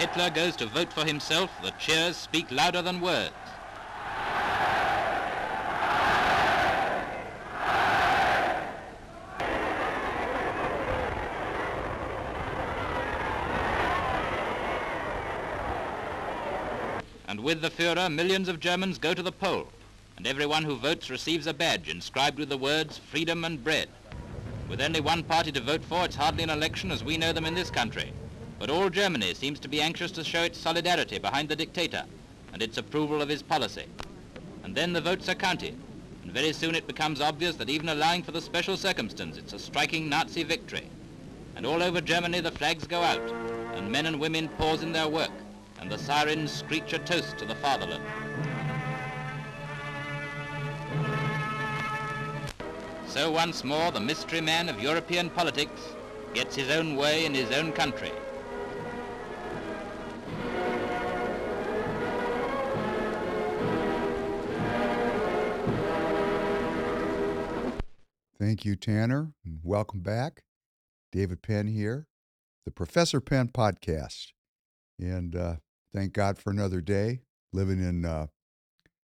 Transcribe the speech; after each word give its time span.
Hitler 0.00 0.30
goes 0.30 0.56
to 0.56 0.64
vote 0.64 0.90
for 0.90 1.04
himself, 1.04 1.50
the 1.62 1.72
cheers 1.72 2.16
speak 2.16 2.50
louder 2.50 2.80
than 2.80 3.02
words. 3.02 3.34
And 17.28 17.40
with 17.40 17.60
the 17.60 17.68
Führer, 17.68 18.10
millions 18.10 18.48
of 18.48 18.58
Germans 18.58 18.96
go 18.96 19.12
to 19.12 19.22
the 19.22 19.30
poll, 19.30 19.68
and 20.16 20.26
everyone 20.26 20.64
who 20.64 20.76
votes 20.76 21.10
receives 21.10 21.46
a 21.46 21.52
badge 21.52 21.90
inscribed 21.90 22.38
with 22.38 22.48
the 22.48 22.56
words 22.56 22.96
freedom 22.96 23.44
and 23.44 23.62
bread. 23.62 23.90
With 24.66 24.80
only 24.80 25.02
one 25.02 25.22
party 25.24 25.52
to 25.52 25.60
vote 25.60 25.84
for, 25.84 26.06
it's 26.06 26.16
hardly 26.16 26.42
an 26.42 26.48
election 26.48 26.90
as 26.90 27.04
we 27.04 27.18
know 27.18 27.34
them 27.34 27.44
in 27.44 27.54
this 27.54 27.70
country. 27.70 28.14
But 28.60 28.68
all 28.68 28.90
Germany 28.90 29.32
seems 29.32 29.58
to 29.60 29.68
be 29.68 29.80
anxious 29.80 30.12
to 30.12 30.22
show 30.22 30.42
its 30.42 30.58
solidarity 30.58 31.18
behind 31.18 31.48
the 31.48 31.56
dictator 31.56 32.04
and 32.52 32.62
its 32.62 32.76
approval 32.76 33.22
of 33.22 33.30
his 33.30 33.42
policy. 33.42 33.86
And 34.62 34.74
then 34.74 34.92
the 34.92 35.00
votes 35.00 35.30
are 35.30 35.34
counted, 35.34 35.74
and 36.22 36.30
very 36.30 36.52
soon 36.52 36.74
it 36.74 36.86
becomes 36.86 37.22
obvious 37.22 37.56
that 37.56 37.70
even 37.70 37.88
allowing 37.88 38.22
for 38.22 38.32
the 38.32 38.40
special 38.42 38.76
circumstance, 38.76 39.38
it's 39.38 39.54
a 39.54 39.58
striking 39.58 40.10
Nazi 40.10 40.42
victory. 40.42 40.90
And 41.56 41.64
all 41.64 41.82
over 41.82 42.02
Germany 42.02 42.40
the 42.40 42.50
flags 42.50 42.86
go 42.86 43.00
out, 43.00 43.22
and 43.76 43.90
men 43.90 44.04
and 44.04 44.20
women 44.20 44.48
pause 44.58 44.82
in 44.82 44.92
their 44.92 45.08
work, 45.08 45.32
and 45.80 45.90
the 45.90 45.96
sirens 45.96 46.52
screech 46.52 46.92
a 46.92 46.98
toast 46.98 47.38
to 47.38 47.46
the 47.46 47.54
fatherland. 47.54 48.04
So 53.06 53.30
once 53.30 53.64
more 53.64 53.90
the 53.90 54.00
mystery 54.00 54.42
man 54.42 54.68
of 54.68 54.82
European 54.82 55.30
politics 55.30 55.80
gets 56.34 56.54
his 56.54 56.68
own 56.68 56.94
way 56.96 57.24
in 57.24 57.32
his 57.32 57.50
own 57.52 57.72
country. 57.72 58.12
Thank 68.40 68.64
you, 68.64 68.74
Tanner. 68.74 69.34
and 69.44 69.60
Welcome 69.62 70.00
back. 70.00 70.44
David 71.12 71.42
Penn 71.42 71.66
here, 71.66 72.06
the 72.64 72.70
Professor 72.70 73.20
Penn 73.20 73.48
podcast. 73.48 74.28
And 74.98 75.36
uh, 75.36 75.56
thank 75.92 76.14
God 76.14 76.38
for 76.38 76.50
another 76.50 76.80
day 76.80 77.20
living 77.52 77.86
in 77.86 78.06
uh, 78.06 78.28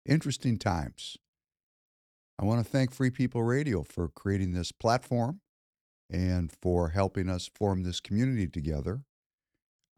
interesting 0.05 0.59
times. 0.59 1.17
I 2.41 2.45
want 2.45 2.65
to 2.65 2.69
thank 2.69 2.93
Free 2.93 3.11
People 3.11 3.45
Radio 3.45 3.85
for 3.85 4.09
creating 4.09 4.53
this 4.53 4.73
platform 4.73 5.43
and 6.11 6.51
for 6.61 6.89
helping 6.89 7.29
us 7.29 7.49
form 7.55 7.85
this 7.85 8.01
community 8.01 8.49
together. 8.49 9.03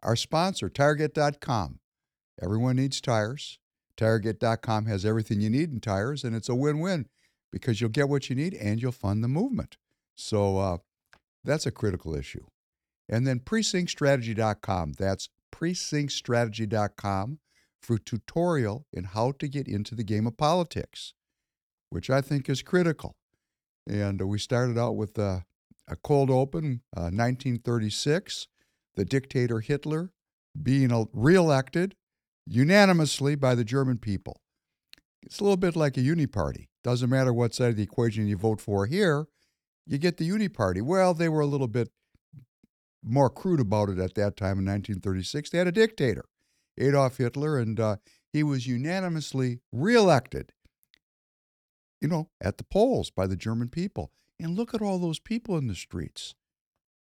Our 0.02 0.16
sponsor, 0.16 0.68
Target.com. 0.68 1.78
Everyone 2.42 2.76
needs 2.76 3.00
tires. 3.00 3.58
Target.com 3.96 4.84
has 4.86 5.06
everything 5.06 5.40
you 5.40 5.48
need 5.48 5.70
in 5.70 5.80
tires, 5.80 6.22
and 6.22 6.36
it's 6.36 6.50
a 6.50 6.54
win 6.54 6.80
win 6.80 7.06
because 7.52 7.80
you'll 7.80 7.90
get 7.90 8.08
what 8.08 8.28
you 8.28 8.34
need 8.34 8.54
and 8.54 8.80
you'll 8.80 8.90
fund 8.90 9.22
the 9.22 9.28
movement. 9.28 9.76
So 10.16 10.58
uh, 10.58 10.78
that's 11.44 11.66
a 11.66 11.70
critical 11.70 12.14
issue. 12.14 12.44
And 13.08 13.26
then 13.26 13.40
precinctstrategy.com. 13.40 14.94
That's 14.98 15.28
precinctstrategy.com 15.54 17.38
for 17.80 17.98
tutorial 17.98 18.86
in 18.92 19.04
how 19.04 19.32
to 19.32 19.48
get 19.48 19.68
into 19.68 19.94
the 19.94 20.04
game 20.04 20.26
of 20.26 20.36
politics, 20.36 21.14
which 21.90 22.08
I 22.08 22.20
think 22.20 22.48
is 22.48 22.62
critical. 22.62 23.16
And 23.88 24.20
we 24.22 24.38
started 24.38 24.78
out 24.78 24.96
with 24.96 25.18
uh, 25.18 25.40
a 25.88 25.96
cold 25.96 26.30
open, 26.30 26.82
uh, 26.96 27.10
1936, 27.10 28.46
the 28.94 29.04
dictator 29.04 29.60
Hitler 29.60 30.12
being 30.60 31.08
reelected 31.12 31.96
unanimously 32.46 33.34
by 33.34 33.54
the 33.54 33.64
German 33.64 33.98
people. 33.98 34.40
It's 35.22 35.40
a 35.40 35.44
little 35.44 35.56
bit 35.56 35.76
like 35.76 35.96
a 35.96 36.00
uni 36.00 36.26
party. 36.26 36.68
Doesn't 36.84 37.10
matter 37.10 37.32
what 37.32 37.54
side 37.54 37.70
of 37.70 37.76
the 37.76 37.82
equation 37.82 38.26
you 38.26 38.36
vote 38.36 38.60
for 38.60 38.86
here, 38.86 39.26
you 39.86 39.98
get 39.98 40.16
the 40.16 40.24
uni 40.24 40.48
party. 40.48 40.80
Well, 40.80 41.14
they 41.14 41.28
were 41.28 41.40
a 41.40 41.46
little 41.46 41.68
bit 41.68 41.90
more 43.02 43.30
crude 43.30 43.60
about 43.60 43.88
it 43.88 43.98
at 43.98 44.14
that 44.14 44.36
time 44.36 44.58
in 44.58 44.66
1936. 44.66 45.50
They 45.50 45.58
had 45.58 45.66
a 45.66 45.72
dictator, 45.72 46.24
Adolf 46.78 47.18
Hitler, 47.18 47.58
and 47.58 47.78
uh, 47.78 47.96
he 48.32 48.42
was 48.42 48.66
unanimously 48.66 49.60
reelected, 49.72 50.52
you 52.00 52.08
know, 52.08 52.30
at 52.40 52.58
the 52.58 52.64
polls 52.64 53.10
by 53.10 53.26
the 53.26 53.36
German 53.36 53.68
people. 53.68 54.12
And 54.40 54.56
look 54.56 54.74
at 54.74 54.82
all 54.82 54.98
those 54.98 55.20
people 55.20 55.56
in 55.56 55.68
the 55.68 55.74
streets. 55.74 56.34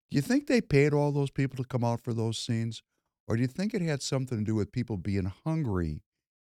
Do 0.10 0.16
you 0.16 0.22
think 0.22 0.48
they 0.48 0.60
paid 0.60 0.94
all 0.94 1.14
those 1.14 1.32
people 1.32 1.56
to 1.58 1.68
come 1.68 1.84
out 1.84 2.02
for 2.02 2.14
those 2.14 2.38
scenes? 2.38 2.84
Or 3.28 3.38
do 3.38 3.42
you 3.42 3.48
think 3.48 3.74
it 3.74 3.82
had 3.82 4.02
something 4.02 4.40
to 4.40 4.44
do 4.44 4.56
with 4.56 4.74
people 4.74 4.98
being 4.98 5.32
hungry 5.46 6.02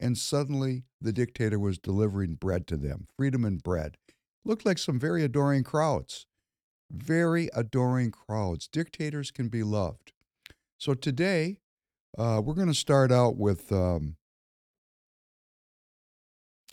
and 0.00 0.16
suddenly 0.16 0.84
the 1.00 1.12
dictator 1.12 1.58
was 1.58 1.78
delivering 1.78 2.34
bread 2.34 2.66
to 2.68 2.76
them, 2.76 3.06
freedom 3.16 3.44
and 3.44 3.62
bread. 3.62 3.96
Looked 4.44 4.64
like 4.64 4.78
some 4.78 4.98
very 4.98 5.24
adoring 5.24 5.64
crowds. 5.64 6.26
Very 6.90 7.50
adoring 7.54 8.10
crowds. 8.10 8.66
Dictators 8.66 9.30
can 9.30 9.48
be 9.48 9.62
loved. 9.62 10.12
So 10.78 10.94
today, 10.94 11.58
uh, 12.16 12.40
we're 12.42 12.54
going 12.54 12.68
to 12.68 12.74
start 12.74 13.12
out 13.12 13.36
with 13.36 13.70
um, 13.72 14.16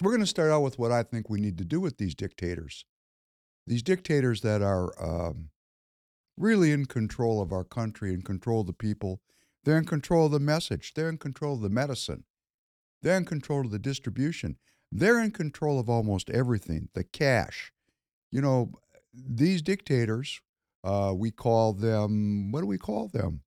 we're 0.02 0.12
going 0.12 0.22
to 0.22 0.28
start 0.28 0.52
out 0.52 0.62
with 0.62 0.78
what 0.78 0.92
I 0.92 1.04
think 1.04 1.30
we 1.30 1.40
need 1.40 1.58
to 1.58 1.66
do 1.66 1.80
with 1.80 1.98
these 1.98 2.16
dictators. 2.16 2.86
These 3.68 3.84
dictators 3.84 4.42
that 4.42 4.62
are 4.62 4.92
um, 5.02 5.50
really 6.38 6.72
in 6.72 6.86
control 6.86 7.42
of 7.42 7.52
our 7.52 7.64
country 7.64 8.14
and 8.14 8.24
control 8.24 8.64
the 8.64 8.74
people. 8.74 9.22
They're 9.64 9.78
in 9.78 9.86
control 9.86 10.28
of 10.28 10.32
the 10.32 10.40
message. 10.40 10.94
They're 10.94 11.10
in 11.10 11.18
control 11.18 11.56
of 11.56 11.62
the 11.62 11.70
medicine. 11.70 12.26
They're 13.06 13.18
in 13.18 13.26
control 13.26 13.62
of 13.62 13.70
the 13.70 13.78
distribution. 13.78 14.58
They're 14.92 15.22
in 15.22 15.30
control 15.30 15.80
of 15.80 15.88
almost 15.88 16.32
everything, 16.32 16.90
the 16.96 17.04
cash. 17.04 17.72
You 18.32 18.42
know, 18.42 18.72
these 19.14 19.62
dictators, 19.62 20.42
uh, 20.84 21.14
we 21.16 21.30
call 21.30 21.74
them, 21.74 22.52
what 22.52 22.62
do 22.62 22.66
we 22.66 22.80
call 22.80 23.08
them? 23.10 23.42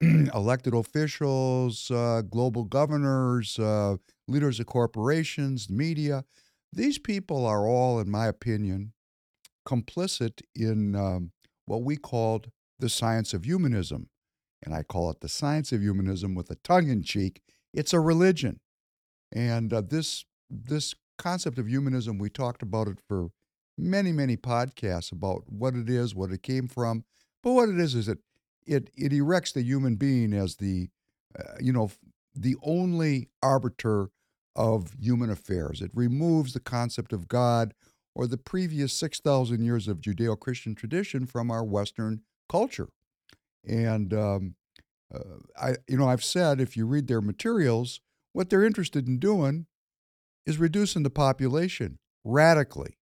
Elected 0.34 0.72
officials, 0.72 1.90
uh, 1.90 2.22
global 2.22 2.64
governors, 2.64 3.58
uh, 3.58 3.96
leaders 4.28 4.60
of 4.60 4.66
corporations, 4.66 5.68
media. 5.68 6.24
These 6.72 6.98
people 6.98 7.44
are 7.44 7.68
all, 7.68 8.00
in 8.00 8.10
my 8.10 8.26
opinion, 8.26 8.94
complicit 9.68 10.40
in 10.54 10.96
um, 10.96 11.32
what 11.66 11.82
we 11.82 11.98
called 11.98 12.50
the 12.78 12.88
science 12.88 13.34
of 13.34 13.44
humanism. 13.44 14.08
And 14.62 14.72
I 14.74 14.82
call 14.82 15.10
it 15.10 15.20
the 15.20 15.28
science 15.28 15.70
of 15.70 15.82
humanism 15.82 16.34
with 16.34 16.50
a 16.50 16.56
tongue 16.56 16.88
in 16.88 17.02
cheek. 17.02 17.42
It's 17.74 17.92
a 17.92 18.00
religion. 18.00 18.60
And 19.32 19.72
uh, 19.72 19.82
this 19.82 20.24
this 20.50 20.94
concept 21.18 21.58
of 21.58 21.66
humanism, 21.66 22.18
we 22.18 22.30
talked 22.30 22.62
about 22.62 22.88
it 22.88 22.98
for 23.08 23.30
many 23.78 24.12
many 24.12 24.36
podcasts 24.36 25.12
about 25.12 25.44
what 25.46 25.74
it 25.74 25.90
is, 25.90 26.14
what 26.14 26.32
it 26.32 26.42
came 26.42 26.68
from. 26.68 27.04
But 27.42 27.52
what 27.52 27.68
it 27.68 27.78
is 27.78 27.94
is 27.94 28.08
it 28.08 28.18
it 28.66 28.90
it 28.96 29.12
erects 29.12 29.52
the 29.52 29.62
human 29.62 29.96
being 29.96 30.32
as 30.32 30.56
the 30.56 30.88
uh, 31.38 31.54
you 31.60 31.72
know 31.72 31.90
the 32.34 32.56
only 32.62 33.28
arbiter 33.42 34.10
of 34.54 34.94
human 34.98 35.30
affairs. 35.30 35.82
It 35.82 35.90
removes 35.94 36.52
the 36.52 36.60
concept 36.60 37.12
of 37.12 37.28
God 37.28 37.74
or 38.14 38.26
the 38.26 38.38
previous 38.38 38.94
6,000 38.94 39.62
years 39.62 39.88
of 39.88 40.00
Judeo 40.00 40.38
Christian 40.40 40.74
tradition 40.74 41.26
from 41.26 41.50
our 41.50 41.62
Western 41.62 42.22
culture. 42.48 42.88
And, 43.68 44.14
um, 44.14 44.54
uh, 45.14 45.38
I, 45.60 45.74
you 45.86 45.98
know, 45.98 46.08
I've 46.08 46.24
said 46.24 46.60
if 46.60 46.76
you 46.76 46.86
read 46.86 47.06
their 47.06 47.20
materials, 47.20 48.00
what 48.36 48.50
they're 48.50 48.66
interested 48.66 49.08
in 49.08 49.18
doing 49.18 49.64
is 50.44 50.58
reducing 50.58 51.02
the 51.02 51.08
population 51.08 51.98
radically, 52.22 52.98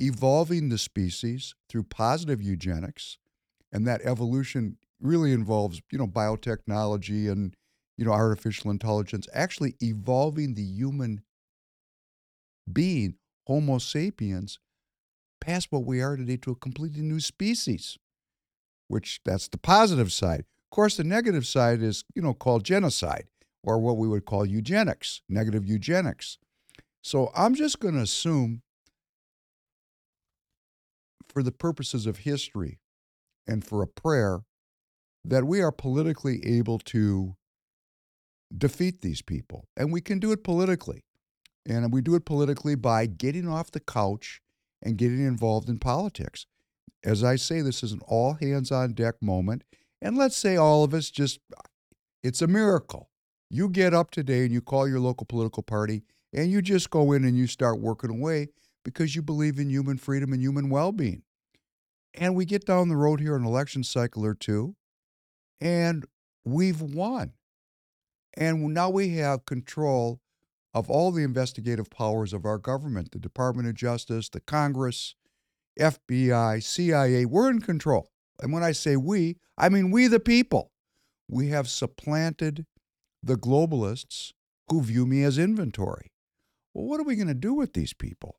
evolving 0.00 0.70
the 0.70 0.76
species 0.76 1.54
through 1.68 1.84
positive 1.84 2.42
eugenics, 2.42 3.16
and 3.72 3.86
that 3.86 4.00
evolution 4.02 4.76
really 5.00 5.32
involves, 5.32 5.80
you 5.92 5.98
know, 5.98 6.06
biotechnology 6.08 7.30
and 7.30 7.54
you 7.96 8.04
know 8.04 8.10
artificial 8.10 8.72
intelligence, 8.72 9.28
actually 9.32 9.76
evolving 9.80 10.54
the 10.54 10.64
human 10.64 11.22
being, 12.72 13.14
Homo 13.46 13.78
sapiens, 13.78 14.58
past 15.40 15.68
what 15.70 15.84
we 15.84 16.02
are 16.02 16.16
today 16.16 16.38
to 16.38 16.50
a 16.50 16.56
completely 16.56 17.02
new 17.02 17.20
species. 17.20 17.98
Which 18.88 19.20
that's 19.24 19.46
the 19.46 19.58
positive 19.58 20.10
side. 20.10 20.40
Of 20.40 20.70
course, 20.74 20.96
the 20.96 21.04
negative 21.04 21.46
side 21.46 21.82
is, 21.82 22.02
you 22.16 22.22
know, 22.22 22.34
called 22.34 22.64
genocide 22.64 23.29
or 23.62 23.78
what 23.78 23.96
we 23.96 24.08
would 24.08 24.24
call 24.24 24.46
eugenics, 24.46 25.22
negative 25.28 25.66
eugenics. 25.66 26.38
So 27.02 27.30
I'm 27.34 27.54
just 27.54 27.80
going 27.80 27.94
to 27.94 28.02
assume, 28.02 28.62
for 31.28 31.42
the 31.42 31.52
purposes 31.52 32.06
of 32.06 32.18
history 32.18 32.78
and 33.46 33.64
for 33.64 33.82
a 33.82 33.86
prayer, 33.86 34.40
that 35.24 35.44
we 35.44 35.60
are 35.60 35.72
politically 35.72 36.44
able 36.44 36.78
to 36.78 37.36
defeat 38.56 39.02
these 39.02 39.22
people. 39.22 39.68
And 39.76 39.92
we 39.92 40.00
can 40.00 40.18
do 40.18 40.32
it 40.32 40.42
politically. 40.42 41.04
And 41.66 41.92
we 41.92 42.00
do 42.00 42.14
it 42.14 42.24
politically 42.24 42.74
by 42.74 43.06
getting 43.06 43.46
off 43.46 43.70
the 43.70 43.80
couch 43.80 44.40
and 44.82 44.96
getting 44.96 45.24
involved 45.24 45.68
in 45.68 45.78
politics. 45.78 46.46
As 47.04 47.22
I 47.22 47.36
say, 47.36 47.60
this 47.60 47.82
is 47.82 47.92
an 47.92 48.00
all 48.06 48.34
hands 48.34 48.72
on 48.72 48.94
deck 48.94 49.16
moment. 49.20 49.64
And 50.00 50.16
let's 50.16 50.36
say 50.36 50.56
all 50.56 50.84
of 50.84 50.94
us 50.94 51.10
just 51.10 51.38
It's 52.22 52.42
a 52.42 52.46
miracle. 52.46 53.09
You 53.50 53.68
get 53.68 53.92
up 53.92 54.12
today 54.12 54.44
and 54.44 54.52
you 54.52 54.60
call 54.60 54.88
your 54.88 55.00
local 55.00 55.26
political 55.26 55.64
party 55.64 56.04
and 56.32 56.50
you 56.50 56.62
just 56.62 56.90
go 56.90 57.10
in 57.12 57.24
and 57.24 57.36
you 57.36 57.48
start 57.48 57.80
working 57.80 58.10
away 58.10 58.48
because 58.84 59.16
you 59.16 59.22
believe 59.22 59.58
in 59.58 59.68
human 59.68 59.98
freedom 59.98 60.32
and 60.32 60.40
human 60.40 60.70
well 60.70 60.92
being. 60.92 61.22
And 62.14 62.34
we 62.34 62.44
get 62.44 62.64
down 62.64 62.88
the 62.88 62.96
road 62.96 63.20
here 63.20 63.36
an 63.36 63.44
election 63.44 63.84
cycle 63.84 64.24
or 64.24 64.34
two, 64.34 64.74
and 65.60 66.04
we've 66.44 66.80
won. 66.80 67.32
And 68.34 68.72
now 68.74 68.90
we 68.90 69.16
have 69.16 69.44
control 69.44 70.20
of 70.72 70.88
all 70.88 71.10
the 71.10 71.22
investigative 71.24 71.90
powers 71.90 72.32
of 72.32 72.44
our 72.44 72.58
government 72.58 73.12
the 73.12 73.18
Department 73.18 73.68
of 73.68 73.74
Justice, 73.74 74.28
the 74.28 74.40
Congress, 74.40 75.14
FBI, 75.78 76.62
CIA. 76.62 77.24
We're 77.24 77.50
in 77.50 77.60
control. 77.60 78.10
And 78.40 78.52
when 78.52 78.62
I 78.62 78.72
say 78.72 78.96
we, 78.96 79.38
I 79.58 79.68
mean 79.68 79.90
we, 79.90 80.06
the 80.06 80.20
people. 80.20 80.70
We 81.28 81.48
have 81.48 81.68
supplanted 81.68 82.66
the 83.22 83.36
globalists 83.36 84.32
who 84.68 84.82
view 84.82 85.06
me 85.06 85.22
as 85.24 85.38
inventory. 85.38 86.12
Well, 86.74 86.86
what 86.86 87.00
are 87.00 87.04
we 87.04 87.16
going 87.16 87.28
to 87.28 87.34
do 87.34 87.52
with 87.52 87.72
these 87.72 87.92
people? 87.92 88.38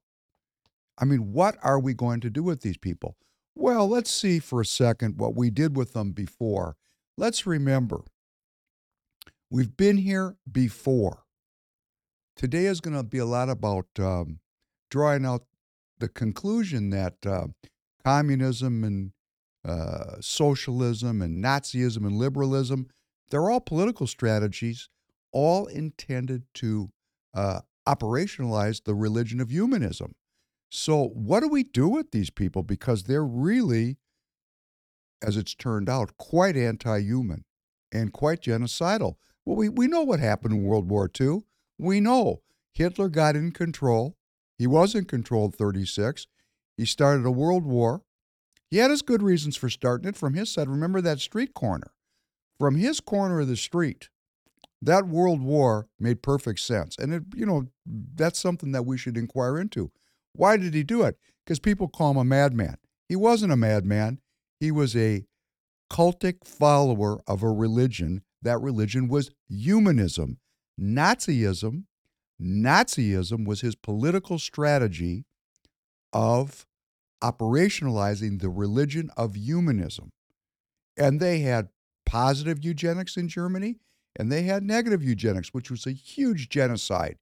I 0.97 1.05
mean, 1.05 1.33
what 1.33 1.57
are 1.63 1.79
we 1.79 1.93
going 1.93 2.21
to 2.21 2.29
do 2.29 2.43
with 2.43 2.61
these 2.61 2.77
people? 2.77 3.17
Well, 3.55 3.87
let's 3.87 4.11
see 4.11 4.39
for 4.39 4.61
a 4.61 4.65
second 4.65 5.17
what 5.17 5.35
we 5.35 5.49
did 5.49 5.75
with 5.75 5.93
them 5.93 6.11
before. 6.11 6.77
Let's 7.17 7.45
remember 7.45 8.03
we've 9.49 9.75
been 9.75 9.97
here 9.97 10.37
before. 10.49 11.23
Today 12.37 12.65
is 12.65 12.79
going 12.79 12.95
to 12.95 13.03
be 13.03 13.17
a 13.17 13.25
lot 13.25 13.49
about 13.49 13.87
um, 13.99 14.39
drawing 14.89 15.25
out 15.25 15.43
the 15.99 16.07
conclusion 16.07 16.89
that 16.91 17.15
uh, 17.25 17.47
communism 18.03 18.83
and 18.83 19.11
uh, 19.63 20.15
socialism 20.21 21.21
and 21.21 21.43
Nazism 21.43 22.05
and 22.05 22.17
liberalism, 22.17 22.87
they're 23.31 23.49
all 23.49 23.61
political 23.61 24.07
strategies, 24.07 24.89
all 25.31 25.65
intended 25.65 26.43
to 26.55 26.91
uh, 27.33 27.61
operationalize 27.87 28.83
the 28.83 28.93
religion 28.93 29.39
of 29.41 29.49
humanism. 29.49 30.13
So, 30.69 31.09
what 31.09 31.41
do 31.41 31.49
we 31.49 31.63
do 31.63 31.87
with 31.87 32.11
these 32.11 32.29
people? 32.29 32.63
Because 32.63 33.03
they're 33.03 33.25
really, 33.25 33.97
as 35.21 35.35
it's 35.35 35.55
turned 35.55 35.89
out, 35.89 36.17
quite 36.17 36.55
anti 36.55 36.99
human 36.99 37.43
and 37.91 38.13
quite 38.13 38.41
genocidal. 38.41 39.15
Well, 39.45 39.57
we, 39.57 39.69
we 39.69 39.87
know 39.87 40.03
what 40.03 40.19
happened 40.19 40.53
in 40.53 40.63
World 40.63 40.89
War 40.89 41.09
II. 41.19 41.41
We 41.77 41.99
know 41.99 42.41
Hitler 42.73 43.09
got 43.09 43.35
in 43.35 43.51
control. 43.51 44.15
He 44.57 44.67
was 44.67 44.95
in 44.95 45.05
control 45.05 45.45
in 45.45 45.51
36. 45.51 46.27
He 46.77 46.85
started 46.85 47.25
a 47.25 47.31
world 47.31 47.65
war. 47.65 48.03
He 48.69 48.77
had 48.77 48.91
his 48.91 49.01
good 49.01 49.21
reasons 49.21 49.57
for 49.57 49.69
starting 49.69 50.07
it 50.07 50.15
from 50.15 50.35
his 50.35 50.51
side. 50.51 50.69
Remember 50.69 51.01
that 51.01 51.19
street 51.19 51.53
corner. 51.53 51.91
From 52.61 52.75
his 52.75 52.99
corner 52.99 53.39
of 53.39 53.47
the 53.47 53.55
street, 53.55 54.09
that 54.83 55.07
world 55.07 55.41
war 55.41 55.87
made 55.99 56.21
perfect 56.21 56.59
sense. 56.59 56.95
And 56.95 57.11
it, 57.11 57.23
you 57.35 57.43
know, 57.43 57.65
that's 57.87 58.39
something 58.39 58.71
that 58.71 58.85
we 58.85 58.99
should 58.99 59.17
inquire 59.17 59.59
into. 59.59 59.89
Why 60.33 60.57
did 60.57 60.75
he 60.75 60.83
do 60.83 61.01
it? 61.01 61.17
Because 61.43 61.57
people 61.57 61.87
call 61.87 62.11
him 62.11 62.17
a 62.17 62.23
madman. 62.23 62.77
He 63.09 63.15
wasn't 63.15 63.51
a 63.51 63.57
madman. 63.57 64.19
He 64.59 64.69
was 64.69 64.95
a 64.95 65.25
cultic 65.91 66.45
follower 66.45 67.19
of 67.25 67.41
a 67.41 67.49
religion. 67.49 68.21
That 68.43 68.61
religion 68.61 69.07
was 69.07 69.31
humanism. 69.49 70.37
Nazism, 70.79 71.85
Nazism 72.39 73.43
was 73.43 73.61
his 73.61 73.73
political 73.73 74.37
strategy 74.37 75.25
of 76.13 76.67
operationalizing 77.23 78.39
the 78.39 78.49
religion 78.49 79.09
of 79.17 79.33
humanism. 79.33 80.11
And 80.95 81.19
they 81.19 81.39
had 81.39 81.69
positive 82.11 82.61
eugenics 82.61 83.15
in 83.15 83.29
Germany 83.29 83.77
and 84.17 84.29
they 84.29 84.43
had 84.43 84.63
negative 84.63 85.01
eugenics, 85.01 85.53
which 85.53 85.71
was 85.71 85.87
a 85.87 85.91
huge 85.91 86.49
genocide. 86.49 87.17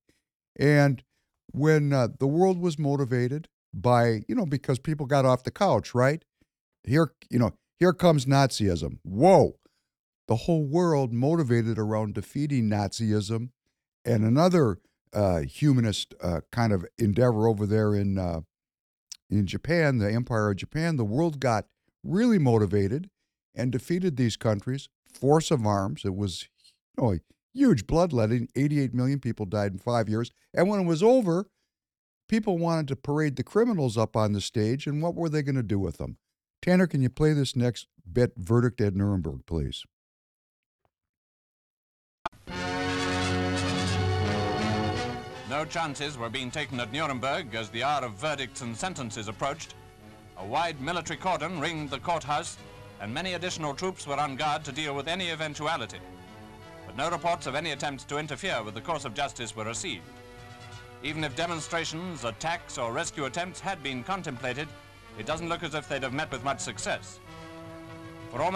And 0.59 1.03
when 1.51 1.94
uh, 1.94 2.07
the 2.19 2.25
world 2.25 2.59
was 2.59 2.80
motivated 2.80 3.47
by, 3.71 4.21
you 4.27 4.33
know, 4.33 4.47
because 4.47 4.80
people 4.80 5.06
got 5.06 5.25
off 5.25 5.44
the 5.44 5.51
couch, 5.51 5.94
right? 5.94 6.25
Here, 6.83 7.13
you 7.30 7.38
know, 7.38 7.53
here 7.77 7.94
comes 7.94 8.25
Nazism. 8.25 8.97
Whoa. 9.03 9.57
The 10.27 10.36
whole 10.36 10.65
world 10.65 11.13
motivated 11.13 11.77
around 11.77 12.15
defeating 12.15 12.68
Nazism 12.68 13.50
and 14.03 14.24
another 14.24 14.80
uh, 15.13 15.41
humanist 15.41 16.15
uh, 16.19 16.41
kind 16.51 16.74
of 16.74 16.83
endeavor 16.97 17.47
over 17.47 17.68
there 17.68 17.94
in 17.94 18.18
uh, 18.18 18.41
in 19.30 19.45
Japan, 19.45 20.00
the 20.00 20.12
Empire 20.12 20.50
of 20.50 20.57
Japan. 20.57 20.97
The 20.97 21.06
world 21.06 21.39
got 21.39 21.65
really 22.03 22.39
motivated 22.39 23.12
and 23.59 23.71
defeated 23.71 24.15
these 24.15 24.38
countries. 24.38 24.89
Force 25.11 25.51
of 25.51 25.65
arms. 25.65 26.03
It 26.06 26.15
was 26.15 26.47
Oh, 26.97 27.17
huge 27.53 27.88
bloodletting. 27.88 28.50
88 28.56 28.94
million 28.94 29.19
people 29.19 29.45
died 29.45 29.71
in 29.71 29.79
five 29.79 30.09
years. 30.09 30.31
And 30.53 30.67
when 30.67 30.81
it 30.81 30.85
was 30.85 31.01
over, 31.01 31.50
people 32.27 32.57
wanted 32.57 32.88
to 32.89 32.95
parade 32.95 33.38
the 33.38 33.44
criminals 33.44 33.97
up 33.97 34.15
on 34.15 34.33
the 34.33 34.41
stage. 34.41 34.85
And 34.85 35.01
what 35.01 35.15
were 35.15 35.29
they 35.29 35.41
going 35.41 35.56
to 35.56 35.63
do 35.63 35.79
with 35.79 35.97
them? 35.97 36.17
Tanner, 36.61 36.88
can 36.88 37.01
you 37.01 37.09
play 37.09 37.31
this 37.33 37.56
next 37.56 37.88
bit, 38.11 38.33
Verdict 38.35 38.81
at 38.81 38.95
Nuremberg, 38.95 39.45
please? 39.45 39.83
No 45.50 45.65
chances 45.65 46.17
were 46.17 46.29
being 46.29 46.51
taken 46.51 46.79
at 46.79 46.91
Nuremberg 46.91 47.55
as 47.55 47.69
the 47.69 47.83
hour 47.83 48.05
of 48.05 48.13
verdicts 48.13 48.62
and 48.62 48.75
sentences 48.75 49.27
approached. 49.27 49.73
A 50.38 50.45
wide 50.45 50.79
military 50.79 51.17
cordon 51.17 51.59
ringed 51.59 51.89
the 51.89 52.00
courthouse, 52.00 52.57
and 53.01 53.13
many 53.13 53.34
additional 53.34 53.74
troops 53.74 54.06
were 54.06 54.19
on 54.19 54.36
guard 54.36 54.63
to 54.66 54.72
deal 54.72 54.96
with 54.96 55.07
any 55.07 55.31
eventuality 55.31 56.00
but 56.90 56.98
no 56.98 57.12
reports 57.12 57.46
of 57.46 57.54
any 57.54 57.69
attempts 57.69 58.04
to 58.04 58.18
interfere 58.18 58.63
with 58.63 58.74
the 58.74 58.81
course 58.81 59.06
of 59.06 59.13
justice 59.13 59.56
were 59.56 59.63
received. 59.63 60.01
Even 61.04 61.24
if 61.24 61.36
demonstrations, 61.36 62.25
attacks, 62.25 62.80
or 62.80 62.92
rescue 62.92 63.25
attempts 63.25 63.60
had 63.60 63.84
been 63.84 64.04
contemplated, 64.04 64.68
it 65.19 65.28
doesn't 65.28 65.50
look 65.50 65.62
as 65.62 65.75
if 65.75 65.88
they'd 65.88 66.01
have 66.01 66.13
met 66.13 66.31
with 66.31 66.44
much 66.44 66.60
success. 66.60 67.19
For 68.31 68.42
all 68.42 68.50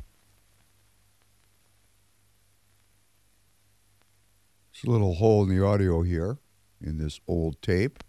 There's 4.73 4.83
a 4.87 4.89
little 4.89 5.13
hole 5.13 5.43
in 5.43 5.55
the 5.55 5.63
audio 5.63 6.01
here 6.01 6.39
in 6.81 6.97
this 6.97 7.19
old 7.27 7.61
tape. 7.61 8.03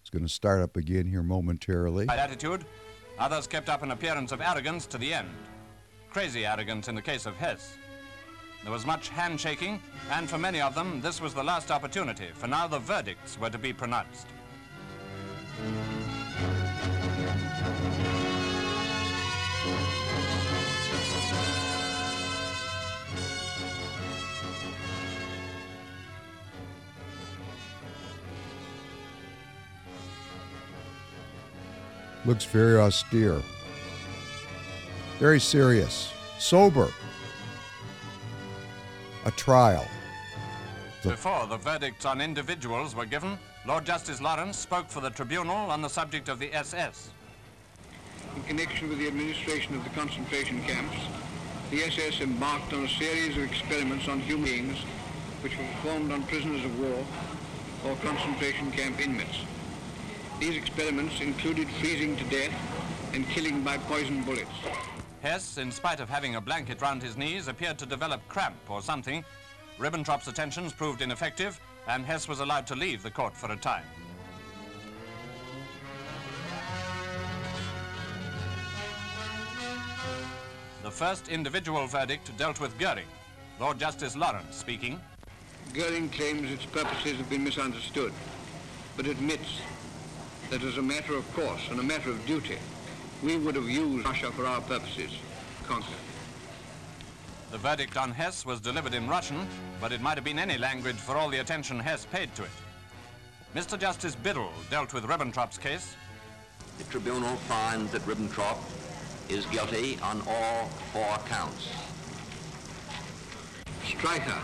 It's 0.00 0.10
going 0.10 0.24
to 0.24 0.32
start 0.32 0.62
up 0.62 0.76
again 0.76 1.08
here 1.08 1.24
momentarily. 1.24 2.08
Attitude, 2.08 2.64
others 3.18 3.48
kept 3.48 3.68
up 3.68 3.82
an 3.82 3.90
appearance 3.90 4.30
of 4.30 4.40
arrogance 4.40 4.86
to 4.86 4.96
the 4.96 5.12
end. 5.12 5.28
Crazy 6.16 6.46
arrogance 6.46 6.88
in 6.88 6.94
the 6.94 7.02
case 7.02 7.26
of 7.26 7.36
Hess. 7.36 7.76
There 8.62 8.72
was 8.72 8.86
much 8.86 9.10
handshaking, 9.10 9.82
and 10.10 10.30
for 10.30 10.38
many 10.38 10.62
of 10.62 10.74
them, 10.74 11.02
this 11.02 11.20
was 11.20 11.34
the 11.34 11.42
last 11.42 11.70
opportunity, 11.70 12.28
for 12.32 12.46
now 12.46 12.66
the 12.66 12.78
verdicts 12.78 13.38
were 13.38 13.50
to 13.50 13.58
be 13.58 13.74
pronounced. 13.74 14.26
Looks 32.24 32.46
very 32.46 32.78
austere, 32.78 33.42
very 35.18 35.40
serious, 35.40 36.12
sober 36.38 36.88
a 39.26 39.30
trial. 39.32 39.84
The 41.02 41.10
Before 41.10 41.46
the 41.48 41.56
verdicts 41.56 42.04
on 42.04 42.20
individuals 42.20 42.94
were 42.94 43.06
given, 43.06 43.38
Lord 43.66 43.84
Justice 43.84 44.20
Lawrence 44.20 44.56
spoke 44.56 44.88
for 44.88 45.00
the 45.00 45.10
tribunal 45.10 45.56
on 45.56 45.82
the 45.82 45.88
subject 45.88 46.28
of 46.28 46.38
the 46.38 46.54
SS. 46.54 47.10
In 48.36 48.42
connection 48.44 48.88
with 48.88 48.98
the 48.98 49.08
administration 49.08 49.74
of 49.74 49.82
the 49.82 49.90
concentration 49.90 50.62
camps, 50.62 50.96
the 51.72 51.82
SS 51.82 52.20
embarked 52.20 52.72
on 52.72 52.84
a 52.84 52.88
series 52.88 53.36
of 53.36 53.42
experiments 53.42 54.06
on 54.06 54.20
human 54.20 54.44
beings 54.44 54.78
which 55.42 55.58
were 55.58 55.64
performed 55.64 56.12
on 56.12 56.22
prisoners 56.24 56.64
of 56.64 56.78
war 56.78 57.04
or 57.84 57.96
concentration 57.96 58.70
camp 58.70 59.00
inmates. 59.00 59.40
These 60.38 60.56
experiments 60.56 61.20
included 61.20 61.68
freezing 61.68 62.16
to 62.16 62.24
death 62.24 62.52
and 63.12 63.28
killing 63.28 63.62
by 63.62 63.78
poison 63.78 64.22
bullets. 64.22 64.50
Hess, 65.26 65.58
in 65.58 65.72
spite 65.72 65.98
of 65.98 66.08
having 66.08 66.36
a 66.36 66.40
blanket 66.40 66.80
round 66.80 67.02
his 67.02 67.16
knees, 67.16 67.48
appeared 67.48 67.78
to 67.78 67.84
develop 67.84 68.20
cramp 68.28 68.54
or 68.68 68.80
something. 68.80 69.24
Ribbentrop's 69.76 70.28
attentions 70.28 70.72
proved 70.72 71.02
ineffective, 71.02 71.60
and 71.88 72.06
Hess 72.06 72.28
was 72.28 72.38
allowed 72.38 72.64
to 72.68 72.76
leave 72.76 73.02
the 73.02 73.10
court 73.10 73.36
for 73.36 73.50
a 73.50 73.56
time. 73.56 73.82
The 80.84 80.92
first 80.92 81.26
individual 81.26 81.88
verdict 81.88 82.30
dealt 82.38 82.60
with 82.60 82.78
Goering. 82.78 83.08
Lord 83.58 83.80
Justice 83.80 84.14
Lawrence 84.14 84.54
speaking. 84.54 85.00
Goering 85.74 86.08
claims 86.08 86.52
its 86.52 86.66
purposes 86.66 87.16
have 87.16 87.28
been 87.28 87.42
misunderstood, 87.42 88.12
but 88.96 89.08
admits 89.08 89.60
that 90.50 90.62
as 90.62 90.78
a 90.78 90.82
matter 90.82 91.16
of 91.16 91.28
course 91.34 91.68
and 91.68 91.80
a 91.80 91.82
matter 91.82 92.10
of 92.10 92.24
duty, 92.26 92.58
we 93.22 93.36
would 93.36 93.54
have 93.54 93.68
used 93.68 94.06
Russia 94.06 94.30
for 94.32 94.46
our 94.46 94.60
purposes, 94.60 95.10
conquer. 95.66 95.86
The 97.50 97.56
The 97.56 97.62
verdict 97.62 97.96
on 97.96 98.10
Hess 98.10 98.44
was 98.44 98.60
delivered 98.60 98.92
in 98.92 99.08
Russian, 99.08 99.46
but 99.80 99.90
it 99.90 100.02
might 100.02 100.18
have 100.18 100.24
been 100.24 100.38
any 100.38 100.58
language 100.58 100.96
for 100.96 101.16
all 101.16 101.30
the 101.30 101.38
attention 101.38 101.78
Hess 101.78 102.04
paid 102.04 102.34
to 102.34 102.42
it. 102.42 102.50
Mr. 103.54 103.80
Justice 103.80 104.14
Biddle 104.14 104.52
dealt 104.70 104.92
with 104.92 105.04
Ribbentrop's 105.04 105.56
case. 105.56 105.96
The 106.76 106.84
tribunal 106.84 107.34
finds 107.48 107.92
that 107.92 108.02
Ribbentrop 108.02 108.58
is 109.30 109.46
guilty 109.46 109.98
on 110.02 110.20
all 110.28 110.66
four 110.92 111.16
counts. 111.30 111.70
Streicher. 113.84 114.42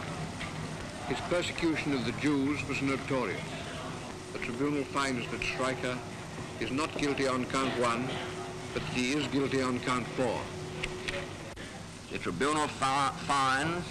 His 1.08 1.20
persecution 1.28 1.92
of 1.92 2.06
the 2.06 2.12
Jews 2.12 2.66
was 2.66 2.80
notorious. 2.80 3.42
The 4.32 4.38
tribunal 4.38 4.84
finds 4.84 5.30
that 5.30 5.40
Streicher 5.40 5.98
is 6.60 6.70
not 6.70 6.96
guilty 6.96 7.28
on 7.28 7.44
count 7.44 7.78
one, 7.78 8.08
but 8.72 8.82
he 8.94 9.12
is 9.12 9.26
guilty 9.28 9.62
on 9.62 9.78
count 9.80 10.06
four. 10.08 10.40
The 12.10 12.18
tribunal 12.18 12.68
fi- 12.68 13.10
finds 13.26 13.86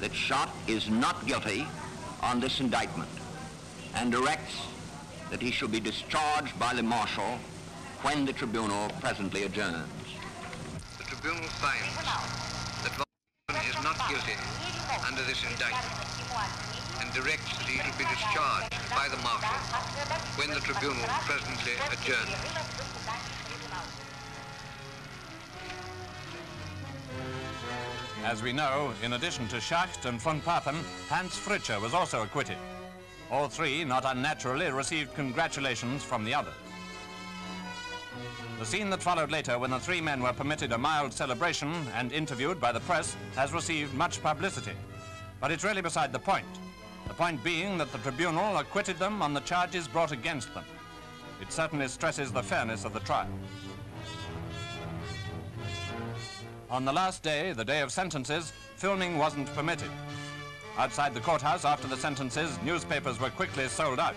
that 0.00 0.12
Schacht 0.12 0.50
is 0.68 0.88
not 0.88 1.26
guilty 1.26 1.66
on 2.22 2.40
this 2.40 2.60
indictment 2.60 3.10
and 3.94 4.12
directs 4.12 4.56
that 5.30 5.40
he 5.42 5.50
shall 5.50 5.68
be 5.68 5.80
discharged 5.80 6.58
by 6.58 6.74
the 6.74 6.82
marshal 6.82 7.38
when 8.02 8.24
the 8.24 8.32
tribunal 8.32 8.88
presently 9.00 9.42
adjourns. 9.44 9.88
The 10.98 11.04
tribunal 11.04 11.48
finds 11.58 11.94
that 12.84 12.94
Von 12.94 13.56
is 13.68 13.74
not 13.82 13.98
guilty 14.08 14.38
under 15.06 15.22
this 15.24 15.42
indictment 15.42 15.98
and 17.00 17.12
directs 17.12 17.56
that 17.58 17.66
he 17.66 17.78
shall 17.78 17.98
be 17.98 18.04
discharged 18.06 18.74
by 18.94 19.08
the 19.10 19.18
marshal 19.22 19.58
when 20.38 20.50
the 20.50 20.60
tribunal 20.60 21.04
presently 21.26 21.74
adjourns. 21.90 22.77
As 28.24 28.42
we 28.42 28.52
know, 28.52 28.92
in 29.02 29.14
addition 29.14 29.48
to 29.48 29.56
Schacht 29.56 30.04
and 30.04 30.20
von 30.20 30.40
Papen, 30.40 30.76
Hans 31.08 31.38
Fritzsche 31.38 31.80
was 31.80 31.94
also 31.94 32.22
acquitted. 32.22 32.58
All 33.30 33.48
three, 33.48 33.84
not 33.84 34.04
unnaturally, 34.04 34.70
received 34.70 35.14
congratulations 35.14 36.02
from 36.02 36.24
the 36.24 36.34
others. 36.34 36.54
The 38.58 38.66
scene 38.66 38.90
that 38.90 39.02
followed 39.02 39.30
later 39.30 39.58
when 39.58 39.70
the 39.70 39.78
three 39.78 40.00
men 40.00 40.20
were 40.20 40.32
permitted 40.32 40.72
a 40.72 40.78
mild 40.78 41.12
celebration 41.12 41.72
and 41.94 42.12
interviewed 42.12 42.60
by 42.60 42.72
the 42.72 42.80
press 42.80 43.16
has 43.36 43.52
received 43.52 43.94
much 43.94 44.22
publicity. 44.22 44.72
But 45.40 45.52
it's 45.52 45.64
really 45.64 45.82
beside 45.82 46.12
the 46.12 46.18
point. 46.18 46.46
The 47.06 47.14
point 47.14 47.42
being 47.44 47.78
that 47.78 47.92
the 47.92 47.98
tribunal 47.98 48.58
acquitted 48.58 48.98
them 48.98 49.22
on 49.22 49.32
the 49.32 49.40
charges 49.40 49.86
brought 49.86 50.12
against 50.12 50.52
them. 50.54 50.64
It 51.40 51.52
certainly 51.52 51.86
stresses 51.86 52.32
the 52.32 52.42
fairness 52.42 52.84
of 52.84 52.92
the 52.92 53.00
trial. 53.00 53.28
On 56.70 56.84
the 56.84 56.92
last 56.92 57.22
day, 57.22 57.52
the 57.54 57.64
day 57.64 57.80
of 57.80 57.90
sentences, 57.90 58.52
filming 58.76 59.16
wasn't 59.16 59.52
permitted. 59.54 59.88
Outside 60.76 61.14
the 61.14 61.20
courthouse 61.20 61.64
after 61.64 61.88
the 61.88 61.96
sentences, 61.96 62.58
newspapers 62.62 63.18
were 63.18 63.30
quickly 63.30 63.68
sold 63.68 63.98
out. 63.98 64.14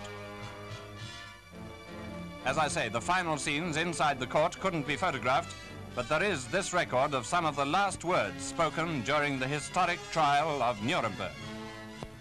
As 2.44 2.58
I 2.58 2.68
say, 2.68 2.90
the 2.90 3.00
final 3.00 3.38
scenes 3.38 3.78
inside 3.78 4.20
the 4.20 4.26
court 4.26 4.60
couldn't 4.60 4.86
be 4.86 4.96
photographed, 4.96 5.54
but 5.94 6.10
there 6.10 6.22
is 6.22 6.46
this 6.48 6.74
record 6.74 7.14
of 7.14 7.24
some 7.24 7.46
of 7.46 7.56
the 7.56 7.64
last 7.64 8.04
words 8.04 8.44
spoken 8.44 9.02
during 9.02 9.38
the 9.38 9.46
historic 9.46 9.98
trial 10.10 10.62
of 10.62 10.82
Nuremberg. 10.84 11.32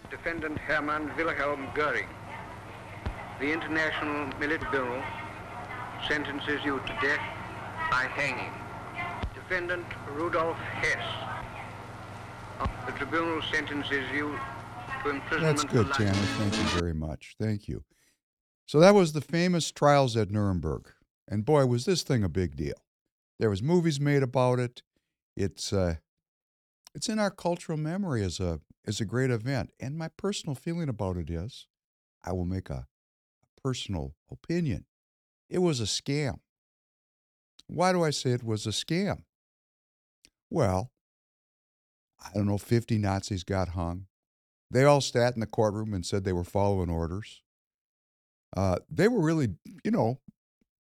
Defendant 0.10 0.58
Hermann 0.60 1.12
Wilhelm 1.18 1.68
Goering. 1.76 2.08
The 3.42 3.52
International 3.52 4.28
Military 4.40 4.72
Bureau 4.72 5.04
sentences 6.08 6.62
you 6.64 6.80
to 6.80 6.98
death 7.02 7.20
by 7.90 8.06
hanging. 8.16 8.61
Defendant 9.52 9.86
Rudolf 10.14 10.56
Hess. 10.56 11.04
The 12.86 12.94
tribunal 12.94 13.42
sentences 13.52 14.06
you 14.14 14.34
to 15.04 15.10
imprisonment 15.10 15.58
That's 15.58 15.64
good. 15.66 15.92
Tanner. 15.92 16.14
Thank 16.14 16.56
you 16.56 16.80
very 16.80 16.94
much. 16.94 17.36
Thank 17.38 17.68
you. 17.68 17.84
So 18.66 18.80
that 18.80 18.96
was 18.96 19.12
the 19.12 19.20
famous 19.20 19.70
trials 19.70 20.16
at 20.16 20.32
Nuremberg. 20.32 20.88
And 21.28 21.44
boy, 21.44 21.66
was 21.66 21.84
this 21.84 22.02
thing 22.02 22.24
a 22.24 22.30
big 22.30 22.56
deal. 22.56 22.78
There 23.40 23.50
was 23.50 23.62
movies 23.62 24.00
made 24.00 24.24
about 24.24 24.58
it. 24.60 24.84
It's 25.36 25.74
uh, 25.74 25.96
it's 26.96 27.10
in 27.10 27.20
our 27.20 27.30
cultural 27.30 27.78
memory 27.78 28.24
as 28.24 28.40
a 28.40 28.62
as 28.88 29.02
a 29.02 29.06
great 29.06 29.32
event. 29.32 29.72
And 29.82 29.98
my 29.98 30.08
personal 30.16 30.56
feeling 30.56 30.88
about 30.88 31.18
it 31.18 31.30
is, 31.30 31.68
I 32.24 32.32
will 32.32 32.46
make 32.46 32.70
a, 32.70 32.88
a 33.44 33.62
personal 33.62 34.16
opinion. 34.32 34.86
It 35.50 35.60
was 35.60 35.82
a 35.82 35.84
scam. 35.84 36.40
Why 37.68 37.92
do 37.92 38.02
I 38.02 38.12
say 38.12 38.30
it 38.30 38.46
was 38.46 38.66
a 38.66 38.70
scam? 38.70 39.24
Well, 40.52 40.92
I 42.24 42.30
don't 42.36 42.46
know, 42.46 42.58
50 42.58 42.98
Nazis 42.98 43.44
got 43.44 43.70
hung. 43.70 44.06
They 44.70 44.84
all 44.84 45.02
sat 45.02 45.34
in 45.34 45.40
the 45.40 45.48
courtroom 45.48 45.94
and 45.94 46.06
said 46.06 46.24
they 46.24 46.34
were 46.34 46.44
following 46.44 46.90
orders. 46.90 47.42
Uh, 48.56 48.78
they 48.90 49.08
were 49.08 49.22
really, 49.22 49.56
you 49.84 49.92
know, 49.92 50.20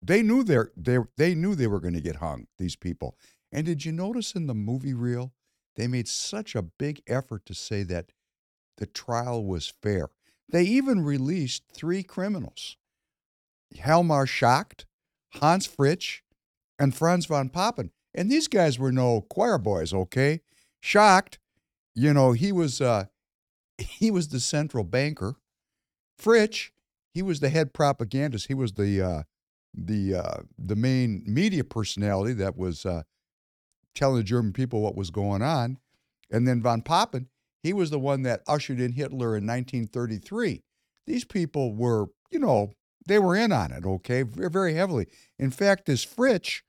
they 0.03 0.23
knew 0.23 0.43
they 0.43 0.59
they 0.77 0.99
they 1.17 1.35
knew 1.35 1.55
they 1.55 1.67
were 1.67 1.81
going 1.81 1.95
to 1.95 2.01
get 2.01 2.17
hung. 2.17 2.47
These 2.59 2.77
people. 2.77 3.17
And 3.53 3.67
did 3.67 3.85
you 3.85 3.93
notice 3.93 4.35
in 4.35 4.47
the 4.47 4.55
movie 4.55 4.95
reel, 4.95 5.33
they 5.77 5.87
made 5.87 6.09
such 6.09 6.55
a 6.55 6.63
big 6.63 7.03
effort 7.07 7.45
to 7.47 7.55
say 7.55 7.83
that 7.85 8.13
the 8.79 8.87
trial 8.87 9.45
was 9.45 9.73
fair. 9.83 10.11
They 10.49 10.63
even 10.63 11.05
released 11.05 11.65
three 11.75 12.03
criminals: 12.03 12.77
Helmar 13.79 14.27
Schacht, 14.27 14.87
Hans 15.35 15.67
Fritsch, 15.67 16.23
and 16.79 16.95
Franz 16.95 17.27
von 17.27 17.49
Papen. 17.49 17.91
And 18.19 18.29
these 18.29 18.49
guys 18.49 18.81
were 18.81 18.91
no 18.91 19.21
choir 19.21 19.59
boys, 19.59 19.95
okay? 19.95 20.41
Schacht, 20.83 21.39
you 21.95 22.13
know, 22.13 22.33
he 22.33 22.51
was 22.51 22.81
uh, 22.81 23.05
he 23.79 24.11
was 24.11 24.29
the 24.29 24.41
central 24.41 24.83
banker. 24.83 25.37
Fritsch, 26.21 26.73
he 27.15 27.23
was 27.23 27.39
the 27.39 27.49
head 27.49 27.73
propagandist. 27.73 28.49
He 28.49 28.55
was 28.55 28.73
the 28.73 29.01
uh, 29.01 29.23
the 29.73 30.17
uh, 30.17 30.43
the 30.59 30.75
main 30.75 31.23
media 31.29 31.63
personality 31.63 32.35
that 32.35 32.57
was 32.57 32.85
uh, 32.85 33.03
telling 33.95 34.17
the 34.17 34.25
German 34.25 34.53
people 34.53 34.81
what 34.81 34.97
was 34.97 35.13
going 35.13 35.43
on. 35.43 35.79
And 36.29 36.47
then 36.47 36.61
von 36.61 36.83
Papen, 36.83 37.29
he 37.63 37.73
was 37.73 37.91
the 37.91 38.01
one 38.01 38.23
that 38.23 38.43
ushered 38.49 38.81
in 38.81 38.95
Hitler 38.95 39.37
in 39.37 39.47
1933. 39.47 40.65
These 41.07 41.25
people 41.25 41.73
were, 41.73 42.07
you 42.33 42.41
know, 42.41 42.73
they 43.07 43.21
were 43.21 43.37
in 43.37 43.53
on 43.53 43.71
it, 43.71 43.87
okay, 43.87 44.23
very, 44.23 44.51
very 44.51 44.75
heavily. 44.75 45.07
In 45.39 45.53
fact, 45.53 45.87
this 45.87 46.05
Fritsch, 46.05 46.63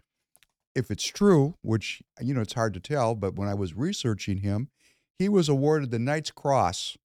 if 0.76 0.92
it's 0.92 1.06
true, 1.06 1.56
which, 1.62 2.02
you 2.22 2.34
know, 2.34 2.42
it's 2.42 2.54
hard 2.54 2.74
to 2.76 2.80
tell, 2.80 3.16
but 3.16 3.36
when 3.36 3.48
I 3.48 3.54
was 3.54 3.74
researching 3.74 4.38
him, 4.38 4.70
he 5.18 5.28
was 5.28 5.50
awarded 5.50 5.92
the 5.92 6.00
Knight's 6.00 6.32
Cross 6.32 6.98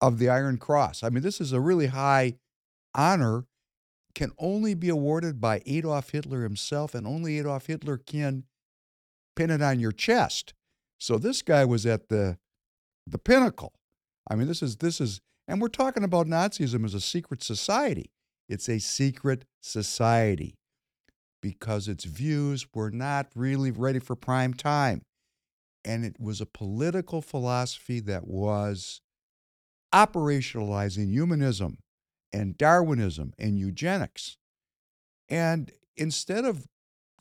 of 0.00 0.18
the 0.18 0.28
Iron 0.28 0.56
Cross. 0.56 1.02
I 1.02 1.10
mean, 1.10 1.22
this 1.22 1.40
is 1.40 1.52
a 1.52 1.60
really 1.60 1.88
high 1.88 2.36
honor, 2.94 3.44
can 4.14 4.32
only 4.38 4.74
be 4.74 4.88
awarded 4.88 5.40
by 5.40 5.62
Adolf 5.66 6.10
Hitler 6.10 6.42
himself, 6.42 6.94
and 6.94 7.06
only 7.06 7.38
Adolf 7.38 7.66
Hitler 7.66 7.98
can 7.98 8.44
pin 9.36 9.50
it 9.50 9.62
on 9.62 9.78
your 9.78 9.92
chest. 9.92 10.54
So 10.98 11.18
this 11.18 11.42
guy 11.42 11.64
was 11.64 11.86
at 11.86 12.08
the 12.08 12.38
the 13.06 13.18
pinnacle. 13.18 13.74
I 14.28 14.34
mean, 14.34 14.48
this 14.48 14.62
is 14.62 14.76
this 14.76 15.00
is, 15.00 15.20
and 15.48 15.60
we're 15.60 15.68
talking 15.68 16.04
about 16.04 16.26
Nazism 16.26 16.84
as 16.84 16.94
a 16.94 17.00
secret 17.00 17.42
society. 17.42 18.12
It's 18.48 18.68
a 18.68 18.78
secret 18.78 19.44
society 19.60 20.56
because 21.40 21.88
its 21.88 22.04
views 22.04 22.66
were 22.74 22.90
not 22.90 23.28
really 23.34 23.70
ready 23.70 23.98
for 23.98 24.16
prime 24.16 24.54
time. 24.54 25.02
And 25.84 26.04
it 26.04 26.20
was 26.20 26.40
a 26.40 26.46
political 26.46 27.22
philosophy 27.22 28.00
that 28.00 28.26
was 28.26 29.00
operationalizing 29.94 31.10
humanism 31.10 31.78
and 32.32 32.56
Darwinism 32.56 33.32
and 33.38 33.58
eugenics. 33.58 34.36
And 35.28 35.70
instead 35.96 36.44
of, 36.44 36.66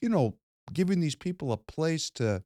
you 0.01 0.09
know, 0.09 0.35
giving 0.73 0.99
these 0.99 1.15
people 1.15 1.51
a 1.51 1.57
place 1.57 2.09
to 2.11 2.43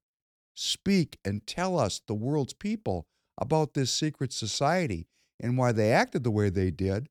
speak 0.56 1.18
and 1.26 1.46
tell 1.48 1.80
us, 1.80 2.02
the 2.08 2.14
world's 2.14 2.54
people, 2.54 3.06
about 3.40 3.74
this 3.74 3.92
secret 3.92 4.32
society 4.32 5.08
and 5.40 5.58
why 5.58 5.72
they 5.72 5.92
acted 5.92 6.24
the 6.24 6.32
way 6.32 6.50
they 6.50 6.70
did, 6.70 7.10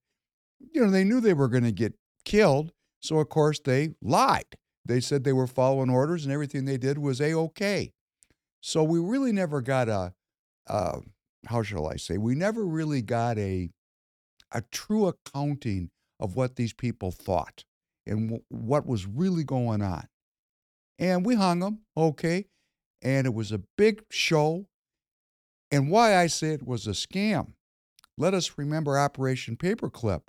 you 0.60 0.84
know, 0.84 0.90
they 0.90 1.04
knew 1.04 1.20
they 1.20 1.34
were 1.34 1.48
going 1.48 1.64
to 1.64 1.72
get 1.72 1.94
killed. 2.24 2.72
So, 3.02 3.18
of 3.18 3.28
course, 3.28 3.58
they 3.60 3.94
lied. 4.00 4.56
They 4.84 5.00
said 5.00 5.24
they 5.24 5.32
were 5.32 5.46
following 5.46 5.90
orders 5.90 6.24
and 6.24 6.32
everything 6.32 6.64
they 6.64 6.78
did 6.78 6.98
was 6.98 7.20
A 7.20 7.32
OK. 7.32 7.92
So, 8.60 8.84
we 8.84 8.98
really 8.98 9.32
never 9.32 9.60
got 9.60 9.88
a, 9.88 10.14
uh, 10.68 11.00
how 11.46 11.62
shall 11.62 11.88
I 11.88 11.96
say, 11.96 12.16
we 12.16 12.34
never 12.34 12.64
really 12.64 13.02
got 13.02 13.38
a, 13.38 13.70
a 14.52 14.62
true 14.70 15.08
accounting 15.08 15.90
of 16.20 16.36
what 16.36 16.56
these 16.56 16.72
people 16.72 17.10
thought 17.10 17.64
and 18.06 18.28
w- 18.28 18.44
what 18.48 18.86
was 18.86 19.06
really 19.06 19.44
going 19.44 19.82
on. 19.82 20.06
And 20.98 21.26
we 21.26 21.34
hung 21.34 21.58
them, 21.58 21.80
okay. 21.96 22.46
And 23.02 23.26
it 23.26 23.34
was 23.34 23.50
a 23.50 23.62
big 23.76 24.04
show. 24.10 24.66
And 25.72 25.90
why 25.90 26.16
I 26.16 26.28
say 26.28 26.52
it 26.52 26.66
was 26.66 26.86
a 26.86 26.90
scam. 26.90 27.54
Let 28.16 28.34
us 28.34 28.56
remember 28.56 28.98
Operation 28.98 29.56
Paperclip. 29.56 30.22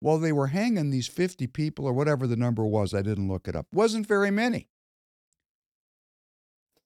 While 0.00 0.18
they 0.18 0.32
were 0.32 0.48
hanging 0.48 0.90
these 0.90 1.08
50 1.08 1.46
people 1.48 1.86
or 1.86 1.92
whatever 1.92 2.26
the 2.26 2.36
number 2.36 2.64
was, 2.64 2.94
I 2.94 3.02
didn't 3.02 3.28
look 3.28 3.48
it 3.48 3.56
up, 3.56 3.66
wasn't 3.72 4.06
very 4.06 4.30
many. 4.30 4.68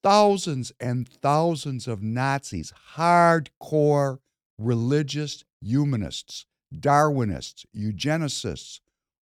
thousands 0.02 0.73
and 0.81 1.09
thousands 1.09 1.87
of 1.87 2.02
Nazis, 2.02 2.73
hardcore 2.97 4.19
religious 4.59 5.45
humanists, 5.61 6.47
Darwinists, 6.75 7.64
eugenicists, 7.76 8.81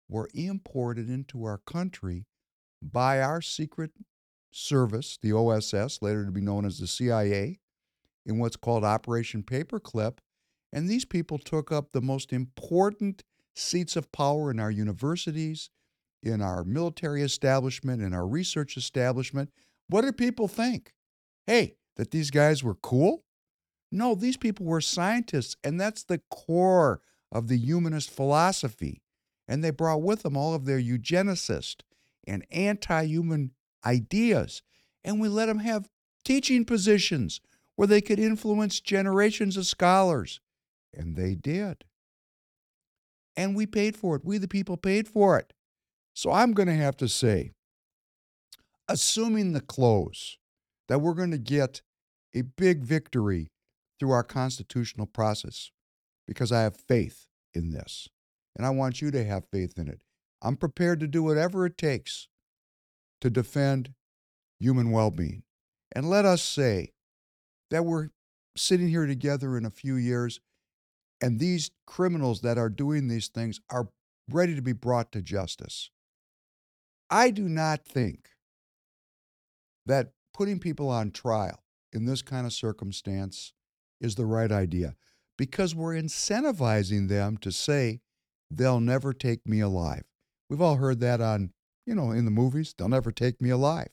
were 0.09 0.29
imported 0.35 1.09
into 1.09 1.45
our 1.45 1.59
country 1.59 2.27
by 2.83 3.21
our 3.21 3.41
secret 3.41 3.93
service, 4.51 5.19
the 5.21 5.33
OSS, 5.33 6.01
later 6.03 6.25
to 6.25 6.31
be 6.31 6.41
known 6.41 6.65
as 6.65 6.79
the 6.79 6.87
CIA, 6.87 7.61
in 8.27 8.39
what's 8.39 8.57
called 8.57 8.85
Operation 8.85 9.43
Paperclip. 9.43 10.19
And 10.73 10.89
these 10.89 11.05
people 11.05 11.39
took 11.39 11.71
up 11.71 11.93
the 11.93 12.03
most 12.03 12.33
important 12.33 13.23
seats 13.55 13.97
of 13.97 14.13
power 14.13 14.51
in 14.51 14.59
our 14.59 14.71
universities, 14.71 15.71
in 16.23 16.41
our 16.41 16.65
military 16.65 17.23
establishment, 17.23 18.03
in 18.03 18.13
our 18.13 18.27
research 18.27 18.77
establishment. 18.77 19.51
What 19.89 20.03
did 20.03 20.17
people 20.17 20.49
think? 20.49 20.95
Hey, 21.47 21.77
that 21.97 22.11
these 22.11 22.31
guys 22.31 22.65
were 22.65 22.75
cool? 22.75 23.25
No, 23.93 24.15
these 24.15 24.37
people 24.37 24.67
were 24.67 24.81
scientists, 24.81 25.57
and 25.63 25.81
that's 25.81 26.03
the 26.03 26.21
core 26.31 27.01
of 27.31 27.49
the 27.49 27.59
humanist 27.59 28.11
philosophy. 28.11 29.03
And 29.47 29.63
they 29.63 29.71
brought 29.71 30.03
with 30.03 30.23
them 30.23 30.37
all 30.37 30.55
of 30.55 30.65
their 30.65 30.81
eugenicist 30.81 31.83
and 32.27 32.47
anti 32.51 33.05
human 33.05 33.53
ideas. 33.85 34.63
And 35.05 35.21
we 35.21 35.29
let 35.29 35.47
them 35.47 35.59
have 35.59 35.91
teaching 36.25 36.65
positions 36.65 37.41
where 37.77 37.89
they 37.89 38.01
could 38.01 38.19
influence 38.19 38.81
generations 38.81 39.57
of 39.57 39.67
scholars. 39.67 40.41
And 40.93 41.17
they 41.17 41.35
did. 41.35 41.85
And 43.37 43.57
we 43.57 43.67
paid 43.67 43.97
for 43.97 44.17
it. 44.17 44.25
We, 44.25 44.39
the 44.39 44.49
people, 44.49 44.77
paid 44.77 45.09
for 45.09 45.39
it. 45.39 45.53
So 46.15 46.31
I'm 46.31 46.53
going 46.53 46.69
to 46.69 46.75
have 46.75 46.97
to 46.99 47.09
say, 47.09 47.53
assuming 48.89 49.53
the 49.53 49.61
close, 49.61 50.39
that 50.89 51.01
we're 51.01 51.15
going 51.15 51.33
to 51.33 51.39
get 51.39 51.83
a 52.35 52.43
big 52.43 52.85
victory 52.85 53.51
through 53.99 54.11
our 54.11 54.23
constitutional 54.23 55.07
process, 55.07 55.71
because 56.27 56.53
I 56.53 56.63
have 56.63 56.77
faith 56.77 57.27
in 57.53 57.71
this. 57.71 58.09
And 58.57 58.65
I 58.65 58.71
want 58.71 59.03
you 59.03 59.11
to 59.11 59.25
have 59.25 59.49
faith 59.51 59.79
in 59.79 59.89
it. 59.89 60.01
I'm 60.43 60.57
prepared 60.57 61.01
to 61.01 61.09
do 61.09 61.23
whatever 61.23 61.67
it 61.67 61.79
takes 61.79 62.29
to 63.21 63.31
defend 63.31 63.95
human 64.61 64.91
well 64.91 65.11
being. 65.11 65.43
And 65.93 66.09
let 66.11 66.25
us 66.25 66.43
say 66.43 66.93
that 67.71 67.85
we're 67.85 68.11
sitting 68.57 68.89
here 68.89 69.07
together 69.07 69.57
in 69.57 69.65
a 69.65 69.71
few 69.71 69.97
years 69.97 70.41
and 71.25 71.41
these 71.41 71.71
criminals 71.87 72.43
that 72.43 72.59
are 72.59 72.69
doing 72.69 73.09
these 73.09 73.29
things 73.29 73.59
are 73.71 73.89
ready 74.31 74.55
to 74.55 74.61
be 74.61 74.75
brought 74.75 75.11
to 75.11 75.23
justice. 75.23 75.89
I 77.09 77.31
do 77.31 77.49
not 77.49 77.87
think 77.87 78.29
that 79.87 80.13
putting 80.35 80.59
people 80.59 80.91
on 80.91 81.13
trial 81.13 81.63
in 81.95 82.05
this 82.05 82.21
kind 82.21 82.45
of 82.45 82.53
circumstance 82.53 83.55
is 84.03 84.17
the 84.17 84.27
right 84.27 84.53
idea 84.53 84.97
because 85.39 85.75
we're 85.75 85.95
incentivizing 85.95 87.09
them 87.09 87.39
to 87.39 87.51
say 87.51 88.01
they'll 88.51 88.81
never 88.81 89.15
take 89.15 89.47
me 89.47 89.61
alive. 89.61 90.05
We've 90.51 90.61
all 90.61 90.77
heard 90.77 91.01
that 91.01 91.23
on, 91.23 91.55
you 91.87 91.95
know, 91.95 92.11
in 92.11 92.27
the 92.27 92.31
movies, 92.31 92.75
they'll 92.77 92.91
never 92.91 93.11
take 93.11 93.41
me 93.41 93.49
alive, 93.49 93.89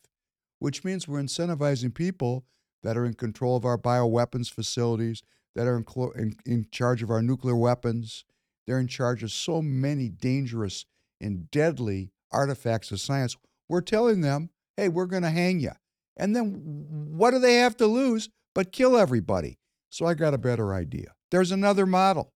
which 0.60 0.84
means 0.84 1.08
we're 1.08 1.24
incentivizing 1.24 1.94
people 1.94 2.44
that 2.84 2.98
are 2.98 3.06
in 3.06 3.14
control 3.14 3.56
of 3.56 3.64
our 3.64 3.78
bioweapons 3.78 4.52
facilities, 4.52 5.24
that 5.55 5.67
are 5.67 5.77
in, 5.77 5.86
in, 6.15 6.36
in 6.46 6.67
charge 6.72 7.03
of 7.03 7.10
our 7.10 7.22
nuclear 7.22 7.55
weapons. 7.55 8.25
They're 8.65 8.79
in 8.79 8.88
charge 8.88 9.24
of 9.24 9.31
so 9.31 9.62
many 9.62 10.10
dangerous 10.10 10.86
and 11.20 11.50
deadly 11.51 12.12
artifacts 12.31 12.91
of 12.91 13.00
science. 13.00 13.36
We're 13.67 13.81
telling 13.81 14.22
them, 14.22 14.50
hey, 14.77 14.89
we're 14.89 15.05
going 15.05 15.24
to 15.24 15.29
hang 15.29 15.60
you. 15.60 15.72
And 16.17 16.36
then 16.36 16.86
what 16.89 17.32
do 17.32 17.39
they 17.39 17.56
have 17.56 17.78
to 17.78 17.88
lose 17.88 18.30
but 18.54 18.71
kill 18.71 18.97
everybody? 18.97 19.58
So 19.89 20.06
I 20.06 20.13
got 20.13 20.34
a 20.34 20.38
better 20.38 20.73
idea. 20.73 21.13
There's 21.32 21.52
another 21.52 21.86
model. 21.86 22.34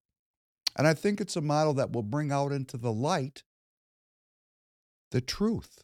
And 0.78 0.88
I 0.88 0.94
think 0.94 1.22
it's 1.22 1.36
a 1.36 1.42
model 1.42 1.74
that 1.76 1.94
will 1.94 2.04
bring 2.04 2.32
out 2.32 2.52
into 2.52 2.78
the 2.78 2.92
light 2.92 3.44
the 5.12 5.22
truth. 5.22 5.82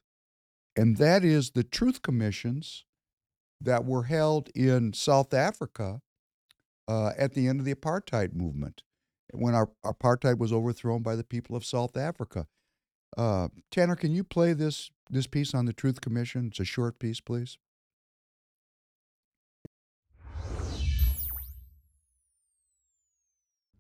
And 0.76 0.98
that 0.98 1.24
is 1.24 1.52
the 1.52 1.64
truth 1.64 2.02
commissions 2.02 2.86
that 3.60 3.86
were 3.86 4.04
held 4.04 4.50
in 4.56 4.94
South 4.94 5.34
Africa 5.34 6.02
uh, 6.92 7.14
at 7.18 7.34
the 7.34 7.48
end 7.48 7.60
of 7.60 7.66
the 7.66 7.74
apartheid 7.74 8.34
movement, 8.34 8.84
when 9.32 9.56
our 9.56 9.70
apartheid 9.86 10.38
was 10.38 10.52
overthrown 10.52 11.02
by 11.02 11.16
the 11.16 11.24
people 11.24 11.56
of 11.56 11.64
South 11.64 11.96
Africa. 11.96 12.48
Uh, 13.18 13.48
Tanner, 13.72 13.96
can 13.96 14.12
you 14.12 14.24
play 14.26 14.52
this 14.54 14.92
this 15.10 15.28
piece 15.28 15.54
on 15.54 15.66
the 15.66 15.74
Truth 15.74 16.02
Commission? 16.02 16.48
It's 16.48 16.60
a 16.60 16.66
short 16.66 17.00
piece, 17.00 17.22
please. 17.22 17.58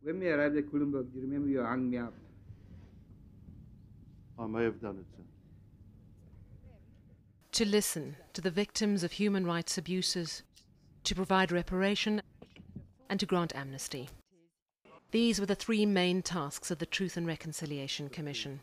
When 0.03 0.19
we 0.19 0.29
arrived 0.29 0.57
at 0.57 0.71
Koelenburg, 0.71 1.11
do 1.11 1.19
you 1.19 1.25
remember 1.25 1.49
you 1.49 1.63
hung 1.63 1.89
me 1.89 1.97
up? 1.97 2.13
I 4.39 4.47
may 4.47 4.63
have 4.63 4.81
done 4.81 4.97
it, 4.99 5.05
sir. 5.15 5.23
To 7.51 7.65
listen 7.65 8.15
to 8.33 8.41
the 8.41 8.49
victims 8.49 9.03
of 9.03 9.11
human 9.11 9.45
rights 9.45 9.77
abuses, 9.77 10.43
to 11.03 11.13
provide 11.13 11.51
reparation, 11.51 12.21
and 13.11 13.19
to 13.19 13.25
grant 13.27 13.53
amnesty. 13.55 14.09
These 15.11 15.39
were 15.39 15.45
the 15.45 15.53
three 15.53 15.85
main 15.85 16.21
tasks 16.21 16.71
of 16.71 16.79
the 16.79 16.85
Truth 16.85 17.17
and 17.17 17.27
Reconciliation 17.27 18.07
Commission. 18.07 18.61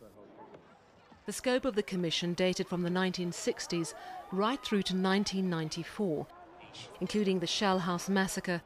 The 1.26 1.32
scope 1.34 1.66
of 1.66 1.74
the 1.74 1.82
commission 1.82 2.32
dated 2.32 2.66
from 2.66 2.82
the 2.82 2.88
1960s 2.88 3.92
right 4.32 4.58
through 4.64 4.82
to 4.84 4.94
1994, 4.94 6.26
including 7.02 7.38
the 7.38 7.46
Shell 7.46 7.80
House 7.80 8.08
massacre, 8.08 8.62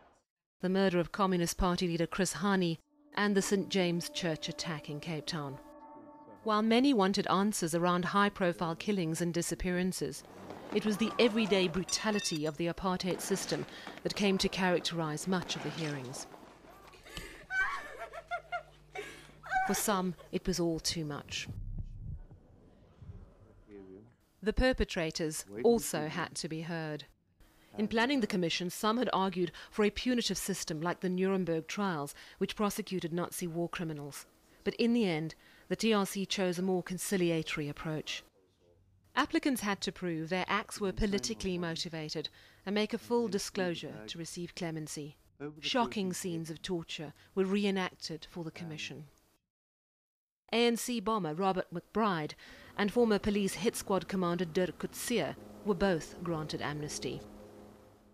the 0.60 0.68
murder 0.68 1.00
of 1.00 1.10
Communist 1.10 1.58
Party 1.58 1.88
leader 1.88 2.06
Chris 2.06 2.34
Hani, 2.34 2.78
and 3.14 3.36
the 3.36 3.42
St. 3.42 3.68
James 3.68 4.08
Church 4.08 4.48
attack 4.48 4.88
in 4.88 5.00
Cape 5.00 5.26
Town. 5.26 5.58
While 6.44 6.62
many 6.62 6.94
wanted 6.94 7.26
answers 7.26 7.74
around 7.74 8.04
high 8.04 8.28
profile 8.28 8.76
killings 8.76 9.20
and 9.20 9.34
disappearances, 9.34 10.22
it 10.74 10.86
was 10.86 10.96
the 10.96 11.10
everyday 11.18 11.68
brutality 11.68 12.46
of 12.46 12.56
the 12.56 12.66
apartheid 12.66 13.20
system 13.20 13.66
that 14.02 14.14
came 14.14 14.38
to 14.38 14.48
characterize 14.48 15.28
much 15.28 15.56
of 15.56 15.62
the 15.62 15.70
hearings. 15.70 16.26
For 19.66 19.74
some, 19.74 20.14
it 20.32 20.46
was 20.46 20.58
all 20.58 20.80
too 20.80 21.04
much. 21.04 21.48
The 24.42 24.52
perpetrators 24.52 25.44
also 25.62 26.08
had 26.08 26.34
to 26.36 26.48
be 26.48 26.62
heard. 26.62 27.04
In 27.78 27.86
planning 27.86 28.20
the 28.20 28.26
commission, 28.26 28.70
some 28.70 28.98
had 28.98 29.08
argued 29.12 29.52
for 29.70 29.84
a 29.84 29.90
punitive 29.90 30.36
system 30.36 30.80
like 30.80 31.00
the 31.00 31.08
Nuremberg 31.08 31.68
trials, 31.68 32.14
which 32.38 32.56
prosecuted 32.56 33.12
Nazi 33.12 33.46
war 33.46 33.68
criminals. 33.68 34.26
But 34.64 34.74
in 34.74 34.94
the 34.94 35.06
end, 35.06 35.34
the 35.68 35.76
TRC 35.76 36.28
chose 36.28 36.58
a 36.58 36.62
more 36.62 36.82
conciliatory 36.82 37.68
approach. 37.68 38.24
Applicants 39.14 39.60
had 39.60 39.80
to 39.82 39.92
prove 39.92 40.28
their 40.28 40.46
acts 40.48 40.80
were 40.80 40.92
politically 40.92 41.58
motivated 41.58 42.28
and 42.64 42.74
make 42.74 42.94
a 42.94 42.98
full 42.98 43.28
disclosure 43.28 43.94
to 44.06 44.18
receive 44.18 44.54
clemency. 44.54 45.16
Shocking 45.60 46.12
scenes 46.12 46.50
of 46.50 46.62
torture 46.62 47.12
were 47.34 47.44
reenacted 47.44 48.26
for 48.30 48.42
the 48.42 48.50
commission. 48.50 49.04
ANC 50.52 51.02
bomber 51.02 51.34
Robert 51.34 51.66
McBride 51.72 52.32
and 52.76 52.92
former 52.92 53.18
police 53.18 53.54
hit 53.54 53.76
squad 53.76 54.08
commander 54.08 54.44
Dirk 54.44 54.78
Coetzee 54.78 55.34
were 55.64 55.74
both 55.74 56.16
granted 56.22 56.62
amnesty. 56.62 57.20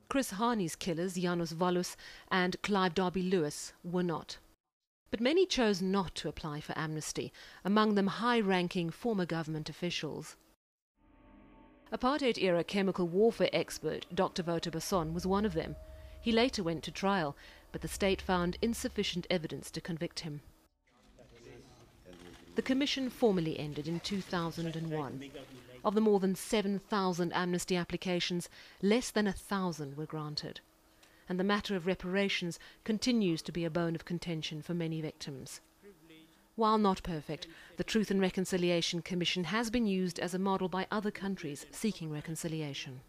Chris 0.08 0.32
Hani's 0.32 0.74
killers, 0.74 1.14
Janusz 1.14 1.52
Waluś 1.52 1.94
and 2.30 2.60
Clive 2.62 2.94
Derby 2.94 3.22
Lewis, 3.22 3.72
were 3.84 4.02
not. 4.02 4.38
But 5.10 5.20
many 5.20 5.46
chose 5.46 5.82
not 5.82 6.14
to 6.16 6.28
apply 6.28 6.60
for 6.60 6.76
amnesty, 6.76 7.32
among 7.64 7.94
them 7.94 8.06
high 8.06 8.40
ranking 8.40 8.90
former 8.90 9.26
government 9.26 9.68
officials. 9.68 10.36
Apartheid 11.90 12.36
era 12.36 12.62
chemical 12.62 13.08
warfare 13.08 13.48
expert 13.52 14.04
Dr. 14.14 14.42
Wouter 14.42 14.70
Basson 14.70 15.14
was 15.14 15.26
one 15.26 15.46
of 15.46 15.54
them. 15.54 15.74
He 16.20 16.32
later 16.32 16.62
went 16.62 16.82
to 16.84 16.90
trial, 16.90 17.34
but 17.72 17.80
the 17.80 17.88
state 17.88 18.20
found 18.20 18.58
insufficient 18.60 19.26
evidence 19.30 19.70
to 19.70 19.80
convict 19.80 20.20
him. 20.20 20.42
The 22.56 22.62
commission 22.62 23.08
formally 23.08 23.58
ended 23.58 23.88
in 23.88 24.00
2001. 24.00 25.30
Of 25.84 25.94
the 25.94 26.00
more 26.00 26.20
than 26.20 26.34
7,000 26.34 27.32
amnesty 27.32 27.76
applications, 27.76 28.48
less 28.82 29.10
than 29.10 29.26
a 29.26 29.32
thousand 29.32 29.96
were 29.96 30.06
granted. 30.06 30.60
And 31.28 31.38
the 31.38 31.44
matter 31.44 31.76
of 31.76 31.86
reparations 31.86 32.58
continues 32.84 33.42
to 33.42 33.52
be 33.52 33.64
a 33.64 33.70
bone 33.70 33.94
of 33.94 34.04
contention 34.04 34.60
for 34.60 34.74
many 34.74 35.00
victims. 35.00 35.60
While 36.58 36.78
not 36.78 37.04
perfect, 37.04 37.46
the 37.76 37.84
Truth 37.84 38.10
and 38.10 38.20
Reconciliation 38.20 39.00
Commission 39.00 39.44
has 39.44 39.70
been 39.70 39.86
used 39.86 40.18
as 40.18 40.34
a 40.34 40.40
model 40.40 40.68
by 40.68 40.88
other 40.90 41.12
countries 41.12 41.64
seeking 41.70 42.10
reconciliation. 42.10 43.00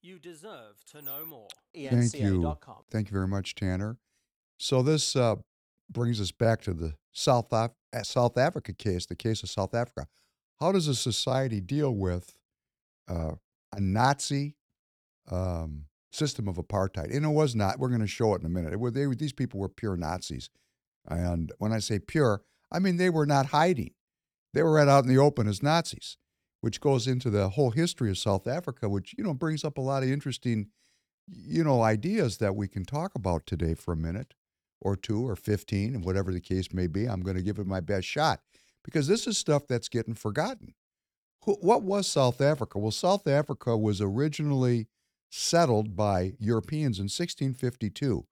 You 0.00 0.20
deserve 0.20 0.84
to 0.92 1.02
know 1.02 1.26
more. 1.26 1.48
Thank 1.74 2.14
you. 2.20 2.56
Thank 2.88 3.08
you 3.08 3.12
very 3.12 3.26
much, 3.26 3.56
Tanner. 3.56 3.96
So 4.56 4.80
this 4.80 5.16
uh, 5.16 5.36
brings 5.90 6.20
us 6.20 6.30
back 6.30 6.62
to 6.62 6.72
the 6.72 6.94
South, 7.10 7.48
Af- 7.50 7.72
South 8.04 8.38
Africa 8.38 8.72
case, 8.72 9.06
the 9.06 9.16
case 9.16 9.42
of 9.42 9.50
South 9.50 9.74
Africa. 9.74 10.06
How 10.60 10.70
does 10.70 10.86
a 10.86 10.94
society 10.94 11.60
deal 11.60 11.92
with 11.92 12.36
uh, 13.08 13.32
a 13.72 13.80
Nazi 13.80 14.54
um, 15.28 15.86
system 16.14 16.48
of 16.48 16.56
apartheid. 16.56 17.14
And 17.14 17.24
it 17.24 17.28
was 17.28 17.54
not. 17.54 17.78
We're 17.78 17.88
going 17.88 18.00
to 18.00 18.06
show 18.06 18.34
it 18.34 18.40
in 18.40 18.46
a 18.46 18.50
minute. 18.50 18.78
Were, 18.78 18.90
they, 18.90 19.06
these 19.06 19.32
people 19.32 19.60
were 19.60 19.68
pure 19.68 19.96
Nazis. 19.96 20.50
And 21.06 21.52
when 21.58 21.72
I 21.72 21.78
say 21.78 21.98
pure, 21.98 22.42
I 22.70 22.78
mean 22.78 22.96
they 22.96 23.10
were 23.10 23.26
not 23.26 23.46
hiding. 23.46 23.92
They 24.52 24.62
were 24.62 24.72
right 24.72 24.88
out 24.88 25.04
in 25.04 25.10
the 25.10 25.20
open 25.20 25.48
as 25.48 25.62
Nazis, 25.62 26.16
which 26.60 26.80
goes 26.80 27.06
into 27.06 27.28
the 27.28 27.50
whole 27.50 27.70
history 27.70 28.10
of 28.10 28.18
South 28.18 28.46
Africa, 28.46 28.88
which, 28.88 29.14
you 29.18 29.24
know, 29.24 29.34
brings 29.34 29.64
up 29.64 29.76
a 29.76 29.82
lot 29.82 30.02
of 30.02 30.08
interesting, 30.08 30.68
you 31.26 31.64
know, 31.64 31.82
ideas 31.82 32.38
that 32.38 32.54
we 32.54 32.68
can 32.68 32.84
talk 32.84 33.14
about 33.14 33.46
today 33.46 33.74
for 33.74 33.92
a 33.92 33.96
minute 33.96 34.34
or 34.80 34.96
two 34.96 35.26
or 35.26 35.34
15, 35.34 35.94
and 35.94 36.04
whatever 36.04 36.32
the 36.32 36.40
case 36.40 36.72
may 36.72 36.86
be. 36.86 37.06
I'm 37.06 37.22
going 37.22 37.36
to 37.36 37.42
give 37.42 37.58
it 37.58 37.66
my 37.66 37.80
best 37.80 38.06
shot 38.06 38.40
because 38.84 39.08
this 39.08 39.26
is 39.26 39.38
stuff 39.38 39.66
that's 39.66 39.88
getting 39.88 40.14
forgotten. 40.14 40.74
What 41.46 41.82
was 41.82 42.06
South 42.06 42.40
Africa? 42.40 42.78
Well, 42.78 42.90
South 42.90 43.26
Africa 43.26 43.76
was 43.76 44.00
originally 44.00 44.88
settled 45.36 45.96
by 45.96 46.32
Europeans 46.38 46.98
in 46.98 47.04
1652. 47.04 48.24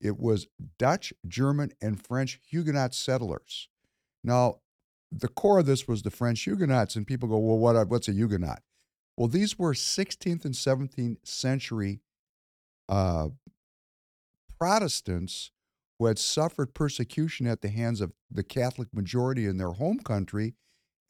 It 0.00 0.18
was 0.18 0.48
Dutch, 0.78 1.12
German, 1.28 1.70
and 1.80 2.04
French 2.04 2.40
Huguenot 2.48 2.92
settlers. 2.92 3.68
Now, 4.24 4.56
the 5.12 5.28
core 5.28 5.60
of 5.60 5.66
this 5.66 5.86
was 5.86 6.02
the 6.02 6.10
French 6.10 6.42
Huguenots, 6.42 6.96
and 6.96 7.06
people 7.06 7.28
go, 7.28 7.38
well, 7.38 7.58
what, 7.58 7.88
what's 7.88 8.08
a 8.08 8.12
Huguenot? 8.12 8.62
Well, 9.16 9.28
these 9.28 9.58
were 9.60 9.74
16th 9.74 10.44
and 10.44 10.54
17th 10.54 11.24
century 11.24 12.00
uh, 12.88 13.28
Protestants 14.58 15.52
who 16.00 16.06
had 16.06 16.18
suffered 16.18 16.74
persecution 16.74 17.46
at 17.46 17.62
the 17.62 17.68
hands 17.68 18.00
of 18.00 18.12
the 18.28 18.42
Catholic 18.42 18.88
majority 18.92 19.46
in 19.46 19.58
their 19.58 19.72
home 19.72 20.00
country, 20.00 20.54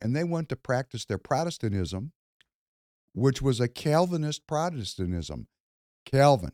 and 0.03 0.15
they 0.15 0.25
went 0.25 0.51
to 0.51 0.57
practice 0.57 1.07
their 1.07 1.17
Protestantism, 1.17 2.13
which 3.15 3.41
was 3.41 3.61
a 3.61 3.69
Calvinist 3.69 4.47
Protestantism. 4.47 5.47
Calvin. 6.05 6.53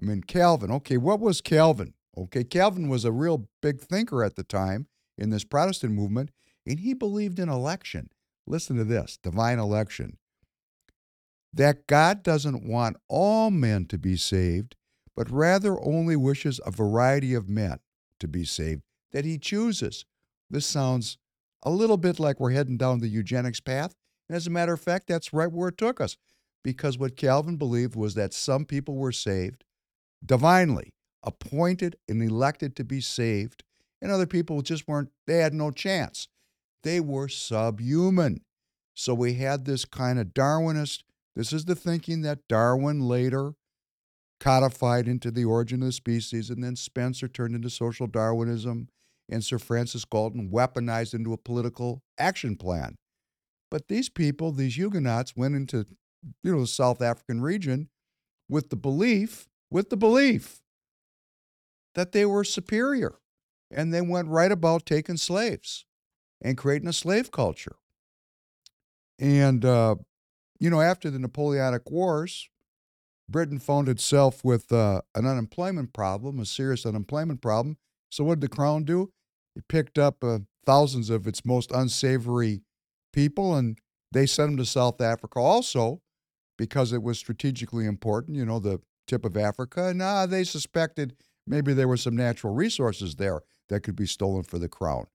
I 0.00 0.04
mean, 0.04 0.22
Calvin. 0.22 0.70
Okay, 0.70 0.96
what 0.96 1.20
was 1.20 1.40
Calvin? 1.40 1.94
Okay, 2.16 2.44
Calvin 2.44 2.88
was 2.88 3.04
a 3.04 3.12
real 3.12 3.48
big 3.60 3.80
thinker 3.80 4.22
at 4.22 4.36
the 4.36 4.42
time 4.42 4.86
in 5.18 5.30
this 5.30 5.44
Protestant 5.44 5.92
movement, 5.92 6.30
and 6.66 6.80
he 6.80 6.94
believed 6.94 7.38
in 7.38 7.48
election. 7.48 8.10
Listen 8.46 8.76
to 8.76 8.84
this 8.84 9.18
divine 9.22 9.58
election. 9.58 10.18
That 11.52 11.86
God 11.86 12.22
doesn't 12.22 12.64
want 12.64 12.96
all 13.08 13.50
men 13.50 13.86
to 13.86 13.98
be 13.98 14.16
saved, 14.16 14.76
but 15.16 15.30
rather 15.30 15.80
only 15.80 16.16
wishes 16.16 16.60
a 16.64 16.70
variety 16.70 17.34
of 17.34 17.48
men 17.48 17.78
to 18.20 18.28
be 18.28 18.44
saved 18.44 18.82
that 19.12 19.24
he 19.24 19.38
chooses. 19.38 20.04
This 20.48 20.66
sounds 20.66 21.18
a 21.62 21.70
little 21.70 21.96
bit 21.96 22.18
like 22.18 22.40
we're 22.40 22.52
heading 22.52 22.76
down 22.76 23.00
the 23.00 23.08
eugenics 23.08 23.60
path. 23.60 23.94
And 24.30 24.36
as 24.36 24.46
a 24.46 24.50
matter 24.50 24.72
of 24.72 24.80
fact, 24.80 25.08
that's 25.08 25.32
right 25.32 25.50
where 25.50 25.70
it 25.70 25.76
took 25.76 26.00
us. 26.00 26.16
Because 26.62 26.96
what 26.96 27.16
Calvin 27.16 27.56
believed 27.56 27.96
was 27.96 28.14
that 28.14 28.32
some 28.32 28.64
people 28.64 28.94
were 28.94 29.10
saved 29.10 29.64
divinely, 30.24 30.94
appointed 31.24 31.96
and 32.08 32.22
elected 32.22 32.76
to 32.76 32.84
be 32.84 33.00
saved, 33.00 33.64
and 34.00 34.12
other 34.12 34.28
people 34.28 34.62
just 34.62 34.86
weren't, 34.86 35.10
they 35.26 35.38
had 35.38 35.52
no 35.52 35.72
chance. 35.72 36.28
They 36.84 37.00
were 37.00 37.26
subhuman. 37.26 38.42
So 38.94 39.14
we 39.14 39.34
had 39.34 39.64
this 39.64 39.84
kind 39.84 40.20
of 40.20 40.28
Darwinist, 40.28 41.02
this 41.34 41.52
is 41.52 41.64
the 41.64 41.74
thinking 41.74 42.22
that 42.22 42.46
Darwin 42.48 43.00
later 43.00 43.54
codified 44.38 45.08
into 45.08 45.32
the 45.32 45.44
origin 45.44 45.82
of 45.82 45.86
the 45.86 45.92
species, 45.92 46.50
and 46.50 46.62
then 46.62 46.76
Spencer 46.76 47.26
turned 47.26 47.56
into 47.56 47.68
social 47.68 48.06
Darwinism, 48.06 48.90
and 49.28 49.44
Sir 49.44 49.58
Francis 49.58 50.04
Galton 50.04 50.50
weaponized 50.52 51.14
into 51.14 51.32
a 51.32 51.36
political 51.36 52.04
action 52.16 52.54
plan. 52.54 52.94
But 53.70 53.88
these 53.88 54.08
people, 54.08 54.52
these 54.52 54.76
Huguenots, 54.76 55.36
went 55.36 55.54
into 55.54 55.86
you 56.42 56.52
know 56.52 56.60
the 56.60 56.66
South 56.66 57.00
African 57.00 57.40
region 57.40 57.88
with 58.48 58.70
the 58.70 58.76
belief, 58.76 59.48
with 59.70 59.90
the 59.90 59.96
belief 59.96 60.60
that 61.94 62.12
they 62.12 62.26
were 62.26 62.44
superior, 62.44 63.14
and 63.70 63.92
they 63.92 64.00
went 64.00 64.28
right 64.28 64.52
about 64.52 64.86
taking 64.86 65.16
slaves 65.16 65.84
and 66.42 66.58
creating 66.58 66.88
a 66.88 66.92
slave 66.92 67.30
culture. 67.30 67.76
And 69.18 69.64
uh, 69.64 69.96
you 70.58 70.70
know, 70.70 70.80
after 70.80 71.10
the 71.10 71.18
Napoleonic 71.18 71.90
Wars, 71.90 72.48
Britain 73.28 73.58
found 73.58 73.88
itself 73.88 74.44
with 74.44 74.72
uh, 74.72 75.02
an 75.14 75.26
unemployment 75.26 75.92
problem, 75.92 76.40
a 76.40 76.44
serious 76.44 76.84
unemployment 76.84 77.40
problem. 77.40 77.76
So, 78.10 78.24
what 78.24 78.40
did 78.40 78.50
the 78.50 78.54
crown 78.54 78.84
do? 78.84 79.12
It 79.54 79.68
picked 79.68 79.98
up 79.98 80.24
uh, 80.24 80.40
thousands 80.66 81.10
of 81.10 81.26
its 81.26 81.44
most 81.44 81.70
unsavory 81.70 82.62
people 83.12 83.54
and 83.56 83.78
they 84.12 84.26
sent 84.26 84.50
them 84.50 84.56
to 84.58 84.64
South 84.64 85.00
Africa 85.00 85.38
also 85.38 86.00
because 86.58 86.92
it 86.92 87.02
was 87.02 87.18
strategically 87.18 87.86
important, 87.86 88.36
you 88.36 88.44
know, 88.44 88.58
the 88.58 88.80
tip 89.06 89.24
of 89.24 89.36
Africa. 89.36 89.88
And 89.88 90.02
uh, 90.02 90.26
they 90.26 90.44
suspected 90.44 91.16
maybe 91.46 91.72
there 91.72 91.88
were 91.88 91.96
some 91.96 92.16
natural 92.16 92.54
resources 92.54 93.16
there 93.16 93.42
that 93.68 93.80
could 93.80 93.96
be 93.96 94.06
stolen 94.06 94.42
for 94.42 94.58
the 94.58 94.68
crown. 94.68 95.06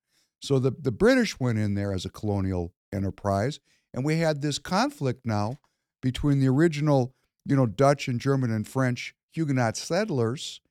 So 0.41 0.59
the, 0.59 0.71
the 0.71 0.91
British 0.91 1.39
went 1.39 1.57
in 1.59 1.75
there 1.75 1.93
as 1.93 2.05
a 2.05 2.09
colonial 2.09 2.73
enterprise. 2.93 3.59
And 3.93 4.03
we 4.03 4.17
had 4.17 4.41
this 4.41 4.59
conflict 4.59 5.25
now 5.25 5.59
between 6.01 6.39
the 6.39 6.47
original 6.47 7.15
you 7.45 7.55
know, 7.55 7.67
Dutch 7.67 8.07
and 8.07 8.19
German 8.19 8.51
and 8.51 8.67
French 8.67 9.13
Huguenot 9.31 9.77
settlers, 9.77 10.61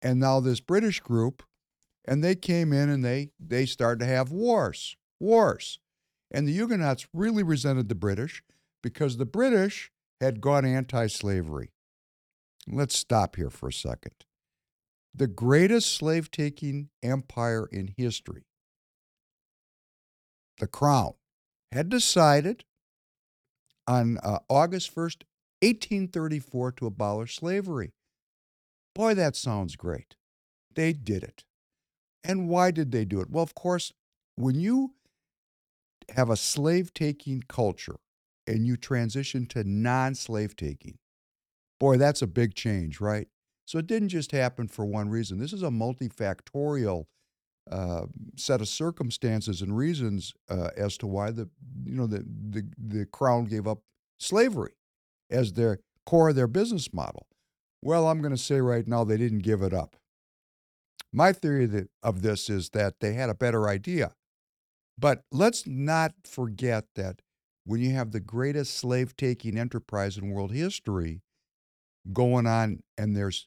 and 0.00 0.20
now 0.20 0.40
this 0.40 0.60
British 0.60 1.00
group, 1.00 1.42
and 2.04 2.22
they 2.22 2.34
came 2.34 2.72
in 2.72 2.88
and 2.88 3.04
they 3.04 3.30
they 3.40 3.66
started 3.66 4.00
to 4.00 4.06
have 4.06 4.30
wars, 4.30 4.96
wars, 5.18 5.78
and 6.32 6.48
the 6.48 6.52
Huguenots 6.52 7.06
really 7.12 7.42
resented 7.42 7.88
the 7.88 7.94
British 7.94 8.42
because 8.82 9.16
the 9.16 9.26
British 9.26 9.92
had 10.20 10.40
gone 10.40 10.64
anti-slavery. 10.64 11.70
Let's 12.66 12.96
stop 12.96 13.36
here 13.36 13.50
for 13.50 13.68
a 13.68 13.72
second. 13.72 14.14
The 15.14 15.26
greatest 15.26 15.94
slave-taking 15.94 16.88
empire 17.02 17.68
in 17.70 17.94
history, 17.98 18.44
the 20.58 20.66
Crown, 20.66 21.12
had 21.70 21.90
decided 21.90 22.64
on 23.86 24.18
uh, 24.22 24.38
August 24.48 24.94
1st, 24.94 25.24
1834 25.60 26.72
to 26.72 26.86
abolish 26.86 27.36
slavery. 27.36 27.92
Boy, 28.94 29.14
that 29.14 29.36
sounds 29.36 29.76
great. 29.76 30.16
They 30.74 30.92
did 30.92 31.22
it. 31.22 31.44
And 32.24 32.48
why 32.48 32.70
did 32.70 32.92
they 32.92 33.04
do 33.04 33.20
it? 33.20 33.30
Well, 33.30 33.42
of 33.42 33.54
course, 33.54 33.92
when 34.36 34.58
you 34.58 34.94
have 36.10 36.30
a 36.30 36.36
slave 36.36 36.92
taking 36.94 37.42
culture 37.48 37.96
and 38.46 38.66
you 38.66 38.76
transition 38.76 39.46
to 39.46 39.64
non 39.64 40.14
slave 40.14 40.56
taking, 40.56 40.98
boy, 41.78 41.96
that's 41.96 42.22
a 42.22 42.26
big 42.26 42.54
change, 42.54 43.00
right? 43.00 43.28
So 43.64 43.78
it 43.78 43.86
didn't 43.86 44.08
just 44.08 44.32
happen 44.32 44.68
for 44.68 44.84
one 44.84 45.08
reason. 45.08 45.38
This 45.38 45.52
is 45.52 45.62
a 45.62 45.68
multifactorial 45.68 47.06
uh, 47.70 48.06
set 48.36 48.60
of 48.60 48.68
circumstances 48.68 49.62
and 49.62 49.76
reasons 49.76 50.34
uh, 50.50 50.68
as 50.76 50.96
to 50.98 51.06
why 51.06 51.30
the 51.30 51.48
you 51.84 51.94
know 51.94 52.06
the, 52.06 52.24
the 52.50 52.68
the 52.76 53.06
crown 53.06 53.44
gave 53.44 53.68
up 53.68 53.78
slavery 54.18 54.72
as 55.30 55.52
their 55.52 55.78
core 56.04 56.30
of 56.30 56.36
their 56.36 56.48
business 56.48 56.92
model. 56.92 57.26
Well, 57.80 58.08
I'm 58.08 58.20
going 58.20 58.34
to 58.34 58.38
say 58.38 58.60
right 58.60 58.86
now 58.86 59.04
they 59.04 59.16
didn't 59.16 59.40
give 59.40 59.62
it 59.62 59.72
up. 59.72 59.96
My 61.12 61.32
theory 61.32 61.86
of 62.02 62.22
this 62.22 62.48
is 62.48 62.70
that 62.70 63.00
they 63.00 63.14
had 63.14 63.28
a 63.28 63.34
better 63.34 63.68
idea. 63.68 64.12
But 64.98 65.24
let's 65.32 65.66
not 65.66 66.14
forget 66.24 66.86
that 66.94 67.22
when 67.64 67.80
you 67.80 67.90
have 67.92 68.10
the 68.10 68.20
greatest 68.20 68.74
slave 68.74 69.16
taking 69.16 69.58
enterprise 69.58 70.16
in 70.16 70.30
world 70.30 70.52
history 70.52 71.22
going 72.12 72.46
on 72.46 72.82
and 72.98 73.16
there's 73.16 73.46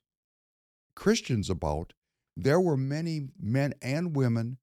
Christians 0.96 1.50
about, 1.50 1.94
there 2.38 2.60
were 2.60 2.78
many 2.78 3.30
men 3.40 3.74
and 3.82 4.16
women 4.16 4.58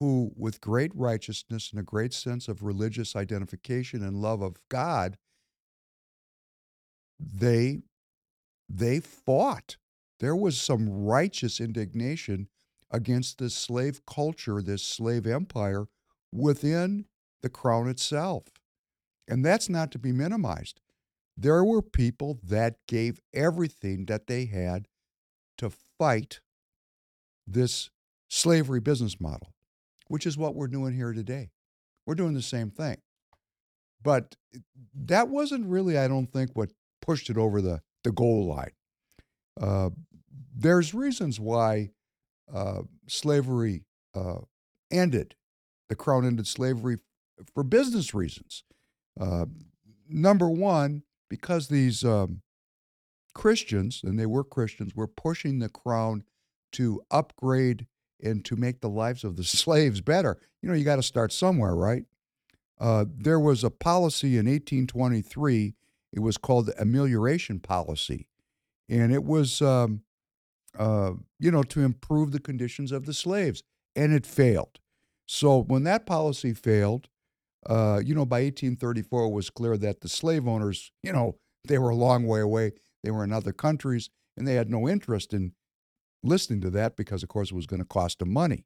who, 0.00 0.32
with 0.36 0.60
great 0.60 0.94
righteousness 0.94 1.70
and 1.70 1.80
a 1.80 1.84
great 1.84 2.12
sense 2.12 2.48
of 2.48 2.62
religious 2.62 3.14
identification 3.16 4.02
and 4.02 4.20
love 4.20 4.42
of 4.42 4.56
God, 4.68 5.16
they 7.18 7.82
they 8.68 9.00
fought. 9.00 9.76
There 10.20 10.36
was 10.36 10.60
some 10.60 10.88
righteous 10.88 11.60
indignation 11.60 12.48
against 12.90 13.38
this 13.38 13.54
slave 13.54 14.04
culture, 14.06 14.62
this 14.62 14.82
slave 14.82 15.26
empire 15.26 15.86
within 16.34 17.06
the 17.42 17.48
crown 17.48 17.88
itself. 17.88 18.44
And 19.28 19.44
that's 19.44 19.68
not 19.68 19.90
to 19.92 19.98
be 19.98 20.12
minimized. 20.12 20.80
There 21.36 21.64
were 21.64 21.82
people 21.82 22.38
that 22.42 22.76
gave 22.86 23.20
everything 23.32 24.06
that 24.06 24.26
they 24.26 24.46
had 24.46 24.88
to 25.58 25.70
fight 25.70 26.40
this 27.46 27.90
slavery 28.28 28.80
business 28.80 29.20
model, 29.20 29.52
which 30.08 30.26
is 30.26 30.36
what 30.36 30.54
we're 30.54 30.66
doing 30.66 30.94
here 30.94 31.12
today. 31.12 31.50
We're 32.06 32.14
doing 32.14 32.34
the 32.34 32.42
same 32.42 32.70
thing. 32.70 32.98
But 34.02 34.36
that 34.94 35.28
wasn't 35.28 35.66
really, 35.66 35.96
I 35.96 36.08
don't 36.08 36.30
think, 36.30 36.50
what 36.54 36.70
pushed 37.00 37.30
it 37.30 37.38
over 37.38 37.62
the, 37.62 37.80
the 38.02 38.12
goal 38.12 38.46
line. 38.46 38.72
Uh, 39.60 39.90
there's 40.54 40.92
reasons 40.92 41.40
why 41.40 41.90
uh, 42.52 42.82
slavery 43.08 43.86
uh, 44.14 44.40
ended. 44.90 45.34
The 45.94 46.02
crown 46.02 46.26
ended 46.26 46.48
slavery 46.48 46.96
for 47.54 47.62
business 47.62 48.14
reasons. 48.14 48.64
Uh, 49.20 49.44
number 50.08 50.50
one, 50.50 51.04
because 51.30 51.68
these 51.68 52.02
um, 52.04 52.42
Christians, 53.32 54.00
and 54.02 54.18
they 54.18 54.26
were 54.26 54.42
Christians, 54.42 54.96
were 54.96 55.06
pushing 55.06 55.60
the 55.60 55.68
crown 55.68 56.24
to 56.72 57.00
upgrade 57.12 57.86
and 58.20 58.44
to 58.44 58.56
make 58.56 58.80
the 58.80 58.88
lives 58.88 59.22
of 59.22 59.36
the 59.36 59.44
slaves 59.62 60.00
better. 60.00 60.36
You 60.62 60.68
know, 60.68 60.74
you 60.74 60.82
got 60.82 60.96
to 60.96 61.02
start 61.04 61.32
somewhere, 61.32 61.76
right? 61.76 62.06
Uh, 62.80 63.04
there 63.16 63.38
was 63.38 63.62
a 63.62 63.70
policy 63.70 64.36
in 64.36 64.46
1823. 64.46 65.76
It 66.12 66.18
was 66.18 66.36
called 66.36 66.66
the 66.66 66.82
amelioration 66.82 67.60
policy, 67.60 68.26
and 68.88 69.12
it 69.12 69.22
was, 69.22 69.62
um, 69.62 70.02
uh, 70.76 71.12
you 71.38 71.52
know, 71.52 71.62
to 71.62 71.82
improve 71.82 72.32
the 72.32 72.40
conditions 72.40 72.90
of 72.90 73.06
the 73.06 73.14
slaves, 73.14 73.62
and 73.94 74.12
it 74.12 74.26
failed. 74.26 74.80
So 75.26 75.62
when 75.62 75.84
that 75.84 76.06
policy 76.06 76.52
failed, 76.52 77.08
uh, 77.66 78.00
you 78.04 78.14
know, 78.14 78.26
by 78.26 78.42
1834, 78.42 79.24
it 79.24 79.30
was 79.30 79.50
clear 79.50 79.76
that 79.78 80.00
the 80.00 80.08
slave 80.08 80.46
owners, 80.46 80.90
you 81.02 81.12
know, 81.12 81.38
they 81.66 81.78
were 81.78 81.90
a 81.90 81.96
long 81.96 82.26
way 82.26 82.40
away. 82.40 82.72
They 83.02 83.10
were 83.10 83.24
in 83.24 83.32
other 83.32 83.52
countries, 83.52 84.10
and 84.36 84.46
they 84.46 84.54
had 84.54 84.70
no 84.70 84.88
interest 84.88 85.32
in 85.32 85.52
listening 86.22 86.60
to 86.62 86.70
that 86.70 86.96
because, 86.96 87.22
of 87.22 87.28
course, 87.28 87.50
it 87.50 87.54
was 87.54 87.66
going 87.66 87.80
to 87.80 87.88
cost 87.88 88.18
them 88.18 88.32
money. 88.32 88.64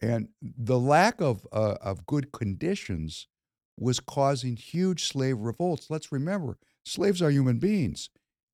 And 0.00 0.28
the 0.42 0.78
lack 0.78 1.20
of, 1.20 1.46
uh, 1.52 1.76
of 1.80 2.06
good 2.06 2.32
conditions 2.32 3.28
was 3.78 4.00
causing 4.00 4.56
huge 4.56 5.04
slave 5.04 5.38
revolts. 5.38 5.90
Let's 5.90 6.12
remember, 6.12 6.58
slaves 6.84 7.22
are 7.22 7.30
human 7.30 7.58
beings. 7.58 8.10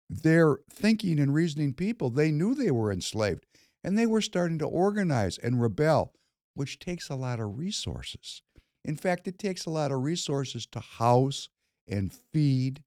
They're 0.09 0.59
thinking 0.71 1.19
and 1.19 1.35
reasoning 1.35 1.75
people. 1.75 2.11
They 2.11 2.31
knew 2.31 2.55
they 2.55 2.71
were 2.71 2.93
enslaved, 2.93 3.47
and 3.83 3.99
they 3.99 4.07
were 4.07 4.21
starting 4.21 4.59
to 4.59 4.67
organize 4.67 5.39
and 5.39 5.61
rebel, 5.61 6.13
which 6.55 6.79
takes 6.79 7.09
a 7.09 7.15
lot 7.15 7.41
of 7.41 7.59
resources. 7.59 8.43
In 8.85 8.97
fact, 8.97 9.29
it 9.29 9.39
takes 9.39 9.65
a 9.65 9.71
lot 9.71 9.93
of 9.93 10.03
resources 10.03 10.67
to 10.67 10.81
house 10.81 11.49
and 11.89 12.13
feed 12.13 12.83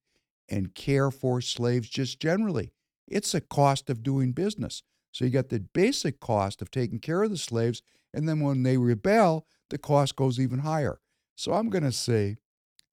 and 0.49 0.75
care 0.75 1.11
for 1.11 1.41
slaves 1.41 1.89
just 1.89 2.19
generally. 2.19 2.71
It's 3.07 3.33
a 3.33 3.41
cost 3.41 3.89
of 3.89 4.03
doing 4.03 4.31
business. 4.31 4.83
So 5.11 5.25
you 5.25 5.31
got 5.31 5.49
the 5.49 5.59
basic 5.59 6.19
cost 6.19 6.61
of 6.61 6.71
taking 6.71 6.99
care 6.99 7.23
of 7.23 7.31
the 7.31 7.37
slaves, 7.37 7.81
and 8.13 8.27
then 8.27 8.41
when 8.41 8.63
they 8.63 8.77
rebel, 8.77 9.47
the 9.69 9.77
cost 9.77 10.15
goes 10.15 10.39
even 10.39 10.59
higher. 10.59 10.99
So 11.35 11.53
I'm 11.53 11.69
going 11.69 11.83
to 11.83 11.91
say, 11.91 12.35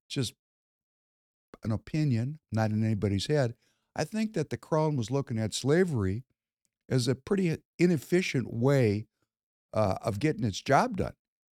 just 0.07 0.33
an 1.63 1.71
opinion, 1.71 2.39
not 2.51 2.71
in 2.71 2.83
anybody's 2.83 3.27
head, 3.27 3.55
I 3.95 4.05
think 4.05 4.33
that 4.33 4.49
the 4.49 4.57
crown 4.57 4.95
was 4.95 5.11
looking 5.11 5.37
at 5.37 5.53
slavery 5.53 6.23
as 6.89 7.07
a 7.07 7.15
pretty 7.15 7.57
inefficient 7.77 8.53
way 8.53 9.05
uh, 9.73 9.95
of 10.01 10.19
getting 10.19 10.43
its 10.43 10.61
job 10.61 10.97
done. 10.97 11.13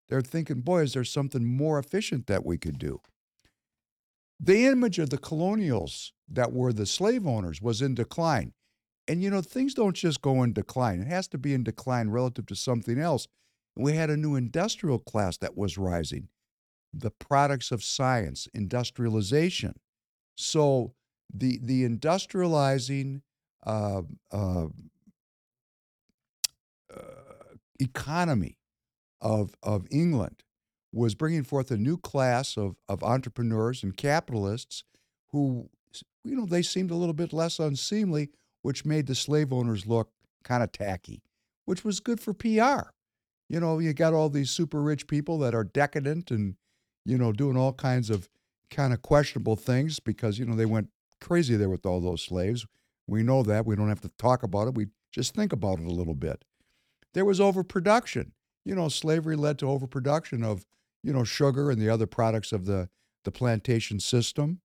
They're 0.10 0.22
thinking, 0.22 0.62
boy, 0.62 0.84
is 0.84 0.94
there 0.94 1.04
something 1.04 1.46
more 1.46 1.80
efficient 1.80 2.28
that 2.28 2.46
we 2.46 2.58
could 2.58 2.80
do? 2.80 3.02
The 4.40 4.66
image 4.66 5.00
of 5.00 5.10
the 5.10 5.18
colonials 5.18 6.14
that 6.30 6.54
were 6.54 6.72
the 6.72 6.86
slave 6.86 7.26
owners 7.26 7.62
was 7.62 7.82
in 7.82 7.96
decline. 7.96 8.54
And 9.08 9.24
you 9.24 9.30
know, 9.30 9.42
things 9.42 9.74
don't 9.74 9.96
just 9.96 10.22
go 10.22 10.44
in 10.44 10.54
decline. 10.54 11.02
It 11.02 11.08
has 11.08 11.28
to 11.30 11.38
be 11.38 11.54
in 11.54 11.64
decline 11.64 12.10
relative 12.10 12.46
to 12.48 12.56
something 12.56 13.00
else. 13.00 13.28
We 13.76 13.94
had 13.94 14.10
a 14.10 14.18
new 14.18 14.36
industrial 14.36 15.00
class 15.00 15.38
that 15.38 15.58
was 15.58 15.78
rising, 15.78 16.28
the 16.94 17.12
products 17.12 17.72
of 17.72 17.84
science, 17.84 18.48
industrialization. 18.54 19.76
So 20.36 20.94
the 21.34 21.60
the 21.62 21.88
industrializing 21.88 23.22
uh, 23.66 24.02
uh, 24.32 24.68
economy 27.80 28.58
of 29.22 29.56
of 29.64 29.88
England 29.92 30.44
was 30.94 31.16
bringing 31.16 31.44
forth 31.44 31.72
a 31.72 31.78
new 31.78 31.98
class 31.98 32.58
of 32.58 32.76
of 32.88 33.04
entrepreneurs 33.04 33.84
and 33.84 33.96
capitalists 33.98 34.84
who, 35.32 35.70
you 36.24 36.36
know, 36.36 36.46
they 36.46 36.62
seemed 36.62 36.92
a 36.92 36.96
little 36.96 37.14
bit 37.14 37.34
less 37.34 37.60
unseemly 37.60 38.30
which 38.62 38.86
made 38.86 39.08
the 39.08 39.16
slave 39.16 39.54
owners 39.54 39.88
look 39.88 40.12
kind 40.44 40.62
of 40.62 40.72
tacky, 40.72 41.22
which 41.66 41.84
was 41.86 42.00
good 42.00 42.20
for 42.20 42.34
PR. 42.34 42.90
You 43.50 43.62
know, 43.62 43.80
you 43.80 43.94
got 43.94 44.14
all 44.14 44.30
these 44.30 44.50
super 44.50 44.82
rich 44.82 45.08
people 45.08 45.38
that 45.40 45.56
are 45.56 45.64
decadent 45.64 46.32
and, 46.32 46.56
you 47.06 47.18
know, 47.18 47.32
doing 47.32 47.56
all 47.56 47.72
kinds 47.72 48.10
of 48.10 48.28
kind 48.70 48.92
of 48.92 49.02
questionable 49.02 49.56
things 49.56 50.02
because, 50.02 50.38
you 50.38 50.46
know, 50.46 50.56
they 50.56 50.66
went 50.66 50.90
crazy 51.22 51.56
there 51.56 51.70
with 51.70 51.86
all 51.86 52.02
those 52.02 52.22
slaves. 52.22 52.66
We 53.08 53.24
know 53.24 53.42
that. 53.44 53.66
We 53.66 53.78
don't 53.78 53.88
have 53.88 54.02
to 54.02 54.12
talk 54.18 54.44
about 54.44 54.68
it. 54.68 54.76
We 54.76 54.88
just 55.14 55.34
think 55.34 55.54
about 55.54 55.80
it 55.80 55.86
a 55.86 55.92
little 55.92 56.14
bit. 56.14 56.44
There 57.14 57.26
was 57.26 57.40
overproduction. 57.42 58.34
You 58.66 58.76
know, 58.76 58.90
slavery 58.90 59.36
led 59.36 59.60
to 59.60 59.70
overproduction 59.70 60.44
of, 60.44 60.66
you 61.04 61.14
know, 61.14 61.24
sugar 61.24 61.72
and 61.72 61.82
the 61.82 61.90
other 61.90 62.06
products 62.06 62.52
of 62.52 62.66
the, 62.66 62.90
the 63.24 63.32
plantation 63.32 64.00
system. 64.00 64.62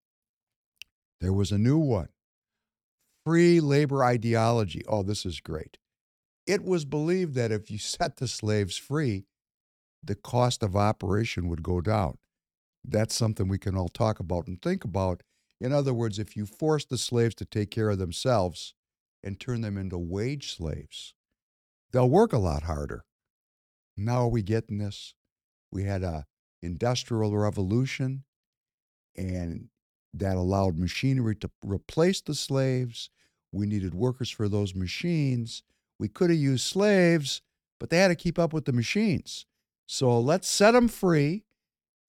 There 1.21 1.33
was 1.33 1.53
a 1.53 1.59
new 1.59 1.79
one 1.79 2.09
free 3.25 3.61
labor 3.61 4.05
ideology. 4.05 4.83
Oh, 4.89 5.03
this 5.03 5.25
is 5.25 5.41
great. 5.41 5.79
It 6.47 6.65
was 6.65 6.85
believed 6.85 7.35
that 7.35 7.53
if 7.53 7.71
you 7.71 7.79
set 7.79 8.17
the 8.17 8.29
slaves 8.29 8.77
free, 8.77 9.27
the 10.03 10.17
cost 10.17 10.63
of 10.63 10.75
operation 10.75 11.49
would 11.49 11.63
go 11.63 11.81
down. 11.81 12.19
That's 12.85 13.15
something 13.15 13.47
we 13.47 13.59
can 13.59 13.77
all 13.77 13.89
talk 13.89 14.19
about 14.19 14.49
and 14.49 14.61
think 14.61 14.85
about. 14.85 15.23
In 15.61 15.73
other 15.73 15.95
words, 15.95 16.19
if 16.19 16.37
you 16.37 16.45
force 16.45 16.85
the 16.85 16.99
slaves 16.99 17.37
to 17.37 17.45
take 17.45 17.71
care 17.71 17.91
of 17.91 17.99
themselves 17.99 18.75
and 19.23 19.39
turn 19.39 19.61
them 19.61 19.79
into 19.79 19.97
wage 19.97 20.57
slaves, 20.57 21.15
they'll 21.93 22.09
work 22.09 22.33
a 22.33 22.39
lot 22.39 22.65
harder. 22.65 23.05
Now 23.97 24.23
are 24.23 24.29
we 24.29 24.43
getting 24.43 24.79
this? 24.79 25.15
We 25.71 25.85
had 25.85 26.03
a 26.03 26.27
industrial 26.63 27.37
revolution 27.37 28.25
and 29.17 29.69
that 30.15 30.37
allowed 30.37 30.79
machinery 30.79 31.35
to 31.37 31.51
replace 31.65 32.21
the 32.21 32.35
slaves. 32.35 33.11
We 33.51 33.67
needed 33.67 33.95
workers 33.95 34.31
for 34.31 34.49
those 34.49 34.75
machines. 34.75 35.63
We 35.99 36.09
could 36.09 36.31
have 36.31 36.39
used 36.39 36.65
slaves, 36.65 37.43
but 37.79 37.91
they 37.91 37.99
had 37.99 38.09
to 38.09 38.15
keep 38.15 38.39
up 38.39 38.53
with 38.53 38.65
the 38.65 38.73
machines. 38.73 39.47
So 39.87 40.19
let's 40.21 40.49
set 40.49 40.73
them 40.73 40.89
free, 40.89 41.45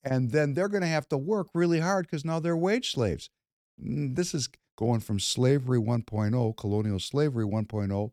and 0.02 0.30
then 0.30 0.54
they're 0.54 0.68
going 0.68 0.82
to 0.82 0.86
have 0.86 1.08
to 1.10 1.18
work 1.18 1.48
really 1.54 1.80
hard 1.80 2.06
because 2.06 2.24
now 2.24 2.40
they're 2.40 2.56
wage 2.56 2.92
slaves. 2.92 3.30
This 3.78 4.34
is 4.34 4.48
going 4.76 5.00
from 5.00 5.20
slavery 5.20 5.78
1.0, 5.78 6.56
colonial 6.56 7.00
slavery 7.00 7.44
1.0, 7.44 8.10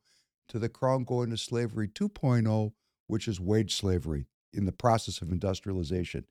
to 0.52 0.60
the 0.60 0.70
crown 0.70 1.06
going 1.06 1.30
to 1.30 1.38
slavery 1.38 1.88
2.0, 1.88 2.74
which 3.08 3.28
is 3.28 3.40
wage 3.40 3.74
slavery 3.74 4.28
in 4.54 4.66
the 4.66 4.74
process 4.74 5.22
of 5.22 5.32
industrialization. 5.32 6.26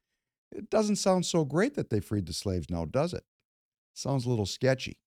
It 0.52 0.68
doesn't 0.68 0.96
sound 0.96 1.24
so 1.24 1.46
great 1.46 1.74
that 1.74 1.88
they 1.88 2.00
freed 2.00 2.26
the 2.26 2.34
slaves 2.34 2.68
now, 2.68 2.84
does 2.84 3.14
it? 3.14 3.24
Sounds 3.94 4.26
a 4.26 4.28
little 4.28 4.46
sketchy. 4.46 4.98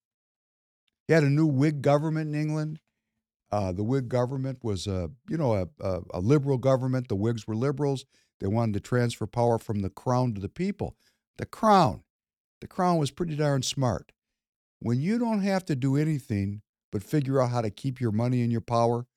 You 1.07 1.15
had 1.15 1.23
a 1.23 1.29
new 1.29 1.45
Whig 1.45 1.83
government 1.83 2.33
in 2.33 2.41
England. 2.41 2.79
Uh, 3.51 3.71
the 3.71 3.83
Whig 3.83 4.09
government 4.09 4.63
was 4.63 4.87
a, 4.87 5.11
you 5.29 5.37
know, 5.37 5.53
a, 5.53 5.67
a, 5.79 6.01
a 6.15 6.19
liberal 6.19 6.57
government. 6.57 7.07
The 7.07 7.15
Whigs 7.15 7.47
were 7.47 7.55
liberals. 7.55 8.05
They 8.39 8.47
wanted 8.47 8.73
to 8.73 8.79
transfer 8.79 9.27
power 9.27 9.59
from 9.59 9.81
the 9.81 9.91
crown 9.91 10.33
to 10.33 10.41
the 10.41 10.49
people. 10.49 10.95
The 11.37 11.45
crown, 11.45 12.01
the 12.61 12.67
crown 12.67 12.97
was 12.97 13.11
pretty 13.11 13.35
darn 13.35 13.61
smart. 13.61 14.11
When 14.79 14.99
you 14.99 15.19
don't 15.19 15.41
have 15.41 15.65
to 15.65 15.75
do 15.75 15.97
anything 15.97 16.63
but 16.93 17.01
figure 17.01 17.41
out 17.41 17.49
how 17.49 17.61
to 17.61 17.71
keep 17.71 17.99
your 17.99 18.11
money 18.11 18.43
and 18.43 18.51
your 18.51 18.61
power, 18.61 19.07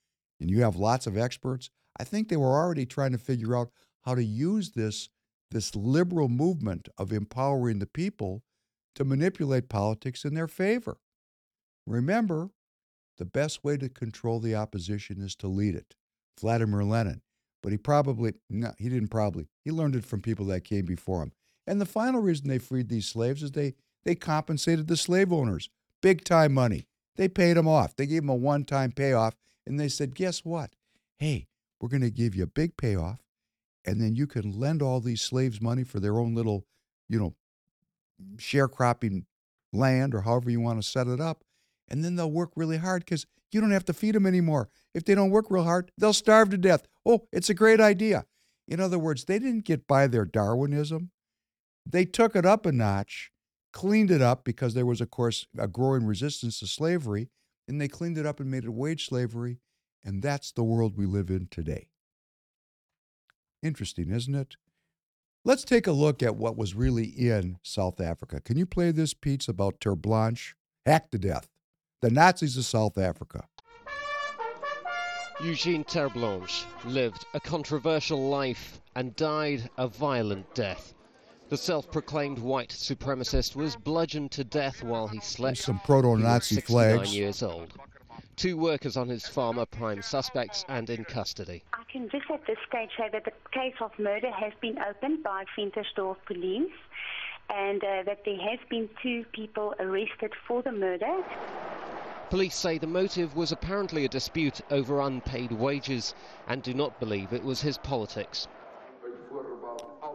and 0.41 0.51
you 0.51 0.62
have 0.62 0.77
lots 0.77 1.07
of 1.07 1.19
experts, 1.19 1.69
I 2.01 2.05
think 2.05 2.29
they 2.29 2.37
were 2.37 2.55
already 2.55 2.87
trying 2.87 3.12
to 3.12 3.19
figure 3.19 3.55
out 3.55 3.71
how 4.05 4.15
to 4.15 4.25
use 4.25 4.73
this 4.73 5.11
this 5.53 5.77
liberal 5.77 6.29
movement 6.29 6.89
of 6.99 7.12
empowering 7.12 7.79
the 7.79 7.87
people 7.87 8.43
to 8.97 9.05
manipulate 9.05 9.69
politics 9.69 10.25
in 10.25 10.35
their 10.35 10.49
favor. 10.49 10.99
Remember, 11.87 12.51
the 13.19 13.25
best 13.25 13.62
way 13.62 13.77
to 13.77 13.89
control 13.89 14.41
the 14.41 14.57
opposition 14.57 15.21
is 15.21 15.37
to 15.37 15.47
lead 15.47 15.77
it. 15.77 15.95
Vladimir 16.41 16.83
Lenin. 16.83 17.23
But 17.62 17.71
he 17.71 17.79
probably, 17.79 18.35
no, 18.51 18.73
he 18.77 18.89
didn't 18.89 19.09
probably, 19.09 19.47
he 19.65 19.71
learned 19.71 19.95
it 19.95 20.05
from 20.05 20.21
people 20.21 20.47
that 20.47 20.65
came 20.65 20.85
before 20.85 21.23
him. 21.23 21.33
And 21.67 21.81
the 21.81 21.87
final 21.87 22.21
reason 22.21 22.49
they 22.49 22.59
freed 22.59 22.89
these 22.89 23.07
slaves 23.07 23.43
is 23.43 23.53
they, 23.53 23.75
they 24.05 24.17
compensated 24.17 24.89
the 24.89 24.97
slave 24.97 25.33
owners 25.33 25.71
big 26.03 26.25
time 26.25 26.53
money. 26.55 26.89
They 27.17 27.29
paid 27.29 27.57
them 27.57 27.69
off. 27.69 27.97
They 27.97 28.07
gave 28.07 28.23
them 28.23 28.31
a 28.31 28.35
one 28.35 28.65
time 28.65 28.93
payoff. 28.93 29.35
And 29.67 29.81
they 29.81 29.89
said, 29.89 30.15
guess 30.15 30.45
what? 30.45 30.71
Hey, 31.19 31.49
we're 31.81 31.89
going 31.89 32.03
to 32.03 32.11
give 32.11 32.35
you 32.35 32.45
a 32.45 32.49
big 32.49 32.77
payoff. 32.77 33.21
And 33.85 34.01
then 34.01 34.17
you 34.17 34.27
can 34.27 34.59
lend 34.59 34.83
all 34.83 35.01
these 35.01 35.23
slaves 35.23 35.61
money 35.61 35.85
for 35.85 36.01
their 36.01 36.19
own 36.19 36.35
little, 36.35 36.67
you 37.09 37.19
know, 37.19 37.35
sharecropping 38.37 39.25
land 39.73 40.15
or 40.15 40.23
however 40.23 40.51
you 40.51 40.61
want 40.61 40.83
to 40.83 40.89
set 40.89 41.07
it 41.07 41.21
up. 41.21 41.45
And 41.89 42.05
then 42.05 42.17
they'll 42.17 42.31
work 42.31 42.51
really 42.57 42.79
hard 42.79 43.05
because 43.05 43.27
you 43.53 43.61
don't 43.61 43.71
have 43.71 43.85
to 43.87 43.93
feed 43.93 44.15
them 44.15 44.27
anymore. 44.27 44.69
If 44.93 45.05
they 45.05 45.15
don't 45.15 45.31
work 45.31 45.47
real 45.51 45.65
hard, 45.65 45.91
they'll 45.97 46.13
starve 46.13 46.51
to 46.51 46.59
death. 46.59 46.87
Oh, 47.05 47.27
it's 47.33 47.51
a 47.51 47.55
great 47.55 47.81
idea. 47.81 48.27
In 48.67 48.81
other 48.81 48.99
words, 48.99 49.25
they 49.25 49.39
didn't 49.39 49.65
get 49.65 49.87
by 49.87 50.09
their 50.09 50.25
Darwinism. 50.25 51.11
They 51.85 52.05
took 52.05 52.35
it 52.35 52.45
up 52.45 52.67
a 52.67 52.73
notch, 52.73 53.31
cleaned 53.77 54.11
it 54.11 54.23
up 54.23 54.43
because 54.43 54.73
there 54.73 54.87
was, 54.87 55.03
of 55.03 55.11
course, 55.11 55.47
a 55.59 55.69
growing 55.69 56.07
resistance 56.07 56.61
to 56.61 56.67
slavery, 56.67 57.29
and 57.69 57.79
they 57.79 57.89
cleaned 57.89 58.17
it 58.17 58.25
up 58.25 58.41
and 58.41 58.51
made 58.51 58.65
it 58.65 58.73
wage 58.73 59.07
slavery. 59.07 59.59
And 60.03 60.23
that's 60.23 60.51
the 60.51 60.65
world 60.65 60.97
we 60.97 61.05
live 61.05 61.29
in 61.29 61.49
today. 61.51 61.89
Interesting, 63.62 64.11
isn't 64.11 64.35
it? 64.35 64.57
Let's 65.45 65.62
take 65.62 65.87
a 65.87 65.93
look 65.93 66.23
at 66.23 66.37
what 66.37 66.57
was 66.57 66.75
really 66.75 67.05
in 67.05 67.59
South 67.62 68.01
Africa. 68.01 68.41
Can 68.41 68.57
you 68.57 68.65
play 68.65 68.93
this, 68.93 69.12
piece 69.12 69.47
about 69.47 69.79
Terre'Blanche? 69.79 70.55
Hacked 70.87 71.12
to 71.12 71.19
death. 71.19 71.49
The 72.01 72.11
Nazis 72.11 72.57
of 72.57 72.65
South 72.65 72.97
Africa. 72.97 73.45
Eugene 75.45 75.85
Terre'Blanche 75.85 76.65
lived 76.87 77.27
a 77.35 77.41
controversial 77.41 78.31
life 78.31 78.81
and 78.95 79.15
died 79.17 79.69
a 79.77 79.87
violent 79.87 80.55
death. 80.55 80.95
The 81.49 81.57
self-proclaimed 81.57 82.41
white 82.41 82.71
supremacist 82.71 83.55
was 83.55 83.77
bludgeoned 83.77 84.33
to 84.33 84.43
death 84.43 84.83
while 84.83 85.07
he 85.07 85.21
slept. 85.21 85.59
Some 85.59 85.79
proto-Nazi 85.79 86.61
flags. 86.61 87.15
years 87.15 87.41
old. 87.41 87.73
Two 88.35 88.57
workers 88.57 88.97
on 88.97 89.09
his 89.09 89.29
farm 89.29 89.57
are 89.59 89.67
prime 89.67 90.03
suspects 90.03 90.65
and 90.69 90.91
in 90.91 91.05
custody. 91.05 91.63
I 91.73 91.85
can 91.91 92.09
just 92.11 92.29
at 92.31 92.45
this 92.47 92.59
stage 92.69 92.91
say 92.99 93.09
that 93.13 93.25
the 93.25 93.33
case 93.53 93.77
of 93.81 93.93
murder 93.97 94.31
has 94.33 94.53
been 94.61 94.77
opened 94.79 95.23
by 95.23 95.45
Ventersdorp 95.57 96.17
police 96.27 96.73
and 97.49 97.83
uh, 97.85 98.03
that 98.05 98.25
there 98.25 98.41
has 98.41 98.59
been 98.69 98.89
two 99.01 99.25
people 99.33 99.73
arrested 99.79 100.33
for 100.49 100.63
the 100.63 100.73
murder. 100.73 101.23
Police 102.29 102.57
say 102.57 102.77
the 102.77 102.89
motive 102.89 103.37
was 103.37 103.53
apparently 103.53 104.05
a 104.05 104.09
dispute 104.09 104.61
over 104.73 105.01
unpaid 105.01 105.53
wages 105.53 106.13
and 106.49 106.61
do 106.61 106.75
not 106.75 106.99
believe 106.99 107.33
it 107.33 107.45
was 107.45 107.61
his 107.61 107.79
politics. 107.79 108.49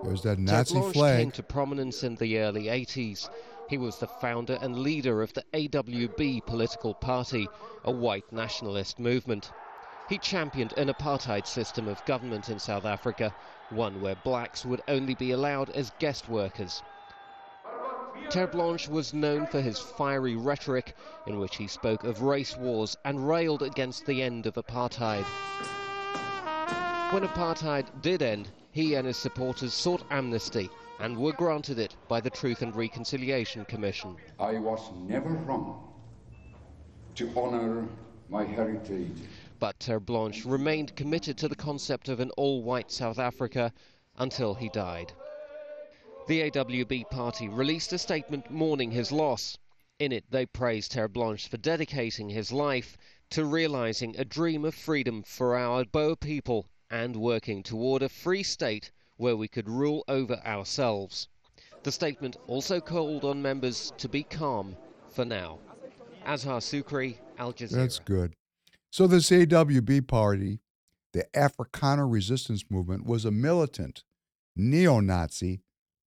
There's 0.04 0.24
that 0.24 0.40
Nazi 0.40 0.74
Blanche 0.80 0.94
flag. 0.94 1.20
came 1.20 1.32
to 1.32 1.44
prominence 1.44 2.04
in 2.04 2.16
the 2.16 2.40
early 2.40 2.64
80s. 2.64 3.30
He 3.68 3.78
was 3.78 3.98
the 3.98 4.08
founder 4.08 4.58
and 4.60 4.80
leader 4.80 5.22
of 5.22 5.34
the 5.34 5.44
AWB 5.54 6.46
political 6.46 6.96
party, 6.96 7.50
a 7.86 7.92
white 7.92 8.32
nationalist 8.32 9.00
movement. 9.00 9.52
He 10.10 10.18
championed 10.18 10.74
an 10.74 10.90
apartheid 10.90 11.46
system 11.46 11.88
of 11.88 12.04
government 12.06 12.50
in 12.50 12.60
South 12.60 12.84
Africa, 12.84 13.32
one 13.70 14.02
where 14.02 14.16
blacks 14.16 14.66
would 14.66 14.82
only 14.88 15.14
be 15.14 15.32
allowed 15.32 15.70
as 15.70 15.92
guest 16.00 16.28
workers. 16.28 16.82
Terre'Blanche 18.30 18.88
was 18.88 19.14
known 19.14 19.46
for 19.46 19.62
his 19.62 19.80
fiery 19.80 20.36
rhetoric 20.36 20.96
in 21.26 21.40
which 21.40 21.58
he 21.58 21.68
spoke 21.68 22.04
of 22.04 22.22
race 22.22 22.58
wars 22.58 22.98
and 23.06 23.28
railed 23.28 23.62
against 23.62 24.06
the 24.06 24.24
end 24.24 24.46
of 24.48 24.56
apartheid. 24.56 25.26
When 27.14 27.24
apartheid 27.24 28.02
did 28.02 28.22
end, 28.22 28.50
he 28.72 28.96
and 28.96 29.06
his 29.06 29.18
supporters 29.18 29.74
sought 29.74 30.04
amnesty 30.10 30.70
and 31.00 31.18
were 31.18 31.34
granted 31.34 31.78
it 31.78 31.96
by 32.08 32.22
the 32.22 32.30
Truth 32.30 32.62
and 32.62 32.76
Reconciliation 32.76 33.66
Commission. 33.66 34.16
I 34.40 34.60
was 34.60 34.80
never 35.08 35.30
wrong 35.30 35.92
to 37.16 37.30
honor 37.36 37.88
my 38.30 38.46
heritage. 38.46 39.18
But 39.60 39.78
Terre'Blanche 39.80 40.46
remained 40.46 40.96
committed 40.96 41.38
to 41.40 41.48
the 41.48 41.56
concept 41.56 42.08
of 42.08 42.20
an 42.20 42.32
all-white 42.38 42.92
South 42.92 43.20
Africa 43.20 43.74
until 44.18 44.54
he 44.54 44.70
died. 44.70 45.12
The 46.28 46.50
AWB 46.50 47.10
party 47.10 47.50
released 47.50 47.92
a 47.92 47.98
statement 47.98 48.50
mourning 48.50 48.92
his 48.92 49.12
loss. 49.12 49.58
In 50.00 50.12
it, 50.12 50.24
they 50.30 50.46
praised 50.46 50.94
Terre'Blanche 50.94 51.50
for 51.50 51.58
dedicating 51.58 52.30
his 52.30 52.52
life 52.52 52.96
to 53.32 53.44
realizing 53.44 54.16
a 54.18 54.24
dream 54.24 54.64
of 54.64 54.76
freedom 54.76 55.24
for 55.24 55.58
our 55.58 55.84
Boer 55.84 56.16
people 56.16 56.68
and 56.92 57.16
working 57.16 57.64
toward 57.64 58.04
a 58.04 58.10
free 58.10 58.44
state 58.44 58.92
where 59.18 59.36
we 59.36 59.48
could 59.48 59.70
rule 59.70 60.04
over 60.08 60.36
ourselves. 60.46 61.30
The 61.84 61.92
statement 61.92 62.38
also 62.48 62.80
called 62.80 63.24
on 63.24 63.42
members 63.42 63.94
to 63.98 64.08
be 64.08 64.24
calm 64.24 64.76
for 65.10 65.26
now. 65.26 65.58
Azhar 66.26 66.60
Sukri, 66.60 67.18
Al 67.40 67.54
Jazeera. 67.54 67.72
That's 67.72 68.00
good. 68.00 68.36
So 68.92 69.08
this 69.08 69.30
AWB 69.30 70.08
party, 70.08 70.60
the 71.14 71.26
Afrikaner 71.34 72.12
Resistance 72.12 72.66
Movement, 72.70 73.06
was 73.06 73.26
a 73.26 73.32
militant 73.32 74.04
neo-Nazi. 74.56 75.62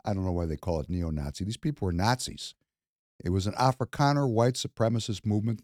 I 0.05 0.13
don't 0.13 0.25
know 0.25 0.33
why 0.33 0.47
they 0.47 0.57
call 0.57 0.81
it 0.81 0.91
neo-Nazi. 0.91 1.45
These 1.45 1.57
people 1.57 1.87
were 1.87 1.93
Nazis. 1.93 2.55
It 3.25 3.31
was 3.31 3.47
an 3.47 3.55
Afrikaner 3.55 4.29
white 4.29 4.55
supremacist 4.55 5.25
movement, 5.25 5.63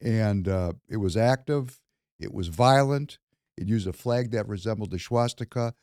and 0.00 0.46
uh, 0.46 0.74
it 0.88 0.98
was 0.98 1.16
active. 1.16 1.80
It 2.20 2.32
was 2.32 2.48
violent. 2.48 3.18
It 3.56 3.68
used 3.68 3.86
a 3.86 3.92
flag 3.92 4.30
that 4.32 4.48
resembled 4.48 4.90
the 4.90 4.98
swastika. 4.98 5.74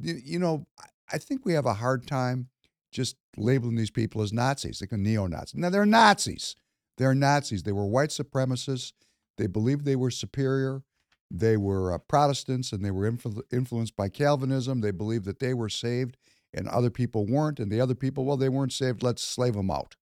You, 0.00 0.38
know, 0.38 0.66
I 1.12 1.18
think 1.18 1.44
we 1.44 1.52
have 1.54 1.66
a 1.66 1.74
hard 1.74 2.06
time 2.06 2.48
just 2.92 3.16
labeling 3.36 3.76
these 3.76 3.90
people 3.90 4.22
as 4.22 4.32
Nazis, 4.32 4.80
like 4.80 4.92
a 4.92 4.96
neo-Nazi. 4.96 5.58
Now 5.58 5.70
they're 5.70 5.86
Nazis. 5.86 6.56
They're 6.96 7.14
Nazis. 7.14 7.62
They 7.62 7.72
were 7.72 7.86
white 7.86 8.10
supremacists. 8.10 8.92
They 9.36 9.46
believed 9.46 9.84
they 9.84 9.96
were 9.96 10.10
superior. 10.10 10.82
They 11.30 11.56
were 11.56 11.92
uh, 11.92 11.98
Protestants 11.98 12.72
and 12.72 12.84
they 12.84 12.90
were 12.90 13.10
influ- 13.10 13.42
influenced 13.52 13.96
by 13.96 14.08
Calvinism. 14.08 14.80
They 14.80 14.90
believed 14.90 15.26
that 15.26 15.38
they 15.38 15.54
were 15.54 15.68
saved 15.68 16.16
and 16.54 16.66
other 16.68 16.90
people 16.90 17.26
weren't. 17.26 17.60
And 17.60 17.70
the 17.70 17.80
other 17.80 17.94
people, 17.94 18.24
well, 18.24 18.36
they 18.36 18.48
weren't 18.48 18.72
saved. 18.72 19.02
Let's 19.02 19.22
slave 19.22 19.54
them 19.54 19.70
out. 19.70 19.96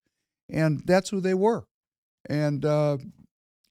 And 0.48 0.82
that's 0.86 1.10
who 1.10 1.20
they 1.20 1.34
were. 1.34 1.66
And 2.28 2.64
uh, 2.64 2.98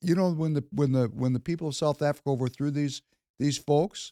you 0.01 0.15
know, 0.15 0.31
when 0.31 0.53
the 0.53 0.63
when 0.71 0.91
the 0.91 1.07
when 1.13 1.33
the 1.33 1.39
people 1.39 1.69
of 1.69 1.75
South 1.75 2.01
Africa 2.01 2.29
overthrew 2.29 2.71
these 2.71 3.01
these 3.39 3.57
folks, 3.57 4.11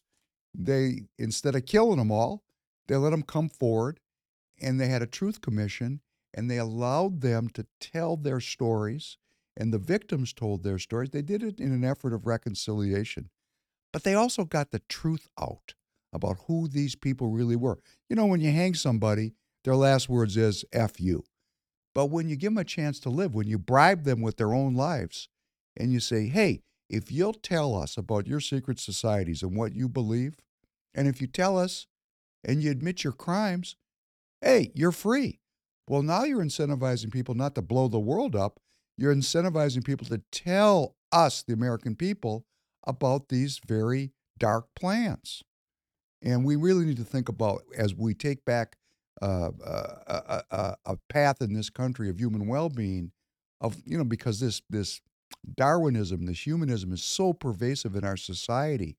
mm. 0.58 0.66
they 0.66 1.02
instead 1.18 1.56
of 1.56 1.66
killing 1.66 1.98
them 1.98 2.12
all, 2.12 2.44
they 2.88 2.96
let 2.96 3.12
them 3.12 3.24
come 3.24 3.50
forward, 3.50 4.00
and 4.62 4.80
they 4.80 4.88
had 4.88 5.02
a 5.02 5.08
truth 5.08 5.42
commission, 5.42 6.02
and 6.34 6.50
they 6.50 6.58
allowed 6.58 7.22
them 7.22 7.50
to 7.50 7.66
tell 7.80 8.18
their 8.18 8.40
stories, 8.40 9.18
and 9.56 9.74
the 9.74 9.80
victims 9.80 10.34
told 10.34 10.64
their 10.64 10.80
stories. 10.80 11.12
They 11.12 11.22
did 11.22 11.44
it 11.44 11.60
in 11.60 11.72
an 11.72 11.84
effort 11.84 12.14
of 12.14 12.26
reconciliation, 12.26 13.30
but 13.92 14.04
they 14.04 14.16
also 14.16 14.44
got 14.46 14.72
the 14.72 14.82
truth 14.90 15.28
out 15.40 15.76
about 16.12 16.38
who 16.48 16.68
these 16.68 16.96
people 16.96 17.30
really 17.30 17.56
were. 17.56 17.80
You 18.10 18.16
know, 18.16 18.26
when 18.26 18.42
you 18.42 18.52
hang 18.52 18.74
somebody, 18.74 19.34
their 19.64 19.76
last 19.76 20.10
words 20.10 20.36
is 20.38 20.66
"f 20.74 21.00
you," 21.00 21.24
but 21.96 22.08
when 22.08 22.28
you 22.28 22.36
give 22.36 22.52
them 22.52 22.58
a 22.58 22.64
chance 22.64 23.00
to 23.02 23.10
live, 23.10 23.34
when 23.34 23.48
you 23.48 23.58
bribe 23.58 24.04
them 24.04 24.22
with 24.22 24.38
their 24.38 24.54
own 24.54 24.76
lives, 24.76 25.30
and 25.78 25.92
you 25.94 26.00
say, 26.00 26.28
"Hey," 26.28 26.62
if 26.94 27.12
you'll 27.12 27.34
tell 27.34 27.76
us 27.76 27.98
about 27.98 28.28
your 28.28 28.40
secret 28.40 28.80
societies 28.80 29.42
and 29.42 29.58
what 29.58 29.74
you 29.74 29.90
believe, 29.90 30.36
and 30.94 31.08
if 31.08 31.20
you 31.20 31.28
tell 31.28 31.58
us 31.58 31.88
and 32.44 32.62
you 32.62 32.70
admit 32.70 33.04
your 33.04 33.14
crimes, 33.14 33.76
hey, 34.42 34.72
you're 34.76 34.92
free. 34.92 35.40
Well, 35.88 36.04
now 36.04 36.24
you're 36.24 36.44
incentivizing 36.44 37.12
people 37.12 37.34
not 37.34 37.56
to 37.56 37.62
blow 37.62 37.88
the 37.88 38.00
world 38.00 38.36
up. 38.36 38.60
You're 38.96 39.16
incentivizing 39.16 39.84
people 39.84 40.06
to 40.08 40.22
tell 40.32 40.96
us, 41.12 41.42
the 41.42 41.54
American 41.54 41.96
people, 41.96 42.46
about 42.86 43.30
these 43.30 43.60
very 43.68 44.12
dark 44.38 44.68
plans. 44.76 45.42
And 46.22 46.46
we 46.46 46.56
really 46.56 46.86
need 46.86 46.98
to 46.98 47.04
think 47.04 47.28
about 47.28 47.64
as 47.76 47.96
we 47.96 48.14
take 48.14 48.46
back 48.46 48.78
uh, 49.22 49.52
a, 49.66 50.44
a, 50.52 50.76
a 50.86 50.98
path 51.10 51.42
in 51.42 51.54
this 51.54 51.70
country 51.70 52.10
of 52.10 52.20
human 52.20 52.48
well-being, 52.48 53.12
of 53.60 53.78
you 53.86 53.98
know, 53.98 54.04
because 54.04 54.40
this 54.40 54.62
this 54.70 55.02
Darwinism, 55.56 56.26
this 56.26 56.46
humanism 56.46 56.94
is 56.94 57.04
so 57.04 57.34
pervasive 57.34 57.96
in 57.96 58.04
our 58.04 58.18
society. 58.18 58.98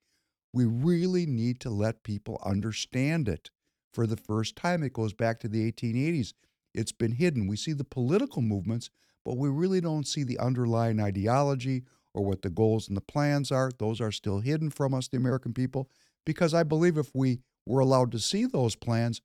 We 0.53 0.65
really 0.65 1.27
need 1.27 1.61
to 1.61 1.71
let 1.71 2.03
people 2.03 2.41
understand 2.45 3.29
it 3.29 3.51
for 3.93 4.07
the 4.07 4.17
first 4.17 4.57
time. 4.57 4.83
It 4.83 4.93
goes 4.93 5.13
back 5.13 5.41
to 5.41 5.49
the 5.49 5.71
1880s. 5.71 6.33
It's 6.75 6.93
been 6.93 7.13
hidden. 7.13 7.47
We 7.47 7.57
see 7.57 7.73
the 7.73 7.85
political 7.85 8.43
movements, 8.43 8.91
but 9.25 9.37
we 9.37 9.49
really 9.49 9.81
don't 9.81 10.07
see 10.07 10.23
the 10.23 10.39
underlying 10.39 11.01
ideology 11.01 11.85
or 12.13 12.25
what 12.25 12.43
the 12.43 12.51
goals 12.51 12.89
and 12.89 12.97
the 12.97 13.01
plans 13.01 13.51
are. 13.51 13.71
Those 13.79 14.01
are 14.01 14.13
still 14.13 14.41
hidden 14.41 14.71
from 14.71 14.95
us, 14.95 15.09
the 15.09 15.17
American 15.17 15.55
people, 15.55 15.89
because 16.25 16.55
I 16.55 16.63
believe 16.63 16.97
if 16.97 17.11
we 17.15 17.41
were 17.67 17.81
allowed 17.81 18.13
to 18.13 18.19
see 18.19 18.45
those 18.45 18.77
plans, 18.77 19.21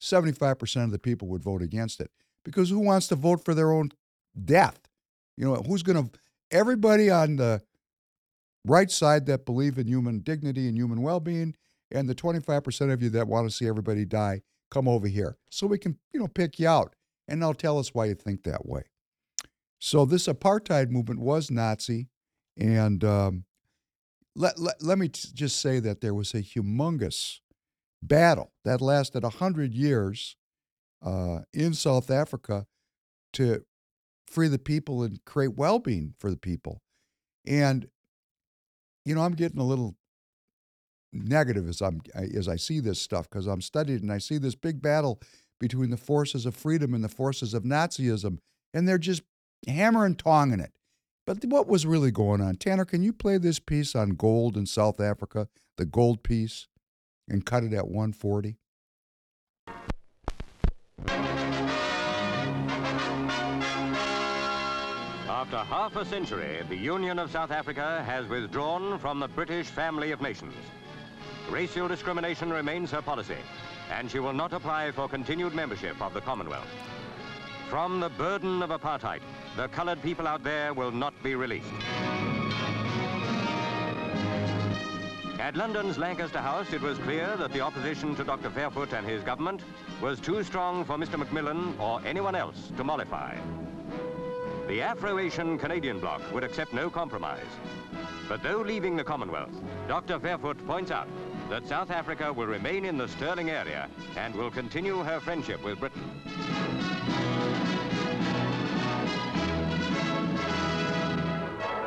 75% 0.00 0.84
of 0.84 0.90
the 0.90 0.98
people 0.98 1.28
would 1.28 1.42
vote 1.42 1.62
against 1.62 2.00
it. 2.00 2.10
Because 2.44 2.70
who 2.70 2.80
wants 2.80 3.06
to 3.08 3.14
vote 3.14 3.44
for 3.44 3.54
their 3.54 3.70
own 3.70 3.90
death? 4.44 4.80
You 5.36 5.46
know, 5.46 5.54
who's 5.66 5.82
going 5.82 6.08
to 6.08 6.18
everybody 6.52 7.10
on 7.10 7.36
the 7.36 7.62
right 8.64 8.90
side 8.90 9.26
that 9.26 9.44
believe 9.44 9.78
in 9.78 9.88
human 9.88 10.20
dignity 10.20 10.68
and 10.68 10.76
human 10.76 11.02
well-being 11.02 11.54
and 11.90 12.08
the 12.08 12.14
25% 12.14 12.92
of 12.92 13.02
you 13.02 13.10
that 13.10 13.26
want 13.26 13.48
to 13.48 13.54
see 13.54 13.66
everybody 13.66 14.04
die 14.04 14.42
come 14.70 14.86
over 14.88 15.08
here. 15.08 15.36
So 15.50 15.66
we 15.66 15.78
can 15.78 15.98
you 16.12 16.20
know 16.20 16.28
pick 16.28 16.58
you 16.58 16.68
out 16.68 16.94
and 17.26 17.42
they'll 17.42 17.54
tell 17.54 17.78
us 17.78 17.94
why 17.94 18.06
you 18.06 18.14
think 18.14 18.44
that 18.44 18.66
way. 18.66 18.82
So 19.80 20.04
this 20.04 20.28
apartheid 20.28 20.90
movement 20.90 21.20
was 21.20 21.50
nazi 21.50 22.08
and 22.56 23.02
um, 23.02 23.44
let, 24.36 24.58
let, 24.58 24.82
let 24.82 24.98
me 24.98 25.08
t- 25.08 25.28
just 25.34 25.60
say 25.60 25.80
that 25.80 26.00
there 26.00 26.14
was 26.14 26.34
a 26.34 26.42
humongous 26.42 27.40
battle 28.02 28.52
that 28.64 28.80
lasted 28.80 29.22
100 29.22 29.74
years 29.74 30.36
uh, 31.04 31.40
in 31.52 31.74
south 31.74 32.10
africa 32.10 32.66
to 33.32 33.64
free 34.32 34.48
the 34.48 34.58
people 34.58 35.02
and 35.02 35.24
create 35.24 35.56
well-being 35.56 36.14
for 36.18 36.30
the 36.30 36.36
people. 36.36 36.80
And 37.46 37.88
you 39.04 39.14
know 39.14 39.22
i'm 39.22 39.34
getting 39.34 39.60
a 39.60 39.64
little 39.64 39.96
negative 41.12 41.68
as 41.68 41.82
i'm 41.82 42.00
as 42.14 42.48
i 42.48 42.56
see 42.56 42.80
this 42.80 43.00
stuff 43.00 43.28
because 43.28 43.46
i'm 43.46 43.60
studied 43.60 44.02
and 44.02 44.12
i 44.12 44.18
see 44.18 44.38
this 44.38 44.54
big 44.54 44.80
battle 44.80 45.20
between 45.60 45.90
the 45.90 45.96
forces 45.96 46.46
of 46.46 46.56
freedom 46.56 46.94
and 46.94 47.04
the 47.04 47.08
forces 47.08 47.54
of 47.54 47.64
nazism 47.64 48.38
and 48.72 48.88
they're 48.88 48.98
just 48.98 49.22
hammer 49.68 50.04
and 50.04 50.18
tonging 50.18 50.60
it. 50.60 50.72
But 51.24 51.44
what 51.44 51.68
was 51.68 51.86
really 51.86 52.10
going 52.10 52.40
on? 52.40 52.56
Tanner 52.56 52.84
can 52.84 53.02
you 53.02 53.12
play 53.12 53.38
this 53.38 53.60
piece 53.60 53.94
on 53.94 54.10
gold 54.10 54.56
in 54.56 54.66
south 54.66 55.00
africa 55.00 55.48
the 55.76 55.84
gold 55.84 56.22
piece 56.22 56.68
and 57.28 57.46
cut 57.46 57.64
it 57.64 57.72
at 57.72 57.88
140 57.88 58.56
After 65.52 65.68
half 65.68 65.96
a 65.96 66.04
century, 66.06 66.62
the 66.70 66.76
Union 66.76 67.18
of 67.18 67.30
South 67.30 67.50
Africa 67.50 68.02
has 68.06 68.26
withdrawn 68.26 68.98
from 68.98 69.20
the 69.20 69.28
British 69.28 69.66
family 69.66 70.10
of 70.10 70.22
nations. 70.22 70.54
Racial 71.50 71.88
discrimination 71.88 72.50
remains 72.50 72.90
her 72.90 73.02
policy, 73.02 73.36
and 73.90 74.10
she 74.10 74.18
will 74.18 74.32
not 74.32 74.54
apply 74.54 74.92
for 74.92 75.10
continued 75.10 75.54
membership 75.54 76.00
of 76.00 76.14
the 76.14 76.22
Commonwealth. 76.22 76.70
From 77.68 78.00
the 78.00 78.08
burden 78.08 78.62
of 78.62 78.70
apartheid, 78.70 79.20
the 79.54 79.68
colored 79.68 80.00
people 80.00 80.26
out 80.26 80.42
there 80.42 80.72
will 80.72 80.90
not 80.90 81.12
be 81.22 81.34
released. 81.34 81.68
At 85.38 85.54
London's 85.54 85.98
Lancaster 85.98 86.40
House, 86.40 86.72
it 86.72 86.80
was 86.80 86.96
clear 86.96 87.36
that 87.36 87.52
the 87.52 87.60
opposition 87.60 88.16
to 88.16 88.24
Dr. 88.24 88.48
Verwoerd 88.48 88.94
and 88.94 89.06
his 89.06 89.22
government 89.22 89.60
was 90.00 90.18
too 90.18 90.42
strong 90.44 90.82
for 90.82 90.96
Mr. 90.96 91.18
Macmillan 91.18 91.78
or 91.78 92.00
anyone 92.06 92.34
else 92.34 92.72
to 92.78 92.84
mollify. 92.84 93.36
The 94.68 94.80
Afro-Asian 94.80 95.58
Canadian 95.58 95.98
bloc 95.98 96.22
would 96.32 96.44
accept 96.44 96.72
no 96.72 96.88
compromise. 96.88 97.46
But 98.28 98.42
though 98.42 98.60
leaving 98.60 98.96
the 98.96 99.04
Commonwealth, 99.04 99.50
Dr. 99.88 100.18
Verwoerd 100.18 100.64
points 100.66 100.90
out 100.90 101.08
that 101.50 101.66
South 101.66 101.90
Africa 101.90 102.32
will 102.32 102.46
remain 102.46 102.84
in 102.84 102.96
the 102.96 103.08
Sterling 103.08 103.50
area 103.50 103.88
and 104.16 104.34
will 104.34 104.50
continue 104.50 105.02
her 105.02 105.20
friendship 105.20 105.62
with 105.64 105.80
Britain. 105.80 106.02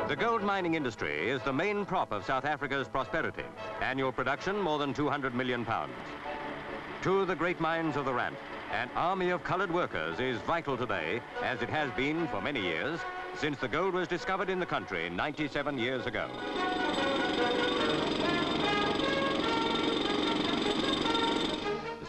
The 0.06 0.14
gold 0.14 0.42
mining 0.42 0.74
industry 0.74 1.30
is 1.30 1.42
the 1.42 1.52
main 1.52 1.84
prop 1.84 2.12
of 2.12 2.24
South 2.24 2.44
Africa's 2.44 2.86
prosperity. 2.86 3.42
Annual 3.80 4.12
production 4.12 4.60
more 4.60 4.78
than 4.78 4.94
200 4.94 5.34
million 5.34 5.64
pounds. 5.64 5.92
To 7.02 7.24
the 7.24 7.34
great 7.34 7.58
mines 7.58 7.96
of 7.96 8.04
the 8.04 8.14
Rand, 8.14 8.36
an 8.76 8.90
army 8.94 9.30
of 9.30 9.42
colored 9.42 9.72
workers 9.72 10.20
is 10.20 10.36
vital 10.42 10.76
today, 10.76 11.22
as 11.42 11.62
it 11.62 11.70
has 11.70 11.90
been 11.92 12.28
for 12.28 12.42
many 12.42 12.60
years, 12.60 13.00
since 13.34 13.58
the 13.58 13.66
gold 13.66 13.94
was 13.94 14.06
discovered 14.06 14.50
in 14.50 14.60
the 14.60 14.66
country 14.66 15.08
97 15.08 15.78
years 15.78 16.04
ago. 16.04 16.28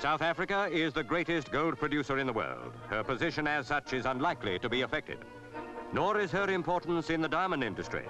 South 0.01 0.21
Africa 0.21 0.67
is 0.69 0.91
the 0.91 1.03
greatest 1.03 1.51
gold 1.51 1.77
producer 1.77 2.17
in 2.17 2.27
the 2.27 2.33
world. 2.33 2.73
Her 2.89 3.01
position 3.01 3.47
as 3.47 3.67
such 3.67 3.93
is 3.93 4.05
unlikely 4.05 4.59
to 4.59 4.67
be 4.67 4.81
affected. 4.81 5.19
Nor 5.93 6.19
is 6.19 6.31
her 6.31 6.49
importance 6.49 7.09
in 7.09 7.21
the 7.21 7.29
diamond 7.29 7.63
industry, 7.63 8.03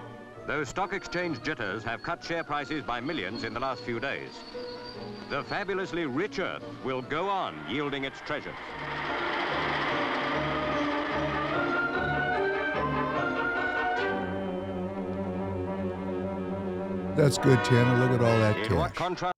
though 0.47 0.63
stock 0.63 0.93
exchange 0.93 1.43
jitters 1.43 1.83
have 1.83 2.01
cut 2.01 2.23
share 2.23 2.43
prices 2.43 2.83
by 2.83 3.01
millions 3.01 3.43
in 3.43 3.53
the 3.53 3.59
last 3.59 3.83
few 3.83 3.99
days. 3.99 4.31
The 5.29 5.43
fabulously 5.43 6.05
rich 6.05 6.39
earth 6.39 6.63
will 6.83 7.01
go 7.01 7.29
on 7.29 7.55
yielding 7.69 8.05
its 8.05 8.19
treasures. 8.21 8.55
That's 17.17 17.39
good, 17.39 17.63
Tanner. 17.65 17.97
Look 17.97 18.21
at 18.21 18.23
all 18.23 18.39
that 18.39 18.63
cash. 18.63 18.93
contrast 18.93 19.33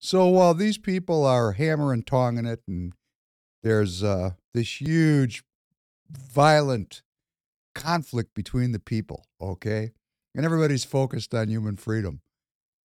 So 0.00 0.26
while 0.26 0.52
these 0.52 0.78
people 0.78 1.24
are 1.24 1.52
hammer 1.52 1.92
and 1.92 2.04
tonging 2.04 2.44
it, 2.44 2.60
and 2.66 2.92
there's 3.62 4.02
uh, 4.02 4.32
this 4.52 4.80
huge, 4.80 5.44
violent 6.10 7.02
conflict 7.74 8.34
between 8.34 8.72
the 8.72 8.80
people, 8.80 9.26
okay, 9.40 9.92
and 10.34 10.44
everybody's 10.44 10.84
focused 10.84 11.32
on 11.34 11.48
human 11.48 11.76
freedom. 11.76 12.20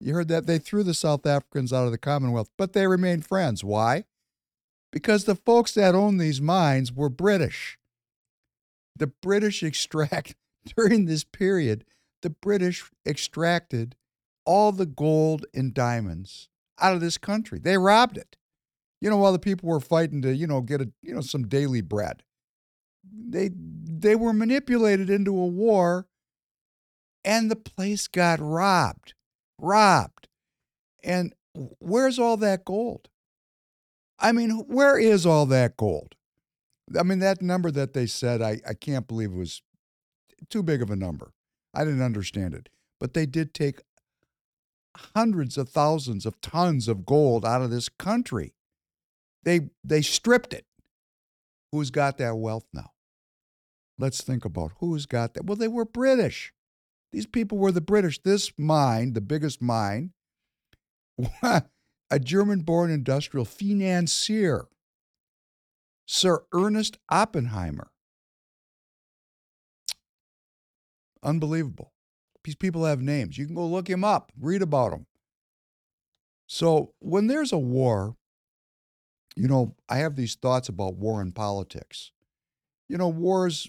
You 0.00 0.14
heard 0.14 0.28
that 0.28 0.46
they 0.46 0.58
threw 0.58 0.82
the 0.82 0.94
South 0.94 1.26
Africans 1.26 1.72
out 1.72 1.86
of 1.86 1.92
the 1.92 1.98
Commonwealth, 1.98 2.50
but 2.56 2.72
they 2.72 2.86
remained 2.86 3.26
friends. 3.26 3.64
Why? 3.64 4.04
Because 4.92 5.24
the 5.24 5.34
folks 5.34 5.72
that 5.74 5.94
owned 5.94 6.20
these 6.20 6.40
mines 6.40 6.92
were 6.92 7.08
British. 7.08 7.78
The 8.94 9.06
British 9.06 9.62
extract 9.62 10.34
during 10.76 11.06
this 11.06 11.24
period, 11.24 11.84
the 12.22 12.30
British 12.30 12.90
extracted 13.06 13.96
all 14.44 14.72
the 14.72 14.86
gold 14.86 15.46
and 15.54 15.74
diamonds 15.74 16.48
out 16.78 16.94
of 16.94 17.00
this 17.00 17.18
country. 17.18 17.58
They 17.58 17.78
robbed 17.78 18.16
it. 18.16 18.36
You 19.00 19.10
know, 19.10 19.18
while 19.18 19.32
the 19.32 19.38
people 19.38 19.68
were 19.68 19.80
fighting 19.80 20.22
to, 20.22 20.34
you 20.34 20.46
know, 20.46 20.60
get 20.60 20.80
a, 20.80 20.90
you 21.02 21.14
know, 21.14 21.20
some 21.20 21.48
daily 21.48 21.80
bread. 21.80 22.22
They 23.04 23.50
they 23.54 24.16
were 24.16 24.32
manipulated 24.32 25.10
into 25.10 25.36
a 25.38 25.46
war 25.46 26.06
and 27.24 27.50
the 27.50 27.56
place 27.56 28.08
got 28.08 28.40
robbed. 28.40 29.14
Robbed. 29.58 30.28
And 31.02 31.34
where's 31.78 32.18
all 32.18 32.36
that 32.38 32.64
gold? 32.64 33.08
I 34.18 34.32
mean, 34.32 34.50
where 34.50 34.98
is 34.98 35.26
all 35.26 35.46
that 35.46 35.76
gold? 35.76 36.14
I 36.98 37.02
mean, 37.02 37.18
that 37.18 37.42
number 37.42 37.70
that 37.70 37.92
they 37.92 38.06
said, 38.06 38.40
I, 38.40 38.60
I 38.66 38.74
can't 38.74 39.08
believe 39.08 39.32
it 39.32 39.36
was 39.36 39.62
too 40.48 40.62
big 40.62 40.82
of 40.82 40.90
a 40.90 40.96
number. 40.96 41.32
I 41.74 41.84
didn't 41.84 42.02
understand 42.02 42.54
it. 42.54 42.68
But 42.98 43.14
they 43.14 43.26
did 43.26 43.52
take 43.52 43.80
hundreds 45.14 45.58
of 45.58 45.68
thousands 45.68 46.24
of 46.24 46.40
tons 46.40 46.88
of 46.88 47.04
gold 47.04 47.44
out 47.44 47.62
of 47.62 47.70
this 47.70 47.88
country. 47.88 48.54
They 49.42 49.68
they 49.84 50.02
stripped 50.02 50.54
it. 50.54 50.66
Who's 51.72 51.90
got 51.90 52.18
that 52.18 52.36
wealth 52.36 52.66
now? 52.72 52.92
Let's 53.98 54.22
think 54.22 54.44
about 54.44 54.72
who's 54.78 55.06
got 55.06 55.34
that. 55.34 55.44
Well, 55.44 55.56
they 55.56 55.68
were 55.68 55.84
British. 55.84 56.52
These 57.12 57.26
people 57.26 57.58
were 57.58 57.72
the 57.72 57.80
British. 57.80 58.20
This 58.22 58.52
mine, 58.58 59.12
the 59.12 59.20
biggest 59.20 59.62
mine, 59.62 60.12
a 61.42 62.18
German-born 62.18 62.90
industrial 62.90 63.44
financier, 63.44 64.66
Sir 66.06 66.44
Ernest 66.52 66.98
Oppenheimer. 67.10 67.90
Unbelievable. 71.22 71.92
These 72.44 72.54
people 72.54 72.84
have 72.84 73.00
names. 73.00 73.36
You 73.36 73.46
can 73.46 73.56
go 73.56 73.66
look 73.66 73.88
him 73.88 74.04
up, 74.04 74.30
read 74.38 74.62
about 74.62 74.92
them. 74.92 75.06
So 76.46 76.92
when 77.00 77.26
there's 77.26 77.52
a 77.52 77.58
war, 77.58 78.16
you 79.34 79.48
know, 79.48 79.74
I 79.88 79.98
have 79.98 80.14
these 80.14 80.36
thoughts 80.36 80.68
about 80.68 80.94
war 80.94 81.20
and 81.20 81.34
politics. 81.34 82.12
You 82.88 82.98
know, 82.98 83.08
wars 83.08 83.68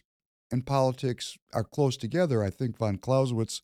and 0.52 0.66
politics 0.66 1.38
are 1.54 1.64
close 1.64 1.98
together. 1.98 2.44
I 2.44 2.50
think 2.50 2.78
von 2.78 2.98
Clausewitz 2.98 3.62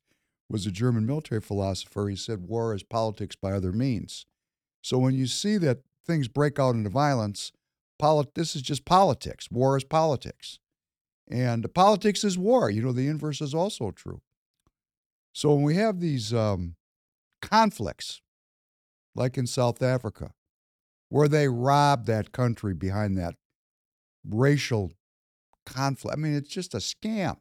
was 0.50 0.66
a 0.66 0.72
German 0.72 1.06
military 1.06 1.42
philosopher. 1.42 2.10
He 2.10 2.16
said 2.16 2.48
war 2.48 2.76
is 2.76 2.84
politics 2.84 3.36
by 3.36 3.54
other 3.54 3.72
means. 3.72 4.26
So 4.82 4.98
when 4.98 5.16
you 5.16 5.28
see 5.28 5.58
that 5.58 5.80
things 6.06 6.28
break 6.28 6.60
out 6.60 6.76
into 6.76 6.90
violence, 6.90 7.52
polit- 7.98 8.36
this 8.36 8.56
is 8.56 8.62
just 8.62 8.86
politics. 8.86 9.50
War 9.50 9.78
is 9.78 9.84
politics. 9.84 10.60
And 11.30 11.74
politics 11.74 12.24
is 12.24 12.38
war. 12.38 12.70
You 12.70 12.82
know, 12.82 12.92
the 12.92 13.08
inverse 13.08 13.42
is 13.42 13.54
also 13.54 13.92
true. 13.92 14.22
So 15.34 15.54
when 15.54 15.64
we 15.64 15.76
have 15.76 16.00
these 16.00 16.34
um, 16.34 16.76
conflicts, 17.42 18.22
like 19.16 19.38
in 19.38 19.48
South 19.48 19.82
Africa, 19.82 20.34
where 21.10 21.28
they 21.28 21.48
rob 21.48 22.06
that 22.06 22.32
country 22.32 22.74
behind 22.74 23.18
that 23.18 23.36
racial 24.28 24.92
conflict, 25.66 26.16
I 26.18 26.20
mean, 26.20 26.36
it's 26.36 26.50
just 26.50 26.74
a 26.74 26.78
scam. 26.78 27.38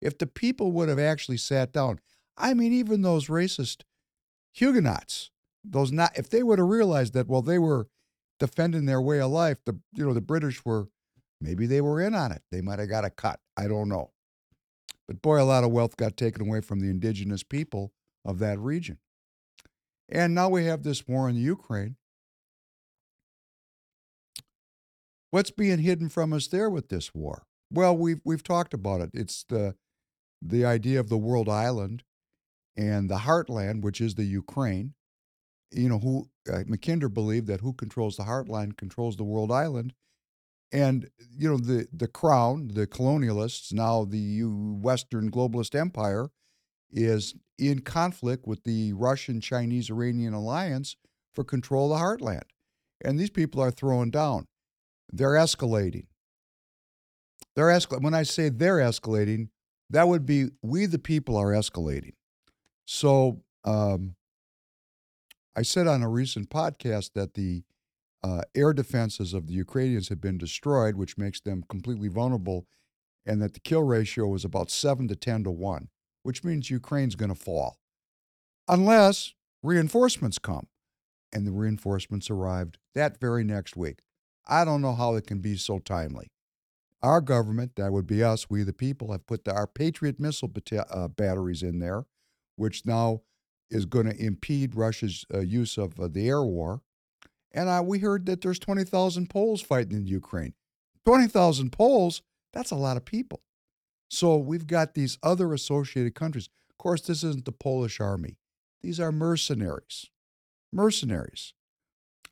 If 0.00 0.18
the 0.18 0.26
people 0.26 0.72
would 0.72 0.88
have 0.88 0.98
actually 0.98 1.38
sat 1.38 1.72
down, 1.72 2.00
I 2.36 2.54
mean, 2.54 2.72
even 2.72 3.02
those 3.02 3.28
racist 3.28 3.82
Huguenots, 4.52 5.30
those 5.64 5.92
not, 5.92 6.16
if 6.16 6.30
they 6.30 6.42
would 6.42 6.58
have 6.58 6.68
realized 6.68 7.14
that, 7.14 7.28
well, 7.28 7.42
they 7.42 7.58
were 7.58 7.88
defending 8.38 8.86
their 8.86 9.00
way 9.00 9.20
of 9.20 9.30
life, 9.30 9.58
the 9.64 9.78
you 9.94 10.06
know 10.06 10.14
the 10.14 10.20
British 10.20 10.64
were, 10.64 10.88
maybe 11.40 11.66
they 11.66 11.80
were 11.80 12.00
in 12.00 12.14
on 12.14 12.32
it. 12.32 12.42
They 12.50 12.60
might 12.60 12.78
have 12.78 12.88
got 12.88 13.04
a 13.04 13.10
cut. 13.10 13.40
I 13.56 13.68
don't 13.68 13.88
know. 13.88 14.12
But 15.06 15.22
boy, 15.22 15.40
a 15.40 15.44
lot 15.44 15.64
of 15.64 15.70
wealth 15.70 15.96
got 15.96 16.16
taken 16.16 16.46
away 16.46 16.60
from 16.60 16.80
the 16.80 16.90
indigenous 16.90 17.42
people 17.42 17.92
of 18.24 18.38
that 18.40 18.58
region. 18.58 18.98
And 20.08 20.34
now 20.34 20.48
we 20.48 20.64
have 20.64 20.82
this 20.82 21.06
war 21.06 21.28
in 21.28 21.36
Ukraine. 21.36 21.96
What's 25.30 25.50
being 25.50 25.78
hidden 25.78 26.08
from 26.08 26.32
us 26.32 26.46
there 26.46 26.70
with 26.70 26.88
this 26.88 27.14
war? 27.14 27.44
Well, 27.70 27.96
we've 27.96 28.20
we've 28.24 28.42
talked 28.42 28.74
about 28.74 29.00
it. 29.00 29.10
It's 29.12 29.44
the 29.48 29.74
the 30.42 30.64
idea 30.64 31.00
of 31.00 31.08
the 31.08 31.18
world 31.18 31.48
island 31.48 32.04
and 32.76 33.10
the 33.10 33.18
heartland, 33.18 33.82
which 33.82 34.00
is 34.00 34.14
the 34.14 34.24
Ukraine. 34.24 34.94
You 35.72 35.88
know, 35.88 35.98
who 35.98 36.28
uh, 36.50 36.64
Mackinder 36.64 37.12
believed 37.12 37.48
that 37.48 37.60
who 37.60 37.72
controls 37.72 38.16
the 38.16 38.24
heartland 38.24 38.76
controls 38.76 39.16
the 39.16 39.24
world 39.24 39.52
island, 39.52 39.94
and 40.72 41.10
you 41.30 41.48
know 41.48 41.58
the 41.58 41.88
the 41.92 42.08
crown, 42.08 42.68
the 42.68 42.86
colonialists, 42.86 43.72
now 43.72 44.04
the 44.04 44.42
Western 44.44 45.30
globalist 45.30 45.74
empire, 45.78 46.30
is 46.90 47.34
in 47.58 47.80
conflict 47.80 48.46
with 48.46 48.64
the 48.64 48.92
Russian, 48.94 49.40
Chinese, 49.40 49.90
Iranian 49.90 50.34
alliance 50.34 50.96
for 51.34 51.44
control 51.44 51.92
of 51.92 51.98
the 51.98 52.04
heartland, 52.04 52.44
and 53.04 53.18
these 53.18 53.30
people 53.30 53.62
are 53.62 53.70
throwing 53.70 54.10
down. 54.10 54.46
They're 55.12 55.30
escalating. 55.30 56.06
They're 57.54 57.66
escalating. 57.66 58.02
When 58.02 58.14
I 58.14 58.22
say 58.22 58.48
they're 58.48 58.78
escalating, 58.78 59.48
that 59.90 60.08
would 60.08 60.26
be 60.26 60.48
we 60.62 60.86
the 60.86 60.98
people 60.98 61.36
are 61.36 61.52
escalating. 61.52 62.14
So 62.84 63.42
um, 63.64 64.16
I 65.56 65.62
said 65.62 65.86
on 65.86 66.02
a 66.02 66.08
recent 66.08 66.50
podcast 66.50 67.12
that 67.14 67.34
the 67.34 67.62
uh, 68.22 68.42
air 68.54 68.72
defenses 68.72 69.32
of 69.34 69.46
the 69.46 69.54
Ukrainians 69.54 70.08
have 70.08 70.20
been 70.20 70.38
destroyed, 70.38 70.96
which 70.96 71.16
makes 71.16 71.40
them 71.40 71.64
completely 71.68 72.08
vulnerable 72.08 72.66
and 73.24 73.42
that 73.42 73.54
the 73.54 73.60
kill 73.60 73.82
ratio 73.82 74.26
was 74.26 74.44
about 74.44 74.70
7 74.70 75.08
to 75.08 75.16
10 75.16 75.44
to 75.44 75.50
1, 75.50 75.88
which 76.22 76.44
means 76.44 76.70
Ukraine's 76.70 77.16
going 77.16 77.34
to 77.34 77.40
fall. 77.40 77.78
Unless 78.68 79.34
reinforcements 79.62 80.38
come. 80.38 80.68
And 81.32 81.46
the 81.46 81.52
reinforcements 81.52 82.30
arrived 82.30 82.78
that 82.94 83.20
very 83.20 83.44
next 83.44 83.76
week. 83.76 83.98
I 84.46 84.64
don't 84.64 84.82
know 84.82 84.94
how 84.94 85.14
it 85.16 85.26
can 85.26 85.40
be 85.40 85.56
so 85.56 85.78
timely. 85.78 86.28
Our 87.02 87.20
government, 87.20 87.76
that 87.76 87.92
would 87.92 88.06
be 88.06 88.22
us, 88.22 88.48
we 88.48 88.62
the 88.62 88.72
people, 88.72 89.12
have 89.12 89.26
put 89.26 89.44
the, 89.44 89.52
our 89.52 89.66
Patriot 89.66 90.18
missile 90.18 90.48
bata- 90.48 90.86
uh, 90.90 91.08
batteries 91.08 91.62
in 91.62 91.78
there, 91.78 92.06
which 92.56 92.86
now 92.86 93.22
is 93.70 93.84
going 93.84 94.06
to 94.06 94.16
impede 94.16 94.74
Russia's 94.74 95.24
uh, 95.32 95.40
use 95.40 95.76
of 95.76 95.98
uh, 96.00 96.08
the 96.08 96.28
air 96.28 96.42
war. 96.42 96.82
And 97.52 97.68
uh, 97.68 97.82
we 97.84 97.98
heard 98.00 98.26
that 98.26 98.40
there's 98.40 98.58
20,000 98.58 99.28
Poles 99.28 99.62
fighting 99.62 99.96
in 99.96 100.06
Ukraine. 100.06 100.54
20,000 101.04 101.70
Poles, 101.70 102.22
that's 102.52 102.70
a 102.70 102.76
lot 102.76 102.96
of 102.96 103.04
people. 103.04 103.42
So 104.08 104.36
we've 104.36 104.66
got 104.66 104.94
these 104.94 105.18
other 105.22 105.52
associated 105.52 106.14
countries. 106.14 106.48
Of 106.70 106.78
course, 106.78 107.02
this 107.02 107.24
isn't 107.24 107.44
the 107.44 107.52
Polish 107.52 108.00
army. 108.00 108.36
These 108.82 109.00
are 109.00 109.12
mercenaries. 109.12 110.06
Mercenaries. 110.72 111.54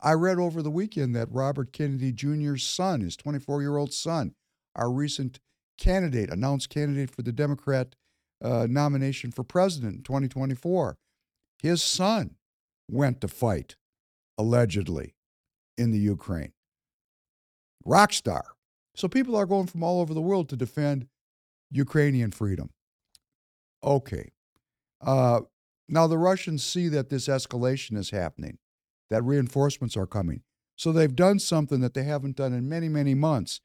I 0.04 0.12
read 0.12 0.38
over 0.38 0.60
the 0.60 0.70
weekend 0.70 1.16
that 1.16 1.32
Robert 1.32 1.72
Kennedy 1.72 2.12
Jr.'s 2.12 2.62
son, 2.62 3.00
his 3.00 3.16
24 3.16 3.62
year 3.62 3.78
old 3.78 3.92
son, 3.92 4.34
our 4.76 4.92
recent 4.92 5.40
candidate, 5.78 6.30
announced 6.30 6.68
candidate 6.68 7.10
for 7.10 7.22
the 7.22 7.32
Democrat 7.32 7.94
uh, 8.42 8.66
nomination 8.68 9.32
for 9.32 9.42
president 9.42 9.96
in 9.96 10.02
2024, 10.02 10.98
his 11.62 11.82
son 11.82 12.36
went 12.90 13.22
to 13.22 13.28
fight, 13.28 13.76
allegedly, 14.36 15.14
in 15.78 15.90
the 15.90 15.98
Ukraine. 15.98 16.52
Rock 17.86 18.12
star. 18.12 18.44
So 18.94 19.08
people 19.08 19.34
are 19.34 19.46
going 19.46 19.68
from 19.68 19.82
all 19.82 20.02
over 20.02 20.12
the 20.12 20.20
world 20.20 20.50
to 20.50 20.56
defend 20.56 21.08
Ukrainian 21.70 22.30
freedom. 22.30 22.70
Okay. 23.82 24.32
Uh, 25.00 25.40
now, 25.88 26.06
the 26.06 26.18
Russians 26.18 26.64
see 26.64 26.88
that 26.88 27.08
this 27.08 27.26
escalation 27.26 27.96
is 27.96 28.10
happening, 28.10 28.58
that 29.10 29.22
reinforcements 29.24 29.96
are 29.96 30.06
coming. 30.06 30.42
So 30.76 30.92
they've 30.92 31.14
done 31.14 31.38
something 31.38 31.80
that 31.80 31.94
they 31.94 32.02
haven't 32.04 32.36
done 32.36 32.52
in 32.52 32.68
many, 32.68 32.88
many 32.88 33.14
months. 33.14 33.60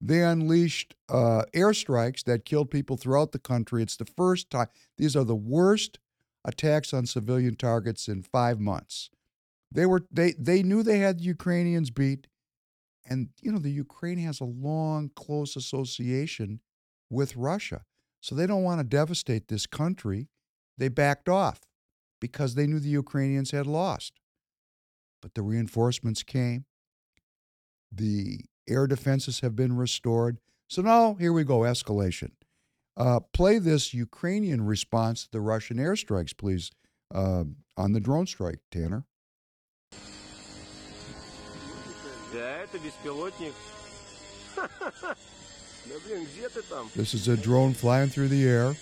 They 0.00 0.22
unleashed 0.22 0.94
uh, 1.08 1.44
airstrikes 1.54 2.24
that 2.24 2.44
killed 2.44 2.70
people 2.70 2.96
throughout 2.96 3.32
the 3.32 3.38
country. 3.38 3.82
It's 3.82 3.96
the 3.96 4.04
first 4.04 4.50
time, 4.50 4.68
these 4.98 5.16
are 5.16 5.24
the 5.24 5.34
worst 5.34 5.98
attacks 6.44 6.92
on 6.92 7.06
civilian 7.06 7.56
targets 7.56 8.08
in 8.08 8.22
five 8.22 8.60
months. 8.60 9.10
They, 9.72 9.86
were, 9.86 10.02
they, 10.10 10.32
they 10.38 10.62
knew 10.62 10.82
they 10.82 10.98
had 10.98 11.18
the 11.18 11.24
Ukrainians 11.24 11.90
beat. 11.90 12.26
And, 13.08 13.28
you 13.40 13.52
know, 13.52 13.58
the 13.58 13.70
Ukraine 13.70 14.18
has 14.18 14.40
a 14.40 14.44
long, 14.44 15.10
close 15.14 15.56
association 15.56 16.60
with 17.10 17.36
Russia. 17.36 17.84
So 18.20 18.34
they 18.34 18.46
don't 18.46 18.62
want 18.62 18.80
to 18.80 18.84
devastate 18.84 19.48
this 19.48 19.66
country 19.66 20.28
they 20.78 20.88
backed 20.88 21.28
off 21.28 21.60
because 22.20 22.54
they 22.54 22.66
knew 22.66 22.80
the 22.80 22.88
Ukrainians 22.88 23.50
had 23.50 23.66
lost. 23.66 24.12
But 25.24 25.32
the 25.32 25.40
reinforcements 25.40 26.22
came. 26.22 26.66
The 27.90 28.40
air 28.68 28.86
defenses 28.86 29.40
have 29.40 29.56
been 29.56 29.74
restored. 29.74 30.36
So 30.68 30.82
now 30.82 31.14
here 31.14 31.32
we 31.32 31.44
go 31.44 31.60
escalation. 31.60 32.32
Uh, 32.94 33.20
play 33.32 33.58
this 33.58 33.94
Ukrainian 33.94 34.66
response 34.66 35.22
to 35.22 35.30
the 35.30 35.40
Russian 35.40 35.78
airstrikes, 35.78 36.36
please, 36.36 36.70
uh, 37.14 37.44
on 37.74 37.94
the 37.94 38.00
drone 38.00 38.26
strike, 38.26 38.58
Tanner. 38.70 39.06
This 46.94 47.14
is 47.14 47.28
a 47.28 47.36
drone 47.38 47.72
flying 47.72 48.10
through 48.10 48.28
the 48.28 48.46
air. 48.46 48.76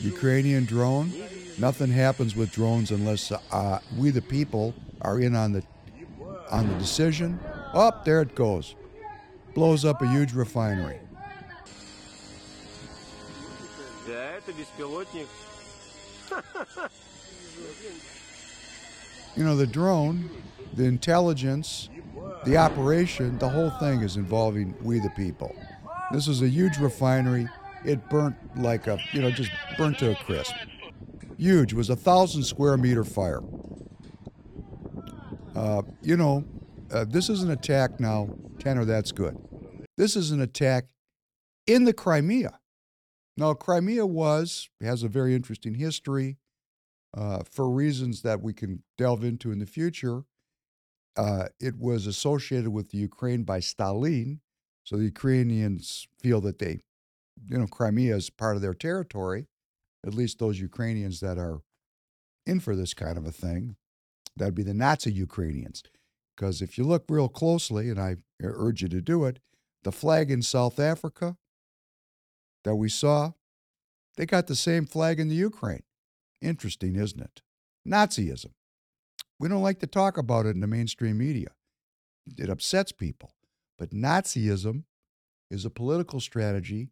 Ukrainian 0.00 0.64
drone. 0.64 1.12
Nothing 1.58 1.90
happens 1.90 2.34
with 2.34 2.52
drones 2.52 2.90
unless 2.90 3.32
uh, 3.32 3.80
we, 3.96 4.10
the 4.10 4.22
people, 4.22 4.74
are 5.02 5.20
in 5.20 5.34
on 5.34 5.52
the 5.52 5.62
on 6.50 6.68
the 6.68 6.74
decision. 6.74 7.38
Up 7.72 7.98
oh, 8.00 8.02
there 8.04 8.22
it 8.22 8.34
goes, 8.34 8.74
blows 9.54 9.84
up 9.84 10.02
a 10.02 10.08
huge 10.08 10.32
refinery. 10.32 10.98
you 19.36 19.44
know 19.44 19.56
the 19.56 19.66
drone, 19.66 20.30
the 20.74 20.84
intelligence, 20.84 21.88
the 22.44 22.56
operation, 22.56 23.38
the 23.38 23.48
whole 23.48 23.70
thing 23.70 24.00
is 24.00 24.16
involving 24.16 24.74
we, 24.82 24.98
the 24.98 25.10
people. 25.10 25.54
This 26.12 26.26
is 26.26 26.42
a 26.42 26.48
huge 26.48 26.78
refinery 26.78 27.48
it 27.84 28.08
burnt 28.08 28.36
like 28.56 28.86
a, 28.86 28.98
you 29.12 29.20
know, 29.20 29.30
just 29.30 29.50
burnt 29.76 29.98
to 29.98 30.12
a 30.12 30.14
crisp. 30.14 30.54
Huge. 31.38 31.72
It 31.72 31.76
was 31.76 31.90
a 31.90 31.96
thousand 31.96 32.44
square 32.44 32.76
meter 32.76 33.04
fire. 33.04 33.40
Uh, 35.54 35.82
you 36.02 36.16
know, 36.16 36.44
uh, 36.92 37.04
this 37.08 37.28
is 37.28 37.42
an 37.42 37.50
attack 37.50 38.00
now, 38.00 38.28
Tanner, 38.58 38.84
that's 38.84 39.12
good. 39.12 39.36
This 39.96 40.16
is 40.16 40.30
an 40.30 40.40
attack 40.40 40.86
in 41.66 41.84
the 41.84 41.92
Crimea. 41.92 42.58
Now, 43.36 43.54
Crimea 43.54 44.06
was, 44.06 44.68
has 44.82 45.02
a 45.02 45.08
very 45.08 45.34
interesting 45.34 45.74
history 45.74 46.38
uh, 47.16 47.42
for 47.50 47.70
reasons 47.70 48.22
that 48.22 48.42
we 48.42 48.52
can 48.52 48.82
delve 48.98 49.24
into 49.24 49.50
in 49.50 49.58
the 49.58 49.66
future. 49.66 50.24
Uh, 51.16 51.48
it 51.58 51.76
was 51.76 52.06
associated 52.06 52.70
with 52.70 52.90
the 52.90 52.98
Ukraine 52.98 53.42
by 53.42 53.60
Stalin. 53.60 54.40
So 54.84 54.96
the 54.96 55.04
Ukrainians 55.04 56.06
feel 56.18 56.40
that 56.42 56.58
they 56.58 56.80
you 57.46 57.58
know, 57.58 57.66
Crimea 57.66 58.16
is 58.16 58.30
part 58.30 58.56
of 58.56 58.62
their 58.62 58.74
territory, 58.74 59.46
at 60.06 60.14
least 60.14 60.38
those 60.38 60.60
Ukrainians 60.60 61.20
that 61.20 61.38
are 61.38 61.60
in 62.46 62.60
for 62.60 62.74
this 62.74 62.94
kind 62.94 63.18
of 63.18 63.26
a 63.26 63.32
thing, 63.32 63.76
that'd 64.36 64.54
be 64.54 64.62
the 64.62 64.74
Nazi 64.74 65.12
Ukrainians. 65.12 65.82
Because 66.34 66.62
if 66.62 66.78
you 66.78 66.84
look 66.84 67.04
real 67.08 67.28
closely, 67.28 67.90
and 67.90 68.00
I 68.00 68.16
urge 68.42 68.82
you 68.82 68.88
to 68.88 69.02
do 69.02 69.24
it, 69.24 69.40
the 69.82 69.92
flag 69.92 70.30
in 70.30 70.42
South 70.42 70.78
Africa 70.78 71.36
that 72.64 72.76
we 72.76 72.88
saw, 72.88 73.32
they 74.16 74.26
got 74.26 74.46
the 74.46 74.56
same 74.56 74.86
flag 74.86 75.20
in 75.20 75.28
the 75.28 75.34
Ukraine. 75.34 75.82
Interesting, 76.40 76.96
isn't 76.96 77.20
it? 77.20 77.42
Nazism. 77.86 78.52
We 79.38 79.48
don't 79.48 79.62
like 79.62 79.80
to 79.80 79.86
talk 79.86 80.18
about 80.18 80.46
it 80.46 80.54
in 80.54 80.60
the 80.60 80.66
mainstream 80.66 81.18
media. 81.18 81.48
It 82.38 82.50
upsets 82.50 82.92
people. 82.92 83.32
But 83.78 83.90
Nazism 83.90 84.84
is 85.50 85.64
a 85.64 85.70
political 85.70 86.20
strategy 86.20 86.88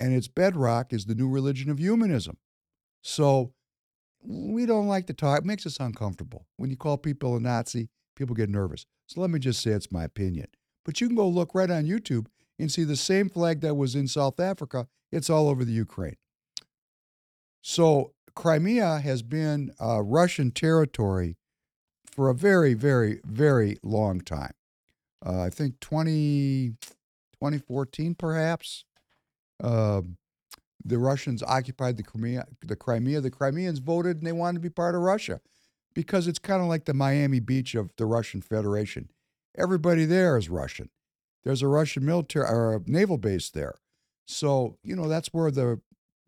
and 0.00 0.14
its 0.14 0.28
bedrock 0.28 0.92
is 0.92 1.04
the 1.04 1.14
new 1.14 1.28
religion 1.28 1.70
of 1.70 1.78
humanism. 1.78 2.38
So 3.02 3.52
we 4.22 4.66
don't 4.66 4.88
like 4.88 5.06
to 5.06 5.12
talk. 5.12 5.40
It 5.40 5.44
makes 5.44 5.66
us 5.66 5.78
uncomfortable. 5.78 6.46
When 6.56 6.70
you 6.70 6.76
call 6.76 6.96
people 6.96 7.36
a 7.36 7.40
Nazi, 7.40 7.90
people 8.16 8.34
get 8.34 8.48
nervous. 8.48 8.86
So 9.06 9.20
let 9.20 9.30
me 9.30 9.38
just 9.38 9.62
say 9.62 9.70
it's 9.72 9.92
my 9.92 10.04
opinion. 10.04 10.46
But 10.84 11.00
you 11.00 11.06
can 11.06 11.16
go 11.16 11.28
look 11.28 11.54
right 11.54 11.70
on 11.70 11.84
YouTube 11.84 12.26
and 12.58 12.72
see 12.72 12.84
the 12.84 12.96
same 12.96 13.28
flag 13.28 13.60
that 13.60 13.74
was 13.74 13.94
in 13.94 14.08
South 14.08 14.40
Africa. 14.40 14.88
It's 15.12 15.30
all 15.30 15.48
over 15.48 15.64
the 15.64 15.72
Ukraine. 15.72 16.16
So 17.62 18.12
Crimea 18.34 19.00
has 19.00 19.22
been 19.22 19.72
uh, 19.80 20.00
Russian 20.02 20.50
territory 20.50 21.36
for 22.10 22.28
a 22.28 22.34
very, 22.34 22.74
very, 22.74 23.20
very 23.24 23.78
long 23.82 24.20
time. 24.20 24.52
Uh, 25.24 25.42
I 25.42 25.50
think 25.50 25.80
20, 25.80 26.74
2014, 27.32 28.14
perhaps. 28.14 28.84
Um, 29.62 30.16
the 30.84 30.98
Russians 30.98 31.42
occupied 31.42 31.96
the 31.96 32.02
Crimea, 32.02 32.46
the 32.62 32.76
Crimea. 32.76 33.20
The 33.20 33.30
Crimeans 33.30 33.78
voted 33.78 34.18
and 34.18 34.26
they 34.26 34.32
wanted 34.32 34.58
to 34.58 34.62
be 34.62 34.70
part 34.70 34.94
of 34.94 35.02
Russia 35.02 35.40
because 35.94 36.26
it's 36.26 36.38
kind 36.38 36.62
of 36.62 36.68
like 36.68 36.86
the 36.86 36.94
Miami 36.94 37.40
Beach 37.40 37.74
of 37.74 37.90
the 37.96 38.06
Russian 38.06 38.40
Federation. 38.40 39.10
Everybody 39.56 40.04
there 40.04 40.38
is 40.38 40.48
Russian. 40.48 40.90
There's 41.44 41.62
a 41.62 41.68
Russian 41.68 42.04
military 42.04 42.46
or 42.46 42.76
a 42.76 42.80
naval 42.86 43.18
base 43.18 43.50
there. 43.50 43.76
So, 44.26 44.78
you 44.82 44.94
know, 44.94 45.08
that's 45.08 45.28
where 45.28 45.50
the 45.50 45.80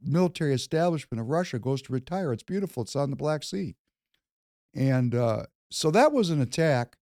military 0.02 0.54
establishment 0.54 1.20
of 1.20 1.28
Russia 1.28 1.58
goes 1.58 1.82
to 1.82 1.92
retire. 1.92 2.32
It's 2.32 2.42
beautiful. 2.42 2.82
It's 2.82 2.96
on 2.96 3.10
the 3.10 3.16
Black 3.16 3.44
Sea. 3.44 3.76
And 4.74 5.14
uh, 5.14 5.44
so 5.70 5.90
that 5.90 6.12
was 6.12 6.30
an 6.30 6.40
attack 6.40 6.96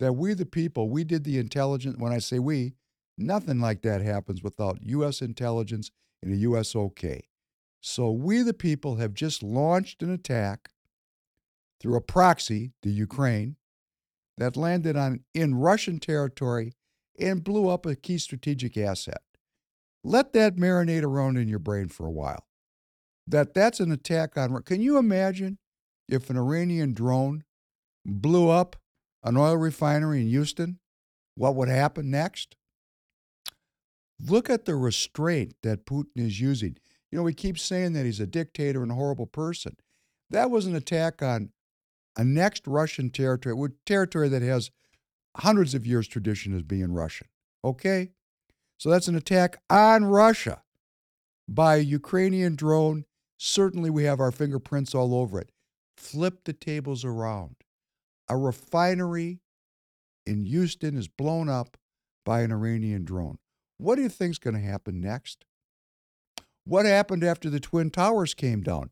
that 0.00 0.14
we, 0.14 0.34
the 0.34 0.46
people, 0.46 0.88
we 0.88 1.04
did 1.04 1.24
the 1.24 1.38
intelligence. 1.38 1.96
When 1.98 2.12
I 2.12 2.18
say 2.18 2.38
we, 2.38 2.74
Nothing 3.18 3.60
like 3.60 3.82
that 3.82 4.02
happens 4.02 4.42
without 4.42 4.78
U.S. 4.82 5.22
intelligence 5.22 5.90
and 6.22 6.32
a 6.32 6.36
U.S. 6.36 6.76
OK. 6.76 7.28
So 7.80 8.10
we, 8.10 8.42
the 8.42 8.54
people, 8.54 8.96
have 8.96 9.14
just 9.14 9.42
launched 9.42 10.02
an 10.02 10.10
attack 10.10 10.70
through 11.80 11.96
a 11.96 12.00
proxy, 12.00 12.72
the 12.82 12.90
Ukraine, 12.90 13.56
that 14.38 14.56
landed 14.56 14.96
on 14.96 15.20
in 15.34 15.54
Russian 15.54 15.98
territory 15.98 16.72
and 17.18 17.44
blew 17.44 17.68
up 17.68 17.86
a 17.86 17.94
key 17.96 18.18
strategic 18.18 18.76
asset. 18.76 19.22
Let 20.04 20.32
that 20.34 20.56
marinate 20.56 21.02
around 21.02 21.36
in 21.38 21.48
your 21.48 21.58
brain 21.58 21.88
for 21.88 22.06
a 22.06 22.10
while. 22.10 22.46
That 23.26 23.54
that's 23.54 23.80
an 23.80 23.90
attack 23.90 24.36
on. 24.36 24.62
Can 24.62 24.80
you 24.80 24.98
imagine 24.98 25.58
if 26.08 26.30
an 26.30 26.36
Iranian 26.36 26.92
drone 26.92 27.44
blew 28.04 28.48
up 28.48 28.76
an 29.24 29.36
oil 29.36 29.56
refinery 29.56 30.20
in 30.20 30.28
Houston? 30.28 30.78
What 31.34 31.56
would 31.56 31.68
happen 31.68 32.10
next? 32.10 32.56
Look 34.20 34.48
at 34.48 34.64
the 34.64 34.76
restraint 34.76 35.54
that 35.62 35.86
Putin 35.86 36.16
is 36.16 36.40
using. 36.40 36.76
You 37.10 37.18
know, 37.18 37.22
we 37.22 37.34
keep 37.34 37.58
saying 37.58 37.92
that 37.92 38.06
he's 38.06 38.20
a 38.20 38.26
dictator 38.26 38.82
and 38.82 38.90
a 38.90 38.96
horrible 38.96 39.26
person. 39.26 39.76
That 40.30 40.50
was 40.50 40.66
an 40.66 40.74
attack 40.74 41.22
on 41.22 41.50
a 42.16 42.24
next 42.24 42.66
Russian 42.66 43.10
territory, 43.10 43.68
territory 43.84 44.28
that 44.28 44.42
has 44.42 44.70
hundreds 45.36 45.74
of 45.74 45.86
years 45.86 46.08
tradition 46.08 46.54
as 46.54 46.62
being 46.62 46.92
Russian. 46.92 47.28
Okay? 47.62 48.10
So 48.78 48.90
that's 48.90 49.08
an 49.08 49.16
attack 49.16 49.58
on 49.70 50.04
Russia 50.04 50.62
by 51.48 51.76
a 51.76 51.80
Ukrainian 51.80 52.56
drone. 52.56 53.04
Certainly 53.38 53.90
we 53.90 54.04
have 54.04 54.20
our 54.20 54.32
fingerprints 54.32 54.94
all 54.94 55.14
over 55.14 55.38
it. 55.40 55.52
Flip 55.96 56.44
the 56.44 56.52
tables 56.52 57.04
around. 57.04 57.56
A 58.28 58.36
refinery 58.36 59.40
in 60.26 60.44
Houston 60.44 60.96
is 60.96 61.08
blown 61.08 61.48
up 61.48 61.76
by 62.24 62.40
an 62.40 62.50
Iranian 62.50 63.04
drone. 63.04 63.38
What 63.78 63.96
do 63.96 64.02
you 64.02 64.08
think 64.08 64.32
is 64.32 64.38
going 64.38 64.54
to 64.54 64.60
happen 64.60 65.00
next? 65.00 65.44
What 66.64 66.86
happened 66.86 67.22
after 67.22 67.48
the 67.48 67.60
Twin 67.60 67.90
Towers 67.90 68.34
came 68.34 68.62
down? 68.62 68.90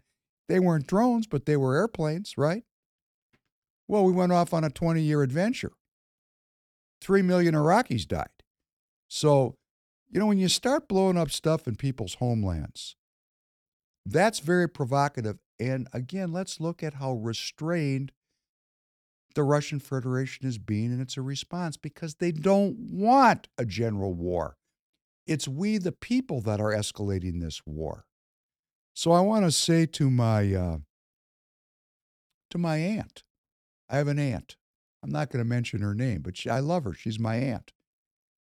They 0.48 0.60
weren't 0.60 0.86
drones, 0.86 1.26
but 1.26 1.46
they 1.46 1.56
were 1.56 1.76
airplanes, 1.76 2.36
right? 2.36 2.64
Well, 3.88 4.04
we 4.04 4.12
went 4.12 4.32
off 4.32 4.52
on 4.52 4.64
a 4.64 4.70
20 4.70 5.02
year 5.02 5.22
adventure. 5.22 5.72
Three 7.00 7.22
million 7.22 7.54
Iraqis 7.54 8.06
died. 8.06 8.28
So, 9.08 9.56
you 10.10 10.20
know, 10.20 10.26
when 10.26 10.38
you 10.38 10.48
start 10.48 10.88
blowing 10.88 11.18
up 11.18 11.30
stuff 11.30 11.66
in 11.66 11.76
people's 11.76 12.14
homelands, 12.14 12.96
that's 14.06 14.38
very 14.38 14.68
provocative. 14.68 15.38
And 15.58 15.88
again, 15.92 16.32
let's 16.32 16.60
look 16.60 16.82
at 16.82 16.94
how 16.94 17.12
restrained 17.14 18.12
the 19.34 19.42
Russian 19.42 19.80
Federation 19.80 20.46
is 20.46 20.58
being, 20.58 20.92
and 20.92 21.00
it's 21.00 21.16
a 21.16 21.22
response 21.22 21.76
because 21.76 22.16
they 22.16 22.32
don't 22.32 22.76
want 22.78 23.48
a 23.58 23.64
general 23.64 24.14
war. 24.14 24.56
It's 25.26 25.48
we, 25.48 25.78
the 25.78 25.92
people, 25.92 26.40
that 26.42 26.60
are 26.60 26.70
escalating 26.70 27.40
this 27.40 27.62
war. 27.64 28.04
So 28.94 29.12
I 29.12 29.20
want 29.20 29.44
to 29.44 29.52
say 29.52 29.86
to 29.86 30.10
my 30.10 30.54
uh, 30.54 30.78
to 32.50 32.58
my 32.58 32.76
aunt, 32.76 33.24
I 33.88 33.96
have 33.96 34.08
an 34.08 34.18
aunt. 34.18 34.56
I'm 35.02 35.10
not 35.10 35.30
going 35.30 35.44
to 35.44 35.48
mention 35.48 35.82
her 35.82 35.94
name, 35.94 36.22
but 36.22 36.36
she, 36.36 36.48
I 36.48 36.60
love 36.60 36.84
her. 36.84 36.94
She's 36.94 37.18
my 37.18 37.36
aunt, 37.36 37.72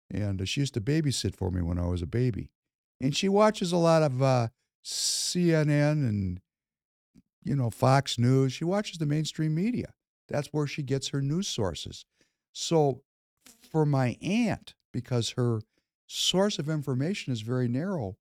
and 0.10 0.42
uh, 0.42 0.46
she 0.46 0.62
used 0.62 0.74
to 0.76 0.82
babysit 0.82 1.36
for 1.36 1.52
me 1.52 1.62
when 1.62 1.78
I 1.78 1.88
was 1.88 2.02
a 2.02 2.08
baby. 2.08 2.50
And 3.02 3.16
she 3.16 3.30
watches 3.30 3.72
a 3.72 3.78
lot 3.78 4.02
of 4.02 4.22
uh, 4.22 4.48
CNN 4.84 6.08
and 6.08 6.40
you 7.44 7.56
know 7.56 7.70
Fox 7.70 8.18
News. 8.18 8.54
She 8.54 8.64
watches 8.64 8.98
the 8.98 9.06
mainstream 9.06 9.54
media. 9.54 9.94
That's 10.28 10.50
where 10.50 10.68
she 10.68 10.84
gets 10.84 11.10
her 11.10 11.22
news 11.22 11.48
sources. 11.48 12.06
So 12.54 13.02
for 13.72 13.86
my 13.86 14.18
aunt, 14.22 14.76
because 14.94 15.32
her 15.32 15.62
source 16.10 16.57
of 16.57 16.68
information 16.68 17.32
is 17.32 17.41
very 17.41 17.68
narrow, 17.68 18.18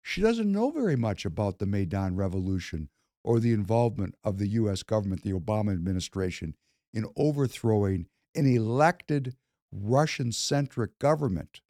she 0.00 0.20
doesn't 0.20 0.50
know 0.50 0.70
very 0.70 0.96
much 0.96 1.24
about 1.24 1.58
the 1.58 1.66
Maidan 1.66 2.16
Revolution 2.16 2.88
or 3.24 3.40
the 3.40 3.52
involvement 3.52 4.14
of 4.24 4.38
the 4.38 4.48
U.S. 4.48 4.82
government, 4.82 5.22
the 5.22 5.32
Obama 5.32 5.72
administration, 5.72 6.54
in 6.92 7.06
overthrowing 7.16 8.06
an 8.34 8.46
elected 8.46 9.36
Russian 9.72 10.32
centric 10.32 10.98
government. 10.98 11.60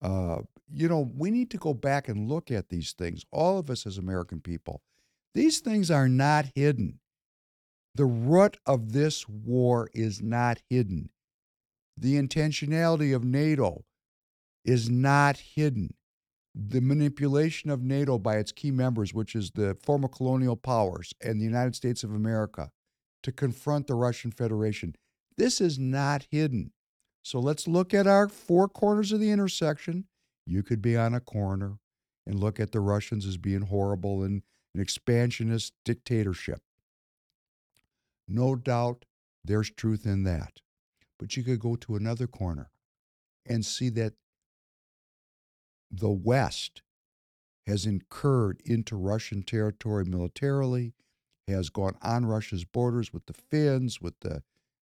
Uh, 0.00 0.38
you 0.72 0.88
know, 0.88 1.10
we 1.16 1.30
need 1.30 1.50
to 1.50 1.58
go 1.58 1.74
back 1.74 2.08
and 2.08 2.28
look 2.28 2.50
at 2.50 2.68
these 2.68 2.92
things, 2.92 3.24
all 3.32 3.58
of 3.58 3.70
us 3.70 3.86
as 3.86 3.98
American 3.98 4.40
people. 4.40 4.82
These 5.34 5.60
things 5.60 5.90
are 5.90 6.08
not 6.08 6.46
hidden. 6.54 7.00
The 7.94 8.04
root 8.04 8.58
of 8.66 8.92
this 8.92 9.28
war 9.28 9.88
is 9.92 10.22
not 10.22 10.62
hidden. 10.68 11.10
The 11.96 12.14
intentionality 12.14 13.14
of 13.14 13.24
NATO 13.24 13.84
is 14.68 14.90
not 14.90 15.38
hidden 15.38 15.94
the 16.54 16.82
manipulation 16.82 17.70
of 17.70 17.82
NATO 17.82 18.18
by 18.18 18.36
its 18.36 18.52
key 18.52 18.70
members, 18.70 19.14
which 19.14 19.34
is 19.34 19.52
the 19.52 19.78
former 19.82 20.08
colonial 20.08 20.56
powers 20.56 21.14
and 21.22 21.40
the 21.40 21.44
United 21.44 21.74
States 21.74 22.04
of 22.04 22.12
America, 22.12 22.70
to 23.22 23.32
confront 23.32 23.86
the 23.86 23.94
Russian 23.94 24.30
Federation. 24.30 24.94
This 25.38 25.62
is 25.62 25.78
not 25.78 26.26
hidden. 26.30 26.72
So 27.22 27.38
let's 27.38 27.66
look 27.66 27.94
at 27.94 28.06
our 28.06 28.28
four 28.28 28.68
corners 28.68 29.10
of 29.10 29.20
the 29.20 29.30
intersection. 29.30 30.04
You 30.46 30.62
could 30.62 30.82
be 30.82 30.96
on 30.96 31.14
a 31.14 31.20
corner 31.20 31.78
and 32.26 32.38
look 32.38 32.60
at 32.60 32.72
the 32.72 32.80
Russians 32.80 33.24
as 33.24 33.38
being 33.38 33.62
horrible 33.62 34.22
and 34.22 34.42
an 34.74 34.80
expansionist 34.82 35.72
dictatorship. 35.84 36.60
No 38.26 38.54
doubt 38.54 39.06
there's 39.42 39.70
truth 39.70 40.04
in 40.04 40.24
that. 40.24 40.60
But 41.18 41.36
you 41.36 41.42
could 41.42 41.60
go 41.60 41.76
to 41.76 41.96
another 41.96 42.26
corner 42.26 42.70
and 43.46 43.64
see 43.64 43.88
that 43.90 44.12
the 45.90 46.10
West 46.10 46.82
has 47.66 47.84
incurred 47.86 48.60
into 48.64 48.96
Russian 48.96 49.42
territory 49.42 50.04
militarily, 50.04 50.94
has 51.46 51.70
gone 51.70 51.96
on 52.02 52.26
Russia's 52.26 52.64
borders 52.64 53.12
with 53.12 53.26
the 53.26 53.34
Finns, 53.34 54.00
with 54.00 54.14
the, 54.20 54.42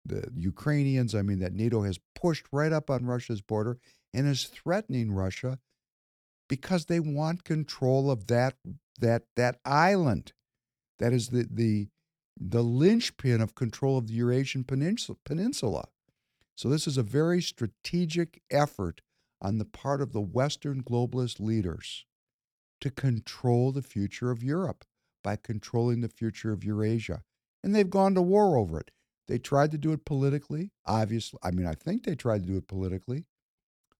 the 0.05 0.29
Ukrainians. 0.35 1.13
I 1.13 1.21
mean, 1.21 1.39
that 1.39 1.53
NATO 1.53 1.83
has 1.83 1.99
pushed 2.15 2.45
right 2.51 2.71
up 2.71 2.89
on 2.89 3.05
Russia's 3.05 3.41
border 3.41 3.77
and 4.13 4.27
is 4.27 4.45
threatening 4.45 5.11
Russia 5.11 5.59
because 6.49 6.85
they 6.85 6.99
want 6.99 7.43
control 7.43 8.11
of 8.11 8.27
that 8.27 8.55
that 8.99 9.23
that 9.35 9.57
island. 9.63 10.33
That 10.99 11.13
is 11.13 11.29
the 11.29 11.47
the 11.49 11.87
the 12.39 12.63
linchpin 12.63 13.41
of 13.41 13.55
control 13.55 13.97
of 13.97 14.07
the 14.07 14.13
Eurasian 14.13 14.63
peninsula. 14.63 15.85
So 16.55 16.69
this 16.69 16.87
is 16.87 16.97
a 16.97 17.03
very 17.03 17.41
strategic 17.41 18.41
effort 18.51 19.01
on 19.41 19.57
the 19.57 19.65
part 19.65 20.01
of 20.01 20.13
the 20.13 20.21
Western 20.21 20.83
globalist 20.83 21.39
leaders 21.39 22.05
to 22.79 22.89
control 22.91 23.71
the 23.71 23.81
future 23.81 24.31
of 24.31 24.43
Europe 24.43 24.85
by 25.23 25.35
controlling 25.35 26.01
the 26.01 26.09
future 26.09 26.51
of 26.51 26.63
Eurasia. 26.63 27.23
And 27.63 27.75
they've 27.75 27.89
gone 27.89 28.15
to 28.15 28.21
war 28.21 28.57
over 28.57 28.79
it. 28.79 28.91
They 29.27 29.37
tried 29.37 29.71
to 29.71 29.77
do 29.77 29.93
it 29.93 30.03
politically, 30.03 30.71
obviously. 30.85 31.39
I 31.43 31.51
mean, 31.51 31.65
I 31.65 31.73
think 31.73 32.03
they 32.03 32.15
tried 32.15 32.43
to 32.43 32.49
do 32.49 32.57
it 32.57 32.67
politically. 32.67 33.25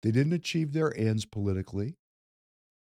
They 0.01 0.11
didn't 0.11 0.33
achieve 0.33 0.73
their 0.73 0.97
ends 0.97 1.25
politically. 1.25 1.97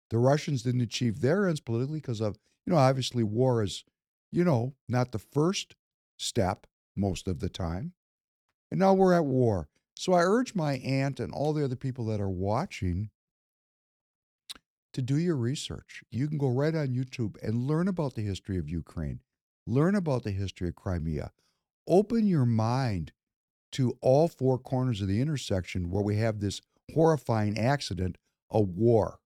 The 0.10 0.18
Russians 0.18 0.64
didn't 0.64 0.82
achieve 0.82 1.22
their 1.22 1.48
ends 1.48 1.60
politically 1.60 2.00
because 2.00 2.22
of, 2.22 2.38
you 2.66 2.74
know, 2.74 2.80
obviously 2.80 3.24
war 3.24 3.62
is, 3.62 3.84
you 4.32 4.44
know, 4.44 4.74
not 4.88 5.12
the 5.12 5.20
first 5.20 5.76
step 6.18 6.66
most 6.96 7.28
of 7.28 7.40
the 7.40 7.50
time. 7.50 7.94
And 8.72 8.80
now 8.80 8.94
we're 8.94 9.14
at 9.14 9.26
war. 9.26 9.68
So 10.00 10.14
I 10.14 10.22
urge 10.22 10.56
my 10.56 10.76
aunt 10.76 11.20
and 11.20 11.34
all 11.34 11.52
the 11.52 11.66
other 11.66 11.76
people 11.76 12.06
that 12.06 12.22
are 12.22 12.30
watching 12.30 13.10
to 14.94 15.02
do 15.02 15.18
your 15.18 15.36
research. 15.36 16.04
You 16.10 16.30
can 16.30 16.38
go 16.38 16.48
right 16.48 16.74
on 16.74 16.96
YouTube 16.96 17.36
and 17.44 17.68
learn 17.68 17.90
about 17.90 18.16
the 18.16 18.22
history 18.22 18.58
of 18.58 18.70
Ukraine, 18.70 19.20
learn 19.68 19.96
about 19.96 20.24
the 20.24 20.32
history 20.32 20.70
of 20.70 20.76
Crimea. 20.76 21.32
Open 21.86 22.28
your 22.28 22.46
mind 22.46 23.12
to 23.74 23.98
all 24.00 24.30
four 24.30 24.58
corners 24.58 25.02
of 25.02 25.10
the 25.10 25.20
intersection 25.20 25.90
where 25.90 26.02
we 26.02 26.16
have 26.16 26.40
this 26.40 26.62
horrifying 26.94 27.60
accident, 27.60 28.18
a 28.50 28.62
war. 28.62 29.20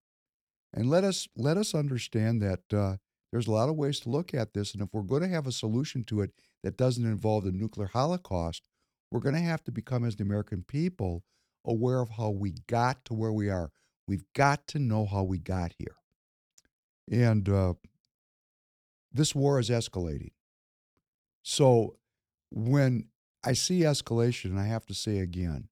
And 0.72 0.90
let 0.90 1.04
us 1.04 1.28
let 1.36 1.56
us 1.56 1.72
understand 1.72 2.42
that 2.42 2.76
uh, 2.76 2.96
there's 3.30 3.46
a 3.46 3.52
lot 3.52 3.68
of 3.68 3.76
ways 3.76 4.00
to 4.00 4.10
look 4.10 4.34
at 4.34 4.54
this, 4.54 4.72
and 4.72 4.82
if 4.82 4.88
we're 4.92 5.02
going 5.02 5.22
to 5.22 5.28
have 5.28 5.46
a 5.46 5.52
solution 5.52 6.02
to 6.06 6.20
it 6.22 6.32
that 6.64 6.76
doesn't 6.76 7.06
involve 7.06 7.44
the 7.44 7.52
nuclear 7.52 7.86
holocaust, 7.86 8.66
we're 9.14 9.20
going 9.20 9.36
to 9.36 9.40
have 9.40 9.62
to 9.62 9.70
become, 9.70 10.04
as 10.04 10.16
the 10.16 10.24
American 10.24 10.64
people, 10.66 11.22
aware 11.64 12.00
of 12.00 12.10
how 12.10 12.30
we 12.30 12.54
got 12.66 13.04
to 13.04 13.14
where 13.14 13.32
we 13.32 13.48
are. 13.48 13.70
We've 14.08 14.24
got 14.34 14.66
to 14.68 14.80
know 14.80 15.06
how 15.06 15.22
we 15.22 15.38
got 15.38 15.72
here. 15.78 15.94
And 17.08 17.48
uh, 17.48 17.74
this 19.12 19.32
war 19.32 19.60
is 19.60 19.70
escalating. 19.70 20.32
So 21.44 21.94
when 22.50 23.06
I 23.44 23.52
see 23.52 23.82
escalation, 23.82 24.46
and 24.46 24.58
I 24.58 24.66
have 24.66 24.84
to 24.86 24.94
say 24.94 25.20
again, 25.20 25.68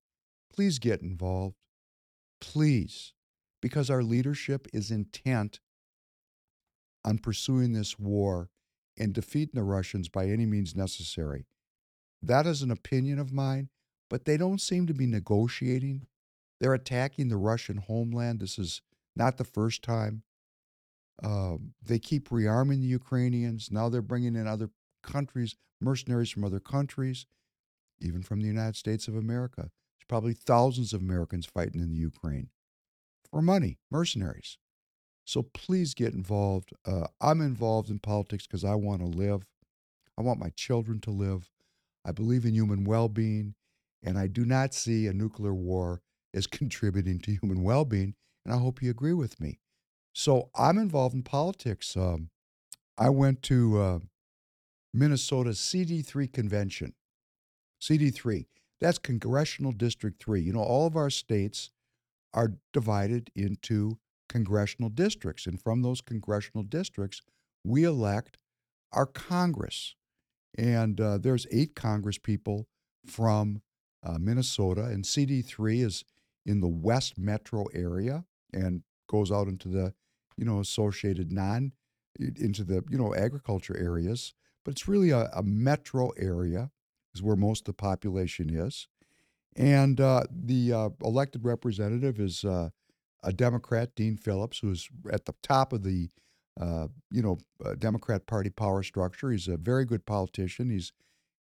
please 0.54 0.78
get 0.78 1.02
involved. 1.02 1.56
Please, 2.40 3.12
because 3.60 3.90
our 3.90 4.04
leadership 4.04 4.68
is 4.72 4.92
intent 4.92 5.58
on 7.04 7.18
pursuing 7.18 7.72
this 7.72 7.98
war 7.98 8.50
and 8.96 9.12
defeating 9.12 9.56
the 9.56 9.64
Russians 9.64 10.08
by 10.08 10.26
any 10.26 10.46
means 10.46 10.76
necessary. 10.76 11.46
That 12.22 12.46
is 12.46 12.62
an 12.62 12.70
opinion 12.70 13.18
of 13.18 13.32
mine, 13.32 13.68
but 14.08 14.24
they 14.24 14.36
don't 14.36 14.60
seem 14.60 14.86
to 14.86 14.94
be 14.94 15.06
negotiating. 15.06 16.06
They're 16.60 16.74
attacking 16.74 17.28
the 17.28 17.36
Russian 17.36 17.78
homeland. 17.78 18.40
This 18.40 18.58
is 18.58 18.82
not 19.16 19.36
the 19.36 19.44
first 19.44 19.82
time. 19.82 20.22
Um, 21.22 21.74
they 21.84 21.98
keep 21.98 22.28
rearming 22.28 22.80
the 22.80 22.86
Ukrainians. 22.86 23.70
Now 23.70 23.88
they're 23.88 24.02
bringing 24.02 24.36
in 24.36 24.46
other 24.46 24.70
countries, 25.02 25.56
mercenaries 25.80 26.30
from 26.30 26.44
other 26.44 26.60
countries, 26.60 27.26
even 28.00 28.22
from 28.22 28.40
the 28.40 28.46
United 28.46 28.76
States 28.76 29.08
of 29.08 29.16
America. 29.16 29.62
There's 29.62 30.08
probably 30.08 30.34
thousands 30.34 30.92
of 30.92 31.00
Americans 31.00 31.46
fighting 31.46 31.80
in 31.80 31.90
the 31.90 31.96
Ukraine 31.96 32.48
for 33.30 33.42
money, 33.42 33.78
mercenaries. 33.90 34.58
So 35.24 35.42
please 35.42 35.94
get 35.94 36.14
involved. 36.14 36.72
Uh, 36.84 37.06
I'm 37.20 37.40
involved 37.40 37.90
in 37.90 37.98
politics 37.98 38.46
because 38.46 38.64
I 38.64 38.74
want 38.74 39.00
to 39.00 39.06
live. 39.06 39.48
I 40.18 40.22
want 40.22 40.40
my 40.40 40.50
children 40.50 41.00
to 41.00 41.10
live. 41.10 41.50
I 42.04 42.12
believe 42.12 42.44
in 42.44 42.54
human 42.54 42.84
well 42.84 43.08
being, 43.08 43.54
and 44.02 44.18
I 44.18 44.26
do 44.26 44.44
not 44.44 44.74
see 44.74 45.06
a 45.06 45.12
nuclear 45.12 45.54
war 45.54 46.02
as 46.34 46.46
contributing 46.58 47.20
to 47.20 47.32
human 47.32 47.62
well 47.62 47.84
being. 47.84 48.14
and 48.44 48.54
I 48.54 48.58
hope 48.58 48.82
you 48.82 48.90
agree 48.90 49.12
with 49.12 49.40
me. 49.40 49.58
So 50.12 50.50
I'm 50.54 50.78
involved 50.78 51.14
in 51.14 51.22
politics. 51.22 51.96
Um, 51.96 52.30
I 52.98 53.08
went 53.08 53.42
to 53.44 53.80
uh, 53.80 53.98
Minnesota's 54.92 55.58
CD3 55.58 56.32
convention. 56.32 56.94
CD3, 57.80 58.46
that's 58.80 58.98
Congressional 58.98 59.72
District 59.72 60.22
3. 60.22 60.40
You 60.42 60.52
know, 60.52 60.62
all 60.62 60.86
of 60.86 60.96
our 60.96 61.10
states 61.10 61.70
are 62.34 62.54
divided 62.72 63.30
into 63.34 63.98
congressional 64.28 64.88
districts. 64.88 65.46
And 65.46 65.60
from 65.60 65.82
those 65.82 66.00
congressional 66.00 66.62
districts, 66.62 67.22
we 67.64 67.84
elect 67.84 68.38
our 68.92 69.06
Congress. 69.06 69.94
And 70.56 71.00
uh, 71.00 71.18
there's 71.18 71.46
eight 71.50 71.74
Congress 71.74 72.18
people 72.18 72.66
from 73.06 73.62
uh, 74.04 74.18
Minnesota, 74.18 74.84
and 74.84 75.04
CD3 75.04 75.84
is 75.84 76.04
in 76.44 76.60
the 76.60 76.68
West 76.68 77.18
Metro 77.18 77.66
area 77.72 78.24
and 78.52 78.82
goes 79.08 79.30
out 79.30 79.48
into 79.48 79.68
the, 79.68 79.94
you 80.36 80.44
know, 80.44 80.60
associated 80.60 81.32
non, 81.32 81.72
into 82.18 82.64
the, 82.64 82.84
you 82.90 82.98
know, 82.98 83.14
agriculture 83.14 83.76
areas. 83.76 84.34
But 84.64 84.72
it's 84.72 84.88
really 84.88 85.10
a, 85.10 85.30
a 85.34 85.42
metro 85.42 86.10
area 86.10 86.70
is 87.14 87.22
where 87.22 87.36
most 87.36 87.60
of 87.60 87.66
the 87.66 87.72
population 87.74 88.50
is. 88.50 88.88
And 89.54 90.00
uh, 90.00 90.24
the 90.30 90.72
uh, 90.72 90.88
elected 91.02 91.44
representative 91.44 92.18
is 92.18 92.44
uh, 92.44 92.70
a 93.22 93.32
Democrat, 93.32 93.94
Dean 93.94 94.16
Phillips, 94.16 94.58
who 94.58 94.70
is 94.70 94.88
at 95.10 95.26
the 95.26 95.34
top 95.42 95.72
of 95.72 95.82
the, 95.82 96.08
uh, 96.60 96.88
you 97.10 97.22
know, 97.22 97.38
uh, 97.64 97.74
Democrat 97.74 98.26
Party 98.26 98.50
power 98.50 98.82
structure. 98.82 99.30
He's 99.30 99.48
a 99.48 99.56
very 99.56 99.84
good 99.84 100.06
politician. 100.06 100.70
He's 100.70 100.92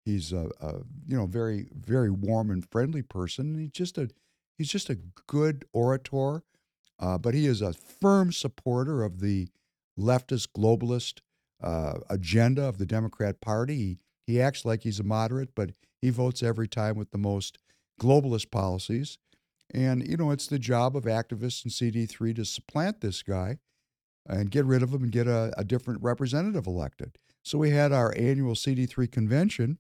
he's 0.05 0.33
a, 0.33 0.51
a, 0.61 0.75
you 1.07 1.17
know 1.17 1.27
very 1.27 1.69
very 1.73 2.11
warm 2.11 2.51
and 2.51 2.69
friendly 2.71 3.03
person. 3.03 3.59
He's 3.59 3.73
just 3.73 3.99
a 3.99 4.09
he's 4.57 4.71
just 4.71 4.91
a 4.91 4.99
good 5.27 5.65
orator, 5.73 6.43
uh, 6.99 7.19
but 7.19 7.35
he 7.35 7.47
is 7.47 7.61
a 7.61 7.73
firm 7.73 8.33
supporter 8.33 9.03
of 9.03 9.21
the 9.21 9.49
leftist 9.99 10.49
globalist 10.57 11.21
agenda 12.09 12.63
of 12.63 12.79
the 12.79 12.87
Democrat 12.87 13.41
Party. 13.41 13.77
He, 13.77 13.99
he 14.27 14.41
acts 14.41 14.65
like 14.65 14.83
he's 14.83 15.01
a 15.01 15.05
moderate, 15.05 15.55
but 15.55 15.73
he 16.01 16.11
votes 16.11 16.43
every 16.43 16.69
time 16.69 16.97
with 16.97 17.11
the 17.11 17.19
most 17.19 17.59
globalist 18.01 18.51
policies. 18.51 19.19
And, 19.73 20.07
you 20.07 20.17
know, 20.17 20.31
it's 20.31 20.47
the 20.47 20.59
job 20.59 20.97
of 20.97 21.05
activists 21.05 21.65
in 21.65 21.71
CD3 21.71 22.35
to 22.37 22.45
supplant 22.45 23.01
this 23.01 23.23
guy 23.23 23.59
and 24.31 24.51
get 24.51 24.65
rid 24.65 24.83
of 24.83 24.93
them 24.93 25.03
and 25.03 25.13
get 25.13 25.27
a, 25.27 25.53
a 25.59 25.65
different 25.65 26.03
representative 26.03 26.67
elected. 26.67 27.19
So 27.43 27.59
we 27.59 27.71
had 27.71 27.93
our 27.93 28.15
annual 28.17 28.55
CD3 28.55 29.11
convention, 29.11 29.79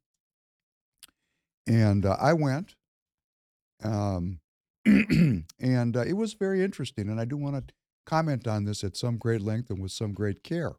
and 1.66 2.04
uh, 2.04 2.16
I 2.20 2.32
went. 2.32 2.74
Um, 3.82 4.40
and 4.86 5.96
uh, 5.96 6.00
it 6.00 6.14
was 6.14 6.34
very 6.34 6.62
interesting. 6.62 7.08
And 7.08 7.20
I 7.20 7.24
do 7.24 7.36
want 7.36 7.68
to 7.68 7.74
comment 8.06 8.46
on 8.46 8.64
this 8.64 8.82
at 8.82 8.96
some 8.96 9.18
great 9.18 9.40
length 9.40 9.70
and 9.70 9.80
with 9.80 9.92
some 9.92 10.12
great 10.12 10.42
care. 10.42 10.72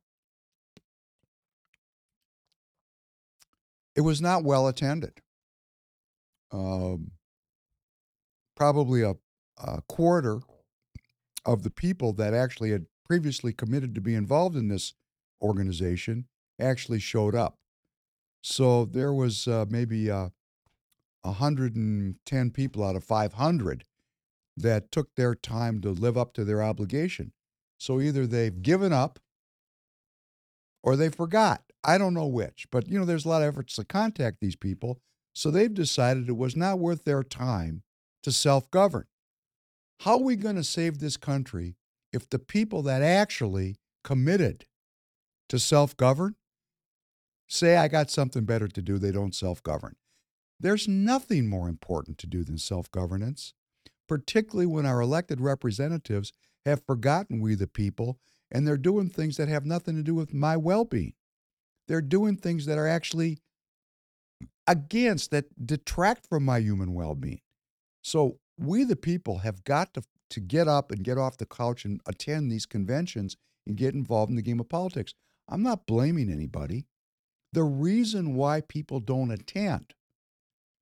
It 3.95 4.01
was 4.01 4.21
not 4.21 4.43
well 4.43 4.67
attended. 4.67 5.21
Um, 6.51 7.11
probably 8.55 9.01
a, 9.01 9.15
a 9.63 9.81
quarter 9.87 10.39
of 11.45 11.63
the 11.63 11.69
people 11.69 12.13
that 12.13 12.33
actually 12.33 12.71
had 12.71 12.85
previously 13.11 13.51
committed 13.51 13.93
to 13.93 13.99
be 13.99 14.15
involved 14.15 14.55
in 14.55 14.69
this 14.69 14.93
organization 15.41 16.27
actually 16.61 16.97
showed 16.97 17.35
up. 17.35 17.57
So 18.41 18.85
there 18.85 19.11
was 19.11 19.49
uh, 19.49 19.65
maybe 19.67 20.09
uh, 20.09 20.29
110 21.23 22.51
people 22.51 22.85
out 22.85 22.95
of 22.95 23.03
500 23.03 23.83
that 24.55 24.93
took 24.93 25.13
their 25.15 25.35
time 25.35 25.81
to 25.81 25.89
live 25.89 26.17
up 26.17 26.31
to 26.35 26.45
their 26.45 26.63
obligation. 26.63 27.33
So 27.77 27.99
either 27.99 28.25
they've 28.25 28.61
given 28.61 28.93
up 28.93 29.19
or 30.81 30.95
they 30.95 31.09
forgot. 31.09 31.63
I 31.83 31.97
don't 31.97 32.13
know 32.13 32.27
which, 32.27 32.67
but 32.71 32.87
you 32.87 32.97
know, 32.97 33.03
there's 33.03 33.25
a 33.25 33.29
lot 33.29 33.41
of 33.41 33.49
efforts 33.49 33.75
to 33.75 33.83
contact 33.83 34.37
these 34.39 34.55
people. 34.55 35.01
So 35.35 35.51
they've 35.51 35.73
decided 35.73 36.29
it 36.29 36.37
was 36.37 36.55
not 36.55 36.79
worth 36.79 37.03
their 37.03 37.23
time 37.23 37.83
to 38.23 38.31
self 38.31 38.71
govern. 38.71 39.07
How 39.99 40.13
are 40.13 40.23
we 40.23 40.37
going 40.37 40.55
to 40.55 40.63
save 40.63 40.99
this 40.99 41.17
country 41.17 41.75
if 42.13 42.29
the 42.29 42.39
people 42.39 42.81
that 42.83 43.01
actually 43.01 43.75
committed 44.03 44.65
to 45.49 45.59
self 45.59 45.95
govern 45.97 46.35
say, 47.47 47.77
I 47.77 47.87
got 47.87 48.09
something 48.09 48.45
better 48.45 48.67
to 48.67 48.81
do, 48.81 48.97
they 48.97 49.11
don't 49.11 49.35
self 49.35 49.61
govern? 49.63 49.95
There's 50.59 50.87
nothing 50.87 51.47
more 51.47 51.67
important 51.67 52.17
to 52.19 52.27
do 52.27 52.43
than 52.43 52.57
self 52.57 52.89
governance, 52.91 53.53
particularly 54.07 54.67
when 54.67 54.85
our 54.85 55.01
elected 55.01 55.41
representatives 55.41 56.31
have 56.65 56.85
forgotten 56.85 57.39
we 57.39 57.55
the 57.55 57.67
people 57.67 58.19
and 58.51 58.67
they're 58.67 58.77
doing 58.77 59.09
things 59.09 59.37
that 59.37 59.47
have 59.47 59.65
nothing 59.65 59.95
to 59.95 60.03
do 60.03 60.13
with 60.13 60.33
my 60.33 60.57
well 60.57 60.85
being. 60.85 61.13
They're 61.87 62.01
doing 62.01 62.37
things 62.37 62.65
that 62.65 62.77
are 62.77 62.87
actually 62.87 63.39
against, 64.67 65.31
that 65.31 65.65
detract 65.65 66.27
from 66.27 66.45
my 66.45 66.59
human 66.59 66.93
well 66.93 67.15
being. 67.15 67.41
So 68.01 68.37
we, 68.57 68.83
the 68.83 68.95
people, 68.95 69.39
have 69.39 69.63
got 69.63 69.93
to, 69.95 70.03
to 70.31 70.39
get 70.39 70.67
up 70.67 70.91
and 70.91 71.03
get 71.03 71.17
off 71.17 71.37
the 71.37 71.45
couch 71.45 71.85
and 71.85 72.01
attend 72.05 72.51
these 72.51 72.65
conventions 72.65 73.37
and 73.65 73.77
get 73.77 73.93
involved 73.93 74.29
in 74.29 74.35
the 74.35 74.41
game 74.41 74.59
of 74.59 74.69
politics. 74.69 75.13
I'm 75.47 75.63
not 75.63 75.85
blaming 75.85 76.31
anybody. 76.31 76.85
The 77.53 77.63
reason 77.63 78.35
why 78.35 78.61
people 78.61 78.99
don't 78.99 79.31
attend 79.31 79.93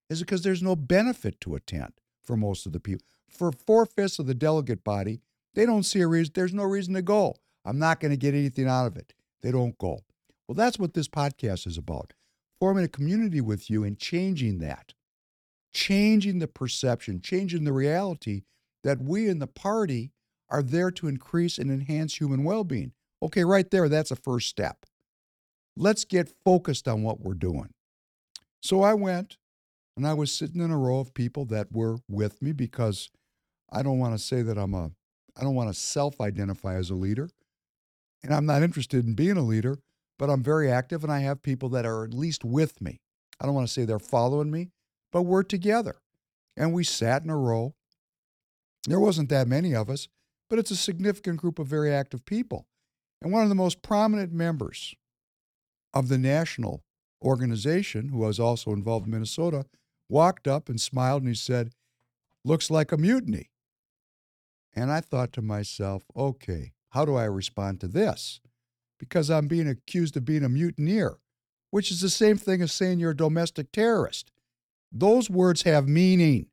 is 0.10 0.20
because 0.20 0.44
there's 0.44 0.64
no 0.64 0.76
benefit 0.76 1.42
to 1.42 1.56
attend 1.56 1.94
for 2.24 2.38
most 2.38 2.66
of 2.66 2.72
the 2.72 2.80
people. 2.80 3.06
For 3.28 3.52
four 3.52 3.86
fifths 3.86 4.20
of 4.20 4.28
the 4.28 4.34
delegate 4.34 4.84
body, 4.84 5.22
they 5.56 5.66
don't 5.66 5.84
see 5.84 6.02
a 6.02 6.08
reason, 6.08 6.34
there's 6.36 6.54
no 6.54 6.64
reason 6.64 6.94
to 6.94 7.02
go. 7.02 7.36
I'm 7.66 7.80
not 7.80 8.00
going 8.00 8.12
to 8.12 8.18
get 8.18 8.34
anything 8.34 8.68
out 8.68 8.86
of 8.86 8.98
it. 8.98 9.14
They 9.42 9.52
don't 9.52 9.78
go. 9.78 10.00
Well, 10.48 10.56
that's 10.56 10.80
what 10.80 10.94
this 10.94 11.08
podcast 11.08 11.68
is 11.68 11.78
about 11.78 12.14
forming 12.60 12.84
a 12.84 12.90
community 12.90 13.42
with 13.42 13.70
you 13.70 13.84
and 13.84 13.98
changing 13.98 14.60
that, 14.60 14.94
changing 15.74 16.40
the 16.40 16.48
perception, 16.48 17.22
changing 17.22 17.64
the 17.64 17.72
reality 17.72 18.44
that 18.84 19.02
we 19.02 19.28
in 19.28 19.40
the 19.40 19.48
party 19.48 20.12
are 20.50 20.64
there 20.64 20.92
to 20.92 21.08
increase 21.08 21.58
and 21.58 21.72
enhance 21.72 22.20
human 22.20 22.44
well 22.44 22.64
being. 22.64 22.94
Okay, 23.22 23.44
right 23.44 23.70
there, 23.70 23.90
that's 23.90 24.12
a 24.12 24.16
first 24.16 24.48
step. 24.48 24.86
Let's 25.76 26.06
get 26.06 26.34
focused 26.44 26.88
on 26.88 27.04
what 27.04 27.20
we're 27.20 27.34
doing. 27.34 27.70
So 28.62 28.82
I 28.82 28.94
went 28.94 29.38
and 29.96 30.08
I 30.08 30.14
was 30.14 30.32
sitting 30.32 30.62
in 30.62 30.72
a 30.72 30.78
row 30.78 31.00
of 31.00 31.14
people 31.14 31.46
that 31.46 31.72
were 31.72 31.98
with 32.08 32.42
me 32.42 32.52
because 32.52 33.10
I 33.72 33.84
don't 33.84 34.00
want 34.00 34.14
to 34.14 34.24
say 34.24 34.42
that 34.42 34.58
I'm 34.58 34.74
a, 34.74 34.92
I 35.38 35.44
don't 35.44 35.56
want 35.56 35.70
to 35.70 35.80
self 35.80 36.20
identify 36.20 36.76
as 36.76 36.90
a 36.90 36.96
leader. 36.96 37.30
And 38.24 38.34
I'm 38.34 38.46
not 38.46 38.64
interested 38.64 39.06
in 39.06 39.14
being 39.14 39.38
a 39.38 39.42
leader, 39.42 39.80
but 40.18 40.30
I'm 40.30 40.44
very 40.44 40.70
active 40.70 41.04
and 41.04 41.12
I 41.12 41.20
have 41.20 41.42
people 41.42 41.70
that 41.70 41.86
are 41.86 42.04
at 42.04 42.14
least 42.14 42.44
with 42.44 42.82
me. 42.82 43.00
I 43.40 43.46
don't 43.46 43.56
want 43.56 43.68
to 43.68 43.74
say 43.74 43.86
they're 43.86 44.00
following 44.00 44.52
me, 44.52 44.72
but 45.12 45.22
we're 45.22 45.44
together. 45.44 45.98
And 46.58 46.74
we 46.74 46.84
sat 46.84 47.24
in 47.24 47.30
a 47.30 47.38
row. 47.38 47.76
There 48.88 49.00
wasn't 49.00 49.30
that 49.30 49.48
many 49.48 49.76
of 49.76 49.90
us, 49.90 50.08
but 50.50 50.60
it's 50.60 50.72
a 50.72 50.76
significant 50.76 51.38
group 51.38 51.60
of 51.60 51.68
very 51.68 51.94
active 51.94 52.26
people. 52.26 52.68
And 53.22 53.32
one 53.32 53.44
of 53.44 53.50
the 53.50 53.56
most 53.56 53.82
prominent 53.82 54.32
members 54.32 54.96
of 55.94 56.08
the 56.08 56.18
national 56.18 56.84
organization, 57.22 58.10
who 58.10 58.20
was 58.20 58.40
also 58.40 58.72
involved 58.72 59.06
in 59.06 59.12
Minnesota, 59.12 59.66
walked 60.08 60.48
up 60.48 60.70
and 60.70 60.80
smiled 60.80 61.24
and 61.24 61.30
he 61.30 61.36
said, 61.36 61.72
Looks 62.46 62.72
like 62.72 62.92
a 62.92 62.98
mutiny. 62.98 63.50
And 64.74 64.92
I 64.92 65.02
thought 65.02 65.34
to 65.34 65.42
myself, 65.42 66.04
okay, 66.16 66.72
how 66.92 67.04
do 67.04 67.16
I 67.16 67.26
respond 67.26 67.82
to 67.82 67.88
this? 67.88 68.40
because 69.00 69.32
I'm 69.32 69.48
being 69.48 69.68
accused 69.68 70.16
of 70.18 70.26
being 70.26 70.44
a 70.44 70.50
mutineer, 70.50 71.18
which 71.72 71.90
is 71.90 72.02
the 72.02 72.10
same 72.10 72.38
thing 72.38 72.62
as 72.62 72.72
saying 72.72 73.00
you're 73.00 73.12
a 73.12 73.18
domestic 73.18 73.72
terrorist. 73.72 74.32
Those 74.92 75.30
words 75.30 75.64
have 75.64 75.88
meaning. 75.88 76.48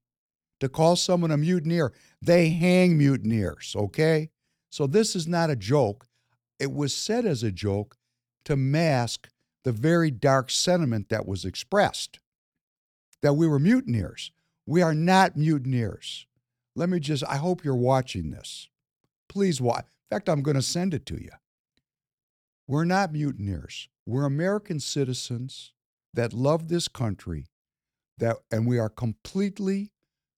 To 0.61 0.69
call 0.69 0.97
someone 0.97 1.31
a 1.31 1.37
mutineer, 1.37 1.93
they 2.23 2.49
hang 2.49 2.97
mutineers, 2.97 3.75
okay? 3.77 4.31
So 4.71 4.87
this 4.87 5.15
is 5.15 5.27
not 5.27 5.51
a 5.51 5.57
joke. 5.57 6.07
It 6.59 6.73
was 6.73 6.95
said 6.95 7.27
as 7.27 7.43
a 7.43 7.53
joke 7.53 7.97
to 8.47 8.57
mask 8.57 9.29
the 9.65 9.73
very 9.73 10.11
dark 10.11 10.51
sentiment 10.51 11.09
that 11.11 11.27
was 11.27 11.45
expressed 11.45 12.21
that 13.23 13.35
we 13.35 13.47
were 13.47 13.59
mutineers. 13.59 14.31
We 14.67 14.83
are 14.83 14.95
not 14.95 15.37
mutineers. 15.37 16.27
Let 16.75 16.89
me 16.89 17.01
just, 17.01 17.25
I 17.27 17.37
hope 17.37 17.65
you're 17.65 17.75
watching 17.75 18.31
this. 18.31 18.69
Please 19.29 19.61
watch. 19.61 19.85
In 19.85 20.17
fact, 20.17 20.29
I'm 20.29 20.43
going 20.43 20.57
to 20.57 20.63
send 20.63 20.95
it 20.95 21.07
to 21.07 21.21
you. 21.21 21.31
We're 22.69 22.85
not 22.85 23.13
mutineers. 23.13 23.89
We're 24.07 24.25
American 24.25 24.81
citizens 24.81 25.73
that 26.15 26.33
love 26.33 26.69
this 26.69 26.89
country, 26.89 27.47
that 28.19 28.37
and 28.51 28.67
we 28.67 28.79
are 28.79 28.89
completely 28.89 29.91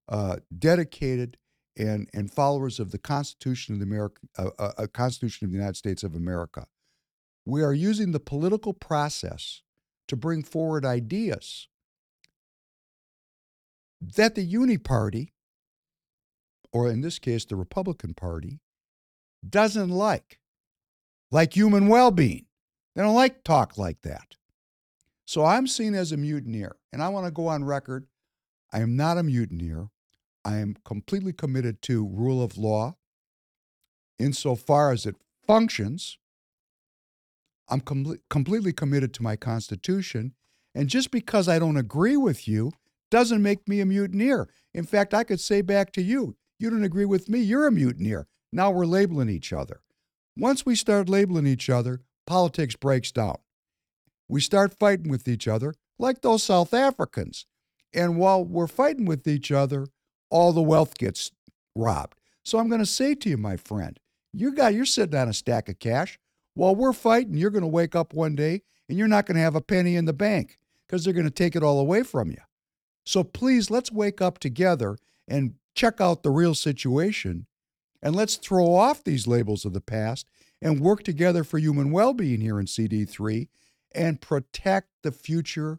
uh, 0.08 0.36
dedicated 0.56 1.36
and 1.76 2.08
and 2.12 2.32
followers 2.32 2.80
of 2.80 2.90
the 2.90 2.98
Constitution 2.98 3.74
of 3.74 3.80
the 3.80 3.86
America, 3.86 4.20
uh, 4.36 4.50
uh, 4.58 4.72
uh, 4.78 4.86
Constitution 4.86 5.46
of 5.46 5.52
the 5.52 5.58
United 5.58 5.76
States 5.76 6.02
of 6.02 6.14
America. 6.14 6.66
We 7.44 7.62
are 7.62 7.72
using 7.72 8.12
the 8.12 8.20
political 8.20 8.72
process 8.72 9.62
to 10.08 10.16
bring 10.16 10.42
forward 10.42 10.84
ideas 10.84 11.68
that 14.00 14.34
the 14.34 14.42
Uni 14.42 14.78
Party 14.78 15.32
or 16.72 16.90
in 16.90 17.00
this 17.00 17.18
case, 17.18 17.44
the 17.44 17.56
Republican 17.56 18.14
Party, 18.14 18.60
doesn't 19.48 19.90
like, 19.90 20.38
like 21.30 21.54
human 21.54 21.88
well 21.88 22.10
being. 22.10 22.46
They 22.94 23.02
don't 23.02 23.14
like 23.14 23.44
talk 23.44 23.78
like 23.78 24.02
that. 24.02 24.36
So 25.24 25.44
I'm 25.44 25.66
seen 25.66 25.94
as 25.94 26.10
a 26.10 26.16
mutineer, 26.16 26.76
and 26.92 27.02
I 27.02 27.08
want 27.08 27.26
to 27.26 27.32
go 27.32 27.48
on 27.48 27.64
record. 27.64 28.06
I 28.72 28.80
am 28.80 28.96
not 28.96 29.18
a 29.18 29.22
mutineer. 29.22 29.88
I 30.44 30.58
am 30.58 30.76
completely 30.84 31.32
committed 31.32 31.82
to 31.82 32.06
rule 32.06 32.42
of 32.42 32.56
law 32.56 32.96
insofar 34.18 34.92
as 34.92 35.06
it 35.06 35.16
functions. 35.46 36.18
I'm 37.68 37.80
com- 37.80 38.18
completely 38.30 38.72
committed 38.72 39.12
to 39.14 39.22
my 39.22 39.36
Constitution. 39.36 40.34
And 40.74 40.88
just 40.88 41.10
because 41.10 41.48
I 41.48 41.58
don't 41.58 41.76
agree 41.76 42.16
with 42.16 42.48
you 42.48 42.72
doesn't 43.10 43.42
make 43.42 43.68
me 43.68 43.80
a 43.80 43.86
mutineer. 43.86 44.48
In 44.74 44.84
fact, 44.84 45.14
I 45.14 45.24
could 45.24 45.40
say 45.40 45.60
back 45.60 45.92
to 45.92 46.02
you, 46.02 46.36
you 46.58 46.70
don't 46.70 46.84
agree 46.84 47.04
with 47.04 47.28
me, 47.28 47.40
you're 47.40 47.66
a 47.66 47.72
mutineer. 47.72 48.26
Now 48.52 48.70
we're 48.70 48.86
labeling 48.86 49.28
each 49.28 49.52
other. 49.52 49.80
Once 50.36 50.64
we 50.64 50.76
start 50.76 51.08
labeling 51.08 51.46
each 51.46 51.68
other, 51.68 52.00
politics 52.26 52.76
breaks 52.76 53.10
down. 53.10 53.38
We 54.28 54.40
start 54.40 54.78
fighting 54.78 55.10
with 55.10 55.26
each 55.26 55.48
other 55.48 55.74
like 55.98 56.20
those 56.20 56.44
South 56.44 56.72
Africans. 56.72 57.46
And 57.92 58.18
while 58.18 58.44
we're 58.44 58.66
fighting 58.66 59.06
with 59.06 59.26
each 59.26 59.50
other, 59.50 59.86
all 60.30 60.52
the 60.52 60.62
wealth 60.62 60.96
gets 60.98 61.30
robbed. 61.74 62.18
So 62.44 62.58
I'm 62.58 62.68
going 62.68 62.80
to 62.80 62.86
say 62.86 63.14
to 63.14 63.28
you, 63.28 63.36
my 63.36 63.56
friend, 63.56 63.98
you 64.32 64.54
got 64.54 64.74
you're 64.74 64.84
sitting 64.84 65.18
on 65.18 65.28
a 65.28 65.34
stack 65.34 65.68
of 65.68 65.78
cash. 65.78 66.18
While 66.54 66.74
we're 66.74 66.92
fighting, 66.92 67.34
you're 67.34 67.50
going 67.50 67.62
to 67.62 67.68
wake 67.68 67.94
up 67.94 68.12
one 68.12 68.34
day 68.34 68.62
and 68.88 68.98
you're 68.98 69.08
not 69.08 69.26
going 69.26 69.36
to 69.36 69.42
have 69.42 69.54
a 69.54 69.60
penny 69.60 69.96
in 69.96 70.06
the 70.06 70.12
bank 70.12 70.58
because 70.86 71.04
they're 71.04 71.12
going 71.12 71.24
to 71.24 71.30
take 71.30 71.54
it 71.54 71.62
all 71.62 71.78
away 71.78 72.02
from 72.02 72.30
you. 72.30 72.38
So 73.04 73.22
please, 73.22 73.70
let's 73.70 73.92
wake 73.92 74.20
up 74.20 74.38
together 74.38 74.98
and 75.26 75.54
check 75.74 76.00
out 76.00 76.22
the 76.22 76.30
real 76.30 76.54
situation 76.54 77.46
and 78.02 78.14
let's 78.14 78.36
throw 78.36 78.74
off 78.74 79.04
these 79.04 79.26
labels 79.26 79.64
of 79.64 79.72
the 79.72 79.80
past 79.80 80.26
and 80.60 80.80
work 80.80 81.02
together 81.02 81.44
for 81.44 81.58
human 81.58 81.90
well 81.90 82.12
being 82.12 82.40
here 82.40 82.58
in 82.58 82.66
CD3 82.66 83.48
and 83.92 84.20
protect 84.20 84.88
the 85.02 85.12
future 85.12 85.78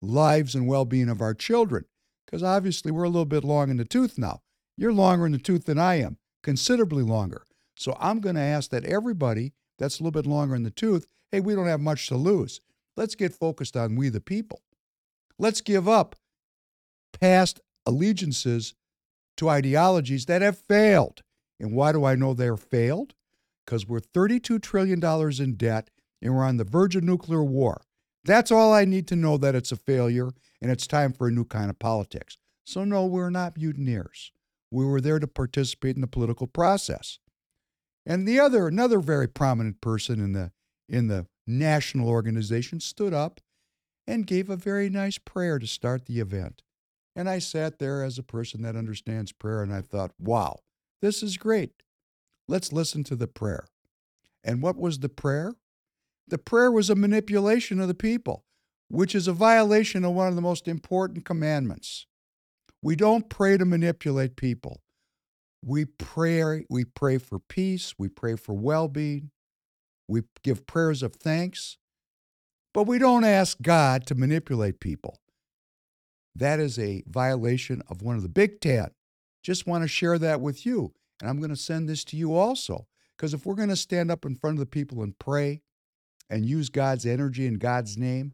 lives 0.00 0.54
and 0.54 0.66
well 0.66 0.84
being 0.84 1.08
of 1.08 1.20
our 1.20 1.34
children. 1.34 1.84
Because 2.26 2.42
obviously, 2.42 2.90
we're 2.90 3.04
a 3.04 3.08
little 3.08 3.24
bit 3.24 3.44
long 3.44 3.70
in 3.70 3.76
the 3.76 3.84
tooth 3.84 4.18
now. 4.18 4.42
You're 4.76 4.92
longer 4.92 5.26
in 5.26 5.32
the 5.32 5.38
tooth 5.38 5.64
than 5.64 5.78
I 5.78 5.96
am, 6.00 6.18
considerably 6.42 7.02
longer. 7.02 7.44
So 7.76 7.96
I'm 8.00 8.20
going 8.20 8.36
to 8.36 8.42
ask 8.42 8.70
that 8.70 8.84
everybody 8.84 9.52
that's 9.78 10.00
a 10.00 10.02
little 10.02 10.22
bit 10.22 10.28
longer 10.28 10.54
in 10.54 10.62
the 10.62 10.70
tooth 10.70 11.06
hey, 11.32 11.40
we 11.40 11.54
don't 11.54 11.66
have 11.66 11.80
much 11.80 12.06
to 12.08 12.16
lose. 12.16 12.60
Let's 12.96 13.14
get 13.14 13.34
focused 13.34 13.76
on 13.76 13.96
we 13.96 14.08
the 14.08 14.20
people. 14.20 14.62
Let's 15.38 15.60
give 15.60 15.88
up 15.88 16.16
past 17.20 17.60
allegiances 17.84 18.74
to 19.36 19.48
ideologies 19.48 20.26
that 20.26 20.42
have 20.42 20.56
failed. 20.56 21.22
And 21.60 21.72
why 21.72 21.92
do 21.92 22.04
I 22.04 22.14
know 22.14 22.32
they're 22.32 22.56
failed? 22.56 23.14
Because 23.64 23.86
we're 23.86 24.00
$32 24.00 24.62
trillion 24.62 25.02
in 25.42 25.56
debt 25.56 25.90
and 26.22 26.34
we're 26.34 26.44
on 26.44 26.56
the 26.56 26.64
verge 26.64 26.96
of 26.96 27.04
nuclear 27.04 27.44
war. 27.44 27.82
That's 28.26 28.50
all 28.50 28.72
I 28.72 28.84
need 28.84 29.06
to 29.08 29.16
know 29.16 29.36
that 29.38 29.54
it's 29.54 29.72
a 29.72 29.76
failure 29.76 30.30
and 30.60 30.70
it's 30.70 30.86
time 30.86 31.12
for 31.12 31.28
a 31.28 31.32
new 31.32 31.44
kind 31.44 31.70
of 31.70 31.78
politics. 31.78 32.36
So, 32.64 32.84
no, 32.84 33.06
we're 33.06 33.30
not 33.30 33.56
mutineers. 33.56 34.32
We 34.70 34.84
were 34.84 35.00
there 35.00 35.20
to 35.20 35.28
participate 35.28 35.94
in 35.94 36.00
the 36.00 36.08
political 36.08 36.48
process. 36.48 37.20
And 38.04 38.26
the 38.26 38.40
other, 38.40 38.66
another 38.66 38.98
very 38.98 39.28
prominent 39.28 39.80
person 39.80 40.20
in 40.20 40.32
the 40.32 40.52
in 40.88 41.08
the 41.08 41.26
national 41.46 42.08
organization 42.08 42.78
stood 42.78 43.12
up 43.12 43.40
and 44.06 44.26
gave 44.26 44.48
a 44.48 44.56
very 44.56 44.88
nice 44.88 45.18
prayer 45.18 45.58
to 45.58 45.66
start 45.66 46.06
the 46.06 46.20
event. 46.20 46.62
And 47.16 47.28
I 47.28 47.38
sat 47.38 47.78
there 47.78 48.04
as 48.04 48.18
a 48.18 48.22
person 48.22 48.62
that 48.62 48.76
understands 48.76 49.32
prayer 49.32 49.62
and 49.62 49.72
I 49.72 49.80
thought, 49.80 50.12
wow, 50.18 50.60
this 51.02 51.22
is 51.22 51.36
great. 51.36 51.82
Let's 52.46 52.72
listen 52.72 53.02
to 53.04 53.16
the 53.16 53.26
prayer. 53.26 53.66
And 54.44 54.62
what 54.62 54.76
was 54.76 55.00
the 55.00 55.08
prayer? 55.08 55.54
The 56.28 56.38
prayer 56.38 56.72
was 56.72 56.90
a 56.90 56.94
manipulation 56.94 57.80
of 57.80 57.88
the 57.88 57.94
people, 57.94 58.44
which 58.88 59.14
is 59.14 59.28
a 59.28 59.32
violation 59.32 60.04
of 60.04 60.12
one 60.12 60.28
of 60.28 60.34
the 60.34 60.40
most 60.40 60.66
important 60.66 61.24
commandments. 61.24 62.06
We 62.82 62.96
don't 62.96 63.28
pray 63.28 63.56
to 63.56 63.64
manipulate 63.64 64.36
people. 64.36 64.82
We 65.64 65.84
pray, 65.84 66.64
we 66.68 66.84
pray 66.84 67.18
for 67.18 67.38
peace, 67.38 67.94
we 67.98 68.08
pray 68.08 68.36
for 68.36 68.54
well-being, 68.54 69.30
we 70.08 70.22
give 70.44 70.66
prayers 70.66 71.02
of 71.02 71.14
thanks, 71.14 71.78
but 72.72 72.84
we 72.84 72.98
don't 72.98 73.24
ask 73.24 73.60
God 73.60 74.06
to 74.06 74.14
manipulate 74.14 74.80
people. 74.80 75.18
That 76.34 76.60
is 76.60 76.78
a 76.78 77.02
violation 77.08 77.82
of 77.88 78.02
one 78.02 78.16
of 78.16 78.22
the 78.22 78.28
Big 78.28 78.60
Ten. 78.60 78.88
Just 79.42 79.66
want 79.66 79.82
to 79.82 79.88
share 79.88 80.18
that 80.18 80.40
with 80.40 80.66
you. 80.66 80.92
And 81.20 81.30
I'm 81.30 81.38
going 81.38 81.50
to 81.50 81.56
send 81.56 81.88
this 81.88 82.04
to 82.04 82.16
you 82.16 82.36
also. 82.36 82.86
Because 83.16 83.32
if 83.32 83.46
we're 83.46 83.54
going 83.54 83.70
to 83.70 83.76
stand 83.76 84.10
up 84.10 84.26
in 84.26 84.36
front 84.36 84.56
of 84.56 84.60
the 84.60 84.66
people 84.66 85.02
and 85.02 85.18
pray 85.18 85.62
and 86.28 86.46
use 86.46 86.68
God's 86.68 87.06
energy 87.06 87.46
in 87.46 87.54
God's 87.54 87.96
name, 87.96 88.32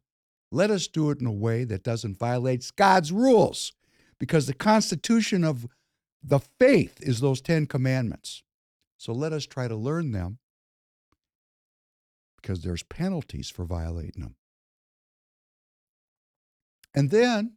let 0.51 0.71
us 0.71 0.87
do 0.87 1.11
it 1.11 1.21
in 1.21 1.27
a 1.27 1.33
way 1.33 1.65
that 1.65 1.83
doesn't 1.83 2.19
violate 2.19 2.71
God's 2.77 3.13
rules. 3.13 3.73
Because 4.19 4.47
the 4.47 4.55
constitution 4.55 5.43
of 5.43 5.67
the 6.23 6.39
faith 6.39 6.99
is 7.01 7.21
those 7.21 7.41
Ten 7.41 7.67
Commandments. 7.67 8.43
So 8.97 9.13
let 9.13 9.33
us 9.33 9.47
try 9.47 9.67
to 9.67 9.75
learn 9.75 10.13
them 10.13 10.39
because 12.41 12.63
there's 12.63 12.83
penalties 12.85 13.51
for 13.51 13.65
violating 13.65 14.23
them. 14.23 14.37
And 16.95 17.11
then 17.11 17.55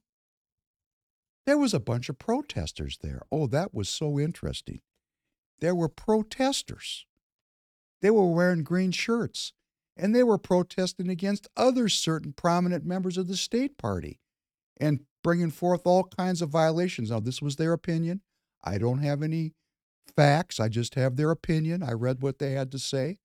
there 1.46 1.58
was 1.58 1.74
a 1.74 1.80
bunch 1.80 2.10
of 2.10 2.18
protesters 2.18 2.98
there. 3.02 3.22
Oh, 3.32 3.48
that 3.48 3.74
was 3.74 3.90
so 3.90 4.20
interesting. 4.20 4.82
There 5.60 5.76
were 5.76 5.90
protesters. 5.90 7.06
They 8.02 8.10
were 8.10 8.32
wearing 8.32 8.64
green 8.64 8.92
shirts 8.92 9.54
and 9.98 10.16
they 10.16 10.24
were 10.24 10.38
protesting 10.38 11.10
against 11.10 11.48
other 11.56 11.90
certain 11.90 12.34
prominent 12.34 12.86
members 12.86 13.18
of 13.18 13.28
the 13.28 13.38
state 13.38 13.78
party 13.78 14.20
and 14.78 15.02
bringing 15.24 15.52
forth 15.52 15.82
all 15.86 16.04
kinds 16.04 16.42
of 16.42 16.50
violations. 16.50 17.12
Now, 17.12 17.20
this 17.20 17.42
was 17.42 17.56
their 17.56 17.74
opinion. 17.74 18.22
I 18.64 18.78
don't 18.78 19.00
have 19.00 19.24
any 19.24 19.54
facts. 20.16 20.60
I 20.60 20.70
just 20.70 20.96
have 20.96 21.16
their 21.16 21.32
opinion. 21.32 21.82
I 21.82 21.94
read 21.94 22.22
what 22.22 22.40
they 22.40 22.52
had 22.52 22.72
to 22.72 22.80
say. 22.80 23.20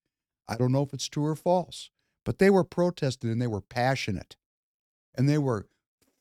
I 0.48 0.56
don't 0.56 0.72
know 0.72 0.82
if 0.82 0.92
it's 0.92 1.08
true 1.08 1.26
or 1.26 1.36
false, 1.36 1.90
but 2.24 2.38
they 2.38 2.50
were 2.50 2.64
protesting 2.64 3.30
and 3.30 3.40
they 3.40 3.46
were 3.46 3.60
passionate 3.60 4.36
and 5.14 5.28
they 5.28 5.38
were 5.38 5.66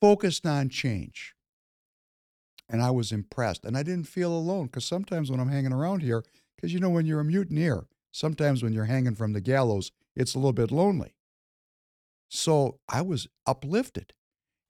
focused 0.01 0.45
on 0.45 0.69
change 0.69 1.35
and 2.69 2.81
I 2.81 2.91
was 2.91 3.11
impressed. 3.11 3.65
And 3.65 3.75
I 3.75 3.83
didn't 3.83 4.07
feel 4.07 4.31
alone 4.31 4.67
because 4.67 4.85
sometimes 4.85 5.31
when 5.31 5.39
I'm 5.39 5.49
hanging 5.49 5.73
around 5.73 6.03
here, 6.03 6.23
because 6.55 6.73
you 6.73 6.79
know, 6.79 6.89
when 6.89 7.05
you're 7.05 7.19
a 7.19 7.25
mutineer, 7.25 7.87
sometimes 8.11 8.61
when 8.61 8.73
you're 8.73 8.85
hanging 8.85 9.15
from 9.15 9.33
the 9.33 9.41
gallows, 9.41 9.91
it's 10.15 10.35
a 10.35 10.39
little 10.39 10.53
bit 10.53 10.71
lonely. 10.71 11.15
So 12.29 12.79
I 12.87 13.01
was 13.01 13.27
uplifted. 13.45 14.13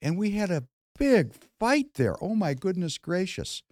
And 0.02 0.18
we 0.18 0.32
had 0.32 0.50
a 0.50 0.64
big 0.98 1.34
fight 1.60 1.96
there. 1.96 2.16
Oh 2.22 2.36
my 2.36 2.54
goodness 2.54 2.98
gracious. 2.98 3.64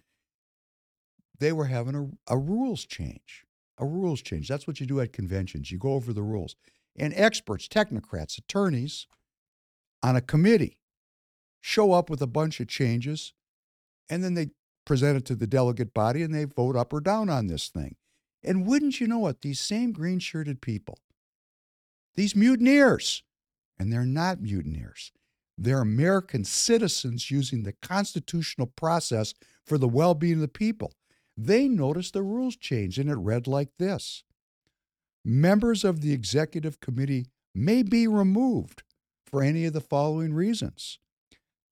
They 1.38 1.52
were 1.52 1.66
having 1.66 1.94
a, 1.94 2.34
a 2.34 2.36
rules 2.36 2.84
change. 2.84 3.44
A 3.78 3.86
rules 3.86 4.20
change. 4.20 4.48
That's 4.48 4.66
what 4.66 4.80
you 4.80 4.86
do 4.86 5.00
at 5.00 5.12
conventions. 5.12 5.70
You 5.70 5.78
go 5.78 5.92
over 5.92 6.12
the 6.12 6.22
rules. 6.22 6.56
And 6.96 7.14
experts, 7.14 7.68
technocrats, 7.68 8.38
attorneys 8.38 9.06
on 10.02 10.16
a 10.16 10.20
committee 10.20 10.80
show 11.60 11.92
up 11.92 12.10
with 12.10 12.20
a 12.20 12.26
bunch 12.26 12.60
of 12.60 12.68
changes 12.68 13.32
and 14.08 14.22
then 14.24 14.34
they 14.34 14.48
present 14.84 15.16
it 15.18 15.24
to 15.26 15.34
the 15.34 15.46
delegate 15.46 15.92
body 15.92 16.22
and 16.22 16.34
they 16.34 16.44
vote 16.44 16.76
up 16.76 16.92
or 16.92 17.00
down 17.00 17.28
on 17.28 17.46
this 17.46 17.68
thing. 17.68 17.96
And 18.42 18.66
wouldn't 18.66 19.00
you 19.00 19.06
know 19.06 19.26
it, 19.26 19.42
these 19.42 19.60
same 19.60 19.92
green 19.92 20.18
shirted 20.18 20.62
people, 20.62 20.98
these 22.14 22.34
mutineers, 22.34 23.22
and 23.78 23.92
they're 23.92 24.04
not 24.04 24.40
mutineers, 24.40 25.12
they're 25.56 25.80
American 25.80 26.44
citizens 26.44 27.30
using 27.30 27.62
the 27.62 27.74
constitutional 27.82 28.66
process 28.66 29.34
for 29.66 29.78
the 29.78 29.88
well 29.88 30.14
being 30.14 30.34
of 30.34 30.40
the 30.40 30.48
people. 30.48 30.92
They 31.36 31.68
noticed 31.68 32.14
the 32.14 32.22
rules 32.22 32.56
changed, 32.56 32.98
and 32.98 33.10
it 33.10 33.16
read 33.16 33.46
like 33.46 33.70
this. 33.78 34.24
Members 35.24 35.84
of 35.84 36.00
the 36.00 36.12
executive 36.12 36.80
committee 36.80 37.26
may 37.54 37.82
be 37.82 38.06
removed 38.06 38.82
for 39.26 39.42
any 39.42 39.64
of 39.64 39.72
the 39.72 39.80
following 39.80 40.32
reasons. 40.32 40.98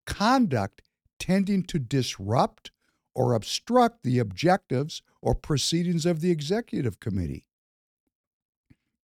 Conduct 0.05 0.81
tending 1.19 1.63
to 1.63 1.79
disrupt 1.79 2.71
or 3.15 3.33
obstruct 3.33 4.03
the 4.03 4.19
objectives 4.19 5.01
or 5.21 5.33
proceedings 5.33 6.05
of 6.05 6.21
the 6.21 6.29
executive 6.29 6.99
committee, 6.99 7.45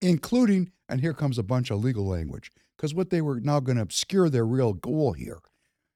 including, 0.02 0.72
and 0.94 1.02
here 1.02 1.14
comes 1.14 1.40
a 1.40 1.44
bunch 1.44 1.72
of 1.72 1.84
legal 1.84 2.06
language, 2.06 2.52
because 2.78 2.94
what 2.94 3.10
they 3.10 3.20
were 3.20 3.40
now 3.40 3.60
going 3.60 3.78
to 3.78 3.82
obscure 3.82 4.30
their 4.30 4.46
real 4.46 4.74
goal 4.74 5.14
here, 5.14 5.40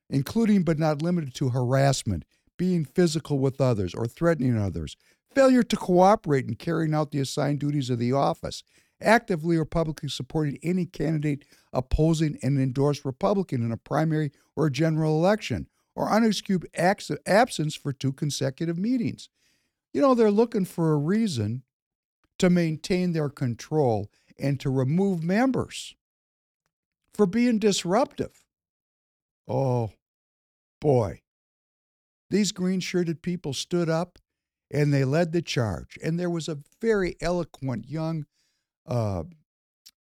including 0.09 0.63
but 0.63 0.79
not 0.79 1.03
limited 1.03 1.35
to 1.35 1.49
harassment, 1.49 2.25
being 2.57 2.83
physical 2.83 3.37
with 3.37 3.61
others 3.61 3.93
or 3.93 4.07
threatening 4.07 4.57
others, 4.57 4.97
failure 5.35 5.61
to 5.61 5.77
cooperate 5.77 6.47
in 6.47 6.55
carrying 6.55 6.95
out 6.95 7.11
the 7.11 7.19
assigned 7.19 7.59
duties 7.59 7.91
of 7.91 7.99
the 7.99 8.11
office, 8.11 8.63
actively 8.99 9.55
or 9.55 9.65
publicly 9.65 10.09
supporting 10.09 10.57
any 10.63 10.83
candidate 10.83 11.45
opposing 11.71 12.39
an 12.41 12.59
endorsed 12.59 13.05
Republican 13.05 13.61
in 13.61 13.71
a 13.71 13.77
primary 13.77 14.31
or 14.55 14.67
general 14.67 15.15
election, 15.19 15.67
or 15.95 16.09
unexcused 16.09 17.17
absence 17.27 17.75
for 17.75 17.93
two 17.93 18.11
consecutive 18.11 18.79
meetings, 18.79 19.29
You 19.93 20.01
know, 20.01 20.13
they're 20.13 20.31
looking 20.31 20.65
for 20.65 20.93
a 20.93 20.97
reason 20.97 21.63
to 22.39 22.49
maintain 22.49 23.13
their 23.13 23.29
control 23.29 24.11
and 24.39 24.59
to 24.59 24.69
remove 24.69 25.23
members 25.23 25.95
for 27.13 27.25
being 27.25 27.59
disruptive. 27.59 28.43
Oh, 29.47 29.91
boy. 30.79 31.21
These 32.29 32.51
green 32.51 32.79
shirted 32.79 33.21
people 33.21 33.53
stood 33.53 33.89
up 33.89 34.19
and 34.69 34.93
they 34.93 35.05
led 35.05 35.31
the 35.31 35.41
charge. 35.41 35.97
And 36.03 36.19
there 36.19 36.29
was 36.29 36.47
a 36.47 36.59
very 36.81 37.15
eloquent 37.21 37.89
young 37.89 38.25
uh, 38.85 39.23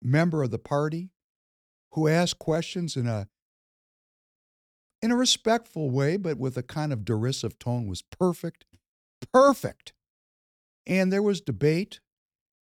member 0.02 0.44
of 0.44 0.52
the 0.52 0.60
party 0.60 1.10
who 1.92 2.08
asked 2.08 2.40
questions 2.40 2.96
in 2.96 3.08
a 3.08 3.28
in 5.02 5.12
a 5.12 5.16
respectful 5.16 5.92
way, 5.92 6.18
but 6.18 6.40
with 6.40 6.58
a 6.58 6.64
kind 6.64 6.92
of 6.92 7.06
derisive 7.06 7.60
tone 7.60 7.86
was 7.86 8.02
perfect. 8.02 8.66
Perfect. 9.32 9.94
And 10.88 11.12
there 11.12 11.22
was 11.22 11.42
debate 11.42 12.00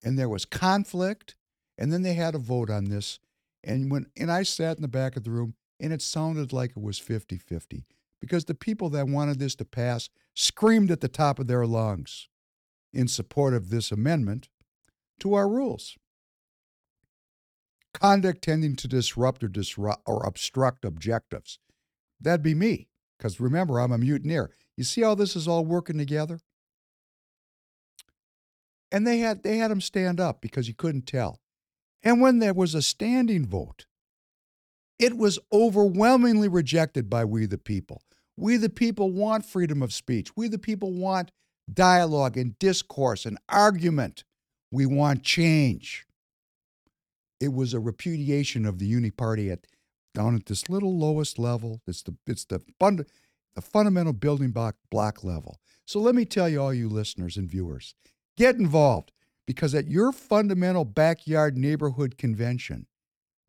and 0.04 0.20
there 0.20 0.28
was 0.28 0.44
conflict. 0.44 1.36
And 1.78 1.92
then 1.92 2.02
they 2.02 2.14
had 2.14 2.36
a 2.36 2.40
vote 2.40 2.70
on 2.70 2.86
this. 2.86 3.20
And 3.64 3.92
when 3.92 4.08
and 4.18 4.32
I 4.32 4.44
sat 4.44 4.78
in 4.78 4.82
the 4.82 4.88
back 4.88 5.16
of 5.16 5.24
the 5.24 5.32
room 5.32 5.56
and 5.80 5.94
it 5.94 6.02
sounded 6.02 6.54
like 6.54 6.72
it 6.72 6.84
was 6.84 7.00
50-50 7.00 7.84
because 8.20 8.46
the 8.46 8.54
people 8.54 8.90
that 8.92 9.08
wanted 9.08 9.40
this 9.40 9.56
to 9.56 9.66
pass 9.66 10.10
screamed 10.34 10.92
at 10.92 11.02
the 11.02 11.08
top 11.08 11.40
of 11.40 11.48
their 11.48 11.66
lungs 11.66 12.28
in 12.94 13.08
support 13.08 13.54
of 13.54 13.70
this 13.70 13.92
amendment 13.92 14.50
to 15.20 15.34
our 15.34 15.48
rules. 15.48 15.98
Conduct 17.94 18.42
tending 18.42 18.76
to 18.76 18.88
disrupt 18.88 19.44
or 19.44 19.48
disrupt 19.48 20.02
or 20.06 20.26
obstruct 20.26 20.84
objectives. 20.84 21.60
That'd 22.20 22.44
be 22.44 22.56
me, 22.56 22.88
because 23.18 23.40
remember, 23.40 23.80
I'm 23.80 23.92
a 23.92 23.98
mutineer. 23.98 24.52
You 24.76 24.84
see 24.84 25.02
how 25.02 25.16
this 25.16 25.36
is 25.36 25.48
all 25.48 25.66
working 25.66 25.98
together? 25.98 26.40
And 28.92 29.06
they 29.06 29.20
had 29.20 29.44
they 29.44 29.58
had 29.58 29.72
him 29.72 29.82
stand 29.82 30.20
up 30.20 30.42
because 30.42 30.68
you 30.68 30.74
couldn't 30.74 31.08
tell. 31.08 31.40
And 32.04 32.22
when 32.22 32.40
there 32.40 32.54
was 32.54 32.76
a 32.76 32.82
standing 32.82 33.46
vote, 33.46 33.86
it 35.00 35.18
was 35.18 35.40
overwhelmingly 35.52 36.48
rejected 36.48 37.10
by 37.10 37.26
we 37.26 37.46
the 37.46 37.58
people. 37.58 38.02
We 38.36 38.58
the 38.58 38.70
people 38.70 39.12
want 39.12 39.46
freedom 39.46 39.82
of 39.82 39.94
speech. 39.94 40.36
We 40.36 40.48
the 40.48 40.60
people 40.60 40.92
want 40.92 41.32
dialogue 41.72 42.38
and 42.38 42.58
discourse 42.60 43.26
and 43.26 43.38
argument. 43.48 44.24
We 44.72 44.86
want 44.86 45.24
change. 45.24 46.06
It 47.40 47.54
was 47.54 47.74
a 47.74 47.80
repudiation 47.80 48.66
of 48.66 48.80
the 48.80 48.86
Uni 48.86 49.12
Party 49.12 49.52
at 49.52 49.68
down 50.14 50.36
at 50.36 50.46
this 50.46 50.70
little 50.70 50.98
lowest 50.98 51.40
level. 51.40 51.82
It's 51.88 52.04
the 52.04 52.16
it's 52.28 52.46
the 52.46 52.62
fund, 52.80 53.06
the 53.56 53.62
fundamental 53.62 54.14
building 54.14 54.52
block 54.52 54.76
block 54.90 55.24
level. 55.24 55.60
So 55.86 56.00
let 56.00 56.16
me 56.16 56.26
tell 56.26 56.50
you, 56.50 56.62
all 56.62 56.74
you 56.74 56.90
listeners 56.90 57.38
and 57.38 57.50
viewers, 57.50 57.96
get 58.38 58.56
involved 58.56 59.12
because 59.46 59.76
at 59.76 59.88
your 59.88 60.12
fundamental 60.12 60.86
backyard 60.86 61.58
neighborhood 61.58 62.18
convention, 62.18 62.88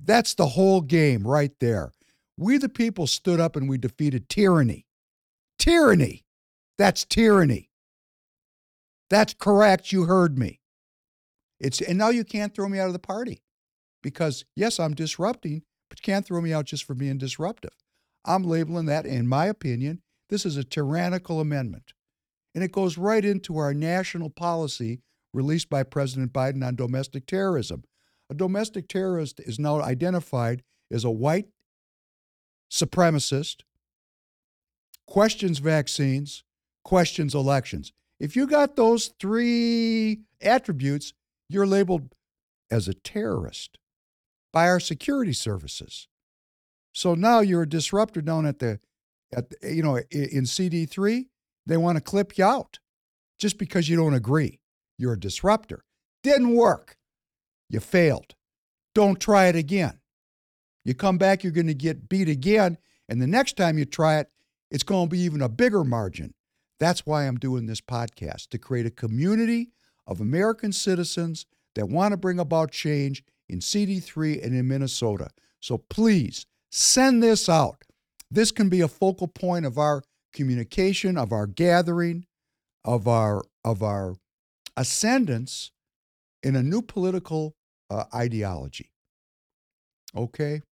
that's 0.01 0.35
the 0.35 0.49
whole 0.49 0.81
game 0.81 1.27
right 1.27 1.53
there. 1.61 1.93
We 2.37 2.59
the 2.59 2.69
people 2.69 3.07
stood 3.07 3.41
up 3.41 3.57
and 3.57 3.69
we 3.69 3.79
defeated 3.79 4.29
tyranny. 4.29 4.87
Tyranny. 5.59 6.25
That's 6.79 7.05
tyranny. 7.05 7.71
That's 9.09 9.35
correct. 9.35 9.93
You 9.93 10.05
heard 10.05 10.39
me. 10.39 10.61
It's 11.61 11.81
and 11.81 11.99
now 11.99 12.09
you 12.09 12.25
can't 12.25 12.55
throw 12.55 12.69
me 12.69 12.79
out 12.79 12.89
of 12.89 12.93
the 12.93 12.99
party 12.99 13.43
because 14.03 14.45
yes, 14.57 14.81
I'm 14.81 14.95
disrupting, 14.95 15.63
but 15.89 16.01
you 16.01 16.03
can't 16.03 16.27
throw 16.27 16.41
me 16.41 16.53
out 16.53 16.67
just 16.67 16.85
for 16.85 16.95
being 16.95 17.19
disruptive. 17.19 17.71
I'm 18.25 18.43
labeling 18.43 18.87
that, 18.87 19.07
in 19.07 19.29
my 19.29 19.47
opinion, 19.47 20.03
this 20.31 20.45
is 20.45 20.57
a 20.57 20.65
tyrannical 20.65 21.41
amendment. 21.41 21.93
And 22.55 22.65
it 22.65 22.73
goes 22.73 22.99
right 22.99 23.25
into 23.25 23.59
our 23.59 23.75
national 23.75 24.31
policy 24.31 25.01
released 25.35 25.69
by 25.69 25.83
President 25.83 26.33
Biden 26.33 26.67
on 26.67 26.77
domestic 26.77 27.27
terrorism. 27.27 27.85
A 28.31 28.35
domestic 28.35 28.89
terrorist 28.89 29.41
is 29.41 29.59
now 29.59 29.83
identified 29.83 30.63
as 30.91 31.05
a 31.05 31.11
white 31.11 31.47
supremacist, 32.71 33.63
questions 35.07 35.59
vaccines, 35.59 36.45
questions 36.85 37.35
elections. 37.35 37.93
If 38.19 38.37
you 38.37 38.47
got 38.47 38.77
those 38.77 39.13
three 39.21 40.21
attributes, 40.41 41.13
you're 41.49 41.67
labeled 41.67 42.15
as 42.71 42.89
a 42.89 42.95
terrorist 42.95 43.79
by 44.53 44.69
our 44.69 44.81
security 44.81 45.33
services. 45.33 46.09
So 46.93 47.15
now 47.15 47.41
you're 47.41 47.63
a 47.63 47.69
disruptor 47.69 48.23
down 48.23 48.47
at 48.47 48.61
the, 48.61 48.79
at 49.35 49.51
the, 49.51 49.75
you 49.75 49.83
know, 49.83 49.97
in 50.11 50.45
CD3. 50.45 51.27
They 51.67 51.77
want 51.77 51.97
to 51.97 52.03
clip 52.03 52.39
you 52.39 52.45
out 52.45 52.79
just 53.39 53.59
because 53.59 53.89
you 53.89 53.97
don't 53.97 54.15
agree. 54.15 54.61
You're 54.99 55.15
a 55.15 55.21
disruptor. 55.21 55.85
Didn't 56.23 56.55
work. 56.55 56.97
You 57.69 57.81
failed. 57.81 58.35
Don't 58.95 59.21
try 59.21 59.47
it 59.47 59.57
again. 59.57 60.01
You 60.85 60.95
come 60.95 61.19
back, 61.19 61.43
you're 61.43 61.53
going 61.53 61.67
to 61.67 61.75
get 61.75 62.09
beat 62.09 62.29
again. 62.29 62.79
And 63.09 63.21
the 63.21 63.27
next 63.27 63.57
time 63.57 63.79
you 63.79 63.85
try 63.85 64.19
it, 64.19 64.29
it's 64.71 64.83
going 64.83 65.09
to 65.09 65.11
be 65.11 65.21
even 65.21 65.43
a 65.43 65.49
bigger 65.49 65.85
margin. 65.85 66.35
That's 66.79 67.07
why 67.07 67.27
I'm 67.27 67.37
doing 67.37 67.67
this 67.67 67.81
podcast 67.81 68.49
to 68.49 68.59
create 68.59 68.87
a 68.87 68.91
community 68.91 69.71
of 70.07 70.21
American 70.21 70.73
citizens 70.73 71.47
that 71.75 71.89
want 71.89 72.13
to 72.13 72.17
bring 72.17 72.39
about 72.39 72.71
change 72.71 73.25
in 73.49 73.61
CD3 73.61 74.45
and 74.45 74.55
in 74.55 74.69
Minnesota. 74.69 75.31
So 75.61 75.79
please 75.79 76.47
send 76.71 77.23
this 77.23 77.49
out. 77.49 77.85
This 78.31 78.51
can 78.51 78.69
be 78.69 78.81
a 78.81 78.89
focal 78.89 79.29
point 79.29 79.65
of 79.65 79.79
our 79.79 80.03
communication, 80.33 81.17
of 81.17 81.33
our 81.33 81.47
gathering, 81.47 82.27
of 82.85 83.09
our 83.09 83.43
of 83.65 83.83
our 83.83 84.17
ascendance 84.77 85.71
in 86.43 86.57
a 86.57 86.63
new 86.63 86.83
political 86.83 87.55
uh, 87.91 88.05
ideology. 88.15 88.91
Okay? 90.17 90.63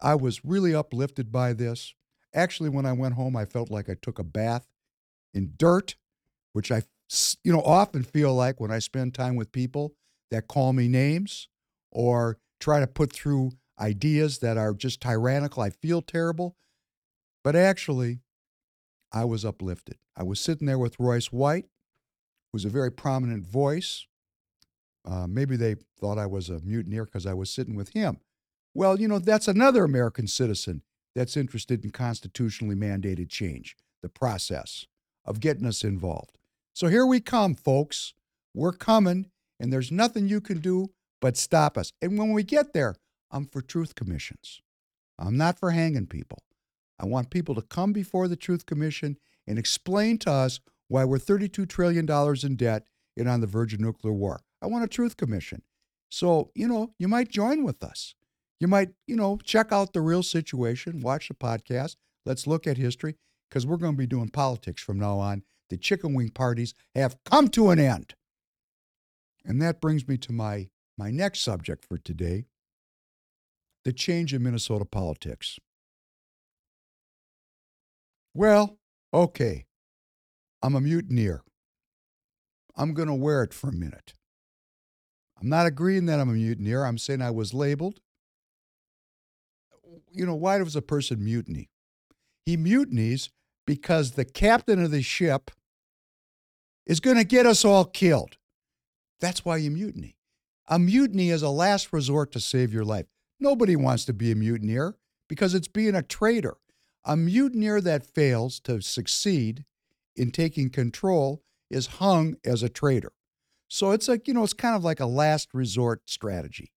I 0.00 0.14
was 0.14 0.44
really 0.44 0.74
uplifted 0.74 1.30
by 1.30 1.52
this. 1.52 1.94
Actually, 2.34 2.70
when 2.70 2.86
I 2.86 2.92
went 2.92 3.14
home, 3.14 3.36
I 3.36 3.44
felt 3.44 3.70
like 3.70 3.88
I 3.88 3.96
took 4.00 4.18
a 4.18 4.24
bath 4.24 4.66
in 5.34 5.52
dirt, 5.56 5.96
which 6.52 6.72
I, 6.72 6.82
you 7.44 7.52
know, 7.52 7.62
often 7.62 8.02
feel 8.02 8.34
like 8.34 8.60
when 8.60 8.70
I 8.70 8.78
spend 8.78 9.14
time 9.14 9.36
with 9.36 9.52
people 9.52 9.94
that 10.30 10.48
call 10.48 10.72
me 10.72 10.88
names 10.88 11.48
or 11.90 12.38
try 12.58 12.80
to 12.80 12.86
put 12.86 13.12
through 13.12 13.52
ideas 13.78 14.38
that 14.38 14.56
are 14.56 14.72
just 14.72 15.00
tyrannical. 15.00 15.62
I 15.62 15.70
feel 15.70 16.02
terrible. 16.02 16.56
But 17.44 17.56
actually, 17.56 18.20
I 19.12 19.24
was 19.24 19.44
uplifted. 19.44 19.96
I 20.16 20.22
was 20.22 20.40
sitting 20.40 20.66
there 20.66 20.78
with 20.78 20.98
Royce 20.98 21.32
White, 21.32 21.66
who's 22.52 22.64
a 22.64 22.70
very 22.70 22.90
prominent 22.90 23.46
voice. 23.46 24.06
Uh, 25.04 25.26
maybe 25.26 25.56
they 25.56 25.76
thought 25.98 26.18
I 26.18 26.26
was 26.26 26.48
a 26.48 26.60
mutineer 26.60 27.04
because 27.04 27.26
I 27.26 27.34
was 27.34 27.50
sitting 27.50 27.74
with 27.74 27.90
him. 27.90 28.18
Well, 28.74 29.00
you 29.00 29.08
know, 29.08 29.18
that's 29.18 29.48
another 29.48 29.84
American 29.84 30.26
citizen 30.26 30.82
that's 31.14 31.36
interested 31.36 31.84
in 31.84 31.90
constitutionally 31.90 32.76
mandated 32.76 33.28
change, 33.28 33.76
the 34.02 34.08
process 34.08 34.86
of 35.24 35.40
getting 35.40 35.66
us 35.66 35.84
involved. 35.84 36.38
So 36.74 36.88
here 36.88 37.06
we 37.06 37.20
come, 37.20 37.54
folks. 37.54 38.14
We're 38.54 38.72
coming, 38.72 39.30
and 39.60 39.72
there's 39.72 39.92
nothing 39.92 40.28
you 40.28 40.40
can 40.40 40.60
do 40.60 40.90
but 41.20 41.36
stop 41.36 41.76
us. 41.76 41.92
And 42.00 42.18
when 42.18 42.32
we 42.32 42.42
get 42.42 42.72
there, 42.72 42.96
I'm 43.30 43.46
for 43.46 43.62
truth 43.62 43.94
commissions. 43.94 44.60
I'm 45.18 45.36
not 45.36 45.58
for 45.58 45.70
hanging 45.70 46.06
people. 46.06 46.42
I 46.98 47.06
want 47.06 47.30
people 47.30 47.54
to 47.54 47.62
come 47.62 47.92
before 47.92 48.28
the 48.28 48.36
Truth 48.36 48.66
Commission 48.66 49.16
and 49.46 49.58
explain 49.58 50.18
to 50.18 50.30
us 50.30 50.60
why 50.92 51.06
we're 51.06 51.16
$32 51.16 51.66
trillion 51.66 52.06
in 52.42 52.56
debt 52.56 52.86
and 53.16 53.26
on 53.26 53.40
the 53.40 53.46
verge 53.46 53.72
of 53.72 53.80
nuclear 53.80 54.12
war. 54.12 54.42
I 54.60 54.66
want 54.66 54.84
a 54.84 54.88
Truth 54.88 55.16
Commission. 55.16 55.62
So, 56.10 56.50
you 56.54 56.68
know, 56.68 56.92
you 56.98 57.08
might 57.08 57.30
join 57.30 57.64
with 57.64 57.82
us. 57.82 58.14
You 58.60 58.68
might, 58.68 58.90
you 59.06 59.16
know, 59.16 59.38
check 59.42 59.72
out 59.72 59.94
the 59.94 60.02
real 60.02 60.22
situation, 60.22 61.00
watch 61.00 61.28
the 61.28 61.34
podcast. 61.34 61.96
Let's 62.26 62.46
look 62.46 62.66
at 62.66 62.76
history 62.76 63.16
because 63.48 63.66
we're 63.66 63.78
going 63.78 63.94
to 63.94 63.98
be 63.98 64.06
doing 64.06 64.28
politics 64.28 64.82
from 64.82 64.98
now 64.98 65.18
on. 65.18 65.44
The 65.70 65.78
chicken 65.78 66.12
wing 66.12 66.28
parties 66.28 66.74
have 66.94 67.16
come 67.24 67.48
to 67.48 67.70
an 67.70 67.78
end. 67.78 68.14
And 69.46 69.62
that 69.62 69.80
brings 69.80 70.06
me 70.06 70.18
to 70.18 70.32
my 70.32 70.68
my 70.98 71.10
next 71.10 71.40
subject 71.40 71.86
for 71.86 71.96
today 71.96 72.44
the 73.84 73.94
change 73.94 74.34
in 74.34 74.42
Minnesota 74.42 74.84
politics. 74.84 75.58
Well, 78.34 78.78
okay, 79.14 79.64
I'm 80.62 80.76
a 80.76 80.80
mutineer. 80.80 81.42
I'm 82.76 82.94
going 82.94 83.08
to 83.08 83.14
wear 83.14 83.42
it 83.42 83.52
for 83.52 83.68
a 83.68 83.74
minute. 83.74 84.14
I'm 85.40 85.48
not 85.48 85.66
agreeing 85.66 86.06
that 86.06 86.20
I'm 86.20 86.30
a 86.30 86.34
mutineer. 86.34 86.84
I'm 86.84 86.98
saying 86.98 87.20
I 87.20 87.32
was 87.32 87.52
labeled. 87.52 88.00
You 90.10 90.24
know, 90.24 90.34
why 90.34 90.58
does 90.58 90.76
a 90.76 90.82
person 90.82 91.24
mutiny? 91.24 91.68
He 92.46 92.56
mutinies 92.56 93.30
because 93.66 94.12
the 94.12 94.24
captain 94.24 94.82
of 94.82 94.90
the 94.90 95.02
ship 95.02 95.50
is 96.86 97.00
going 97.00 97.16
to 97.16 97.24
get 97.24 97.46
us 97.46 97.64
all 97.64 97.84
killed. 97.84 98.36
That's 99.20 99.44
why 99.44 99.58
you 99.58 99.70
mutiny. 99.70 100.16
A 100.68 100.78
mutiny 100.78 101.30
is 101.30 101.42
a 101.42 101.50
last 101.50 101.92
resort 101.92 102.32
to 102.32 102.40
save 102.40 102.72
your 102.72 102.84
life. 102.84 103.06
Nobody 103.40 103.76
wants 103.76 104.04
to 104.06 104.12
be 104.12 104.30
a 104.30 104.36
mutineer 104.36 104.96
because 105.28 105.54
it's 105.54 105.68
being 105.68 105.94
a 105.94 106.02
traitor. 106.02 106.56
A 107.04 107.16
mutineer 107.16 107.80
that 107.80 108.06
fails 108.06 108.60
to 108.60 108.80
succeed 108.80 109.64
in 110.16 110.30
taking 110.30 110.70
control 110.70 111.42
is 111.70 111.86
hung 111.98 112.36
as 112.44 112.62
a 112.62 112.68
traitor. 112.68 113.12
So 113.68 113.92
it's 113.92 114.08
like, 114.08 114.28
you 114.28 114.34
know, 114.34 114.42
it's 114.42 114.52
kind 114.52 114.76
of 114.76 114.84
like 114.84 115.00
a 115.00 115.06
last 115.06 115.48
resort 115.54 116.02
strategy. 116.06 116.72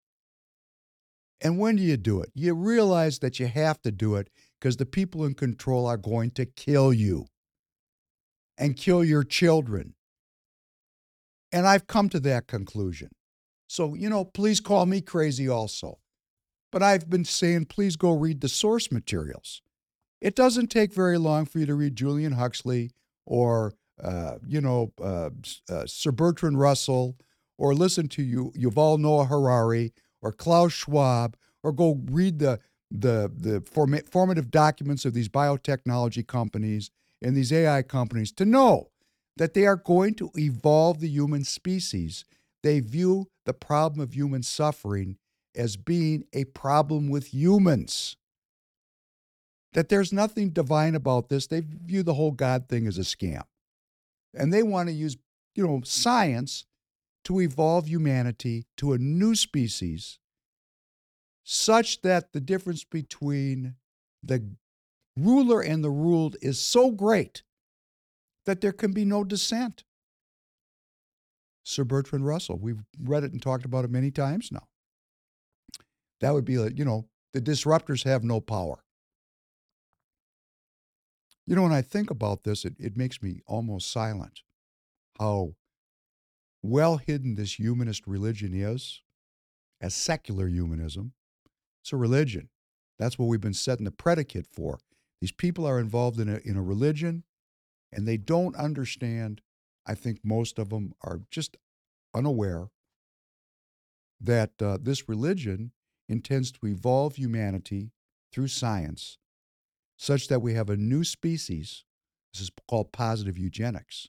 And 1.41 1.59
when 1.59 1.75
do 1.75 1.83
you 1.83 1.97
do 1.97 2.21
it? 2.21 2.31
You 2.33 2.53
realize 2.53 3.19
that 3.19 3.39
you 3.39 3.47
have 3.47 3.81
to 3.81 3.91
do 3.91 4.15
it 4.15 4.29
because 4.59 4.77
the 4.77 4.85
people 4.85 5.25
in 5.25 5.33
control 5.33 5.85
are 5.85 5.97
going 5.97 6.31
to 6.31 6.45
kill 6.45 6.93
you 6.93 7.25
and 8.57 8.77
kill 8.77 9.03
your 9.03 9.23
children. 9.23 9.95
And 11.51 11.67
I've 11.67 11.87
come 11.87 12.09
to 12.09 12.19
that 12.21 12.47
conclusion. 12.47 13.09
So, 13.67 13.93
you 13.93 14.09
know, 14.09 14.23
please 14.23 14.59
call 14.59 14.85
me 14.85 15.01
crazy 15.01 15.49
also. 15.49 15.99
But 16.71 16.81
I've 16.83 17.09
been 17.09 17.25
saying, 17.25 17.65
please 17.65 17.95
go 17.95 18.11
read 18.11 18.41
the 18.41 18.49
source 18.49 18.91
materials. 18.91 19.61
It 20.21 20.35
doesn't 20.35 20.67
take 20.67 20.93
very 20.93 21.17
long 21.17 21.45
for 21.45 21.59
you 21.59 21.65
to 21.65 21.75
read 21.75 21.95
Julian 21.95 22.33
Huxley 22.33 22.91
or, 23.25 23.73
uh, 24.03 24.35
you 24.45 24.61
know, 24.61 24.93
uh, 25.01 25.29
uh, 25.69 25.85
Sir 25.85 26.11
Bertrand 26.11 26.59
Russell 26.59 27.17
or 27.57 27.73
listen 27.73 28.07
to 28.09 28.23
you, 28.23 28.51
Yuval 28.57 28.99
Noah 28.99 29.25
Harari 29.25 29.93
or 30.21 30.31
Klaus 30.31 30.73
Schwab 30.73 31.37
or 31.63 31.71
go 31.71 31.99
read 32.11 32.39
the, 32.39 32.59
the, 32.91 33.31
the 33.35 33.61
form- 33.61 33.99
formative 34.09 34.51
documents 34.51 35.05
of 35.05 35.13
these 35.13 35.29
biotechnology 35.29 36.25
companies 36.25 36.91
and 37.21 37.35
these 37.35 37.51
AI 37.51 37.81
companies 37.81 38.31
to 38.33 38.45
know 38.45 38.89
that 39.37 39.53
they 39.53 39.65
are 39.65 39.75
going 39.75 40.13
to 40.15 40.31
evolve 40.35 40.99
the 40.99 41.09
human 41.09 41.43
species. 41.43 42.25
They 42.63 42.79
view 42.79 43.29
the 43.45 43.53
problem 43.53 44.01
of 44.01 44.13
human 44.13 44.43
suffering 44.43 45.17
as 45.55 45.77
being 45.77 46.25
a 46.33 46.45
problem 46.45 47.09
with 47.09 47.33
humans. 47.33 48.17
That 49.75 49.89
there's 49.89 50.11
nothing 50.11 50.49
divine 50.49 50.95
about 50.95 51.29
this. 51.29 51.47
They 51.47 51.59
view 51.59 52.01
the 52.01 52.15
whole 52.15 52.31
God 52.31 52.67
thing 52.69 52.87
as 52.87 52.97
a 52.97 53.01
scam. 53.01 53.43
And 54.33 54.51
they 54.51 54.63
want 54.63 54.89
to 54.89 54.93
use, 54.93 55.17
you 55.53 55.67
know, 55.67 55.81
science 55.83 56.65
to 57.25 57.41
evolve 57.41 57.87
humanity 57.87 58.65
to 58.77 58.93
a 58.93 58.97
new 58.97 59.35
species 59.35 60.17
such 61.43 62.01
that 62.01 62.31
the 62.31 62.39
difference 62.39 62.85
between 62.85 63.75
the 64.23 64.49
ruler 65.17 65.61
and 65.61 65.83
the 65.83 65.91
ruled 65.91 66.37
is 66.41 66.59
so 66.59 66.89
great 66.91 67.43
that 68.45 68.61
there 68.61 68.71
can 68.71 68.93
be 68.93 69.03
no 69.03 69.23
dissent. 69.23 69.83
Sir 71.63 71.83
Bertrand 71.83 72.25
Russell, 72.25 72.57
we've 72.57 72.83
read 73.01 73.23
it 73.23 73.33
and 73.33 73.41
talked 73.41 73.65
about 73.65 73.83
it 73.83 73.91
many 73.91 74.09
times 74.09 74.51
now. 74.51 74.67
That 76.21 76.33
would 76.33 76.45
be, 76.45 76.53
you 76.53 76.85
know, 76.85 77.07
the 77.33 77.41
disruptors 77.41 78.05
have 78.05 78.23
no 78.23 78.39
power. 78.39 78.84
You 81.47 81.55
know, 81.55 81.63
when 81.63 81.71
I 81.71 81.81
think 81.81 82.09
about 82.09 82.43
this, 82.43 82.65
it, 82.65 82.75
it 82.79 82.97
makes 82.97 83.21
me 83.21 83.41
almost 83.45 83.91
silent 83.91 84.41
how 85.19 85.55
well 86.63 86.97
hidden 86.97 87.35
this 87.35 87.59
humanist 87.59 88.07
religion 88.07 88.53
is 88.53 89.01
as 89.79 89.93
secular 89.93 90.47
humanism. 90.47 91.13
It's 91.83 91.93
a 91.93 91.97
religion. 91.97 92.49
That's 92.97 93.19
what 93.19 93.27
we've 93.27 93.41
been 93.41 93.53
setting 93.53 93.85
the 93.85 93.91
predicate 93.91 94.47
for. 94.47 94.79
These 95.21 95.33
people 95.33 95.65
are 95.65 95.79
involved 95.79 96.19
in 96.19 96.29
a, 96.29 96.39
in 96.43 96.57
a 96.57 96.63
religion 96.63 97.23
and 97.91 98.07
they 98.07 98.17
don't 98.17 98.55
understand. 98.55 99.41
I 99.85 99.93
think 99.93 100.19
most 100.23 100.57
of 100.57 100.69
them 100.69 100.93
are 101.03 101.21
just 101.29 101.57
unaware 102.15 102.69
that 104.19 104.53
uh, 104.61 104.79
this 104.81 105.07
religion 105.07 105.71
intends 106.09 106.51
to 106.53 106.65
evolve 106.65 107.17
humanity 107.17 107.91
through 108.31 108.47
science 108.47 109.19
such 109.97 110.27
that 110.27 110.41
we 110.41 110.53
have 110.53 110.69
a 110.69 110.77
new 110.77 111.03
species. 111.03 111.83
This 112.33 112.41
is 112.41 112.51
called 112.67 112.91
positive 112.91 113.37
eugenics. 113.37 114.07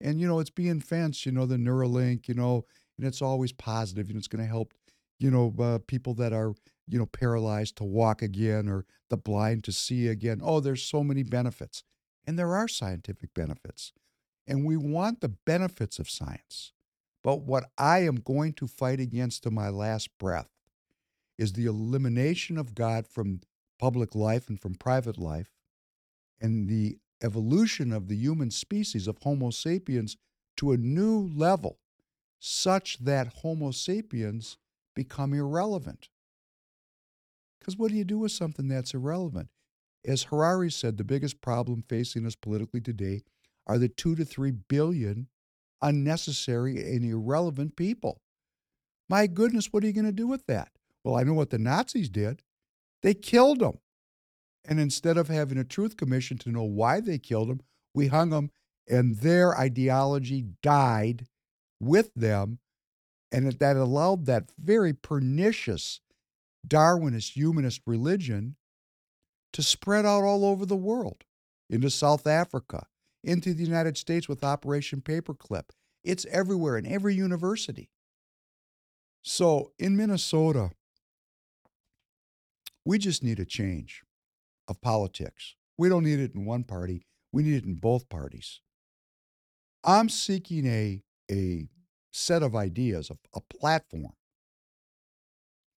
And, 0.00 0.20
you 0.20 0.26
know, 0.26 0.40
it's 0.40 0.50
being 0.50 0.80
fenced, 0.80 1.26
you 1.26 1.32
know, 1.32 1.46
the 1.46 1.56
Neuralink, 1.56 2.28
you 2.28 2.34
know, 2.34 2.66
and 2.98 3.06
it's 3.06 3.22
always 3.22 3.52
positive. 3.52 4.10
Know, 4.10 4.18
it's 4.18 4.28
going 4.28 4.42
to 4.42 4.48
help, 4.48 4.74
you 5.18 5.30
know, 5.30 5.54
uh, 5.58 5.78
people 5.86 6.14
that 6.14 6.32
are, 6.32 6.54
you 6.88 6.98
know, 6.98 7.06
paralyzed 7.06 7.76
to 7.76 7.84
walk 7.84 8.20
again 8.20 8.68
or 8.68 8.84
the 9.10 9.16
blind 9.16 9.64
to 9.64 9.72
see 9.72 10.08
again. 10.08 10.40
Oh, 10.42 10.60
there's 10.60 10.82
so 10.82 11.04
many 11.04 11.22
benefits. 11.22 11.84
And 12.26 12.38
there 12.38 12.54
are 12.54 12.68
scientific 12.68 13.32
benefits. 13.32 13.92
And 14.46 14.64
we 14.64 14.76
want 14.76 15.20
the 15.20 15.28
benefits 15.28 15.98
of 15.98 16.10
science. 16.10 16.72
But 17.22 17.42
what 17.42 17.70
I 17.78 18.00
am 18.00 18.16
going 18.16 18.52
to 18.54 18.66
fight 18.66 18.98
against 18.98 19.44
to 19.44 19.50
my 19.50 19.68
last 19.68 20.10
breath 20.18 20.50
is 21.38 21.52
the 21.52 21.66
elimination 21.66 22.58
of 22.58 22.74
God 22.74 23.06
from 23.06 23.40
public 23.82 24.14
life 24.14 24.48
and 24.48 24.60
from 24.60 24.76
private 24.76 25.18
life 25.18 25.50
and 26.40 26.68
the 26.68 26.96
evolution 27.20 27.92
of 27.92 28.06
the 28.06 28.14
human 28.14 28.48
species 28.48 29.08
of 29.08 29.18
Homo 29.22 29.50
sapiens 29.50 30.16
to 30.56 30.70
a 30.70 30.76
new 30.76 31.28
level 31.34 31.80
such 32.38 32.98
that 32.98 33.38
Homo 33.38 33.72
sapiens 33.72 34.56
become 34.94 35.34
irrelevant. 35.34 36.10
Because 37.58 37.76
what 37.76 37.90
do 37.90 37.96
you 37.96 38.04
do 38.04 38.20
with 38.20 38.30
something 38.30 38.68
that's 38.68 38.94
irrelevant? 38.94 39.48
As 40.04 40.22
Harari 40.22 40.70
said, 40.70 40.96
the 40.96 41.02
biggest 41.02 41.40
problem 41.40 41.82
facing 41.88 42.24
us 42.24 42.36
politically 42.36 42.80
today 42.80 43.22
are 43.66 43.78
the 43.78 43.88
two 43.88 44.14
to 44.14 44.24
three 44.24 44.52
billion 44.52 45.26
unnecessary 45.80 46.76
and 46.94 47.04
irrelevant 47.04 47.74
people. 47.74 48.20
My 49.08 49.26
goodness, 49.26 49.72
what 49.72 49.82
are 49.82 49.88
you 49.88 49.92
going 49.92 50.04
to 50.04 50.12
do 50.12 50.28
with 50.28 50.46
that? 50.46 50.70
Well, 51.02 51.16
I 51.16 51.24
know 51.24 51.34
what 51.34 51.50
the 51.50 51.58
Nazis 51.58 52.08
did. 52.08 52.44
They 53.02 53.14
killed 53.14 53.60
them. 53.60 53.78
And 54.64 54.78
instead 54.78 55.16
of 55.16 55.28
having 55.28 55.58
a 55.58 55.64
truth 55.64 55.96
commission 55.96 56.38
to 56.38 56.50
know 56.50 56.62
why 56.62 57.00
they 57.00 57.18
killed 57.18 57.48
them, 57.48 57.60
we 57.94 58.06
hung 58.06 58.30
them, 58.30 58.50
and 58.88 59.16
their 59.16 59.58
ideology 59.58 60.46
died 60.62 61.26
with 61.80 62.14
them. 62.14 62.58
And 63.32 63.50
that 63.50 63.76
allowed 63.76 64.26
that 64.26 64.50
very 64.58 64.92
pernicious 64.92 66.00
Darwinist 66.66 67.32
humanist 67.32 67.80
religion 67.86 68.56
to 69.52 69.62
spread 69.62 70.06
out 70.06 70.22
all 70.22 70.44
over 70.44 70.64
the 70.64 70.76
world 70.76 71.24
into 71.68 71.90
South 71.90 72.26
Africa, 72.26 72.86
into 73.24 73.52
the 73.52 73.64
United 73.64 73.96
States 73.96 74.28
with 74.28 74.44
Operation 74.44 75.00
Paperclip. 75.00 75.70
It's 76.04 76.26
everywhere 76.26 76.76
in 76.78 76.86
every 76.86 77.14
university. 77.14 77.90
So 79.22 79.72
in 79.78 79.96
Minnesota, 79.96 80.70
we 82.84 82.98
just 82.98 83.22
need 83.22 83.38
a 83.38 83.44
change 83.44 84.02
of 84.68 84.80
politics. 84.80 85.54
We 85.78 85.88
don't 85.88 86.04
need 86.04 86.18
it 86.18 86.34
in 86.34 86.44
one 86.44 86.64
party, 86.64 87.06
we 87.32 87.42
need 87.42 87.54
it 87.54 87.64
in 87.64 87.74
both 87.74 88.08
parties. 88.08 88.60
I'm 89.84 90.08
seeking 90.08 90.66
a, 90.66 91.02
a 91.30 91.68
set 92.12 92.42
of 92.42 92.54
ideas, 92.54 93.10
a, 93.10 93.16
a 93.34 93.40
platform 93.40 94.12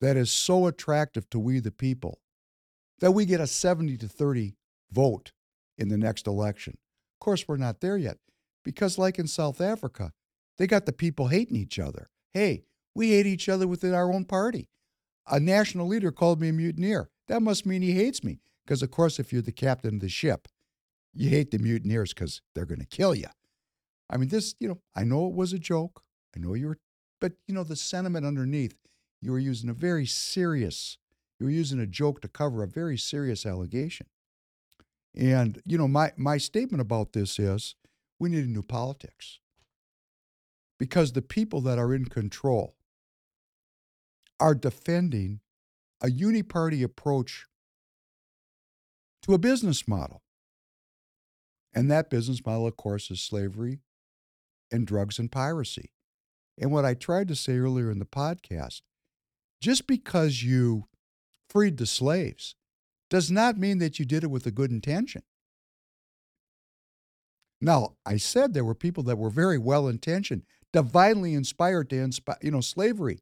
that 0.02 0.18
is 0.18 0.30
so 0.30 0.68
attractive 0.68 1.30
to 1.32 1.40
we 1.40 1.60
the 1.60 1.72
people 1.72 2.20
that 3.00 3.12
we 3.12 3.26
get 3.26 3.42
a 3.42 3.48
70 3.48 3.98
to 3.98 4.08
30 4.08 4.56
vote 4.92 5.32
in 5.78 5.90
the 5.90 5.98
next 5.98 6.28
election. 6.28 6.78
Of 7.16 7.26
course, 7.26 7.48
we're 7.48 7.58
not 7.58 7.82
there 7.82 7.98
yet 7.98 8.18
because, 8.64 8.98
like 8.98 9.20
in 9.20 9.28
South 9.28 9.60
Africa, 9.62 10.12
they 10.58 10.68
got 10.68 10.86
the 10.86 10.94
people 10.94 11.28
hating 11.28 11.56
each 11.56 11.80
other. 11.80 12.10
Hey, 12.34 12.66
we 12.94 13.10
hate 13.10 13.26
each 13.26 13.50
other 13.50 13.68
within 13.68 13.94
our 13.94 14.12
own 14.12 14.26
party. 14.26 14.70
A 15.28 15.40
national 15.40 15.88
leader 15.88 16.12
called 16.12 16.40
me 16.40 16.50
a 16.50 16.54
mutineer. 16.54 17.10
That 17.28 17.42
must 17.42 17.66
mean 17.66 17.82
he 17.82 17.94
hates 17.94 18.24
me 18.24 18.40
because, 18.66 18.84
of 18.84 18.92
course, 18.92 19.20
if 19.20 19.34
you're 19.34 19.42
the 19.42 19.52
captain 19.52 19.96
of 19.96 20.02
the 20.02 20.10
ship, 20.10 20.48
you 21.14 21.30
hate 21.30 21.52
the 21.52 21.58
mutineers 21.58 22.14
because 22.14 22.42
they're 22.54 22.66
going 22.66 22.80
to 22.80 22.86
kill 22.86 23.16
you. 23.16 23.28
I 24.10 24.18
mean, 24.18 24.30
this, 24.30 24.54
you 24.60 24.68
know, 24.68 24.80
I 24.96 25.04
know 25.04 25.28
it 25.28 25.34
was 25.34 25.54
a 25.54 25.60
joke. 25.60 26.04
I 26.36 26.40
know 26.40 26.54
you 26.54 26.68
were, 26.68 26.80
but, 27.20 27.34
you 27.48 27.56
know, 27.56 27.64
the 27.64 27.76
sentiment 27.76 28.26
underneath, 28.26 28.76
you 29.22 29.32
were 29.32 29.40
using 29.40 29.70
a 29.70 29.74
very 29.74 30.06
serious 30.06 30.98
you're 31.40 31.50
using 31.50 31.80
a 31.80 31.86
joke 31.86 32.22
to 32.22 32.28
cover 32.28 32.64
a 32.64 32.68
very 32.68 32.98
serious 32.98 33.46
allegation. 33.46 34.08
And, 35.16 35.62
you 35.66 35.78
know, 35.78 35.88
my, 35.88 36.12
my 36.18 36.38
statement 36.38 36.82
about 36.82 37.14
this 37.14 37.40
is 37.40 37.76
we 38.20 38.30
need 38.30 38.46
a 38.46 38.50
new 38.50 38.64
politics 38.64 39.40
because 40.78 41.12
the 41.12 41.22
people 41.22 41.62
that 41.62 41.80
are 41.80 41.94
in 41.94 42.06
control 42.06 42.76
are 44.40 44.56
defending 44.56 45.40
a 46.02 46.08
uniparty 46.08 46.84
approach 46.84 47.46
to 49.24 49.34
a 49.34 49.40
business 49.40 49.88
model. 49.88 50.22
And 51.74 51.90
that 51.92 52.10
business 52.10 52.46
model, 52.46 52.68
of 52.68 52.78
course, 52.78 53.12
is 53.12 53.22
slavery 53.22 53.80
and 54.72 54.88
drugs 54.88 55.20
and 55.20 55.32
piracy. 55.32 55.92
And 56.58 56.72
what 56.72 56.86
I 56.86 56.94
tried 56.94 57.28
to 57.30 57.36
say 57.36 57.58
earlier 57.58 57.92
in 57.92 58.00
the 58.00 58.06
podcast 58.06 58.82
just 59.62 59.88
because 59.88 60.44
you 60.44 60.86
freed 61.50 61.78
the 61.78 61.86
slaves 61.86 62.56
does 63.10 63.32
not 63.32 63.58
mean 63.58 63.80
that 63.80 64.00
you 64.00 64.06
did 64.06 64.24
it 64.24 64.30
with 64.30 64.46
a 64.46 64.52
good 64.52 64.72
intention. 64.72 65.24
Now, 67.62 67.96
I 68.06 68.18
said 68.18 68.54
there 68.54 68.66
were 68.66 68.76
people 68.76 69.04
that 69.04 69.18
were 69.18 69.30
very 69.30 69.58
well 69.58 69.88
intentioned, 69.88 70.44
divinely 70.74 71.34
inspired 71.34 71.90
to 71.90 71.98
inspire, 71.98 72.38
you 72.42 72.52
know, 72.52 72.62
slavery. 72.62 73.20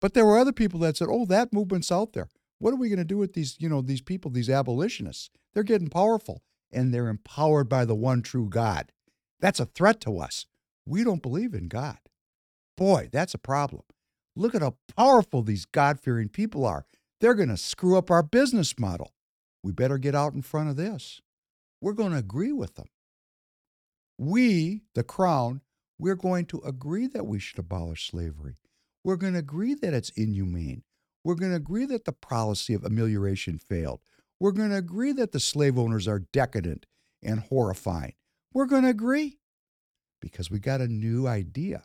But 0.00 0.14
there 0.14 0.26
were 0.26 0.38
other 0.38 0.52
people 0.52 0.80
that 0.80 0.96
said, 0.96 1.08
"Oh, 1.10 1.24
that 1.26 1.52
movement's 1.52 1.92
out 1.92 2.12
there. 2.12 2.28
What 2.58 2.72
are 2.72 2.76
we 2.76 2.88
going 2.88 2.98
to 2.98 3.04
do 3.04 3.18
with 3.18 3.34
these, 3.34 3.56
you 3.58 3.68
know, 3.68 3.82
these 3.82 4.00
people, 4.00 4.30
these 4.30 4.50
abolitionists? 4.50 5.30
They're 5.52 5.62
getting 5.62 5.88
powerful 5.88 6.42
and 6.72 6.92
they're 6.92 7.08
empowered 7.08 7.68
by 7.68 7.84
the 7.84 7.94
one 7.94 8.22
true 8.22 8.48
God. 8.48 8.92
That's 9.40 9.60
a 9.60 9.66
threat 9.66 10.00
to 10.02 10.18
us. 10.18 10.46
We 10.86 11.04
don't 11.04 11.22
believe 11.22 11.54
in 11.54 11.68
God. 11.68 11.98
Boy, 12.76 13.08
that's 13.12 13.34
a 13.34 13.38
problem. 13.38 13.82
Look 14.34 14.54
at 14.54 14.62
how 14.62 14.76
powerful 14.96 15.42
these 15.42 15.64
God 15.64 16.00
fearing 16.00 16.28
people 16.28 16.64
are. 16.64 16.86
They're 17.20 17.34
going 17.34 17.48
to 17.48 17.56
screw 17.56 17.96
up 17.96 18.10
our 18.10 18.22
business 18.22 18.78
model. 18.78 19.12
We 19.62 19.72
better 19.72 19.98
get 19.98 20.14
out 20.14 20.34
in 20.34 20.42
front 20.42 20.68
of 20.68 20.76
this. 20.76 21.20
We're 21.80 21.94
going 21.94 22.12
to 22.12 22.18
agree 22.18 22.52
with 22.52 22.74
them. 22.74 22.88
We, 24.18 24.82
the 24.94 25.02
crown, 25.02 25.62
we're 25.98 26.14
going 26.14 26.46
to 26.46 26.60
agree 26.60 27.06
that 27.08 27.26
we 27.26 27.38
should 27.38 27.58
abolish 27.58 28.10
slavery. 28.10 28.56
We're 29.06 29.14
going 29.14 29.34
to 29.34 29.38
agree 29.38 29.74
that 29.74 29.94
it's 29.94 30.10
inhumane. 30.16 30.82
We're 31.22 31.36
going 31.36 31.52
to 31.52 31.56
agree 31.58 31.86
that 31.86 32.06
the 32.06 32.12
policy 32.12 32.74
of 32.74 32.84
amelioration 32.84 33.56
failed. 33.56 34.00
We're 34.40 34.50
going 34.50 34.70
to 34.70 34.78
agree 34.78 35.12
that 35.12 35.30
the 35.30 35.38
slave 35.38 35.78
owners 35.78 36.08
are 36.08 36.26
decadent 36.32 36.86
and 37.22 37.38
horrifying. 37.38 38.14
We're 38.52 38.66
going 38.66 38.82
to 38.82 38.88
agree 38.88 39.38
because 40.20 40.50
we 40.50 40.58
got 40.58 40.80
a 40.80 40.88
new 40.88 41.28
idea. 41.28 41.84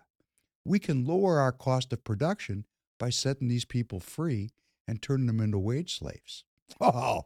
We 0.65 0.80
can 0.80 1.06
lower 1.06 1.39
our 1.39 1.52
cost 1.52 1.93
of 1.93 2.03
production 2.03 2.65
by 2.98 3.11
setting 3.11 3.49
these 3.49 3.65
people 3.65 3.99
free 3.99 4.49
and 4.88 4.99
turning 4.99 5.27
them 5.27 5.41
into 5.41 5.60
wage 5.60 5.99
slaves. 5.99 6.43
Oh, 6.81 7.26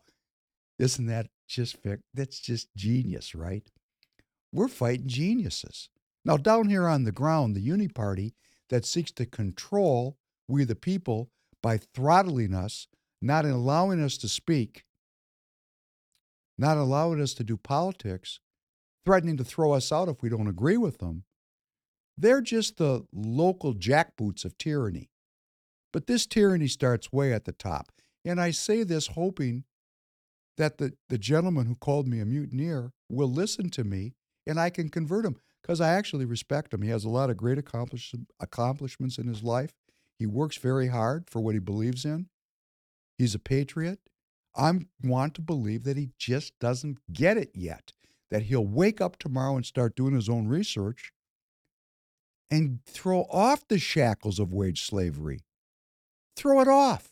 isn't 0.78 1.06
that 1.06 1.28
just 1.48 1.78
that's 2.14 2.42
just 2.42 2.68
genius, 2.76 3.34
right? 3.34 3.64
We're 4.52 4.68
fighting 4.68 5.08
geniuses. 5.08 5.88
Now, 6.26 6.36
down 6.36 6.68
here 6.68 6.86
on 6.86 7.06
the 7.06 7.14
ground, 7.14 7.56
the 7.56 7.62
Uni 7.62 7.88
Party 7.88 8.34
that 8.70 8.86
seeks 8.86 9.12
to 9.14 9.26
control 9.26 10.18
we 10.48 10.64
the 10.64 10.76
people 10.76 11.30
by 11.62 11.78
throttling 11.78 12.54
us, 12.54 12.88
not 13.22 13.46
allowing 13.46 14.04
us 14.04 14.18
to 14.18 14.28
speak, 14.28 14.86
not 16.58 16.78
allowing 16.78 17.22
us 17.22 17.34
to 17.34 17.44
do 17.44 17.58
politics, 17.58 18.40
threatening 19.06 19.38
to 19.38 19.44
throw 19.44 19.72
us 19.74 19.92
out 19.92 20.10
if 20.10 20.22
we 20.22 20.30
don't 20.30 20.48
agree 20.48 20.78
with 20.78 21.00
them. 21.00 21.24
They're 22.18 22.42
just 22.42 22.78
the 22.78 23.06
local 23.12 23.74
jackboots 23.74 24.46
of 24.46 24.58
tyranny. 24.58 25.10
But 25.92 26.08
this 26.08 26.26
tyranny 26.26 26.68
starts 26.68 27.12
way 27.12 27.34
at 27.34 27.46
the 27.46 27.52
top. 27.52 27.92
And 28.24 28.40
I 28.40 28.52
say 28.52 28.84
this 28.84 29.08
hoping 29.08 29.64
that 30.58 30.78
the, 30.78 30.94
the 31.10 31.18
gentleman 31.18 31.66
who 31.66 31.76
called 31.76 32.08
me 32.08 32.20
a 32.20 32.26
mutineer 32.26 32.92
will 33.10 33.32
listen 33.32 33.70
to 33.72 33.84
me 33.84 34.14
and 34.48 34.60
I 34.60 34.70
can 34.70 34.90
convert 34.90 35.26
him 35.26 35.38
because 35.66 35.82
I 35.82 35.94
actually 35.94 36.26
respect 36.26 36.76
him. 36.76 36.84
He 36.84 36.92
has 36.92 37.06
a 37.06 37.10
lot 37.10 37.32
of 37.32 37.38
great 37.38 37.58
accomplish- 37.58 38.14
accomplishments 38.40 39.18
in 39.18 39.26
his 39.26 39.42
life. 39.42 39.74
He 40.20 40.28
works 40.28 40.58
very 40.58 40.90
hard 40.90 41.28
for 41.28 41.42
what 41.42 41.56
he 41.56 41.60
believes 41.60 42.06
in. 42.06 42.28
He's 43.18 43.34
a 43.34 43.40
patriot. 43.40 44.00
I 44.56 44.72
want 45.04 45.34
to 45.36 45.42
believe 45.42 45.84
that 45.86 45.98
he 45.98 46.12
just 46.20 46.54
doesn't 46.60 47.00
get 47.12 47.38
it 47.38 47.50
yet, 47.56 47.94
that 48.30 48.44
he'll 48.44 48.66
wake 48.66 49.02
up 49.02 49.18
tomorrow 49.18 49.56
and 49.56 49.66
start 49.66 49.96
doing 49.96 50.14
his 50.14 50.30
own 50.30 50.48
research 50.48 51.12
and 52.52 52.82
throw 52.86 53.22
off 53.32 53.68
the 53.68 53.80
shackles 53.80 54.38
of 54.38 54.54
wage 54.54 54.84
slavery. 54.84 55.40
Throw 56.38 56.62
it 56.62 56.68
off. 56.68 57.12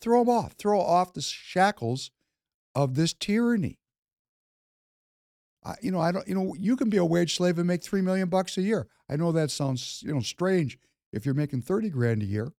Throw 0.00 0.24
them 0.24 0.28
off. 0.28 0.54
Throw 0.54 0.80
off 0.80 1.12
the 1.12 1.22
shackles 1.22 2.10
of 2.74 2.96
this 2.96 3.14
tyranny. 3.14 3.78
I, 5.64 5.74
you 5.80 5.90
know, 5.90 6.00
I 6.00 6.12
don't. 6.12 6.26
You 6.26 6.34
know, 6.34 6.54
you 6.58 6.76
can 6.76 6.90
be 6.90 6.96
a 6.96 7.04
wage 7.04 7.36
slave 7.36 7.58
and 7.58 7.66
make 7.66 7.82
three 7.82 8.02
million 8.02 8.28
bucks 8.28 8.58
a 8.58 8.62
year. 8.62 8.88
I 9.08 9.16
know 9.16 9.32
that 9.32 9.50
sounds 9.50 10.02
you 10.04 10.12
know 10.12 10.20
strange 10.20 10.78
if 11.12 11.24
you're 11.24 11.34
making 11.34 11.62
thirty 11.62 11.88
grand 11.88 12.22
a 12.22 12.26
year, 12.26 12.52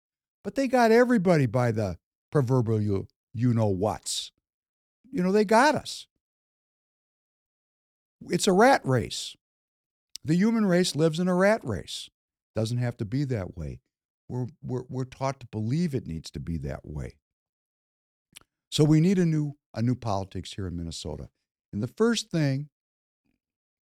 but 0.43 0.55
they 0.55 0.67
got 0.67 0.91
everybody 0.91 1.45
by 1.45 1.71
the 1.71 1.97
proverbial 2.31 2.81
you 2.81 3.07
you 3.33 3.53
know 3.53 3.67
what's. 3.67 4.31
You 5.11 5.21
know, 5.21 5.31
they 5.31 5.45
got 5.45 5.75
us. 5.75 6.07
It's 8.29 8.47
a 8.47 8.53
rat 8.53 8.81
race. 8.83 9.35
The 10.23 10.35
human 10.35 10.65
race 10.65 10.95
lives 10.95 11.19
in 11.19 11.27
a 11.27 11.35
rat 11.35 11.61
race. 11.63 12.09
Doesn't 12.55 12.77
have 12.77 12.97
to 12.97 13.05
be 13.05 13.25
that 13.25 13.57
way. 13.57 13.81
We're, 14.29 14.47
we're, 14.63 14.83
we're 14.89 15.05
taught 15.05 15.39
to 15.41 15.47
believe 15.47 15.93
it 15.93 16.07
needs 16.07 16.31
to 16.31 16.39
be 16.39 16.57
that 16.59 16.85
way. 16.85 17.17
So 18.71 18.83
we 18.83 18.99
need 19.01 19.19
a 19.19 19.25
new 19.25 19.57
a 19.75 19.81
new 19.81 19.95
politics 19.95 20.53
here 20.53 20.67
in 20.67 20.77
Minnesota. 20.77 21.29
And 21.71 21.81
the 21.81 21.87
first 21.87 22.29
thing 22.29 22.69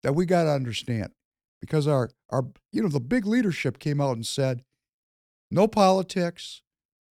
that 0.03 0.13
we 0.13 0.25
got 0.25 0.43
to 0.43 0.51
understand, 0.51 1.11
because 1.59 1.87
our 1.87 2.09
our 2.29 2.45
you 2.71 2.81
know 2.81 2.89
the 2.89 2.99
big 2.99 3.25
leadership 3.25 3.79
came 3.79 4.01
out 4.01 4.15
and 4.15 4.25
said, 4.25 4.63
no 5.49 5.67
politics. 5.67 6.61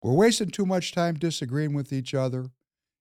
We're 0.02 0.14
wasting 0.14 0.50
too 0.50 0.66
much 0.66 0.90
time 0.90 1.14
disagreeing 1.14 1.74
with 1.74 1.92
each 1.92 2.12
other. 2.12 2.46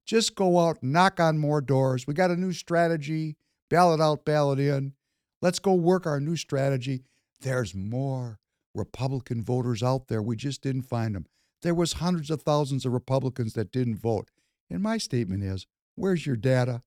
Just 0.06 0.36
go 0.36 0.60
out, 0.60 0.84
knock 0.84 1.20
on 1.20 1.40
more 1.40 1.62
doors. 1.62 2.06
We 2.06 2.14
got 2.14 2.30
a 2.30 2.36
new 2.36 2.54
strategy, 2.54 3.38
ballot 3.70 4.00
out, 4.00 4.24
ballot 4.24 4.60
in. 4.60 4.94
Let's 5.42 5.58
go 5.58 5.74
work 5.74 6.06
our 6.06 6.20
new 6.20 6.36
strategy. 6.36 7.02
There's 7.40 7.74
more 7.74 8.40
Republican 8.76 9.44
voters 9.44 9.82
out 9.82 10.10
there. 10.10 10.22
We 10.22 10.36
just 10.36 10.62
didn't 10.62 10.84
find 10.84 11.16
them. 11.16 11.26
There 11.64 11.74
was 11.74 11.94
hundreds 11.94 12.30
of 12.30 12.44
thousands 12.44 12.86
of 12.86 12.94
Republicans 12.94 13.54
that 13.54 13.72
didn't 13.72 13.98
vote. 13.98 14.30
And 14.70 14.84
my 14.84 14.98
statement 15.00 15.44
is, 15.44 15.66
where's 15.96 16.28
your 16.28 16.36
data? 16.36 16.84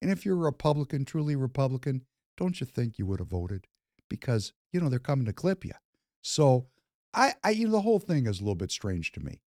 And 0.00 0.10
if 0.10 0.24
you're 0.24 0.36
a 0.36 0.38
Republican, 0.38 1.04
truly 1.04 1.34
Republican, 1.34 2.04
don't 2.36 2.60
you 2.60 2.66
think 2.66 2.98
you 2.98 3.06
would 3.06 3.20
have 3.20 3.28
voted? 3.28 3.66
Because, 4.08 4.52
you 4.72 4.80
know, 4.80 4.88
they're 4.88 4.98
coming 4.98 5.26
to 5.26 5.32
clip 5.32 5.64
you. 5.64 5.72
So 6.22 6.66
I, 7.14 7.34
I 7.42 7.50
you 7.50 7.66
know, 7.66 7.72
the 7.72 7.80
whole 7.80 7.98
thing 7.98 8.26
is 8.26 8.38
a 8.38 8.42
little 8.42 8.54
bit 8.54 8.70
strange 8.70 9.12
to 9.12 9.20
me, 9.20 9.40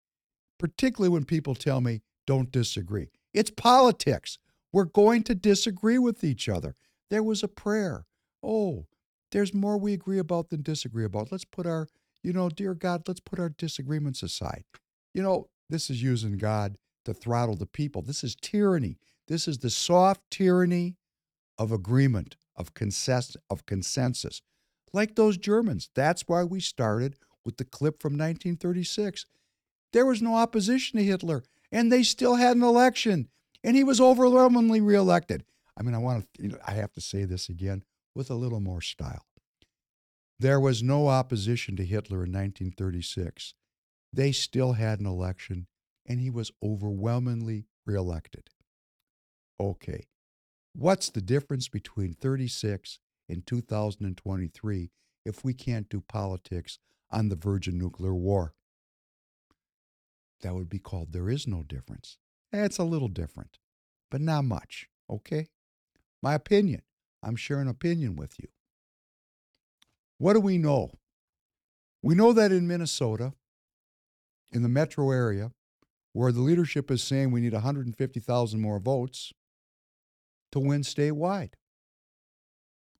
particularly 0.58 1.12
when 1.12 1.24
people 1.24 1.54
tell 1.54 1.80
me 1.80 2.02
don't 2.26 2.50
disagree. 2.50 3.08
It's 3.32 3.50
politics. 3.50 4.38
We're 4.72 4.84
going 4.84 5.22
to 5.24 5.34
disagree 5.34 5.98
with 5.98 6.24
each 6.24 6.48
other. 6.48 6.74
There 7.10 7.22
was 7.22 7.42
a 7.42 7.48
prayer. 7.48 8.06
Oh, 8.42 8.86
there's 9.32 9.54
more 9.54 9.78
we 9.78 9.92
agree 9.92 10.18
about 10.18 10.50
than 10.50 10.62
disagree 10.62 11.04
about. 11.04 11.32
Let's 11.32 11.44
put 11.44 11.66
our, 11.66 11.88
you 12.22 12.32
know, 12.32 12.48
dear 12.48 12.74
God, 12.74 13.02
let's 13.06 13.20
put 13.20 13.38
our 13.38 13.48
disagreements 13.48 14.22
aside. 14.22 14.64
You 15.14 15.22
know, 15.22 15.48
this 15.70 15.90
is 15.90 16.02
using 16.02 16.38
God 16.38 16.76
to 17.04 17.14
throttle 17.14 17.56
the 17.56 17.66
people. 17.66 18.02
This 18.02 18.24
is 18.24 18.36
tyranny. 18.36 18.98
This 19.26 19.48
is 19.48 19.58
the 19.58 19.70
soft 19.70 20.22
tyranny 20.30 20.96
of 21.58 21.72
agreement, 21.72 22.36
of, 22.58 22.70
of 23.50 23.66
consensus. 23.66 24.42
Like 24.92 25.14
those 25.14 25.38
Germans. 25.38 25.90
That's 25.94 26.24
why 26.26 26.44
we 26.44 26.60
started 26.60 27.16
with 27.44 27.56
the 27.56 27.64
clip 27.64 28.02
from 28.02 28.12
1936. 28.12 29.26
There 29.92 30.06
was 30.06 30.20
no 30.20 30.34
opposition 30.34 30.98
to 30.98 31.04
Hitler, 31.04 31.44
and 31.72 31.90
they 31.90 32.02
still 32.02 32.34
had 32.34 32.56
an 32.56 32.62
election, 32.62 33.28
and 33.64 33.76
he 33.76 33.84
was 33.84 34.00
overwhelmingly 34.00 34.80
reelected. 34.80 35.44
I 35.78 35.82
mean, 35.82 35.94
I 35.94 35.98
want 35.98 36.26
to, 36.34 36.42
you 36.42 36.48
know, 36.50 36.58
I 36.66 36.72
have 36.72 36.92
to 36.94 37.00
say 37.00 37.24
this 37.24 37.48
again 37.48 37.84
with 38.14 38.30
a 38.30 38.34
little 38.34 38.60
more 38.60 38.80
style. 38.80 39.26
There 40.38 40.60
was 40.60 40.82
no 40.82 41.08
opposition 41.08 41.76
to 41.76 41.84
Hitler 41.84 42.18
in 42.24 42.32
1936. 42.32 43.54
They 44.12 44.32
still 44.32 44.74
had 44.74 45.00
an 45.00 45.06
election, 45.06 45.66
and 46.06 46.20
he 46.20 46.30
was 46.30 46.52
overwhelmingly 46.62 47.66
reelected. 47.86 48.50
Okay, 49.60 50.06
what's 50.74 51.10
the 51.10 51.20
difference 51.20 51.68
between 51.68 52.14
36 52.14 52.98
and 53.28 53.46
2023 53.46 54.90
if 55.24 55.44
we 55.44 55.54
can't 55.54 55.88
do 55.88 56.00
politics 56.00 56.78
on 57.10 57.28
the 57.28 57.36
verge 57.36 57.68
of 57.68 57.74
nuclear 57.74 58.14
war? 58.14 58.54
That 60.42 60.54
would 60.54 60.68
be 60.68 60.78
called 60.78 61.12
there 61.12 61.30
is 61.30 61.46
no 61.46 61.62
difference. 61.62 62.18
It's 62.52 62.78
a 62.78 62.84
little 62.84 63.08
different, 63.08 63.58
but 64.10 64.20
not 64.20 64.44
much, 64.44 64.88
okay? 65.10 65.48
My 66.22 66.34
opinion. 66.34 66.82
I'm 67.22 67.36
sharing 67.36 67.68
opinion 67.68 68.16
with 68.16 68.38
you. 68.38 68.48
What 70.18 70.34
do 70.34 70.40
we 70.40 70.58
know? 70.58 70.92
We 72.02 72.14
know 72.14 72.32
that 72.32 72.52
in 72.52 72.68
Minnesota, 72.68 73.32
in 74.52 74.62
the 74.62 74.68
metro 74.68 75.10
area, 75.10 75.52
where 76.12 76.32
the 76.32 76.40
leadership 76.40 76.90
is 76.90 77.02
saying 77.02 77.30
we 77.30 77.40
need 77.40 77.52
150,000 77.52 78.60
more 78.60 78.78
votes 78.78 79.32
to 80.52 80.60
win 80.60 80.82
statewide. 80.82 81.52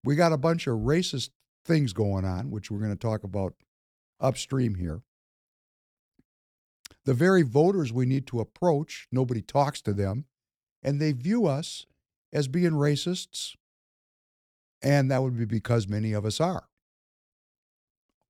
We 0.05 0.17
got 0.17 0.33
a 0.33 0.39
bunch 0.39 0.67
of 0.67 0.79
racist 0.79 1.31
things 1.65 1.93
going 1.93 2.25
on, 2.25 2.51
which 2.51 2.71
we're 2.71 2.79
going 2.79 2.91
to 2.91 2.97
talk 2.97 3.25
about 3.25 3.55
upstream 4.21 4.75
here. 4.75 5.03
The 7.05 7.15
very 7.15 7.43
voters 7.43 7.93
we 7.93 8.07
need 8.07 8.27
to 8.29 8.41
approach, 8.41 9.07
nobody 9.11 9.43
talks 9.43 9.81
to 9.83 9.93
them, 9.93 10.27
and 10.83 11.01
they 11.01 11.13
view 11.13 11.47
us 11.47 11.87
as 12.33 12.49
being 12.49 12.73
racists, 12.73 13.55
and 14.83 15.11
that 15.11 15.23
would 15.23 15.37
be 15.37 15.45
because 15.45 15.89
many 15.89 16.13
of 16.13 16.25
us 16.25 16.41
are. 16.41 16.69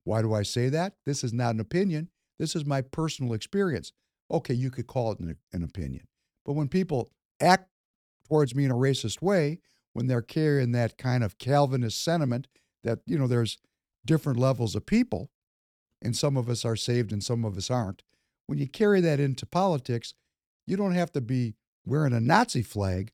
Why 0.03 0.21
do 0.21 0.33
I 0.33 0.43
say 0.43 0.69
that? 0.69 0.93
This 1.05 1.23
is 1.23 1.33
not 1.33 1.53
an 1.53 1.59
opinion. 1.59 2.09
This 2.39 2.55
is 2.55 2.65
my 2.65 2.81
personal 2.81 3.33
experience. 3.33 3.91
Okay, 4.31 4.53
you 4.53 4.71
could 4.71 4.87
call 4.87 5.11
it 5.11 5.19
an, 5.19 5.35
an 5.51 5.63
opinion. 5.63 6.07
But 6.45 6.53
when 6.53 6.67
people 6.67 7.11
act 7.41 7.69
towards 8.29 8.55
me 8.55 8.65
in 8.65 8.71
a 8.71 8.75
racist 8.75 9.21
way, 9.21 9.59
when 9.93 10.07
they're 10.07 10.21
carrying 10.21 10.71
that 10.71 10.97
kind 10.97 11.23
of 11.23 11.37
Calvinist 11.37 12.03
sentiment 12.03 12.47
that, 12.83 12.99
you 13.05 13.17
know, 13.17 13.27
there's 13.27 13.57
different 14.05 14.39
levels 14.39 14.75
of 14.75 14.85
people, 14.85 15.31
and 16.01 16.15
some 16.15 16.37
of 16.37 16.49
us 16.49 16.63
are 16.63 16.75
saved 16.75 17.11
and 17.11 17.23
some 17.23 17.43
of 17.43 17.57
us 17.57 17.69
aren't, 17.69 18.03
when 18.47 18.57
you 18.57 18.67
carry 18.67 19.01
that 19.01 19.19
into 19.19 19.45
politics, 19.45 20.13
you 20.65 20.77
don't 20.77 20.93
have 20.93 21.11
to 21.11 21.21
be 21.21 21.55
wearing 21.85 22.13
a 22.13 22.19
Nazi 22.19 22.61
flag 22.61 23.11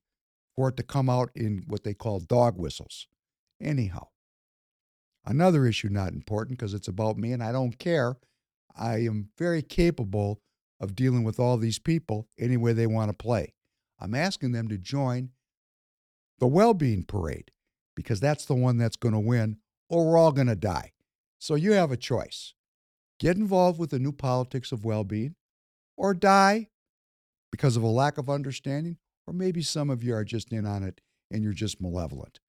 for 0.56 0.70
it 0.70 0.78
to 0.78 0.84
come 0.84 1.10
out 1.10 1.30
in 1.34 1.64
what 1.68 1.84
they 1.84 1.94
call 1.94 2.20
dog 2.20 2.58
whistles. 2.58 3.08
Anyhow, 3.60 4.08
Another 5.26 5.66
issue 5.66 5.90
not 5.90 6.14
important 6.14 6.58
because 6.58 6.74
it's 6.74 6.88
about 6.88 7.18
me 7.18 7.32
and 7.32 7.42
I 7.42 7.52
don't 7.52 7.80
care. 7.80 8.18
I 8.78 8.98
am 9.00 9.30
very 9.38 9.62
capable 9.62 10.42
of 10.80 10.96
dealing 10.96 11.24
with 11.24 11.40
all 11.40 11.58
these 11.58 11.80
people 11.80 12.28
any 12.38 12.58
way 12.58 12.74
they 12.74 12.86
want 12.86 13.10
to 13.10 13.18
play. 13.18 13.54
I'm 14.00 14.16
asking 14.16 14.52
them 14.52 14.68
to 14.68 14.78
join 14.78 15.30
the 16.40 16.48
well 16.48 16.74
being 16.74 17.04
parade 17.04 17.52
because 17.96 18.20
that's 18.20 18.46
the 18.46 18.56
one 18.56 18.78
that's 18.78 18.98
going 18.98 19.14
to 19.14 19.20
win, 19.20 19.58
or 19.90 20.06
we're 20.06 20.18
all 20.18 20.32
going 20.32 20.48
to 20.48 20.56
die. 20.56 20.92
So 21.40 21.56
you 21.56 21.74
have 21.74 21.92
a 21.92 21.98
choice 21.98 22.54
get 23.20 23.38
involved 23.38 23.80
with 23.80 23.92
the 23.92 24.00
new 24.00 24.12
politics 24.12 24.72
of 24.72 24.84
well 24.84 25.04
being 25.04 25.36
or 25.96 26.14
die 26.14 26.68
because 27.52 27.78
of 27.78 27.84
a 27.84 27.88
lack 27.88 28.18
of 28.18 28.30
understanding, 28.30 28.98
or 29.26 29.34
maybe 29.34 29.62
some 29.62 29.90
of 29.90 30.04
you 30.04 30.14
are 30.14 30.26
just 30.26 30.52
in 30.52 30.66
on 30.66 30.84
it 30.84 31.00
and 31.32 31.44
you're 31.44 31.54
just 31.54 31.82
malevolent. 31.82 32.40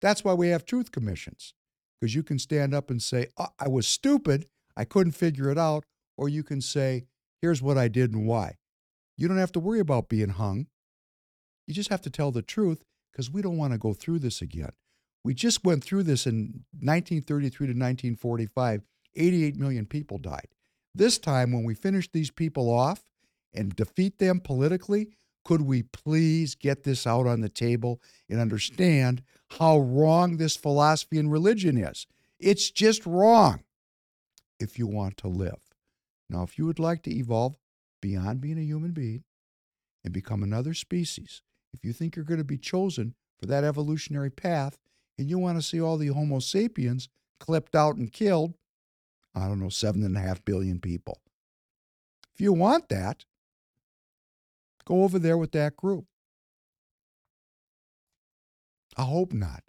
That's 0.00 0.24
why 0.24 0.34
we 0.34 0.48
have 0.48 0.64
truth 0.64 0.90
commissions 0.90 1.54
because 2.00 2.14
you 2.14 2.22
can 2.22 2.38
stand 2.38 2.74
up 2.74 2.90
and 2.90 3.02
say, 3.02 3.28
oh, 3.38 3.48
I 3.58 3.68
was 3.68 3.86
stupid, 3.86 4.46
I 4.76 4.84
couldn't 4.84 5.12
figure 5.12 5.50
it 5.50 5.58
out, 5.58 5.84
or 6.16 6.28
you 6.28 6.42
can 6.42 6.60
say, 6.60 7.06
here's 7.40 7.62
what 7.62 7.78
I 7.78 7.88
did 7.88 8.12
and 8.12 8.26
why. 8.26 8.56
You 9.16 9.28
don't 9.28 9.38
have 9.38 9.52
to 9.52 9.60
worry 9.60 9.80
about 9.80 10.08
being 10.08 10.30
hung. 10.30 10.66
You 11.66 11.74
just 11.74 11.90
have 11.90 12.02
to 12.02 12.10
tell 12.10 12.30
the 12.30 12.42
truth 12.42 12.84
because 13.12 13.30
we 13.30 13.42
don't 13.42 13.56
want 13.56 13.72
to 13.72 13.78
go 13.78 13.94
through 13.94 14.18
this 14.18 14.42
again. 14.42 14.72
We 15.24 15.34
just 15.34 15.64
went 15.64 15.82
through 15.82 16.02
this 16.02 16.26
in 16.26 16.64
1933 16.80 17.66
to 17.66 17.70
1945. 17.72 18.82
88 19.16 19.56
million 19.56 19.86
people 19.86 20.18
died. 20.18 20.48
This 20.94 21.18
time, 21.18 21.52
when 21.52 21.64
we 21.64 21.74
finish 21.74 22.10
these 22.10 22.30
people 22.30 22.70
off 22.70 23.04
and 23.54 23.74
defeat 23.74 24.18
them 24.18 24.40
politically, 24.40 25.08
could 25.44 25.62
we 25.62 25.82
please 25.82 26.54
get 26.54 26.84
this 26.84 27.06
out 27.06 27.26
on 27.26 27.40
the 27.40 27.48
table 27.48 28.00
and 28.28 28.40
understand 28.40 29.22
how 29.58 29.78
wrong 29.78 30.36
this 30.36 30.56
philosophy 30.56 31.18
and 31.18 31.30
religion 31.30 31.76
is? 31.76 32.06
It's 32.38 32.70
just 32.70 33.06
wrong 33.06 33.62
if 34.58 34.78
you 34.78 34.86
want 34.86 35.16
to 35.18 35.28
live. 35.28 35.60
Now, 36.28 36.42
if 36.42 36.58
you 36.58 36.66
would 36.66 36.78
like 36.78 37.02
to 37.02 37.14
evolve 37.14 37.56
beyond 38.00 38.40
being 38.40 38.58
a 38.58 38.62
human 38.62 38.92
being 38.92 39.24
and 40.02 40.12
become 40.12 40.42
another 40.42 40.74
species, 40.74 41.42
if 41.74 41.84
you 41.84 41.92
think 41.92 42.14
you're 42.14 42.24
going 42.24 42.38
to 42.38 42.44
be 42.44 42.56
chosen 42.56 43.14
for 43.38 43.46
that 43.46 43.64
evolutionary 43.64 44.30
path 44.30 44.78
and 45.18 45.28
you 45.28 45.38
want 45.38 45.58
to 45.58 45.62
see 45.62 45.80
all 45.80 45.96
the 45.96 46.06
Homo 46.08 46.38
sapiens 46.38 47.08
clipped 47.40 47.74
out 47.74 47.96
and 47.96 48.12
killed, 48.12 48.54
I 49.34 49.48
don't 49.48 49.60
know, 49.60 49.68
seven 49.68 50.04
and 50.04 50.16
a 50.16 50.20
half 50.20 50.44
billion 50.44 50.80
people. 50.80 51.20
If 52.32 52.40
you 52.40 52.52
want 52.52 52.88
that, 52.88 53.24
go 54.84 55.02
over 55.02 55.18
there 55.18 55.36
with 55.36 55.52
that 55.52 55.76
group. 55.76 56.06
I 58.96 59.02
hope 59.02 59.32
not, 59.32 59.64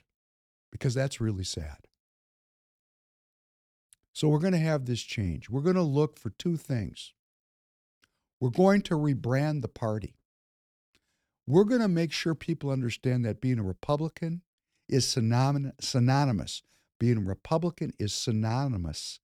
because 0.72 0.94
that's 0.94 1.19
really 1.19 1.44
sad. 1.44 1.77
So 4.14 4.30
we're 4.30 4.40
going 4.40 4.53
to 4.53 4.60
have 4.60 4.86
this 4.86 5.02
change. 5.02 5.49
We're 5.49 5.61
going 5.61 5.76
to 5.76 5.82
look 5.82 6.18
for 6.18 6.30
two 6.30 6.57
things. 6.57 7.14
We're 8.40 8.49
going 8.52 8.82
to 8.84 8.95
rebrand 8.95 9.61
the 9.61 9.68
party. 9.68 10.14
We're 11.47 11.63
going 11.63 11.81
to 11.81 11.88
make 11.88 12.11
sure 12.11 12.34
people 12.34 12.72
understand 12.72 13.23
that 13.26 13.39
being 13.39 13.59
a 13.59 13.63
Republican 13.63 14.41
is 14.89 15.07
synonymous. 15.07 16.63
Being 16.99 17.17
a 17.17 17.22
Republican 17.22 17.91
is 17.99 18.13
synonymous 18.13 19.19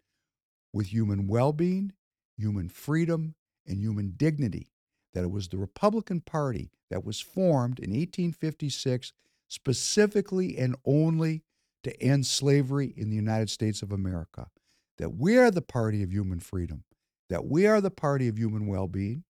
with 0.74 0.88
human 0.88 1.28
well 1.28 1.52
being, 1.52 1.94
human 2.38 2.70
freedom, 2.70 3.36
and 3.66 3.80
human 3.80 4.14
dignity. 4.18 4.72
That 5.14 5.24
it 5.24 5.32
was 5.32 5.50
the 5.50 5.58
Republican 5.58 6.22
Party 6.22 6.72
that 6.90 7.04
was 7.04 7.20
formed 7.20 7.80
in 7.80 7.90
1856 7.90 9.14
specifically 9.48 10.58
and 10.58 10.76
only 10.86 11.44
to 11.84 12.02
end 12.02 12.26
slavery 12.26 12.94
in 12.96 13.10
the 13.10 13.16
United 13.16 13.50
States 13.50 13.82
of 13.82 13.92
America. 13.92 14.48
That 15.00 15.16
we 15.16 15.38
are 15.38 15.52
the 15.52 15.62
party 15.62 16.04
of 16.04 16.14
human 16.14 16.40
freedom, 16.40 16.84
that 17.30 17.46
we 17.46 17.66
are 17.66 17.82
the 17.82 17.92
party 17.92 18.28
of 18.28 18.38
human 18.38 18.68
well 18.68 18.88
being, 18.88 19.24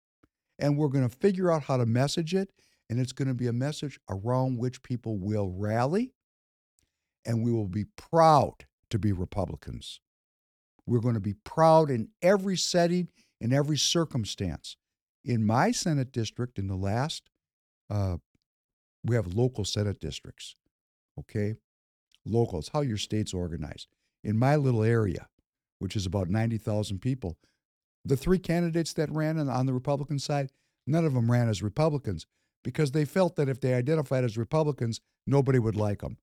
and 0.59 0.77
we're 0.77 0.89
going 0.89 1.09
to 1.09 1.17
figure 1.17 1.53
out 1.53 1.65
how 1.65 1.77
to 1.77 1.87
message 1.87 2.35
it 2.35 2.51
and 2.89 2.99
it's 2.99 3.13
going 3.13 3.29
to 3.29 3.35
be 3.35 3.47
a 3.47 3.53
message 3.53 3.99
around 4.09 4.59
which 4.59 4.83
people 4.83 5.19
will 5.19 5.51
rally, 5.51 6.13
and 7.27 7.43
we 7.43 7.53
will 7.53 7.69
be 7.69 7.85
proud 7.97 8.67
to 8.91 8.99
be 8.99 9.13
Republicans. 9.13 10.01
We're 10.87 11.01
going 11.01 11.15
to 11.15 11.21
be 11.21 11.35
proud 11.35 11.91
in 11.91 12.09
every 12.23 12.57
setting, 12.57 13.09
in 13.41 13.53
every 13.53 13.77
circumstance. 13.77 14.77
In 15.25 15.45
my 15.45 15.71
Senate 15.71 16.13
district, 16.13 16.59
in 16.59 16.69
the 16.69 16.77
last, 16.77 17.29
uh, 17.91 18.17
we 19.05 19.15
have 19.15 19.35
local 19.35 19.65
Senate 19.65 20.01
districts, 20.01 20.57
okay? 21.19 21.57
Local, 22.25 22.59
it's 22.61 22.71
how 22.71 22.81
your 22.81 22.97
state's 22.97 23.35
organized. 23.35 23.89
In 24.25 24.39
my 24.39 24.57
little 24.57 24.83
area, 24.83 25.29
which 25.79 25.95
is 25.95 26.07
about 26.07 26.31
90,000 26.31 27.01
people, 27.01 27.37
the 28.05 28.17
three 28.17 28.39
candidates 28.39 28.95
that 28.95 29.11
ran 29.11 29.39
on 29.39 29.67
the 29.67 29.75
Republican 29.75 30.19
side, 30.19 30.51
none 30.87 31.05
of 31.05 31.13
them 31.13 31.31
ran 31.31 31.49
as 31.49 31.63
Republicans 31.63 32.27
because 32.65 32.93
they 32.93 33.05
felt 33.05 33.37
that 33.37 33.49
if 33.49 33.61
they 33.61 33.75
identified 33.75 34.25
as 34.25 34.37
Republicans, 34.37 35.01
nobody 35.27 35.59
would 35.59 35.77
like 35.77 36.01
them. 36.01 36.19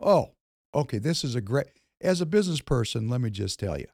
Oh, 0.00 0.32
okay, 0.74 0.98
this 0.98 1.24
is 1.24 1.34
a 1.34 1.40
great. 1.40 1.66
As 2.00 2.20
a 2.20 2.26
business 2.26 2.60
person, 2.60 3.08
let 3.08 3.20
me 3.20 3.30
just 3.30 3.60
tell 3.60 3.78
you 3.78 3.86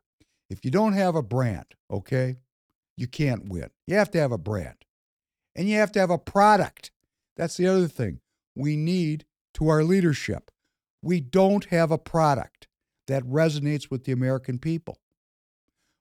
if 0.49 0.65
you 0.65 0.71
don't 0.71 0.95
have 0.95 1.15
a 1.15 1.23
brand, 1.23 1.67
okay, 1.91 2.37
you 2.97 3.07
can't 3.07 3.49
win. 3.49 3.71
You 3.87 3.97
have 3.97 4.11
to 4.13 4.19
have 4.19 4.33
a 4.33 4.39
brand 4.39 4.85
and 5.55 5.69
you 5.69 5.77
have 5.77 5.93
to 5.93 6.01
have 6.01 6.11
a 6.11 6.19
product. 6.19 6.91
That's 7.37 7.57
the 7.57 7.67
other 7.67 7.89
thing 7.89 8.21
we 8.57 8.77
need 8.77 9.25
to 9.55 9.69
our 9.69 9.85
leadership. 9.85 10.51
We 11.03 11.21
don't 11.21 11.67
have 11.67 11.91
a 11.91 11.99
product 11.99 12.67
that 13.07 13.23
resonates 13.25 13.91
with 13.91 14.05
the 14.05 14.13
American 14.13 14.59
people. 14.59 14.99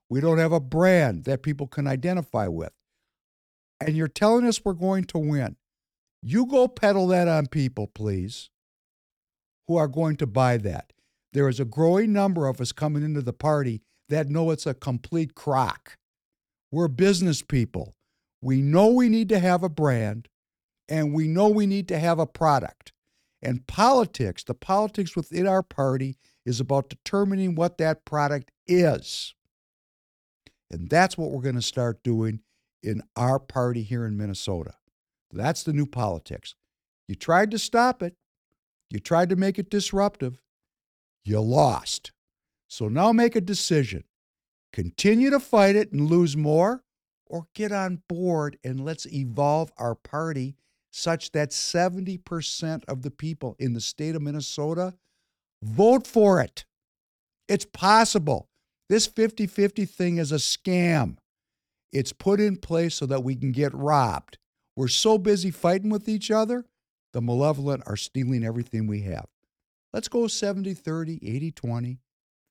We 0.09 0.22
don't 0.22 0.39
have 0.39 0.51
a 0.51 0.59
brand 0.59 1.26
that 1.26 1.43
people 1.43 1.68
can 1.68 1.88
identify 1.88 2.47
with. 2.47 2.73
And 3.80 3.95
you're 3.95 4.07
telling 4.07 4.45
us 4.45 4.64
we're 4.64 4.73
going 4.73 5.03
to 5.05 5.19
win. 5.19 5.57
You 6.22 6.45
go 6.45 6.68
peddle 6.68 7.07
that 7.07 7.27
on 7.27 7.48
people, 7.48 7.88
please, 7.88 8.49
who 9.68 9.77
are 9.77 9.88
going 9.88 10.15
to 10.18 10.27
buy 10.27 10.57
that. 10.57 10.94
There 11.34 11.48
is 11.48 11.60
a 11.60 11.65
growing 11.65 12.14
number 12.14 12.48
of 12.48 12.60
us 12.60 12.72
coming 12.72 13.03
into 13.03 13.22
the 13.22 13.34
party 13.34 13.81
that 14.10 14.30
know 14.30 14.52
it's 14.52 14.65
a 14.65 14.73
complete 14.73 15.35
crock. 15.35 15.98
We're 16.72 16.88
business 16.88 17.41
people. 17.41 17.95
We 18.41 18.61
know 18.61 18.88
we 18.88 19.10
need 19.10 19.30
to 19.30 19.39
have 19.39 19.64
a 19.64 19.69
brand 19.69 20.27
and 20.89 21.14
we 21.14 21.27
know 21.27 21.49
we 21.49 21.65
need 21.65 21.88
to 21.89 21.99
have 21.99 22.19
a 22.19 22.26
product. 22.26 22.94
And 23.41 23.68
politics, 23.68 24.44
the 24.44 24.53
politics 24.53 25.15
within 25.15 25.48
our 25.48 25.61
party, 25.61 26.18
is 26.45 26.60
about 26.60 26.89
determining 26.89 27.56
what 27.56 27.77
that 27.77 28.06
product 28.06 28.52
is. 28.65 29.35
And 30.72 30.89
that's 30.89 31.18
what 31.18 31.31
we're 31.31 31.41
going 31.41 31.56
to 31.56 31.61
start 31.61 32.03
doing 32.03 32.41
in 32.81 33.03
our 33.15 33.39
party 33.39 33.84
here 33.84 34.06
in 34.06 34.18
Minnesota. 34.18 34.73
That's 35.32 35.64
the 35.64 35.74
new 35.74 35.86
politics. 35.86 36.56
You 37.08 37.16
tried 37.16 37.52
to 37.52 37.60
stop 37.60 38.02
it, 38.02 38.16
you 38.90 38.99
tried 38.99 39.30
to 39.30 39.36
make 39.36 39.60
it 39.60 39.70
disruptive, 39.70 40.41
you 41.24 41.40
lost. 41.40 42.12
So 42.70 42.88
now 42.88 43.12
make 43.12 43.36
a 43.36 43.41
decision. 43.41 44.04
Continue 44.74 45.30
to 45.30 45.40
fight 45.40 45.76
it 45.76 45.91
and 45.91 46.10
lose 46.10 46.36
more, 46.36 46.84
or 47.30 47.48
get 47.54 47.72
on 47.72 48.02
board 48.08 48.58
and 48.64 48.84
let's 48.84 49.06
evolve 49.08 49.72
our 49.78 49.95
party 49.95 50.56
such 50.91 51.32
that 51.32 51.52
70% 51.52 52.84
of 52.88 53.02
the 53.02 53.12
people 53.12 53.56
in 53.60 53.74
the 53.74 53.82
state 53.82 54.16
of 54.16 54.22
Minnesota 54.22 54.94
vote 55.62 56.08
for 56.08 56.41
it. 56.41 56.66
It's 57.48 57.66
possible. 57.66 58.49
This 58.90 59.08
50 59.08 59.48
50 59.48 59.86
thing 59.86 60.18
is 60.18 60.32
a 60.32 60.36
scam. 60.36 61.18
It's 61.91 62.14
put 62.14 62.40
in 62.40 62.58
place 62.58 62.95
so 62.95 63.06
that 63.06 63.24
we 63.24 63.36
can 63.36 63.52
get 63.52 63.74
robbed. 63.74 64.38
We're 64.78 64.90
so 64.90 65.18
busy 65.18 65.49
fighting 65.49 65.90
with 65.90 66.08
each 66.08 66.30
other, 66.30 66.64
the 67.12 67.20
malevolent 67.20 67.82
are 67.88 67.98
stealing 67.98 68.44
everything 68.45 68.86
we 68.86 69.02
have. 69.02 69.26
Let's 69.91 70.08
go 70.08 70.28
70 70.28 70.76
30, 70.76 71.20
80 71.28 71.52
20, 71.52 71.99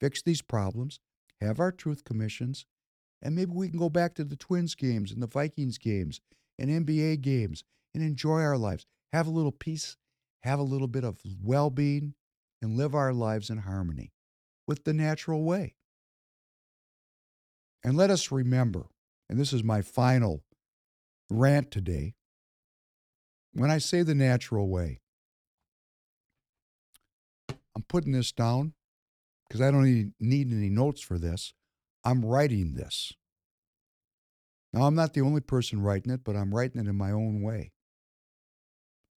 fix 0.00 0.22
these 0.22 0.42
problems, 0.42 0.98
have 1.40 1.60
our 1.60 1.70
truth 1.70 2.02
commissions, 2.02 2.66
and 3.22 3.36
maybe 3.36 3.52
we 3.52 3.68
can 3.68 3.78
go 3.78 3.88
back 3.88 4.14
to 4.14 4.24
the 4.24 4.34
Twins 4.34 4.74
games 4.74 5.12
and 5.12 5.22
the 5.22 5.28
Vikings 5.28 5.78
games 5.78 6.20
and 6.58 6.68
NBA 6.68 7.20
games 7.20 7.62
and 7.94 8.02
enjoy 8.02 8.40
our 8.40 8.58
lives. 8.58 8.86
Have 9.12 9.28
a 9.28 9.30
little 9.30 9.52
peace, 9.52 9.96
have 10.42 10.58
a 10.58 10.64
little 10.64 10.88
bit 10.88 11.04
of 11.04 11.20
well 11.40 11.70
being, 11.70 12.14
and 12.60 12.76
live 12.76 12.92
our 12.96 13.12
lives 13.12 13.50
in 13.50 13.58
harmony 13.58 14.10
with 14.66 14.82
the 14.82 14.92
natural 14.92 15.44
way. 15.44 15.76
And 17.84 17.96
let 17.96 18.10
us 18.10 18.32
remember, 18.32 18.86
and 19.30 19.38
this 19.38 19.52
is 19.52 19.62
my 19.62 19.80
final 19.80 20.42
rant 21.30 21.70
today. 21.70 22.14
When 23.52 23.70
I 23.70 23.78
say 23.78 24.02
the 24.02 24.14
natural 24.14 24.68
way, 24.68 25.00
I'm 27.76 27.82
putting 27.88 28.12
this 28.12 28.32
down 28.32 28.74
because 29.48 29.60
I 29.60 29.70
don't 29.70 30.12
need 30.20 30.52
any 30.52 30.70
notes 30.70 31.00
for 31.00 31.18
this. 31.18 31.54
I'm 32.04 32.24
writing 32.24 32.74
this. 32.74 33.12
Now, 34.72 34.82
I'm 34.84 34.94
not 34.94 35.14
the 35.14 35.22
only 35.22 35.40
person 35.40 35.82
writing 35.82 36.12
it, 36.12 36.24
but 36.24 36.36
I'm 36.36 36.54
writing 36.54 36.80
it 36.80 36.88
in 36.88 36.96
my 36.96 37.12
own 37.12 37.42
way. 37.42 37.72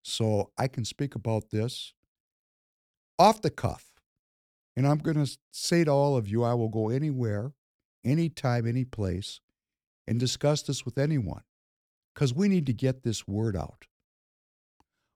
So 0.03 0.51
I 0.57 0.67
can 0.67 0.85
speak 0.85 1.15
about 1.15 1.51
this 1.51 1.93
off 3.19 3.41
the 3.41 3.49
cuff 3.51 3.91
And 4.75 4.87
I'm 4.87 4.99
going 4.99 5.23
to 5.23 5.37
say 5.51 5.83
to 5.83 5.91
all 5.91 6.17
of 6.17 6.27
you, 6.27 6.43
I 6.43 6.53
will 6.53 6.69
go 6.69 6.89
anywhere, 6.89 7.53
anytime, 8.05 8.67
any 8.67 8.85
place, 8.85 9.41
and 10.07 10.19
discuss 10.19 10.61
this 10.63 10.85
with 10.85 10.97
anyone 10.97 11.43
because 12.19 12.33
we 12.33 12.49
need 12.49 12.65
to 12.65 12.73
get 12.73 13.03
this 13.03 13.25
word 13.29 13.55
out. 13.55 13.85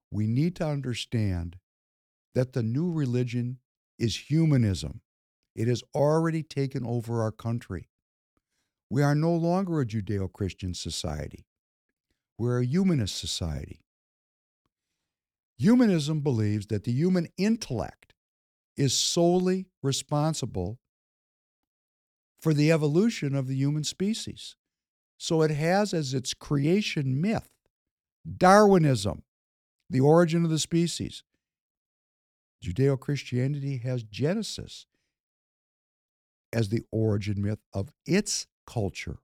We 0.09 0.25
need 0.25 0.55
to 0.55 0.65
understand 0.65 1.57
that 2.34 2.53
the 2.53 2.63
new 2.63 2.93
religion 2.93 3.57
is 3.99 4.30
humanism. 4.30 5.01
It 5.53 5.67
has 5.67 5.84
already 5.93 6.43
taken 6.43 6.85
over 6.85 7.21
our 7.21 7.34
country. 7.34 7.89
We 8.89 9.03
are 9.03 9.15
no 9.15 9.34
longer 9.34 9.81
a 9.81 9.85
Judeo 9.85 10.31
Christian 10.31 10.73
society, 10.73 11.45
we're 12.38 12.59
a 12.59 12.65
humanist 12.65 13.17
society. 13.17 13.81
Humanism 15.57 16.21
believes 16.21 16.67
that 16.67 16.85
the 16.85 16.93
human 16.93 17.27
intellect 17.38 18.13
is 18.77 18.97
solely 18.97 19.65
responsible 19.81 20.80
for 22.39 22.53
the 22.53 22.71
evolution 22.71 23.35
of 23.35 23.47
the 23.47 23.55
human 23.55 23.84
species. 23.84 24.55
So 25.18 25.41
it 25.41 25.52
has 25.52 25.94
as 25.94 26.14
its 26.14 26.34
creation 26.34 27.22
myth 27.22 27.49
Darwinism, 28.38 29.23
the 29.90 29.99
origin 29.99 30.44
of 30.44 30.49
the 30.49 30.60
species. 30.60 31.23
Judeo 32.64 32.99
Christianity 32.99 33.77
has 33.77 34.03
Genesis 34.03 34.85
as 36.53 36.69
the 36.69 36.84
origin 36.91 37.41
myth 37.41 37.60
of 37.73 37.90
its 38.06 38.48
culture. 38.65 39.18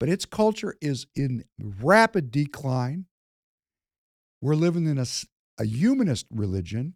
But 0.00 0.08
its 0.08 0.24
culture 0.24 0.76
is 0.80 1.06
in 1.14 1.44
rapid 1.58 2.30
decline. 2.30 3.06
We're 4.40 4.56
living 4.56 4.86
in 4.86 4.98
a, 4.98 5.06
a 5.58 5.64
humanist 5.64 6.26
religion, 6.30 6.94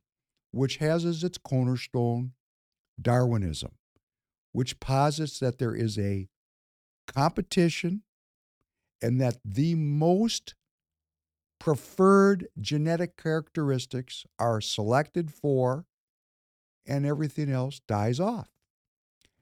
which 0.50 0.78
has 0.78 1.05
as 1.05 1.22
its 1.22 1.38
cornerstone 1.38 2.32
Darwinism, 3.00 3.72
which 4.52 4.80
posits 4.80 5.38
that 5.38 5.59
there 5.59 5.74
is 5.74 5.98
a 5.98 6.28
competition 7.06 8.02
and 9.00 9.20
that 9.20 9.38
the 9.44 9.74
most 9.74 10.54
preferred 11.58 12.48
genetic 12.60 13.16
characteristics 13.16 14.24
are 14.38 14.60
selected 14.60 15.32
for 15.32 15.86
and 16.86 17.04
everything 17.04 17.50
else 17.50 17.80
dies 17.86 18.18
off. 18.18 18.48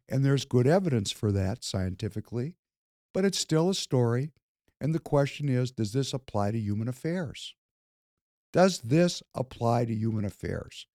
And 0.08 0.24
there's 0.24 0.44
good 0.44 0.66
evidence 0.66 1.10
for 1.10 1.32
that 1.32 1.64
scientifically, 1.64 2.56
but 3.12 3.24
it's 3.24 3.38
still 3.38 3.70
a 3.70 3.74
story. 3.74 4.32
And 4.80 4.94
the 4.94 5.00
question 5.00 5.48
is 5.48 5.70
does 5.70 5.92
this 5.92 6.12
apply 6.12 6.52
to 6.52 6.58
human 6.58 6.88
affairs? 6.88 7.54
Does 8.52 8.80
this 8.80 9.22
apply 9.34 9.86
to 9.86 9.94
human 9.94 10.24
affairs? 10.24 10.86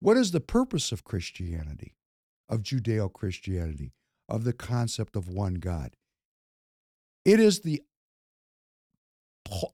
What 0.00 0.16
is 0.16 0.30
the 0.30 0.40
purpose 0.40 0.92
of 0.92 1.04
Christianity, 1.04 1.96
of 2.48 2.62
Judeo 2.62 3.12
Christianity, 3.12 3.92
of 4.28 4.44
the 4.44 4.52
concept 4.52 5.16
of 5.16 5.28
one 5.28 5.54
God? 5.54 5.96
It 7.26 7.40
is 7.40 7.62
the 7.62 7.82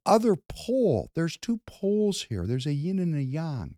other 0.07 0.37
pole. 0.37 1.11
There's 1.15 1.37
two 1.37 1.61
poles 1.67 2.23
here. 2.31 2.47
There's 2.47 2.65
a 2.65 2.73
yin 2.73 2.99
and 2.99 3.15
a 3.15 3.23
yang. 3.23 3.75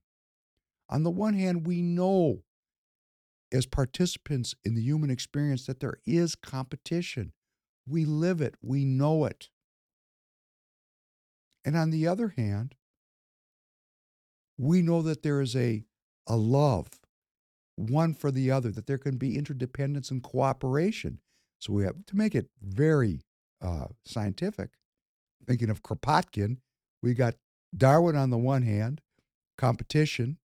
On 0.89 1.03
the 1.03 1.11
one 1.11 1.35
hand, 1.35 1.67
we 1.67 1.83
know 1.83 2.45
as 3.53 3.67
participants 3.67 4.55
in 4.65 4.77
the 4.77 4.81
human 4.81 5.11
experience 5.11 5.67
that 5.67 5.81
there 5.81 5.97
is 6.07 6.37
competition. 6.37 7.33
We 7.85 8.05
live 8.05 8.41
it, 8.41 8.55
we 8.63 8.85
know 8.85 9.25
it. 9.25 9.49
And 11.65 11.77
on 11.77 11.91
the 11.91 12.07
other 12.07 12.35
hand, 12.37 12.77
we 14.57 14.83
know 14.83 15.03
that 15.03 15.25
there 15.25 15.41
is 15.41 15.57
a, 15.57 15.83
a 16.29 16.37
love, 16.37 16.87
one 17.75 18.15
for 18.15 18.31
the 18.31 18.53
other, 18.53 18.71
that 18.71 18.87
there 18.87 18.99
can 18.99 19.17
be 19.17 19.37
interdependence 19.37 20.13
and 20.13 20.23
cooperation. 20.23 21.19
So 21.59 21.73
we 21.73 21.83
have 21.83 22.07
to 22.07 22.17
make 22.17 22.37
it 22.37 22.51
very 22.63 23.23
uh, 23.65 23.86
scientific. 24.05 24.70
Thinking 25.47 25.70
of 25.70 25.82
Kropotkin, 25.82 26.59
we 27.03 27.15
got 27.15 27.35
Darwin 27.77 28.16
on 28.16 28.31
the 28.31 28.39
one 28.39 28.62
hand, 28.62 29.01
competition, 29.59 30.39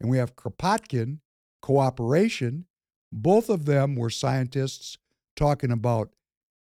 and 0.00 0.10
we 0.10 0.18
have 0.18 0.36
Kropotkin, 0.36 1.20
cooperation. 1.62 2.66
Both 3.12 3.48
of 3.48 3.64
them 3.64 3.96
were 3.96 4.10
scientists 4.10 4.98
talking 5.34 5.70
about, 5.70 6.10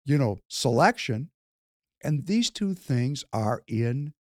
you 0.06 0.18
know, 0.18 0.40
selection. 0.49 1.30
And 2.03 2.26
these 2.26 2.49
two 2.49 2.74
things 2.74 3.24
are 3.32 3.64
in 3.68 4.14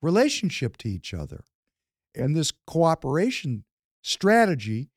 relationship 0.00 0.76
to 0.78 0.88
each 0.88 1.14
other. 1.14 1.44
And 2.14 2.34
this 2.36 2.52
cooperation 2.66 3.64
strategy 4.02 4.90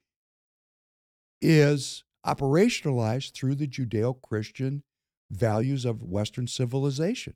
is 1.42 2.04
operationalized 2.26 3.34
through 3.34 3.56
the 3.56 3.68
Judeo 3.68 4.20
Christian 4.22 4.84
values 5.32 5.86
of 5.86 6.04
Western 6.04 6.48
civilization. 6.48 7.34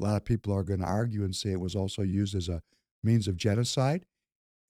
A 0.00 0.04
lot 0.04 0.16
of 0.16 0.24
people 0.24 0.52
are 0.52 0.64
going 0.64 0.80
to 0.80 0.86
argue 0.86 1.24
and 1.24 1.34
say 1.34 1.52
it 1.52 1.60
was 1.60 1.76
also 1.76 2.02
used 2.02 2.34
as 2.34 2.48
a 2.48 2.62
means 3.02 3.28
of 3.28 3.36
genocide. 3.36 4.04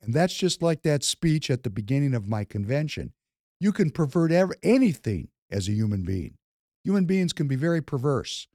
And 0.02 0.12
that's 0.12 0.34
just 0.34 0.62
like 0.62 0.82
that 0.82 1.02
speech 1.02 1.50
at 1.50 1.62
the 1.62 1.70
beginning 1.70 2.14
of 2.14 2.28
my 2.28 2.44
convention. 2.44 3.12
You 3.58 3.72
can 3.72 3.90
pervert 3.90 4.32
ever, 4.32 4.54
anything 4.62 5.28
as 5.50 5.68
a 5.68 5.72
human 5.72 6.02
being. 6.02 6.36
Human 6.84 7.06
beings 7.06 7.32
can 7.32 7.48
be 7.48 7.56
very 7.56 7.80
perverse. 7.80 8.46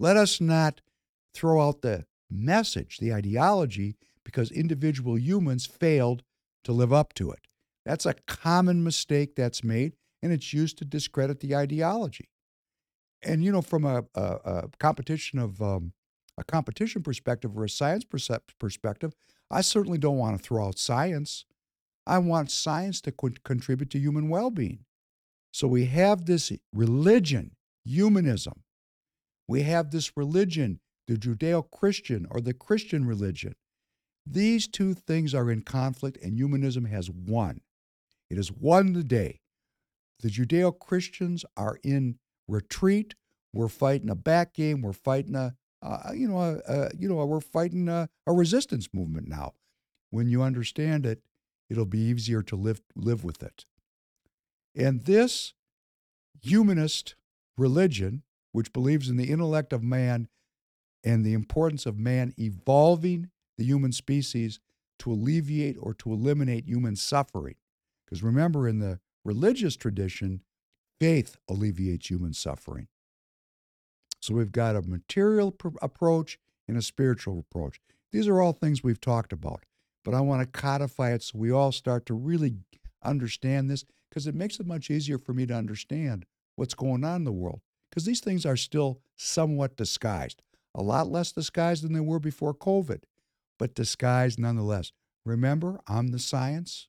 Let 0.00 0.16
us 0.16 0.40
not 0.40 0.80
throw 1.32 1.60
out 1.60 1.82
the 1.82 2.06
message, 2.28 2.98
the 2.98 3.14
ideology, 3.14 3.96
because 4.24 4.50
individual 4.50 5.16
humans 5.16 5.66
failed 5.66 6.24
to 6.64 6.72
live 6.72 6.92
up 6.92 7.14
to 7.14 7.30
it. 7.30 7.46
That's 7.84 8.06
a 8.06 8.14
common 8.26 8.82
mistake 8.82 9.36
that's 9.36 9.62
made, 9.62 9.94
and 10.22 10.32
it's 10.32 10.52
used 10.52 10.78
to 10.78 10.84
discredit 10.84 11.40
the 11.40 11.54
ideology. 11.54 12.28
And 13.22 13.44
you 13.44 13.52
know, 13.52 13.62
from 13.62 13.84
a, 13.84 14.04
a, 14.14 14.22
a 14.22 14.68
competition 14.78 15.38
of 15.38 15.60
um, 15.62 15.92
a 16.38 16.44
competition 16.44 17.02
perspective 17.02 17.56
or 17.56 17.64
a 17.64 17.68
science 17.68 18.04
perspective, 18.58 19.14
I 19.50 19.60
certainly 19.60 19.98
don't 19.98 20.18
want 20.18 20.36
to 20.36 20.42
throw 20.42 20.66
out 20.66 20.78
science. 20.78 21.44
I 22.06 22.18
want 22.18 22.50
science 22.50 23.00
to 23.02 23.12
co- 23.12 23.30
contribute 23.44 23.90
to 23.90 23.98
human 23.98 24.28
well-being. 24.28 24.84
So 25.52 25.68
we 25.68 25.84
have 25.86 26.24
this 26.24 26.50
religion, 26.72 27.52
humanism. 27.84 28.62
We 29.46 29.62
have 29.62 29.90
this 29.90 30.16
religion, 30.16 30.80
the 31.06 31.16
Judeo-Christian 31.16 32.26
or 32.30 32.40
the 32.40 32.54
Christian 32.54 33.04
religion. 33.06 33.54
These 34.26 34.68
two 34.68 34.94
things 34.94 35.34
are 35.34 35.50
in 35.50 35.62
conflict, 35.62 36.16
and 36.22 36.36
humanism 36.36 36.86
has 36.86 37.10
won. 37.10 37.60
It 38.30 38.36
has 38.36 38.50
won 38.50 38.94
the 38.94 39.04
day. 39.04 39.40
The 40.20 40.28
Judeo 40.28 40.78
Christians 40.78 41.44
are 41.56 41.78
in 41.82 42.18
retreat. 42.48 43.14
We're 43.52 43.68
fighting 43.68 44.10
a 44.10 44.14
back 44.14 44.54
game. 44.54 44.82
We're 44.82 44.92
fighting 44.92 45.34
a, 45.34 45.54
uh, 45.82 46.12
you 46.14 46.28
know, 46.28 46.38
a, 46.38 46.60
a, 46.66 46.90
you 46.96 47.08
know, 47.08 47.24
we're 47.24 47.40
fighting 47.40 47.88
a, 47.88 48.08
a 48.26 48.32
resistance 48.32 48.88
movement 48.92 49.28
now. 49.28 49.54
When 50.10 50.28
you 50.28 50.42
understand 50.42 51.06
it, 51.06 51.22
it'll 51.70 51.86
be 51.86 52.00
easier 52.00 52.42
to 52.42 52.56
live 52.56 52.82
live 52.94 53.24
with 53.24 53.42
it. 53.42 53.64
And 54.74 55.04
this 55.04 55.54
humanist 56.42 57.14
religion, 57.56 58.22
which 58.52 58.72
believes 58.72 59.08
in 59.08 59.16
the 59.16 59.30
intellect 59.30 59.72
of 59.72 59.82
man 59.82 60.28
and 61.04 61.24
the 61.24 61.34
importance 61.34 61.86
of 61.86 61.98
man 61.98 62.32
evolving 62.38 63.30
the 63.58 63.64
human 63.64 63.92
species 63.92 64.60
to 64.98 65.12
alleviate 65.12 65.76
or 65.80 65.94
to 65.94 66.12
eliminate 66.12 66.66
human 66.66 66.96
suffering. 66.96 67.56
Because 68.04 68.22
remember, 68.22 68.68
in 68.68 68.78
the 68.78 69.00
religious 69.24 69.76
tradition, 69.76 70.42
faith 71.02 71.36
alleviates 71.48 72.08
human 72.08 72.32
suffering. 72.32 72.86
So 74.20 74.34
we've 74.34 74.52
got 74.52 74.76
a 74.76 74.82
material 74.82 75.50
pr- 75.50 75.70
approach 75.82 76.38
and 76.68 76.76
a 76.76 76.82
spiritual 76.82 77.40
approach. 77.40 77.80
These 78.12 78.28
are 78.28 78.40
all 78.40 78.52
things 78.52 78.84
we've 78.84 79.00
talked 79.00 79.32
about, 79.32 79.64
but 80.04 80.14
I 80.14 80.20
want 80.20 80.42
to 80.42 80.60
codify 80.60 81.10
it 81.12 81.24
so 81.24 81.40
we 81.40 81.50
all 81.50 81.72
start 81.72 82.06
to 82.06 82.14
really 82.14 82.54
understand 83.04 83.68
this 83.68 83.84
because 84.08 84.28
it 84.28 84.36
makes 84.36 84.60
it 84.60 84.66
much 84.66 84.92
easier 84.92 85.18
for 85.18 85.34
me 85.34 85.44
to 85.46 85.54
understand 85.54 86.24
what's 86.54 86.74
going 86.74 87.02
on 87.02 87.16
in 87.16 87.24
the 87.24 87.32
world 87.32 87.62
because 87.90 88.04
these 88.04 88.20
things 88.20 88.46
are 88.46 88.56
still 88.56 89.00
somewhat 89.16 89.76
disguised. 89.76 90.40
A 90.72 90.84
lot 90.84 91.08
less 91.08 91.32
disguised 91.32 91.82
than 91.82 91.94
they 91.94 91.98
were 92.00 92.20
before 92.20 92.54
COVID, 92.54 93.02
but 93.58 93.74
disguised 93.74 94.38
nonetheless. 94.38 94.92
Remember, 95.26 95.80
I'm 95.88 96.12
the 96.12 96.20
science. 96.20 96.86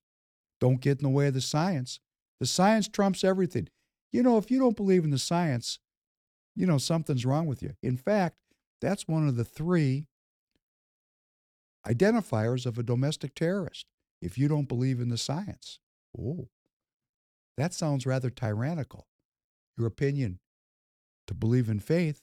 Don't 0.60 0.82
get 0.82 1.00
in 1.00 1.04
the 1.04 1.10
way 1.10 1.30
of 1.30 1.34
the 1.34 1.42
science. 1.42 2.00
The 2.40 2.46
science 2.46 2.88
trumps 2.88 3.24
everything. 3.24 3.70
You 4.14 4.22
know, 4.22 4.38
if 4.38 4.52
you 4.52 4.60
don't 4.60 4.78
believe 4.78 5.04
in 5.04 5.10
the 5.10 5.18
science, 5.18 5.80
you 6.56 6.68
know, 6.68 6.78
something's 6.78 7.26
wrong 7.26 7.48
with 7.48 7.64
you. 7.64 7.74
In 7.82 7.98
fact, 7.98 8.38
that's 8.80 9.08
one 9.08 9.28
of 9.28 9.36
the 9.36 9.44
three 9.44 10.06
identifiers 11.86 12.66
of 12.66 12.78
a 12.78 12.84
domestic 12.84 13.34
terrorist. 13.34 13.88
If 14.22 14.38
you 14.38 14.48
don't 14.48 14.70
believe 14.70 15.02
in 15.02 15.10
the 15.10 15.18
science, 15.18 15.80
oh, 16.18 16.48
that 17.58 17.74
sounds 17.74 18.06
rather 18.06 18.30
tyrannical. 18.30 19.08
Your 19.78 19.88
opinion 19.88 20.40
to 21.28 21.34
believe 21.34 21.68
in 21.68 21.80
faith 21.80 22.22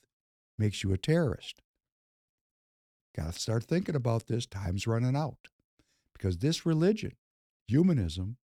makes 0.59 0.85
you 0.85 0.93
a 0.93 0.99
terrorist. 0.99 1.61
Got 3.17 3.35
to 3.35 3.39
start 3.41 3.65
thinking 3.65 3.97
about 3.97 4.29
this. 4.29 4.47
Time's 4.47 4.87
running 4.87 5.17
out. 5.17 5.49
Because 6.15 6.39
this 6.39 6.65
religion, 6.65 7.17
humanism 7.67 8.37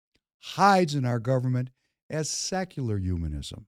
hides 0.40 0.94
in 0.94 1.04
our 1.04 1.18
government 1.18 1.70
as 2.10 2.28
secular 2.30 2.98
humanism 2.98 3.66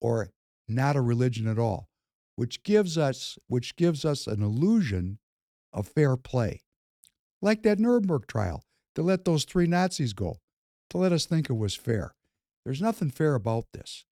or 0.00 0.30
not 0.68 0.96
a 0.96 1.00
religion 1.00 1.46
at 1.46 1.58
all, 1.58 1.88
which 2.36 2.62
gives 2.62 2.98
us 2.98 3.38
which 3.46 3.76
gives 3.76 4.04
us 4.04 4.26
an 4.26 4.42
illusion 4.42 5.18
of 5.72 5.88
fair 5.88 6.16
play. 6.16 6.62
Like 7.40 7.62
that 7.62 7.78
Nuremberg 7.78 8.26
trial 8.26 8.64
to 8.94 9.02
let 9.02 9.24
those 9.24 9.44
three 9.44 9.66
Nazis 9.66 10.12
go, 10.12 10.38
to 10.90 10.98
let 10.98 11.12
us 11.12 11.26
think 11.26 11.48
it 11.48 11.54
was 11.54 11.74
fair. 11.74 12.14
There's 12.64 12.82
nothing 12.82 13.10
fair 13.10 13.34
about 13.34 13.66
this. 13.72 14.04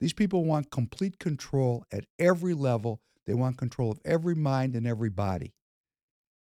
These 0.00 0.12
people 0.12 0.44
want 0.44 0.70
complete 0.70 1.18
control 1.18 1.84
at 1.92 2.04
every 2.18 2.54
level. 2.54 3.00
They 3.26 3.34
want 3.34 3.58
control 3.58 3.90
of 3.90 4.00
every 4.04 4.34
mind 4.34 4.74
and 4.74 4.86
every 4.86 5.10
body. 5.10 5.54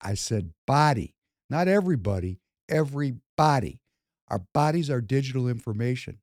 I 0.00 0.14
said 0.14 0.52
body, 0.66 1.14
not 1.48 1.66
everybody, 1.68 2.38
everybody. 2.68 3.80
Our 4.28 4.42
bodies 4.52 4.90
are 4.90 5.00
digital 5.00 5.48
information. 5.48 6.18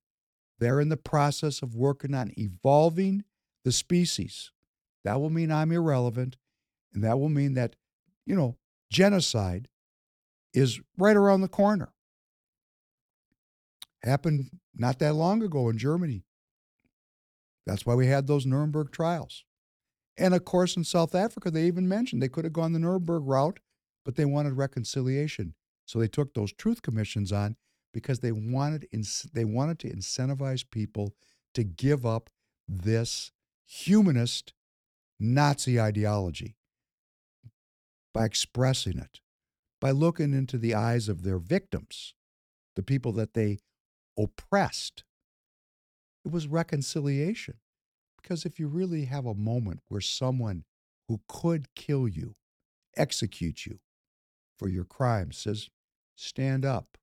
They're 0.59 0.79
in 0.79 0.89
the 0.89 0.97
process 0.97 1.61
of 1.61 1.75
working 1.75 2.13
on 2.13 2.31
evolving 2.37 3.23
the 3.63 3.71
species. 3.71 4.51
That 5.03 5.19
will 5.19 5.29
mean 5.29 5.51
I'm 5.51 5.71
irrelevant, 5.71 6.37
and 6.93 7.03
that 7.03 7.19
will 7.19 7.29
mean 7.29 7.55
that, 7.55 7.75
you 8.25 8.35
know, 8.35 8.57
genocide 8.91 9.67
is 10.53 10.79
right 10.97 11.15
around 11.15 11.41
the 11.41 11.47
corner. 11.47 11.93
Happened 14.03 14.59
not 14.75 14.99
that 14.99 15.13
long 15.13 15.41
ago 15.41 15.69
in 15.69 15.77
Germany. 15.77 16.23
That's 17.65 17.85
why 17.85 17.95
we 17.95 18.07
had 18.07 18.27
those 18.27 18.45
Nuremberg 18.45 18.91
trials. 18.91 19.45
And 20.17 20.33
of 20.33 20.45
course, 20.45 20.75
in 20.75 20.83
South 20.83 21.15
Africa, 21.15 21.49
they 21.49 21.65
even 21.65 21.87
mentioned 21.87 22.21
they 22.21 22.27
could 22.27 22.43
have 22.43 22.53
gone 22.53 22.73
the 22.73 22.79
Nuremberg 22.79 23.23
route, 23.25 23.59
but 24.05 24.15
they 24.15 24.25
wanted 24.25 24.53
reconciliation. 24.53 25.55
So 25.85 25.99
they 25.99 26.07
took 26.07 26.33
those 26.33 26.53
truth 26.53 26.81
commissions 26.81 27.31
on 27.31 27.55
because 27.93 28.19
they 28.19 28.31
wanted 28.31 28.87
they 29.33 29.45
wanted 29.45 29.79
to 29.79 29.89
incentivize 29.89 30.69
people 30.69 31.13
to 31.53 31.63
give 31.63 32.05
up 32.05 32.29
this 32.67 33.31
humanist 33.65 34.53
Nazi 35.19 35.79
ideology 35.79 36.55
by 38.13 38.25
expressing 38.25 38.97
it, 38.97 39.19
by 39.79 39.91
looking 39.91 40.33
into 40.33 40.57
the 40.57 40.73
eyes 40.73 41.07
of 41.07 41.23
their 41.23 41.37
victims, 41.37 42.13
the 42.75 42.83
people 42.83 43.11
that 43.13 43.33
they 43.33 43.59
oppressed. 44.17 45.03
It 46.25 46.31
was 46.31 46.47
reconciliation. 46.47 47.55
Because 48.21 48.45
if 48.45 48.57
you 48.57 48.67
really 48.67 49.05
have 49.05 49.25
a 49.25 49.33
moment 49.33 49.81
where 49.89 50.01
someone 50.01 50.63
who 51.09 51.19
could 51.27 51.73
kill 51.75 52.07
you, 52.07 52.35
execute 52.95 53.65
you 53.65 53.79
for 54.57 54.69
your 54.69 54.85
crimes, 54.85 55.37
says, 55.37 55.69
Stand 56.15 56.63
up, 56.63 56.97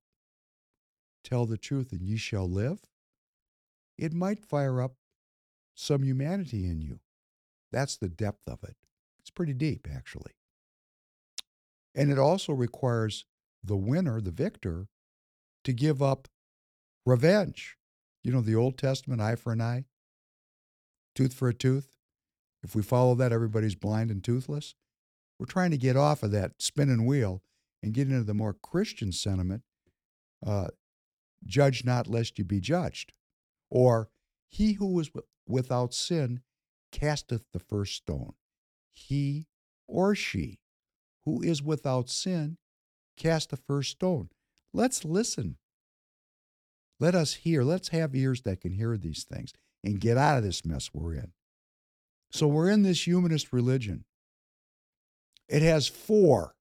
tell 1.23 1.45
the 1.45 1.57
truth, 1.57 1.91
and 1.91 2.01
ye 2.01 2.17
shall 2.17 2.49
live, 2.49 2.79
it 3.97 4.13
might 4.13 4.39
fire 4.39 4.81
up 4.81 4.95
some 5.75 6.03
humanity 6.03 6.65
in 6.65 6.81
you. 6.81 6.99
That's 7.71 7.97
the 7.97 8.09
depth 8.09 8.47
of 8.47 8.63
it. 8.63 8.75
It's 9.19 9.29
pretty 9.29 9.53
deep, 9.53 9.87
actually. 9.93 10.33
And 11.95 12.11
it 12.11 12.17
also 12.17 12.53
requires 12.53 13.25
the 13.63 13.75
winner, 13.75 14.21
the 14.21 14.31
victor, 14.31 14.87
to 15.63 15.73
give 15.73 16.01
up 16.01 16.27
revenge. 17.05 17.77
You 18.23 18.31
know, 18.31 18.41
the 18.41 18.55
Old 18.55 18.77
Testament, 18.77 19.21
eye 19.21 19.35
for 19.35 19.53
an 19.53 19.61
eye, 19.61 19.85
tooth 21.15 21.33
for 21.33 21.49
a 21.49 21.53
tooth. 21.53 21.91
If 22.63 22.75
we 22.75 22.83
follow 22.83 23.15
that, 23.15 23.31
everybody's 23.31 23.75
blind 23.75 24.11
and 24.11 24.23
toothless. 24.23 24.75
We're 25.39 25.47
trying 25.47 25.71
to 25.71 25.77
get 25.77 25.97
off 25.97 26.21
of 26.21 26.31
that 26.31 26.53
spinning 26.59 27.05
wheel 27.05 27.41
and 27.81 27.93
get 27.93 28.07
into 28.07 28.23
the 28.23 28.35
more 28.35 28.53
Christian 28.53 29.11
sentiment 29.11 29.63
uh, 30.45 30.67
judge 31.45 31.83
not 31.83 32.07
lest 32.07 32.37
you 32.37 32.45
be 32.45 32.59
judged. 32.59 33.13
Or, 33.69 34.09
he 34.49 34.73
who 34.73 34.99
is 34.99 35.09
without 35.47 35.93
sin 35.93 36.41
casteth 36.91 37.43
the 37.53 37.59
first 37.59 37.95
stone. 37.95 38.33
He 38.91 39.47
or 39.87 40.13
she 40.15 40.59
who 41.25 41.41
is 41.41 41.61
without 41.61 42.09
sin 42.09 42.57
cast 43.17 43.49
the 43.49 43.57
first 43.57 43.91
stone. 43.91 44.29
Let's 44.73 45.05
listen. 45.05 45.57
Let 46.99 47.15
us 47.15 47.35
hear. 47.35 47.63
Let's 47.63 47.89
have 47.89 48.15
ears 48.15 48.41
that 48.43 48.61
can 48.61 48.73
hear 48.73 48.97
these 48.97 49.23
things 49.23 49.53
and 49.83 49.99
get 49.99 50.17
out 50.17 50.37
of 50.37 50.43
this 50.43 50.65
mess 50.65 50.89
we're 50.93 51.15
in. 51.15 51.31
So 52.31 52.47
we're 52.47 52.69
in 52.69 52.83
this 52.83 53.05
humanist 53.05 53.51
religion. 53.51 54.05
It 55.47 55.61
has 55.61 55.87
four 55.87 56.55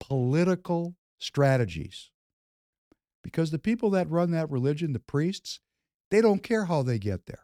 political 0.00 0.96
strategies. 1.18 2.10
Because 3.26 3.50
the 3.50 3.58
people 3.58 3.90
that 3.90 4.08
run 4.08 4.30
that 4.30 4.48
religion, 4.52 4.92
the 4.92 5.00
priests, 5.00 5.58
they 6.12 6.20
don't 6.20 6.44
care 6.44 6.66
how 6.66 6.84
they 6.84 6.96
get 6.96 7.26
there. 7.26 7.40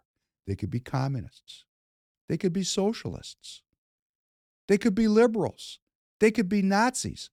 They 0.47 0.55
could 0.55 0.71
be 0.71 0.79
communists. 0.79 1.65
They 2.29 2.37
could 2.37 2.53
be 2.53 2.63
socialists. 2.63 3.63
They 4.69 4.79
could 4.79 4.95
be 4.95 5.09
liberals. 5.09 5.81
They 6.21 6.31
could 6.31 6.49
be 6.49 6.63
Nazis. 6.63 7.31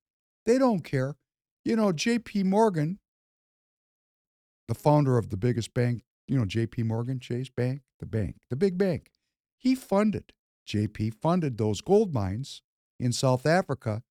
They 0.48 0.58
don't 0.58 0.84
care. 0.84 1.16
You 1.64 1.76
know, 1.76 1.92
J.P. 1.92 2.42
Morgan, 2.42 2.98
the 4.68 4.74
founder 4.74 5.20
of 5.20 5.30
the 5.30 5.38
biggest 5.38 5.76
bank, 5.76 6.02
you 6.28 6.36
know, 6.36 6.46
J.P. 6.46 6.82
Morgan 6.82 7.20
Chase 7.20 7.50
Bank, 7.50 7.82
the 8.00 8.08
bank, 8.08 8.38
the 8.50 8.56
big 8.56 8.80
bank, 8.80 9.12
he 9.60 9.76
funded, 9.76 10.34
JP 10.68 11.14
funded 11.22 11.60
those 11.60 11.82
gold 11.82 12.16
mines 12.16 12.64
in 13.00 13.14
South 13.14 13.46
Africa. 13.46 14.02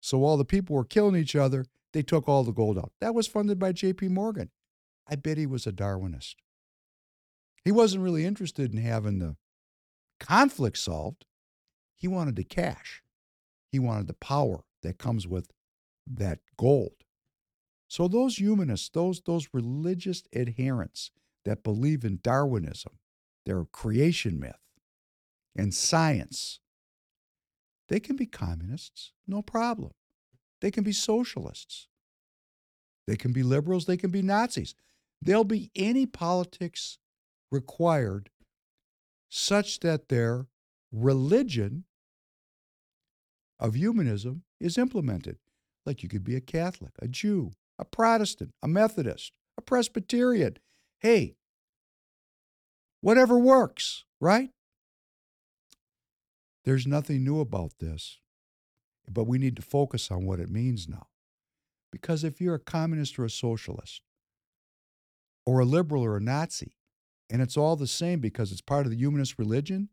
So 0.00 0.18
while 0.18 0.36
the 0.36 0.44
people 0.44 0.76
were 0.76 0.84
killing 0.84 1.16
each 1.16 1.34
other, 1.34 1.66
they 1.92 2.02
took 2.02 2.28
all 2.28 2.44
the 2.44 2.52
gold 2.52 2.78
out. 2.78 2.92
That 3.00 3.14
was 3.14 3.26
funded 3.26 3.58
by 3.58 3.72
JP 3.72 4.10
Morgan. 4.10 4.50
I 5.08 5.16
bet 5.16 5.38
he 5.38 5.46
was 5.46 5.66
a 5.66 5.72
Darwinist. 5.72 6.36
He 7.64 7.72
wasn't 7.72 8.04
really 8.04 8.24
interested 8.24 8.72
in 8.72 8.80
having 8.80 9.18
the 9.18 9.36
conflict 10.18 10.78
solved. 10.78 11.26
He 11.96 12.08
wanted 12.08 12.36
the 12.36 12.44
cash. 12.44 13.02
He 13.70 13.78
wanted 13.78 14.06
the 14.06 14.14
power 14.14 14.64
that 14.82 14.98
comes 14.98 15.26
with 15.26 15.50
that 16.06 16.40
gold. 16.58 17.04
So 17.88 18.08
those 18.08 18.38
humanists, 18.38 18.88
those 18.88 19.20
those 19.20 19.48
religious 19.52 20.22
adherents 20.34 21.10
that 21.44 21.62
believe 21.62 22.04
in 22.04 22.20
Darwinism, 22.22 22.98
their 23.44 23.64
creation 23.64 24.40
myth, 24.40 24.58
and 25.54 25.74
science, 25.74 26.60
they 27.88 28.00
can 28.00 28.16
be 28.16 28.26
communists, 28.26 29.12
no 29.26 29.42
problem. 29.42 29.92
They 30.62 30.70
can 30.70 30.84
be 30.84 30.92
socialists. 30.92 31.88
They 33.06 33.16
can 33.16 33.32
be 33.32 33.42
liberals, 33.42 33.84
they 33.84 33.96
can 33.96 34.10
be 34.10 34.22
Nazis. 34.22 34.74
There'll 35.20 35.44
be 35.44 35.70
any 35.76 36.06
politics 36.06 36.98
required 37.50 38.30
such 39.28 39.80
that 39.80 40.08
their 40.08 40.46
religion 40.92 41.84
of 43.58 43.74
humanism 43.74 44.44
is 44.60 44.78
implemented. 44.78 45.38
Like 45.84 46.02
you 46.02 46.08
could 46.08 46.24
be 46.24 46.36
a 46.36 46.40
Catholic, 46.40 46.92
a 47.00 47.08
Jew, 47.08 47.52
a 47.78 47.84
Protestant, 47.84 48.52
a 48.62 48.68
Methodist, 48.68 49.32
a 49.58 49.62
Presbyterian. 49.62 50.58
Hey, 51.00 51.34
whatever 53.00 53.38
works, 53.38 54.04
right? 54.20 54.50
There's 56.64 56.86
nothing 56.86 57.24
new 57.24 57.40
about 57.40 57.72
this, 57.80 58.18
but 59.12 59.24
we 59.24 59.38
need 59.38 59.56
to 59.56 59.62
focus 59.62 60.10
on 60.10 60.24
what 60.24 60.40
it 60.40 60.50
means 60.50 60.88
now. 60.88 61.08
Because 61.90 62.24
if 62.24 62.40
you're 62.40 62.54
a 62.54 62.60
communist 62.60 63.18
or 63.18 63.24
a 63.24 63.30
socialist, 63.30 64.02
or 65.44 65.60
a 65.60 65.64
liberal 65.64 66.04
or 66.04 66.16
a 66.16 66.20
Nazi, 66.20 66.76
and 67.28 67.42
it's 67.42 67.56
all 67.56 67.76
the 67.76 67.86
same 67.86 68.20
because 68.20 68.52
it's 68.52 68.60
part 68.60 68.86
of 68.86 68.90
the 68.90 68.98
humanist 68.98 69.38
religion 69.38 69.88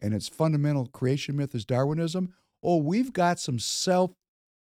and 0.00 0.14
its 0.14 0.28
fundamental 0.28 0.86
creation 0.86 1.36
myth 1.36 1.54
is 1.54 1.64
Darwinism. 1.64 2.34
Oh, 2.62 2.76
we've 2.76 3.12
got 3.12 3.40
some 3.40 3.58
self 3.58 4.12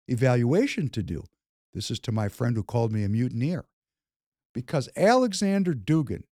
evaluation 0.08 0.90
to 0.90 1.04
do. 1.04 1.24
This 1.74 1.92
is 1.92 2.00
to 2.02 2.12
my 2.12 2.30
friend 2.30 2.56
who 2.56 2.64
called 2.64 2.92
me 2.92 3.04
a 3.04 3.10
mutineer. 3.10 3.66
Because 4.54 4.88
Alexander 4.96 5.74
Dugin, 5.74 6.24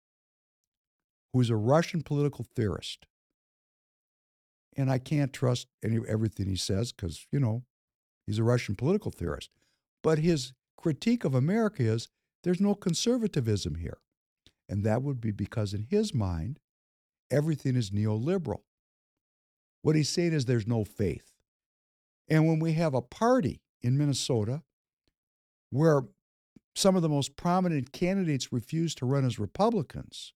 who's 1.33 1.51
a 1.51 1.57
Russian 1.57 2.03
political 2.03 2.47
theorist, 2.55 3.07
and 4.77 4.91
I 4.91 4.99
can't 4.99 5.33
trust 5.33 5.69
any, 5.83 5.99
everything 6.09 6.47
he 6.47 6.57
says 6.57 6.93
because, 6.93 7.27
you 7.31 7.41
know, 7.41 7.65
he's 8.27 8.39
a 8.39 8.45
Russian 8.45 8.75
political 8.75 9.11
theorist. 9.11 9.51
But 10.03 10.19
his 10.19 10.53
critique 10.77 11.25
of 11.25 11.35
America 11.35 11.83
is 11.83 12.09
there's 12.43 12.61
no 12.61 12.75
conservatism 12.75 13.77
here. 13.77 13.99
And 14.69 14.85
that 14.85 15.03
would 15.03 15.21
be 15.21 15.31
because, 15.31 15.75
in 15.75 15.87
his 15.91 16.15
mind, 16.15 16.59
everything 17.31 17.77
is 17.77 17.91
neoliberal. 17.91 18.63
What 19.83 19.97
he's 19.97 20.09
saying 20.09 20.33
is 20.33 20.45
there's 20.45 20.67
no 20.67 20.85
faith. 20.85 21.33
And 22.29 22.47
when 22.47 22.59
we 22.59 22.73
have 22.75 22.95
a 22.95 23.03
party 23.03 23.61
in 23.83 23.99
Minnesota 23.99 24.63
where 25.71 26.03
some 26.75 26.97
of 26.97 27.03
the 27.03 27.09
most 27.09 27.37
prominent 27.37 27.93
candidates 27.93 28.53
refuse 28.53 28.95
to 28.95 29.07
run 29.07 29.25
as 29.25 29.39
Republicans 29.39 30.33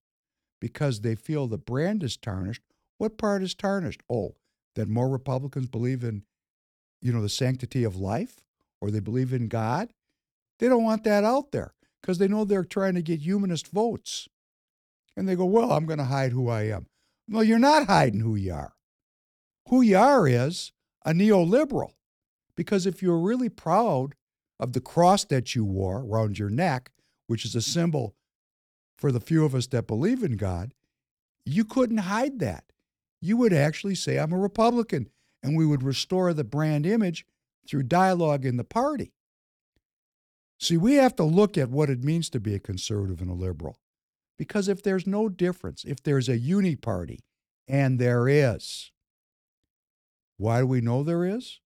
because 0.59 1.01
they 1.01 1.15
feel 1.15 1.47
the 1.47 1.57
brand 1.57 2.03
is 2.03 2.17
tarnished, 2.17 2.61
what 2.97 3.17
part 3.17 3.43
is 3.43 3.53
tarnished? 3.55 4.01
Oh, 4.09 4.35
that 4.75 4.87
more 4.87 5.09
Republicans 5.09 5.67
believe 5.67 6.03
in, 6.03 6.23
you 7.01 7.11
know, 7.11 7.21
the 7.21 7.29
sanctity 7.29 7.83
of 7.83 7.95
life 7.95 8.41
or 8.81 8.91
they 8.91 8.99
believe 8.99 9.33
in 9.33 9.47
God? 9.47 9.89
They 10.59 10.67
don't 10.67 10.83
want 10.83 11.03
that 11.03 11.23
out 11.23 11.51
there 11.51 11.73
because 12.01 12.17
they 12.17 12.27
know 12.27 12.45
they're 12.45 12.63
trying 12.63 12.95
to 12.95 13.01
get 13.01 13.19
humanist 13.19 13.67
votes. 13.67 14.27
And 15.15 15.27
they 15.27 15.35
go, 15.35 15.45
well, 15.45 15.71
I'm 15.71 15.85
going 15.85 15.99
to 15.99 16.05
hide 16.05 16.31
who 16.31 16.49
I 16.49 16.63
am. 16.63 16.87
No, 17.27 17.41
you're 17.41 17.59
not 17.59 17.87
hiding 17.87 18.21
who 18.21 18.35
you 18.35 18.53
are. 18.53 18.73
Who 19.69 19.81
you 19.81 19.97
are 19.97 20.27
is 20.27 20.71
a 21.05 21.11
neoliberal. 21.11 21.91
Because 22.55 22.85
if 22.85 23.01
you're 23.01 23.19
really 23.19 23.49
proud 23.49 24.15
of 24.59 24.73
the 24.73 24.81
cross 24.81 25.25
that 25.25 25.53
you 25.53 25.65
wore 25.65 26.01
around 26.01 26.39
your 26.39 26.49
neck, 26.49 26.91
which 27.27 27.45
is 27.45 27.55
a 27.55 27.61
symbol 27.61 28.15
for 28.97 29.11
the 29.11 29.19
few 29.19 29.45
of 29.45 29.53
us 29.53 29.67
that 29.67 29.87
believe 29.87 30.23
in 30.23 30.37
God, 30.37 30.73
you 31.45 31.63
couldn't 31.65 31.97
hide 31.97 32.39
that. 32.39 32.65
You 33.21 33.37
would 33.37 33.53
actually 33.53 33.95
say, 33.95 34.17
I'm 34.17 34.33
a 34.33 34.37
Republican, 34.37 35.09
and 35.41 35.57
we 35.57 35.65
would 35.65 35.83
restore 35.83 36.33
the 36.33 36.43
brand 36.43 36.85
image 36.85 37.25
through 37.67 37.83
dialogue 37.83 38.45
in 38.45 38.57
the 38.57 38.63
party. 38.63 39.13
See, 40.59 40.77
we 40.77 40.95
have 40.95 41.15
to 41.17 41.23
look 41.23 41.57
at 41.57 41.69
what 41.69 41.89
it 41.89 42.03
means 42.03 42.29
to 42.31 42.39
be 42.39 42.55
a 42.55 42.59
conservative 42.59 43.21
and 43.21 43.29
a 43.29 43.33
liberal. 43.33 43.77
Because 44.37 44.67
if 44.67 44.83
there's 44.83 45.07
no 45.07 45.29
difference, 45.29 45.83
if 45.83 46.01
there's 46.01 46.29
a 46.29 46.37
uni 46.37 46.75
party, 46.75 47.19
and 47.67 47.99
there 47.99 48.27
is, 48.27 48.91
why 50.37 50.59
do 50.59 50.67
we 50.67 50.81
know 50.81 51.03
there 51.03 51.25
is? 51.25 51.59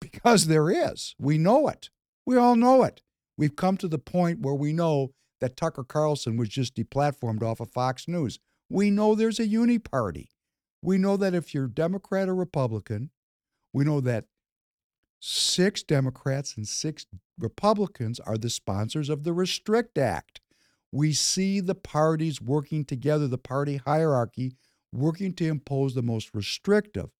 Because 0.00 0.46
there 0.46 0.70
is. 0.70 1.14
We 1.18 1.38
know 1.38 1.68
it. 1.68 1.90
We 2.24 2.36
all 2.36 2.54
know 2.54 2.84
it. 2.84 3.02
We've 3.36 3.56
come 3.56 3.76
to 3.78 3.88
the 3.88 3.98
point 3.98 4.40
where 4.40 4.54
we 4.54 4.72
know 4.72 5.12
that 5.40 5.56
Tucker 5.56 5.84
Carlson 5.84 6.36
was 6.36 6.48
just 6.48 6.74
deplatformed 6.74 7.42
off 7.42 7.60
of 7.60 7.70
Fox 7.70 8.06
News. 8.06 8.38
We 8.68 8.90
know 8.90 9.14
there's 9.14 9.40
a 9.40 9.46
uni 9.46 9.78
party. 9.78 10.30
We 10.82 10.98
know 10.98 11.16
that 11.16 11.34
if 11.34 11.54
you're 11.54 11.66
Democrat 11.66 12.28
or 12.28 12.34
Republican, 12.34 13.10
we 13.72 13.84
know 13.84 14.00
that 14.00 14.26
six 15.20 15.82
Democrats 15.82 16.56
and 16.56 16.66
six 16.66 17.06
Republicans 17.38 18.20
are 18.20 18.38
the 18.38 18.50
sponsors 18.50 19.08
of 19.08 19.24
the 19.24 19.32
Restrict 19.32 19.98
Act. 19.98 20.40
We 20.92 21.12
see 21.12 21.60
the 21.60 21.74
parties 21.74 22.40
working 22.40 22.84
together, 22.84 23.26
the 23.26 23.38
party 23.38 23.76
hierarchy 23.76 24.54
working 24.92 25.34
to 25.34 25.46
impose 25.46 25.94
the 25.94 26.02
most 26.02 26.30
restrictive, 26.34 27.10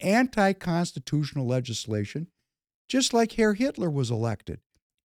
anti 0.00 0.52
constitutional 0.54 1.46
legislation, 1.46 2.28
just 2.88 3.12
like 3.12 3.32
Herr 3.32 3.54
Hitler 3.54 3.90
was 3.90 4.10
elected. 4.10 4.60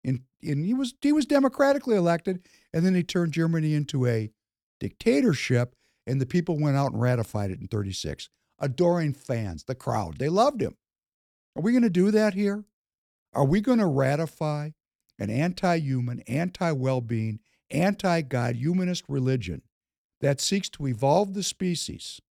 And, 0.06 0.22
and 0.42 0.66
he 0.66 0.74
was 0.74 0.94
he 1.02 1.12
was 1.12 1.26
democratically 1.26 1.96
elected, 1.96 2.46
and 2.74 2.86
then 2.86 2.96
he 2.96 3.04
turned 3.04 3.34
Germany 3.34 3.74
into 3.74 4.06
a 4.06 4.32
dictatorship, 4.80 5.76
and 6.06 6.20
the 6.20 6.26
people 6.26 6.60
went 6.60 6.78
out 6.78 6.92
and 6.92 7.02
ratified 7.02 7.52
it 7.52 7.60
in 7.60 7.68
36. 7.68 8.30
Adoring 8.60 9.14
fans, 9.14 9.64
the 9.64 9.76
crowd, 9.76 10.18
they 10.18 10.30
loved 10.30 10.62
him. 10.62 10.76
Are 11.56 11.62
we 11.62 11.72
going 11.72 11.84
to 11.84 11.90
do 11.90 12.12
that 12.12 12.34
here? 12.34 12.64
Are 13.34 13.46
we 13.46 13.62
going 13.62 13.80
to 13.80 13.88
ratify 13.88 14.72
an 15.20 15.30
anti 15.30 15.76
human, 15.78 16.22
anti 16.22 16.72
well 16.72 17.02
being, 17.02 17.40
anti 17.72 18.22
God, 18.22 18.56
humanist 18.56 19.04
religion 19.08 19.64
that 20.22 20.40
seeks 20.40 20.70
to 20.70 20.88
evolve 20.88 21.34
the 21.34 21.44
species 21.44 22.22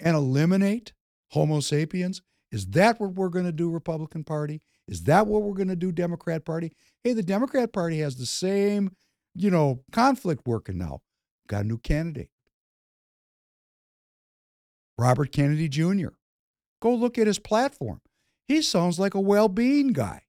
and 0.00 0.16
eliminate 0.16 0.92
Homo 1.30 1.60
sapiens? 1.60 2.20
Is 2.52 2.66
that 2.68 3.00
what 3.00 3.14
we're 3.14 3.30
going 3.30 3.46
to 3.46 3.52
do, 3.52 3.70
Republican 3.70 4.22
Party? 4.22 4.60
Is 4.86 5.04
that 5.04 5.26
what 5.26 5.42
we're 5.42 5.54
going 5.54 5.68
to 5.68 5.76
do, 5.76 5.90
Democrat 5.90 6.44
Party? 6.44 6.72
Hey, 7.02 7.12
the 7.12 7.22
Democrat 7.22 7.72
Party 7.72 7.98
has 8.00 8.16
the 8.16 8.26
same, 8.26 8.92
you 9.34 9.50
know, 9.50 9.82
conflict 9.92 10.46
working 10.46 10.78
now. 10.78 11.00
Got 11.48 11.64
a 11.64 11.68
new 11.68 11.78
candidate. 11.78 12.30
Robert 14.98 15.32
Kennedy 15.32 15.68
Jr. 15.68 16.14
Go 16.80 16.94
look 16.94 17.18
at 17.18 17.26
his 17.26 17.38
platform. 17.38 18.00
He 18.46 18.62
sounds 18.62 18.98
like 18.98 19.14
a 19.14 19.20
well 19.20 19.48
being 19.48 19.88
guy. 19.88 20.22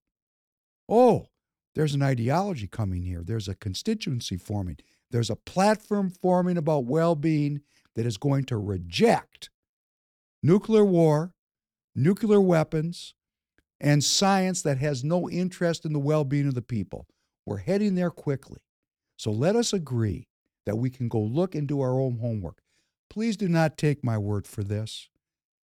Oh, 0.89 1.27
there's 1.75 1.93
an 1.93 2.01
ideology 2.01 2.67
coming 2.67 3.03
here. 3.03 3.23
There's 3.23 3.47
a 3.47 3.55
constituency 3.55 4.37
forming. 4.37 4.77
There's 5.11 5.29
a 5.29 5.35
platform 5.35 6.09
forming 6.09 6.57
about 6.57 6.85
well 6.85 7.15
being 7.15 7.61
that 7.95 8.05
is 8.05 8.17
going 8.17 8.45
to 8.45 8.57
reject 8.57 9.49
nuclear 10.41 10.85
war, 10.85 11.31
nuclear 11.95 12.41
weapons, 12.41 13.13
and 13.79 14.03
science 14.03 14.61
that 14.61 14.77
has 14.77 15.03
no 15.03 15.29
interest 15.29 15.85
in 15.85 15.93
the 15.93 15.99
well 15.99 16.23
being 16.23 16.47
of 16.47 16.55
the 16.55 16.61
people. 16.61 17.07
We're 17.45 17.57
heading 17.57 17.95
there 17.95 18.11
quickly. 18.11 18.61
So 19.17 19.31
let 19.31 19.55
us 19.55 19.73
agree 19.73 20.27
that 20.65 20.77
we 20.77 20.89
can 20.89 21.07
go 21.07 21.19
look 21.19 21.55
and 21.55 21.67
do 21.67 21.81
our 21.81 21.99
own 21.99 22.19
homework. 22.19 22.61
Please 23.09 23.37
do 23.37 23.47
not 23.47 23.77
take 23.77 24.03
my 24.03 24.17
word 24.17 24.47
for 24.47 24.63
this. 24.63 25.09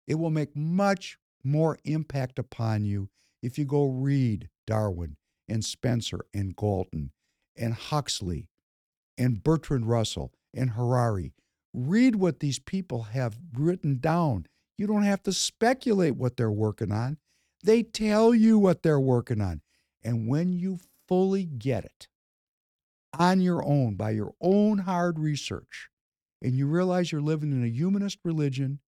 It 0.06 0.14
will 0.16 0.30
make 0.30 0.56
much 0.56 1.18
more 1.44 1.78
impact 1.84 2.38
upon 2.38 2.84
you 2.84 3.08
if 3.42 3.58
you 3.58 3.64
go 3.64 3.86
read 3.86 4.48
Darwin 4.66 5.16
and 5.48 5.64
Spencer 5.64 6.20
and 6.32 6.56
Galton 6.56 7.10
and 7.56 7.74
Huxley 7.74 8.48
and 9.18 9.42
Bertrand 9.42 9.88
Russell 9.88 10.32
and 10.54 10.70
Harari. 10.70 11.34
Read 11.74 12.16
what 12.16 12.40
these 12.40 12.58
people 12.58 13.04
have 13.04 13.38
written 13.54 13.98
down. 13.98 14.46
You 14.76 14.86
don't 14.86 15.02
have 15.02 15.22
to 15.24 15.32
speculate 15.32 16.16
what 16.16 16.36
they're 16.36 16.50
working 16.50 16.92
on. 16.92 17.18
They 17.62 17.82
tell 17.82 18.34
you 18.34 18.58
what 18.58 18.82
they're 18.82 19.00
working 19.00 19.40
on. 19.40 19.62
And 20.02 20.28
when 20.28 20.52
you 20.52 20.78
fully 21.08 21.44
get 21.44 21.84
it 21.84 22.08
on 23.18 23.40
your 23.40 23.64
own, 23.64 23.94
by 23.94 24.10
your 24.10 24.34
own 24.40 24.78
hard 24.78 25.18
research, 25.18 25.88
and 26.40 26.54
you 26.54 26.66
realize 26.66 27.12
you're 27.12 27.20
living 27.20 27.52
in 27.52 27.64
a 27.64 27.68
humanist 27.68 28.18
religion 28.24 28.80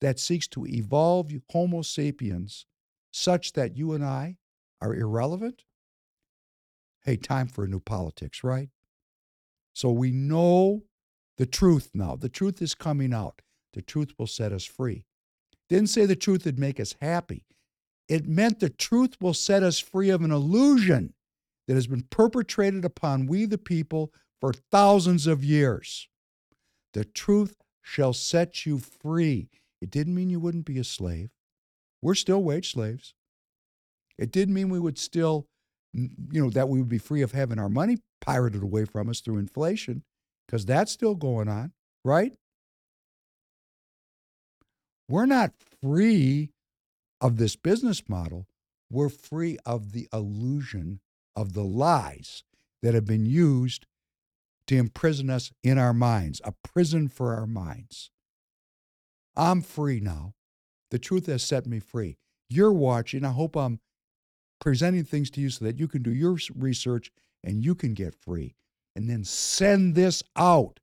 that 0.00 0.18
seeks 0.18 0.46
to 0.48 0.66
evolve 0.66 1.32
Homo 1.50 1.82
sapiens 1.82 2.66
such 3.10 3.52
that 3.52 3.76
you 3.76 3.92
and 3.92 4.04
I 4.04 4.36
are 4.80 4.94
irrelevant, 4.94 5.64
hey, 7.04 7.16
time 7.16 7.46
for 7.46 7.64
a 7.64 7.68
new 7.68 7.80
politics, 7.80 8.44
right? 8.44 8.68
So 9.72 9.90
we 9.90 10.10
know 10.10 10.82
the 11.36 11.46
truth 11.46 11.90
now. 11.94 12.16
The 12.16 12.28
truth 12.28 12.62
is 12.62 12.74
coming 12.74 13.12
out. 13.12 13.42
The 13.72 13.82
truth 13.82 14.12
will 14.18 14.26
set 14.26 14.52
us 14.52 14.64
free. 14.64 15.04
Didn't 15.68 15.88
say 15.88 16.06
the 16.06 16.16
truth 16.16 16.44
would 16.44 16.58
make 16.58 16.78
us 16.78 16.94
happy. 17.00 17.46
It 18.08 18.28
meant 18.28 18.60
the 18.60 18.68
truth 18.68 19.16
will 19.20 19.34
set 19.34 19.62
us 19.62 19.78
free 19.78 20.10
of 20.10 20.22
an 20.22 20.30
illusion 20.30 21.13
that 21.66 21.74
has 21.74 21.86
been 21.86 22.04
perpetrated 22.10 22.84
upon 22.84 23.26
we 23.26 23.46
the 23.46 23.58
people 23.58 24.12
for 24.40 24.52
thousands 24.52 25.26
of 25.26 25.44
years. 25.44 26.08
The 26.92 27.04
truth 27.04 27.56
shall 27.82 28.12
set 28.12 28.66
you 28.66 28.78
free. 28.78 29.48
It 29.80 29.90
didn't 29.90 30.14
mean 30.14 30.30
you 30.30 30.40
wouldn't 30.40 30.66
be 30.66 30.78
a 30.78 30.84
slave. 30.84 31.30
We're 32.02 32.14
still 32.14 32.42
wage 32.42 32.72
slaves. 32.72 33.14
It 34.18 34.30
didn't 34.30 34.54
mean 34.54 34.68
we 34.68 34.78
would 34.78 34.98
still, 34.98 35.46
you 35.92 36.42
know, 36.42 36.50
that 36.50 36.68
we 36.68 36.78
would 36.78 36.88
be 36.88 36.98
free 36.98 37.22
of 37.22 37.32
having 37.32 37.58
our 37.58 37.68
money 37.68 37.98
pirated 38.20 38.62
away 38.62 38.84
from 38.84 39.08
us 39.08 39.20
through 39.20 39.38
inflation, 39.38 40.02
because 40.46 40.64
that's 40.64 40.92
still 40.92 41.14
going 41.14 41.48
on, 41.48 41.72
right? 42.04 42.34
We're 45.08 45.26
not 45.26 45.52
free 45.82 46.50
of 47.20 47.36
this 47.36 47.56
business 47.56 48.02
model, 48.08 48.46
we're 48.90 49.08
free 49.08 49.58
of 49.66 49.92
the 49.92 50.08
illusion 50.12 51.00
of 51.36 51.52
the 51.52 51.64
lies 51.64 52.44
that 52.82 52.94
have 52.94 53.04
been 53.04 53.26
used 53.26 53.86
to 54.66 54.76
imprison 54.76 55.30
us 55.30 55.52
in 55.62 55.78
our 55.78 55.92
minds, 55.92 56.40
a 56.44 56.52
prison 56.52 57.08
for 57.08 57.34
our 57.34 57.46
minds. 57.46 58.10
I'm 59.36 59.62
free 59.62 60.00
now. 60.00 60.34
The 60.90 60.98
truth 60.98 61.26
has 61.26 61.42
set 61.42 61.66
me 61.66 61.80
free. 61.80 62.16
You're 62.48 62.72
watching. 62.72 63.24
I 63.24 63.32
hope 63.32 63.56
I'm 63.56 63.80
presenting 64.60 65.04
things 65.04 65.30
to 65.30 65.40
you 65.40 65.50
so 65.50 65.64
that 65.64 65.78
you 65.78 65.88
can 65.88 66.02
do 66.02 66.14
your 66.14 66.36
research 66.54 67.10
and 67.42 67.64
you 67.64 67.74
can 67.74 67.94
get 67.94 68.14
free. 68.14 68.54
And 68.96 69.10
then 69.10 69.24
send 69.24 69.96
this 69.96 70.22
out. 70.36 70.78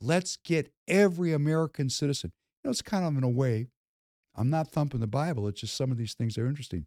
Let's 0.00 0.36
get 0.36 0.70
every 0.86 1.32
American 1.32 1.88
citizen. 1.88 2.32
You 2.62 2.68
know, 2.68 2.70
it's 2.70 2.82
kind 2.82 3.04
of 3.04 3.16
in 3.16 3.24
a 3.24 3.30
way 3.30 3.68
I'm 4.36 4.50
not 4.50 4.68
thumping 4.68 5.00
the 5.00 5.06
Bible, 5.06 5.48
it's 5.48 5.62
just 5.62 5.76
some 5.76 5.90
of 5.90 5.96
these 5.96 6.14
things 6.14 6.36
are 6.36 6.46
interesting. 6.46 6.86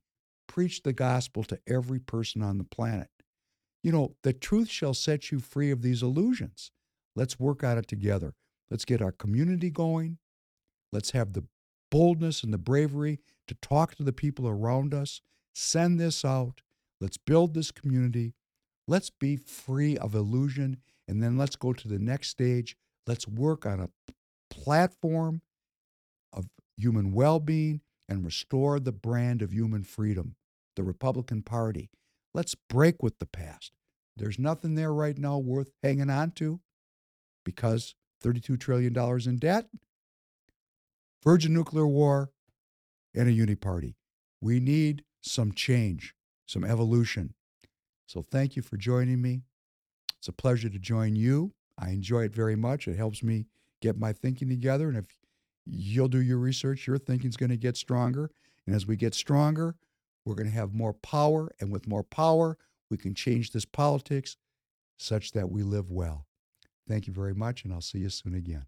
Preach 0.50 0.82
the 0.84 0.94
gospel 0.94 1.44
to 1.46 1.60
every 1.68 2.00
person 2.00 2.42
on 2.42 2.58
the 2.58 2.64
planet. 2.66 3.08
You 3.84 3.92
know, 3.92 4.16
the 4.24 4.34
truth 4.34 4.68
shall 4.68 4.94
set 4.94 5.32
you 5.32 5.40
free 5.40 5.72
of 5.72 5.84
these 5.84 6.04
illusions. 6.04 6.72
Let's 7.16 7.40
work 7.40 7.64
on 7.64 7.78
it 7.78 7.88
together. 7.88 8.34
Let's 8.70 8.84
get 8.84 9.02
our 9.02 9.12
community 9.12 9.70
going. 9.70 10.18
Let's 10.92 11.12
have 11.12 11.34
the 11.34 11.46
boldness 11.92 12.44
and 12.44 12.52
the 12.52 12.58
bravery 12.58 13.20
to 13.48 13.56
talk 13.62 13.96
to 13.96 14.04
the 14.04 14.12
people 14.12 14.48
around 14.48 14.94
us. 14.94 15.22
Send 15.54 16.00
this 16.00 16.26
out. 16.26 16.62
Let's 17.00 17.18
build 17.18 17.54
this 17.54 17.72
community. 17.72 18.34
Let's 18.88 19.12
be 19.12 19.36
free 19.38 19.98
of 19.98 20.16
illusion. 20.16 20.78
And 21.08 21.22
then 21.22 21.38
let's 21.38 21.56
go 21.56 21.74
to 21.74 21.88
the 21.88 22.00
next 22.00 22.30
stage. 22.30 22.76
Let's 23.08 23.28
work 23.28 23.66
on 23.66 23.80
a 23.80 23.90
platform 24.50 25.42
of 26.34 26.48
human 26.76 27.14
well 27.14 27.40
being 27.40 27.82
and 28.10 28.26
restore 28.26 28.80
the 28.80 28.92
brand 28.92 29.42
of 29.42 29.54
human 29.54 29.84
freedom, 29.84 30.36
the 30.80 30.84
Republican 30.86 31.42
Party. 31.42 31.90
Let's 32.34 32.56
break 32.56 33.04
with 33.04 33.20
the 33.20 33.26
past. 33.26 33.74
There's 34.16 34.40
nothing 34.40 34.76
there 34.76 34.94
right 34.94 35.18
now 35.18 35.38
worth 35.38 35.72
hanging 35.84 36.10
on 36.10 36.32
to 36.38 36.62
because 37.44 37.96
$32 38.24 38.58
trillion 38.58 38.98
in 39.28 39.38
debt, 39.40 39.66
virgin 41.22 41.54
nuclear 41.54 41.86
war, 41.86 42.32
and 43.14 43.28
a 43.28 43.32
uni 43.34 43.56
party. 43.56 43.98
We 44.40 44.62
need 44.62 45.04
some 45.20 45.52
change, 45.52 46.16
some 46.46 46.64
evolution. 46.64 47.34
So 48.06 48.22
thank 48.22 48.56
you 48.56 48.62
for 48.62 48.78
joining 48.78 49.22
me. 49.22 49.42
It's 50.18 50.30
a 50.30 50.34
pleasure 50.34 50.70
to 50.70 50.80
join 50.80 51.18
you. 51.18 51.52
I 51.78 51.90
enjoy 51.90 52.24
it 52.24 52.34
very 52.34 52.56
much. 52.56 52.88
It 52.88 52.96
helps 52.96 53.22
me 53.22 53.48
get 53.82 54.00
my 54.00 54.14
thinking 54.14 54.48
together. 54.48 54.88
And 54.88 54.98
if 54.98 55.08
you'll 55.66 56.08
do 56.08 56.22
your 56.22 56.38
research, 56.38 56.88
your 56.88 56.98
thinking's 56.98 57.36
going 57.36 57.50
to 57.50 57.58
get 57.58 57.76
stronger. 57.76 58.32
And 58.66 58.74
as 58.74 58.88
we 58.88 58.96
get 58.96 59.14
stronger, 59.14 59.76
we're 60.30 60.36
going 60.36 60.48
to 60.48 60.54
have 60.54 60.74
more 60.74 60.94
power. 60.94 61.52
And 61.60 61.72
with 61.72 61.88
more 61.88 62.04
power, 62.04 62.58
we 62.90 62.98
can 62.98 63.16
change 63.16 63.52
this 63.52 63.66
politics 63.66 64.38
such 64.98 65.32
that 65.32 65.50
we 65.52 65.64
live 65.64 65.90
well. 65.90 66.28
Thank 66.88 67.08
you 67.08 67.14
very 67.14 67.34
much, 67.34 67.64
and 67.64 67.74
I'll 67.74 67.82
see 67.82 68.00
you 68.00 68.10
soon 68.10 68.36
again. 68.36 68.66